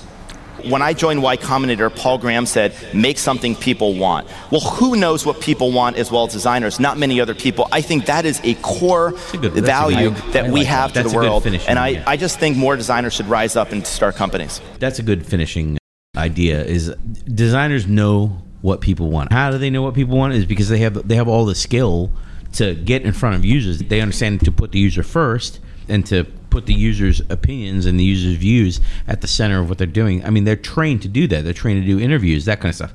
When 0.68 0.82
I 0.82 0.92
joined 0.92 1.22
Y 1.22 1.36
Combinator, 1.36 1.94
Paul 1.94 2.18
Graham 2.18 2.46
said, 2.46 2.74
make 2.94 3.18
something 3.18 3.54
people 3.54 3.94
want. 3.94 4.28
Well, 4.50 4.60
who 4.60 4.96
knows 4.96 5.24
what 5.24 5.40
people 5.40 5.72
want 5.72 5.96
as 5.96 6.10
well 6.10 6.26
as 6.26 6.32
designers? 6.32 6.78
Not 6.80 6.98
many 6.98 7.20
other 7.20 7.34
people. 7.34 7.68
I 7.72 7.80
think 7.80 8.06
that 8.06 8.24
is 8.24 8.40
a 8.44 8.54
core 8.56 9.14
a 9.32 9.36
good- 9.36 9.52
value 9.54 10.10
good- 10.10 10.32
that 10.32 10.44
I 10.46 10.50
we 10.50 10.60
like 10.60 10.66
have 10.68 10.92
that. 10.94 11.02
to 11.04 11.08
the 11.08 11.14
world. 11.16 11.46
And 11.46 11.78
I, 11.78 11.88
yeah. 11.88 12.04
I 12.06 12.16
just 12.16 12.38
think 12.38 12.56
more 12.56 12.76
designers 12.76 13.14
should 13.14 13.26
rise 13.26 13.56
up 13.56 13.72
and 13.72 13.86
start 13.86 14.16
companies. 14.16 14.60
that's 14.78 14.98
a 14.98 15.02
good 15.02 15.24
finishing 15.26 15.78
idea 16.16 16.62
is 16.64 16.92
designers 17.32 17.86
know 17.86 18.42
what 18.62 18.80
people 18.80 19.10
want 19.10 19.32
how 19.32 19.50
do 19.50 19.58
they 19.58 19.70
know 19.70 19.80
what 19.80 19.94
people 19.94 20.16
want 20.18 20.32
is 20.34 20.44
because 20.44 20.68
they 20.68 20.78
have 20.78 21.06
they 21.06 21.14
have 21.14 21.28
all 21.28 21.44
the 21.46 21.54
skill 21.54 22.10
to 22.52 22.74
get 22.74 23.02
in 23.02 23.12
front 23.12 23.36
of 23.36 23.44
users 23.44 23.78
they 23.78 24.00
understand 24.00 24.40
to 24.40 24.50
put 24.50 24.72
the 24.72 24.78
user 24.78 25.02
first 25.04 25.60
and 25.88 26.04
to 26.04 26.26
put 26.50 26.66
the 26.66 26.74
user's 26.74 27.20
opinions 27.30 27.86
and 27.86 27.98
the 27.98 28.04
user's 28.04 28.36
views 28.36 28.80
at 29.06 29.20
the 29.20 29.28
center 29.28 29.60
of 29.60 29.68
what 29.68 29.78
they're 29.78 29.86
doing 29.86 30.24
i 30.24 30.30
mean 30.30 30.44
they're 30.44 30.56
trained 30.56 31.00
to 31.00 31.08
do 31.08 31.26
that 31.26 31.44
they're 31.44 31.52
trained 31.52 31.80
to 31.80 31.86
do 31.86 31.98
interviews 31.98 32.44
that 32.44 32.60
kind 32.60 32.70
of 32.70 32.74
stuff 32.74 32.92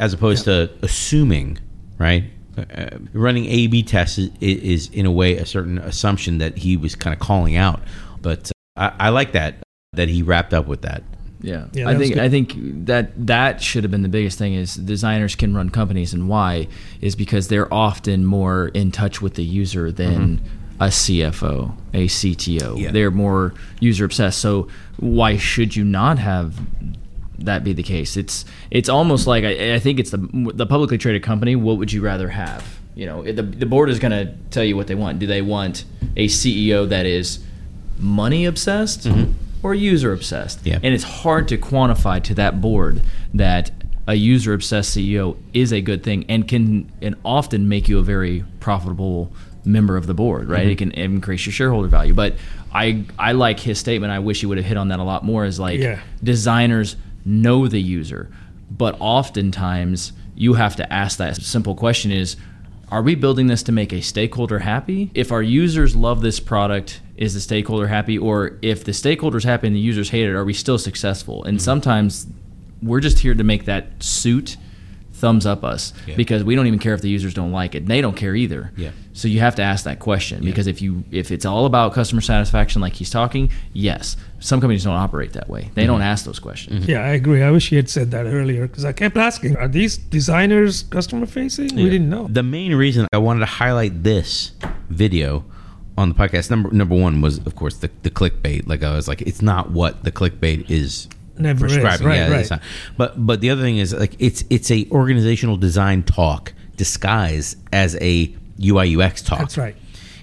as 0.00 0.14
opposed 0.14 0.44
to 0.44 0.70
assuming, 0.82 1.58
right? 1.98 2.24
Uh, 2.56 2.98
running 3.12 3.44
A/B 3.44 3.82
tests 3.84 4.18
is, 4.18 4.30
is, 4.40 4.88
in 4.90 5.06
a 5.06 5.12
way, 5.12 5.36
a 5.36 5.46
certain 5.46 5.78
assumption 5.78 6.38
that 6.38 6.58
he 6.58 6.76
was 6.76 6.96
kind 6.96 7.14
of 7.14 7.20
calling 7.20 7.54
out. 7.54 7.80
But 8.20 8.50
uh, 8.76 8.90
I, 8.98 9.06
I 9.06 9.08
like 9.10 9.32
that 9.32 9.56
that 9.92 10.08
he 10.08 10.22
wrapped 10.22 10.54
up 10.54 10.66
with 10.66 10.82
that. 10.82 11.04
Yeah, 11.42 11.66
Yeah, 11.72 11.88
I 11.88 11.92
that 11.92 11.98
was 11.98 12.08
think 12.08 12.14
good. 12.14 12.24
I 12.24 12.28
think 12.28 12.86
that 12.86 13.26
that 13.26 13.62
should 13.62 13.84
have 13.84 13.90
been 13.90 14.02
the 14.02 14.08
biggest 14.08 14.38
thing 14.38 14.54
is 14.54 14.74
designers 14.74 15.34
can 15.36 15.54
run 15.54 15.70
companies 15.70 16.12
and 16.12 16.28
why 16.28 16.66
is 17.00 17.14
because 17.14 17.48
they're 17.48 17.72
often 17.72 18.24
more 18.24 18.68
in 18.68 18.90
touch 18.90 19.22
with 19.22 19.34
the 19.34 19.44
user 19.44 19.92
than 19.92 20.40
a 20.80 20.86
CFO, 20.86 21.76
a 21.92 22.06
CTO. 22.06 22.58
Mm-hmm. 22.58 22.76
Yeah. 22.78 22.90
They're 22.90 23.10
more 23.10 23.54
user 23.78 24.04
obsessed. 24.04 24.40
So 24.40 24.68
why 24.96 25.36
should 25.36 25.76
you 25.76 25.84
not 25.84 26.18
have 26.18 26.58
that 27.44 27.64
be 27.64 27.72
the 27.72 27.82
case. 27.82 28.16
It's 28.16 28.44
it's 28.70 28.88
almost 28.88 29.26
like 29.26 29.44
I, 29.44 29.74
I 29.74 29.78
think 29.78 29.98
it's 29.98 30.10
the 30.10 30.18
the 30.54 30.66
publicly 30.66 30.98
traded 30.98 31.22
company. 31.22 31.56
What 31.56 31.78
would 31.78 31.92
you 31.92 32.02
rather 32.02 32.28
have? 32.28 32.78
You 32.94 33.06
know, 33.06 33.22
the 33.22 33.42
the 33.42 33.66
board 33.66 33.90
is 33.90 33.98
going 33.98 34.12
to 34.12 34.34
tell 34.50 34.64
you 34.64 34.76
what 34.76 34.86
they 34.86 34.94
want. 34.94 35.18
Do 35.18 35.26
they 35.26 35.42
want 35.42 35.84
a 36.16 36.26
CEO 36.26 36.88
that 36.88 37.06
is 37.06 37.42
money 37.98 38.44
obsessed 38.44 39.08
or 39.62 39.74
user 39.74 40.12
obsessed? 40.12 40.66
Yeah. 40.66 40.78
And 40.82 40.94
it's 40.94 41.04
hard 41.04 41.48
to 41.48 41.58
quantify 41.58 42.22
to 42.24 42.34
that 42.34 42.60
board 42.60 43.02
that 43.34 43.70
a 44.06 44.14
user 44.14 44.54
obsessed 44.54 44.96
CEO 44.96 45.36
is 45.54 45.72
a 45.72 45.80
good 45.80 46.02
thing 46.02 46.24
and 46.28 46.48
can 46.48 46.90
and 47.00 47.14
often 47.24 47.68
make 47.68 47.88
you 47.88 47.98
a 47.98 48.02
very 48.02 48.44
profitable 48.58 49.32
member 49.64 49.96
of 49.96 50.06
the 50.06 50.14
board, 50.14 50.48
right? 50.48 50.62
Mm-hmm. 50.62 50.70
It 50.70 50.78
can 50.78 50.90
increase 50.92 51.46
your 51.46 51.52
shareholder 51.52 51.88
value. 51.88 52.14
But 52.14 52.36
I 52.72 53.04
I 53.18 53.32
like 53.32 53.60
his 53.60 53.78
statement. 53.78 54.12
I 54.12 54.18
wish 54.18 54.40
he 54.40 54.46
would 54.46 54.58
have 54.58 54.66
hit 54.66 54.76
on 54.76 54.88
that 54.88 55.00
a 55.00 55.04
lot 55.04 55.24
more. 55.24 55.44
Is 55.44 55.60
like 55.60 55.80
Yeah. 55.80 56.00
designers 56.22 56.96
know 57.24 57.68
the 57.68 57.80
user, 57.80 58.30
but 58.70 58.96
oftentimes 58.98 60.12
you 60.34 60.54
have 60.54 60.76
to 60.76 60.92
ask 60.92 61.18
that 61.18 61.36
simple 61.36 61.74
question: 61.74 62.10
Is 62.10 62.36
are 62.90 63.02
we 63.02 63.14
building 63.14 63.46
this 63.46 63.62
to 63.64 63.72
make 63.72 63.92
a 63.92 64.00
stakeholder 64.00 64.58
happy? 64.60 65.10
If 65.14 65.30
our 65.30 65.42
users 65.42 65.94
love 65.94 66.22
this 66.22 66.40
product, 66.40 67.00
is 67.16 67.34
the 67.34 67.40
stakeholder 67.40 67.86
happy? 67.86 68.18
Or 68.18 68.58
if 68.62 68.84
the 68.84 68.92
stakeholder's 68.92 69.44
happy 69.44 69.68
and 69.68 69.76
the 69.76 69.80
users 69.80 70.10
hate 70.10 70.28
it, 70.28 70.34
are 70.34 70.44
we 70.44 70.54
still 70.54 70.78
successful? 70.78 71.44
And 71.44 71.58
mm-hmm. 71.58 71.64
sometimes 71.64 72.26
we're 72.82 73.00
just 73.00 73.20
here 73.20 73.34
to 73.34 73.44
make 73.44 73.66
that 73.66 74.02
suit 74.02 74.56
thumbs 75.20 75.46
up 75.46 75.62
us 75.62 75.92
Yeah. 76.06 76.16
because 76.16 76.42
we 76.42 76.56
don't 76.56 76.66
even 76.66 76.78
care 76.78 76.94
if 76.94 77.02
the 77.02 77.08
users 77.08 77.34
don't 77.34 77.52
like 77.52 77.74
it. 77.74 77.86
They 77.86 78.00
don't 78.00 78.16
care 78.16 78.34
either. 78.34 78.72
Yeah. 78.76 78.90
So 79.12 79.28
you 79.28 79.40
have 79.40 79.54
to 79.56 79.62
ask 79.62 79.84
that 79.84 79.98
question 79.98 80.42
because 80.44 80.66
if 80.66 80.80
you 80.80 81.04
if 81.10 81.30
it's 81.30 81.44
all 81.44 81.66
about 81.66 81.92
customer 81.92 82.20
satisfaction 82.20 82.80
like 82.80 82.94
he's 82.94 83.10
talking, 83.10 83.50
yes. 83.72 84.16
Some 84.38 84.60
companies 84.60 84.84
don't 84.84 84.96
operate 84.96 85.34
that 85.34 85.50
way. 85.50 85.70
They 85.74 85.82
mm-hmm. 85.82 85.92
don't 85.92 86.02
ask 86.02 86.24
those 86.24 86.38
questions. 86.38 86.80
Mm-hmm. 86.80 86.90
Yeah, 86.90 87.04
I 87.04 87.08
agree. 87.08 87.42
I 87.42 87.50
wish 87.50 87.68
he 87.68 87.76
had 87.76 87.90
said 87.90 88.10
that 88.12 88.26
earlier 88.26 88.66
because 88.66 88.86
I 88.86 88.92
kept 88.92 89.16
asking, 89.18 89.56
are 89.56 89.68
these 89.68 89.98
designers 89.98 90.84
customer 90.84 91.26
facing? 91.26 91.76
We 91.76 91.90
didn't 91.90 92.08
know. 92.08 92.26
The 92.28 92.42
main 92.42 92.74
reason 92.74 93.06
I 93.12 93.18
wanted 93.18 93.40
to 93.40 93.46
highlight 93.46 94.02
this 94.02 94.52
video 94.88 95.44
on 95.98 96.08
the 96.08 96.14
podcast 96.14 96.50
number 96.50 96.70
number 96.70 96.94
one 96.94 97.20
was 97.20 97.38
of 97.38 97.54
course 97.54 97.76
the, 97.76 97.90
the 98.02 98.10
clickbait. 98.10 98.66
Like 98.66 98.82
I 98.82 98.94
was 98.94 99.06
like, 99.06 99.20
it's 99.22 99.42
not 99.42 99.70
what 99.70 100.04
the 100.04 100.12
clickbait 100.12 100.70
is 100.70 101.08
Never 101.38 101.66
is. 101.66 101.72
prescribing. 101.72 102.06
Right, 102.06 102.16
yeah, 102.16 102.30
right. 102.30 102.50
not. 102.50 102.62
But 102.96 103.26
but 103.26 103.40
the 103.40 103.50
other 103.50 103.62
thing 103.62 103.78
is 103.78 103.94
like 103.94 104.16
it's 104.18 104.44
it's 104.50 104.70
a 104.70 104.86
organizational 104.90 105.56
design 105.56 106.02
talk 106.02 106.52
disguised 106.76 107.58
as 107.72 107.96
a 108.00 108.34
UI 108.62 108.96
UX 108.96 109.22
talk. 109.22 109.38
That's 109.38 109.58
right. 109.58 109.76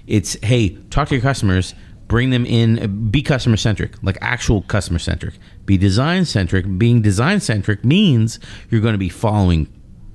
It's 0.05 0.37
hey, 0.43 0.69
talk 0.89 1.09
to 1.09 1.15
your 1.15 1.21
customers, 1.21 1.73
bring 2.07 2.29
them 2.29 2.45
in, 2.45 2.79
uh, 2.79 2.87
be 2.87 3.21
customer 3.21 3.57
centric, 3.57 4.01
like 4.01 4.17
actual 4.21 4.61
customer 4.63 4.99
centric. 4.99 5.35
Be 5.65 5.77
design 5.77 6.25
centric. 6.25 6.77
Being 6.77 7.01
design 7.01 7.39
centric 7.41 7.83
means 7.83 8.39
you're 8.69 8.81
going 8.81 8.93
to 8.93 8.99
be 8.99 9.09
following 9.09 9.67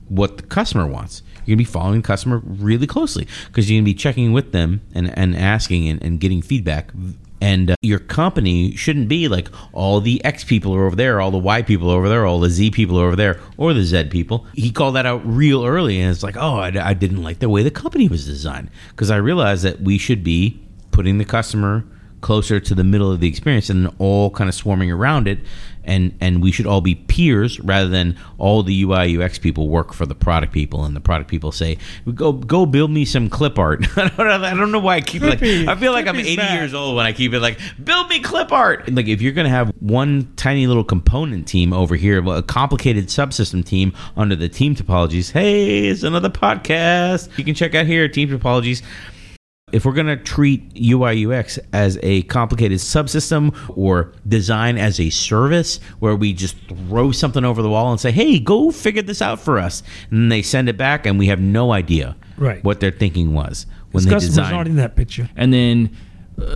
what 0.09 0.37
the 0.37 0.43
customer 0.45 0.87
wants. 0.87 1.23
You're 1.45 1.57
going 1.57 1.65
to 1.65 1.71
be 1.71 1.73
following 1.73 2.03
the 2.03 2.07
customer 2.07 2.41
really 2.45 2.87
closely 2.87 3.27
because 3.47 3.71
you're 3.71 3.77
going 3.77 3.85
to 3.85 3.91
be 3.91 3.95
checking 3.95 4.33
with 4.33 4.53
them 4.53 4.81
and, 4.95 5.17
and 5.19 5.37
asking 5.37 5.89
and, 5.89 6.03
and 6.03 6.21
getting 6.21 6.41
feedback. 6.41 6.93
And 7.43 7.73
uh, 7.73 7.75
your 7.83 7.99
company 7.99 8.77
shouldn't 8.77 9.09
be 9.09 9.27
like 9.27 9.49
all 9.73 10.01
the 10.01 10.25
X 10.25 10.45
people 10.45 10.73
are 10.77 10.87
over 10.87 10.95
there, 10.95 11.21
all 11.21 11.33
the 11.33 11.39
Y 11.39 11.63
people 11.63 11.91
are 11.91 11.99
over 11.99 12.09
there, 12.09 12.25
all 12.25 12.39
the 12.39 12.49
Z 12.49 12.71
people 12.71 13.01
are 13.01 13.07
over 13.07 13.17
there, 13.17 13.41
or 13.57 13.75
the 13.75 13.83
Z 13.83 14.11
people. 14.11 14.47
He 14.55 14.71
called 14.71 14.95
that 14.95 15.07
out 15.07 15.23
real 15.27 15.67
early, 15.67 16.01
and 16.01 16.09
it's 16.09 16.23
like, 16.23 16.37
oh, 16.37 16.59
I, 16.59 16.69
I 16.91 16.95
didn't 16.95 17.21
like 17.21 17.41
the 17.41 17.49
way 17.49 17.65
the 17.65 17.71
company 17.73 18.07
was 18.07 18.25
designed 18.25 18.71
because 18.91 19.11
I 19.11 19.17
realized 19.17 19.65
that 19.65 19.81
we 19.81 19.99
should 19.99 20.23
be 20.23 20.63
putting 20.93 21.19
the 21.19 21.25
customer 21.25 21.85
closer 22.23 22.59
to 22.61 22.75
the 22.75 22.85
middle 22.85 23.11
of 23.13 23.21
the 23.21 23.29
experience 23.29 23.69
and 23.69 23.95
all 23.99 24.31
kind 24.31 24.49
of 24.49 24.55
swarming 24.55 24.91
around 24.91 25.29
it. 25.29 25.41
And 25.85 26.17
and 26.21 26.41
we 26.41 26.53
should 26.53 26.65
all 26.67 26.81
be 26.81 26.95
peers 26.95 27.59
rather 27.59 27.89
than 27.89 28.17
all 28.39 28.63
the 28.63 28.83
UI 28.85 29.21
UX 29.21 29.37
people 29.41 29.69
work 29.69 29.93
for 29.93 30.07
the 30.07 30.15
product 30.15 30.53
people 30.53 30.85
and 30.85 30.95
the 30.95 31.01
product 31.01 31.29
people 31.29 31.51
say 31.51 31.77
go 32.15 32.31
go 32.33 32.67
build 32.67 32.93
me 32.93 33.05
some 33.05 33.29
clip 33.29 33.59
art. 33.59 33.85
I 33.99 34.07
don't 34.07 34.17
know, 34.17 34.47
I 34.47 34.55
don't 34.55 34.71
know 34.71 34.79
why 34.79 34.95
I 34.95 35.01
keep 35.01 35.23
like 35.23 35.43
I 35.43 35.75
feel 35.75 35.91
like 35.91 36.07
I'm 36.07 36.15
80 36.15 36.37
back. 36.37 36.53
years 36.57 36.73
old 36.73 36.95
when 36.95 37.05
I 37.05 37.13
keep 37.13 37.33
it 37.33 37.41
like 37.41 37.59
build 37.83 38.09
me 38.09 38.21
clip 38.21 38.53
art. 38.53 38.89
Like 38.95 39.09
if 39.09 39.21
you're 39.21 39.33
gonna 39.33 39.49
have 39.49 39.73
one 39.81 40.33
tiny 40.37 40.69
little 40.69 40.85
component 40.85 41.49
team 41.49 41.73
over 41.73 41.97
here 41.97 42.25
a 42.31 42.45
complicated 42.45 43.09
subsystem 43.09 43.65
team 43.65 43.93
under 44.17 44.37
the 44.37 44.49
team 44.49 44.77
topologies 44.77 45.33
hey 45.33 45.89
it's 45.89 46.05
another 46.05 46.31
podcast. 46.31 47.37
You 47.37 47.43
can 47.43 47.57
check 47.57 47.75
out 47.75 47.87
here 47.87 48.07
team 48.07 48.29
topologies 48.29 48.83
if 49.73 49.85
we're 49.85 49.93
going 49.93 50.07
to 50.07 50.17
treat 50.17 50.63
UI 50.79 51.27
UX 51.27 51.59
as 51.73 51.99
a 52.03 52.23
complicated 52.25 52.79
subsystem 52.79 53.55
or 53.77 54.13
design 54.29 54.77
as 54.79 55.01
a 55.01 55.11
service 55.11 55.81
where 55.99 56.15
we 56.15 56.33
just 56.33 56.57
throw 56.69 57.11
something 57.11 57.45
over 57.45 57.63
the 57.63 57.71
wall 57.71 57.91
and 57.91 57.99
say, 58.01 58.11
"Hey, 58.13 58.39
go 58.39 58.71
figure 58.71 59.03
this 59.03 59.23
out 59.23 59.41
for 59.41 59.59
us," 59.59 59.83
and 60.11 60.31
they 60.31 60.43
send 60.43 60.69
it 60.69 60.77
back 60.77 61.07
and 61.07 61.19
we 61.19 61.27
have 61.29 61.41
no 61.41 61.73
idea 61.73 62.17
Right. 62.37 62.63
what 62.63 62.81
their 62.81 62.91
thinking 62.91 63.33
was 63.35 63.67
when 63.93 64.01
His 64.03 64.05
they 64.07 64.11
customers 64.15 64.37
designed. 64.37 64.57
not 64.57 64.67
in 64.67 64.77
that 64.77 64.95
picture. 64.97 65.29
And 65.37 65.53
then 65.53 65.91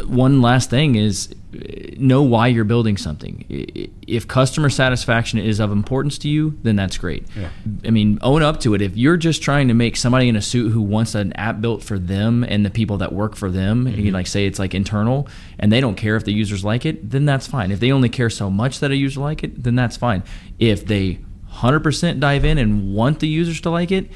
one 0.07 0.41
last 0.43 0.71
thing 0.71 0.95
is 0.95 1.29
uh, 1.55 1.59
know 1.97 2.23
why 2.23 2.49
you're 2.49 2.65
building 2.65 2.97
something. 2.97 3.45
If 4.07 4.27
customer 4.29 4.69
satisfaction 4.71 5.39
is 5.39 5.61
of 5.61 5.73
importance 5.73 6.19
to 6.19 6.29
you, 6.29 6.59
then 6.63 6.77
that's 6.77 6.99
great. 6.99 7.27
I 7.85 7.91
mean, 7.91 8.19
own 8.23 8.43
up 8.43 8.61
to 8.61 8.75
it. 8.75 8.83
If 8.83 8.97
you're 8.97 9.17
just 9.17 9.43
trying 9.43 9.69
to 9.69 9.75
make 9.75 9.97
somebody 9.97 10.29
in 10.29 10.37
a 10.37 10.43
suit 10.43 10.71
who 10.73 10.83
wants 10.83 11.15
an 11.15 11.33
app 11.35 11.61
built 11.61 11.83
for 11.83 11.99
them 11.99 12.45
and 12.45 12.65
the 12.65 12.71
people 12.71 12.99
that 12.99 13.13
work 13.13 13.37
for 13.37 13.51
them, 13.51 13.87
you 13.87 14.11
like 14.13 14.27
say 14.27 14.47
it's 14.47 14.59
like 14.59 14.75
internal, 14.75 15.29
and 15.59 15.73
they 15.73 15.81
don't 15.81 15.97
care 15.97 16.17
if 16.17 16.25
the 16.25 16.33
users 16.33 16.65
like 16.65 16.85
it, 16.85 17.11
then 17.11 17.25
that's 17.25 17.47
fine. 17.47 17.71
If 17.71 17.81
they 17.81 17.93
only 17.93 18.09
care 18.09 18.31
so 18.31 18.51
much 18.51 18.81
that 18.81 18.91
a 18.91 18.97
user 18.97 19.21
like 19.21 19.43
it, 19.45 19.63
then 19.63 19.75
that's 19.75 19.97
fine. 19.97 20.23
If 20.59 20.87
they 20.87 21.21
100% 21.51 22.21
dive 22.21 22.45
in 22.45 22.59
and 22.59 22.95
want 22.95 23.21
the 23.21 23.29
users 23.29 23.61
to 23.63 23.71
like 23.71 23.91
it, 23.91 24.11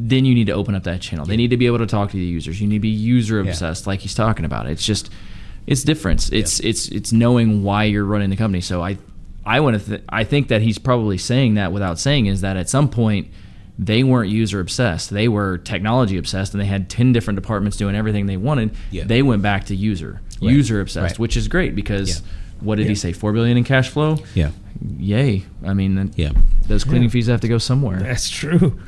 then 0.00 0.24
you 0.24 0.32
need 0.34 0.46
to 0.46 0.52
open 0.52 0.76
up 0.76 0.84
that 0.84 1.00
channel. 1.00 1.26
They 1.26 1.36
need 1.36 1.50
to 1.50 1.56
be 1.56 1.66
able 1.66 1.78
to 1.78 1.86
talk 1.86 2.10
to 2.12 2.16
the 2.16 2.22
users. 2.24 2.60
You 2.60 2.68
need 2.68 2.76
to 2.76 2.80
be 2.80 2.88
user 2.88 3.40
obsessed, 3.40 3.86
like 3.86 3.98
he's 4.00 4.14
talking 4.14 4.44
about. 4.44 4.66
It's 4.68 4.84
just, 4.86 5.10
it's 5.66 5.82
different. 5.82 6.32
It's 6.32 6.60
it's 6.60 6.88
it's 6.88 7.12
knowing 7.12 7.64
why 7.64 7.84
you're 7.84 8.04
running 8.04 8.30
the 8.30 8.36
company. 8.36 8.60
So 8.60 8.80
I, 8.82 8.96
I 9.44 9.58
want 9.60 9.80
to. 9.82 9.84
Th- 9.88 10.02
I 10.08 10.22
think 10.24 10.48
that 10.48 10.62
he's 10.62 10.78
probably 10.78 11.18
saying 11.18 11.54
that 11.54 11.72
without 11.72 11.98
saying 11.98 12.26
is 12.26 12.42
that 12.42 12.56
at 12.56 12.68
some 12.68 12.88
point 12.88 13.28
they 13.76 14.04
weren't 14.04 14.30
user 14.30 14.60
obsessed. 14.60 15.10
They 15.10 15.26
were 15.28 15.58
technology 15.58 16.16
obsessed, 16.16 16.54
and 16.54 16.60
they 16.60 16.66
had 16.66 16.88
ten 16.88 17.12
different 17.12 17.40
departments 17.40 17.76
doing 17.76 17.96
everything 17.96 18.26
they 18.26 18.36
wanted. 18.36 18.70
Yeah. 18.92 19.02
They 19.04 19.22
went 19.22 19.42
back 19.42 19.64
to 19.66 19.74
user, 19.76 20.20
Right. 20.40 20.52
user 20.52 20.80
obsessed, 20.80 21.14
Right. 21.14 21.18
which 21.18 21.36
is 21.36 21.48
great 21.48 21.74
because. 21.74 22.20
Yeah. 22.20 22.26
What 22.60 22.74
did 22.74 22.88
he 22.88 22.96
say? 22.96 23.12
Four 23.12 23.32
billion 23.32 23.56
in 23.56 23.62
cash 23.62 23.88
flow. 23.88 24.16
yeah, 24.34 24.50
Yay! 24.98 25.44
I 25.64 25.74
mean, 25.74 26.10
yeah, 26.16 26.32
those 26.66 26.82
cleaning 26.82 27.04
Yeah. 27.04 27.08
fees 27.10 27.28
have 27.28 27.40
to 27.42 27.46
go 27.48 27.58
somewhere. 27.58 28.00
That's 28.00 28.28
true. 28.28 28.80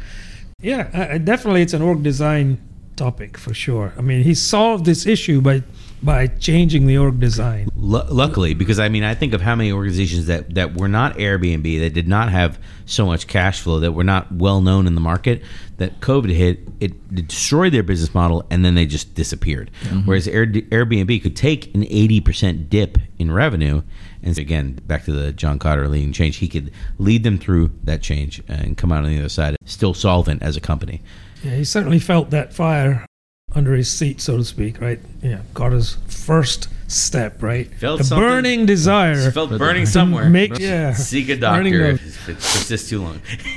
Yeah, 0.62 0.90
uh, 0.92 1.18
definitely, 1.18 1.62
it's 1.62 1.72
an 1.74 1.82
org 1.82 2.02
design 2.02 2.60
topic 2.96 3.38
for 3.38 3.54
sure. 3.54 3.94
I 3.96 4.02
mean, 4.02 4.22
he 4.24 4.34
solved 4.34 4.84
this 4.84 5.06
issue 5.06 5.40
by 5.40 5.62
by 6.02 6.26
changing 6.26 6.86
the 6.86 6.96
org 6.96 7.20
design. 7.20 7.68
Lu 7.76 8.02
luckily, 8.08 8.54
because 8.54 8.78
I 8.78 8.88
mean, 8.88 9.04
I 9.04 9.14
think 9.14 9.34
of 9.34 9.40
how 9.40 9.54
many 9.54 9.72
organizations 9.72 10.26
that 10.26 10.54
that 10.54 10.74
were 10.74 10.88
not 10.88 11.16
Airbnb, 11.16 11.80
that 11.80 11.94
did 11.94 12.08
not 12.08 12.30
have 12.30 12.58
so 12.86 13.06
much 13.06 13.26
cash 13.26 13.60
flow, 13.60 13.80
that 13.80 13.92
were 13.92 14.04
not 14.04 14.30
well 14.32 14.60
known 14.60 14.86
in 14.86 14.94
the 14.94 15.00
market. 15.00 15.42
That 15.78 16.00
COVID 16.00 16.30
hit, 16.30 16.68
it 16.78 17.14
destroyed 17.14 17.72
their 17.72 17.82
business 17.82 18.14
model, 18.14 18.46
and 18.50 18.62
then 18.64 18.74
they 18.74 18.84
just 18.84 19.14
disappeared. 19.14 19.70
Whereas 20.04 20.28
Air, 20.28 20.46
Airbnb 20.46 21.22
could 21.22 21.36
take 21.36 21.74
an 21.74 21.84
eighty 21.88 22.20
percent 22.20 22.68
dip 22.68 22.98
in 23.18 23.32
revenue, 23.32 23.82
and 24.22 24.36
again, 24.38 24.80
back 24.86 25.04
to 25.04 25.12
the 25.12 25.32
John 25.32 25.58
Kotter 25.58 25.88
leading 25.88 26.12
change, 26.12 26.36
he 26.36 26.48
could 26.48 26.72
lead 26.98 27.22
them 27.24 27.38
through 27.38 27.70
that 27.84 28.02
change 28.02 28.42
and 28.48 28.76
come 28.76 28.92
out 28.92 29.04
on 29.04 29.10
the 29.10 29.18
other 29.18 29.28
side 29.28 29.56
still 29.64 29.94
solvent 29.94 30.42
as 30.42 30.56
a 30.56 30.60
company. 30.60 31.00
Yeah, 31.42 31.54
he 31.54 31.64
certainly 31.64 31.98
felt 31.98 32.30
that 32.30 32.52
fire 32.52 33.06
under 33.54 33.74
his 33.74 33.90
seat, 33.90 34.20
so 34.20 34.36
to 34.36 34.44
speak, 34.44 34.80
right? 34.80 35.00
Yeah, 35.22 35.40
Kotter's 35.54 35.96
first 36.06 36.68
step, 36.88 37.42
right? 37.42 37.72
Felt 37.74 37.98
the 37.98 38.04
something- 38.04 38.28
burning 38.28 38.66
desire. 38.66 39.30
Felt 39.32 39.56
burning 39.58 39.86
somewhere. 39.86 40.28
Make, 40.28 40.58
yeah. 40.58 40.92
Seek 40.92 41.28
a 41.30 41.36
doctor 41.36 41.92
those- 41.92 42.00
if 42.00 42.28
it 42.28 42.34
persists 42.36 42.88
too 42.88 43.02
long. 43.02 43.20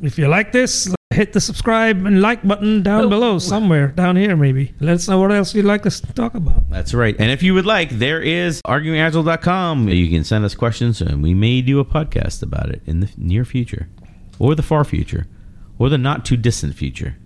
If 0.00 0.16
you 0.16 0.28
like 0.28 0.52
this, 0.52 0.94
hit 1.10 1.32
the 1.32 1.40
subscribe 1.40 2.04
and 2.04 2.20
like 2.20 2.46
button 2.46 2.82
down 2.82 3.04
Oh. 3.04 3.08
below, 3.08 3.38
somewhere 3.38 3.88
down 3.88 4.16
here, 4.16 4.36
maybe. 4.36 4.74
Let 4.80 4.94
us 4.94 5.08
know 5.08 5.18
what 5.18 5.32
else 5.32 5.54
you'd 5.54 5.64
like 5.64 5.86
us 5.86 6.00
to 6.00 6.12
talk 6.12 6.34
about. 6.34 6.68
That's 6.68 6.92
right. 6.92 7.16
And 7.18 7.30
if 7.30 7.42
you 7.42 7.54
would 7.54 7.64
like, 7.66 7.90
there 7.90 8.20
is 8.20 8.60
arguingagile.com. 8.66 9.88
You 9.88 10.08
can 10.10 10.24
send 10.24 10.44
us 10.44 10.54
questions 10.54 11.00
and 11.00 11.22
we 11.22 11.32
may 11.34 11.62
do 11.62 11.80
a 11.80 11.84
podcast 11.84 12.42
about 12.42 12.68
it 12.70 12.82
in 12.86 13.00
the 13.00 13.08
near 13.16 13.44
future 13.44 13.88
or 14.38 14.54
the 14.54 14.62
far 14.62 14.84
future 14.84 15.26
or 15.78 15.88
the 15.88 15.98
not 15.98 16.24
too 16.26 16.36
distant 16.36 16.74
future. 16.74 17.16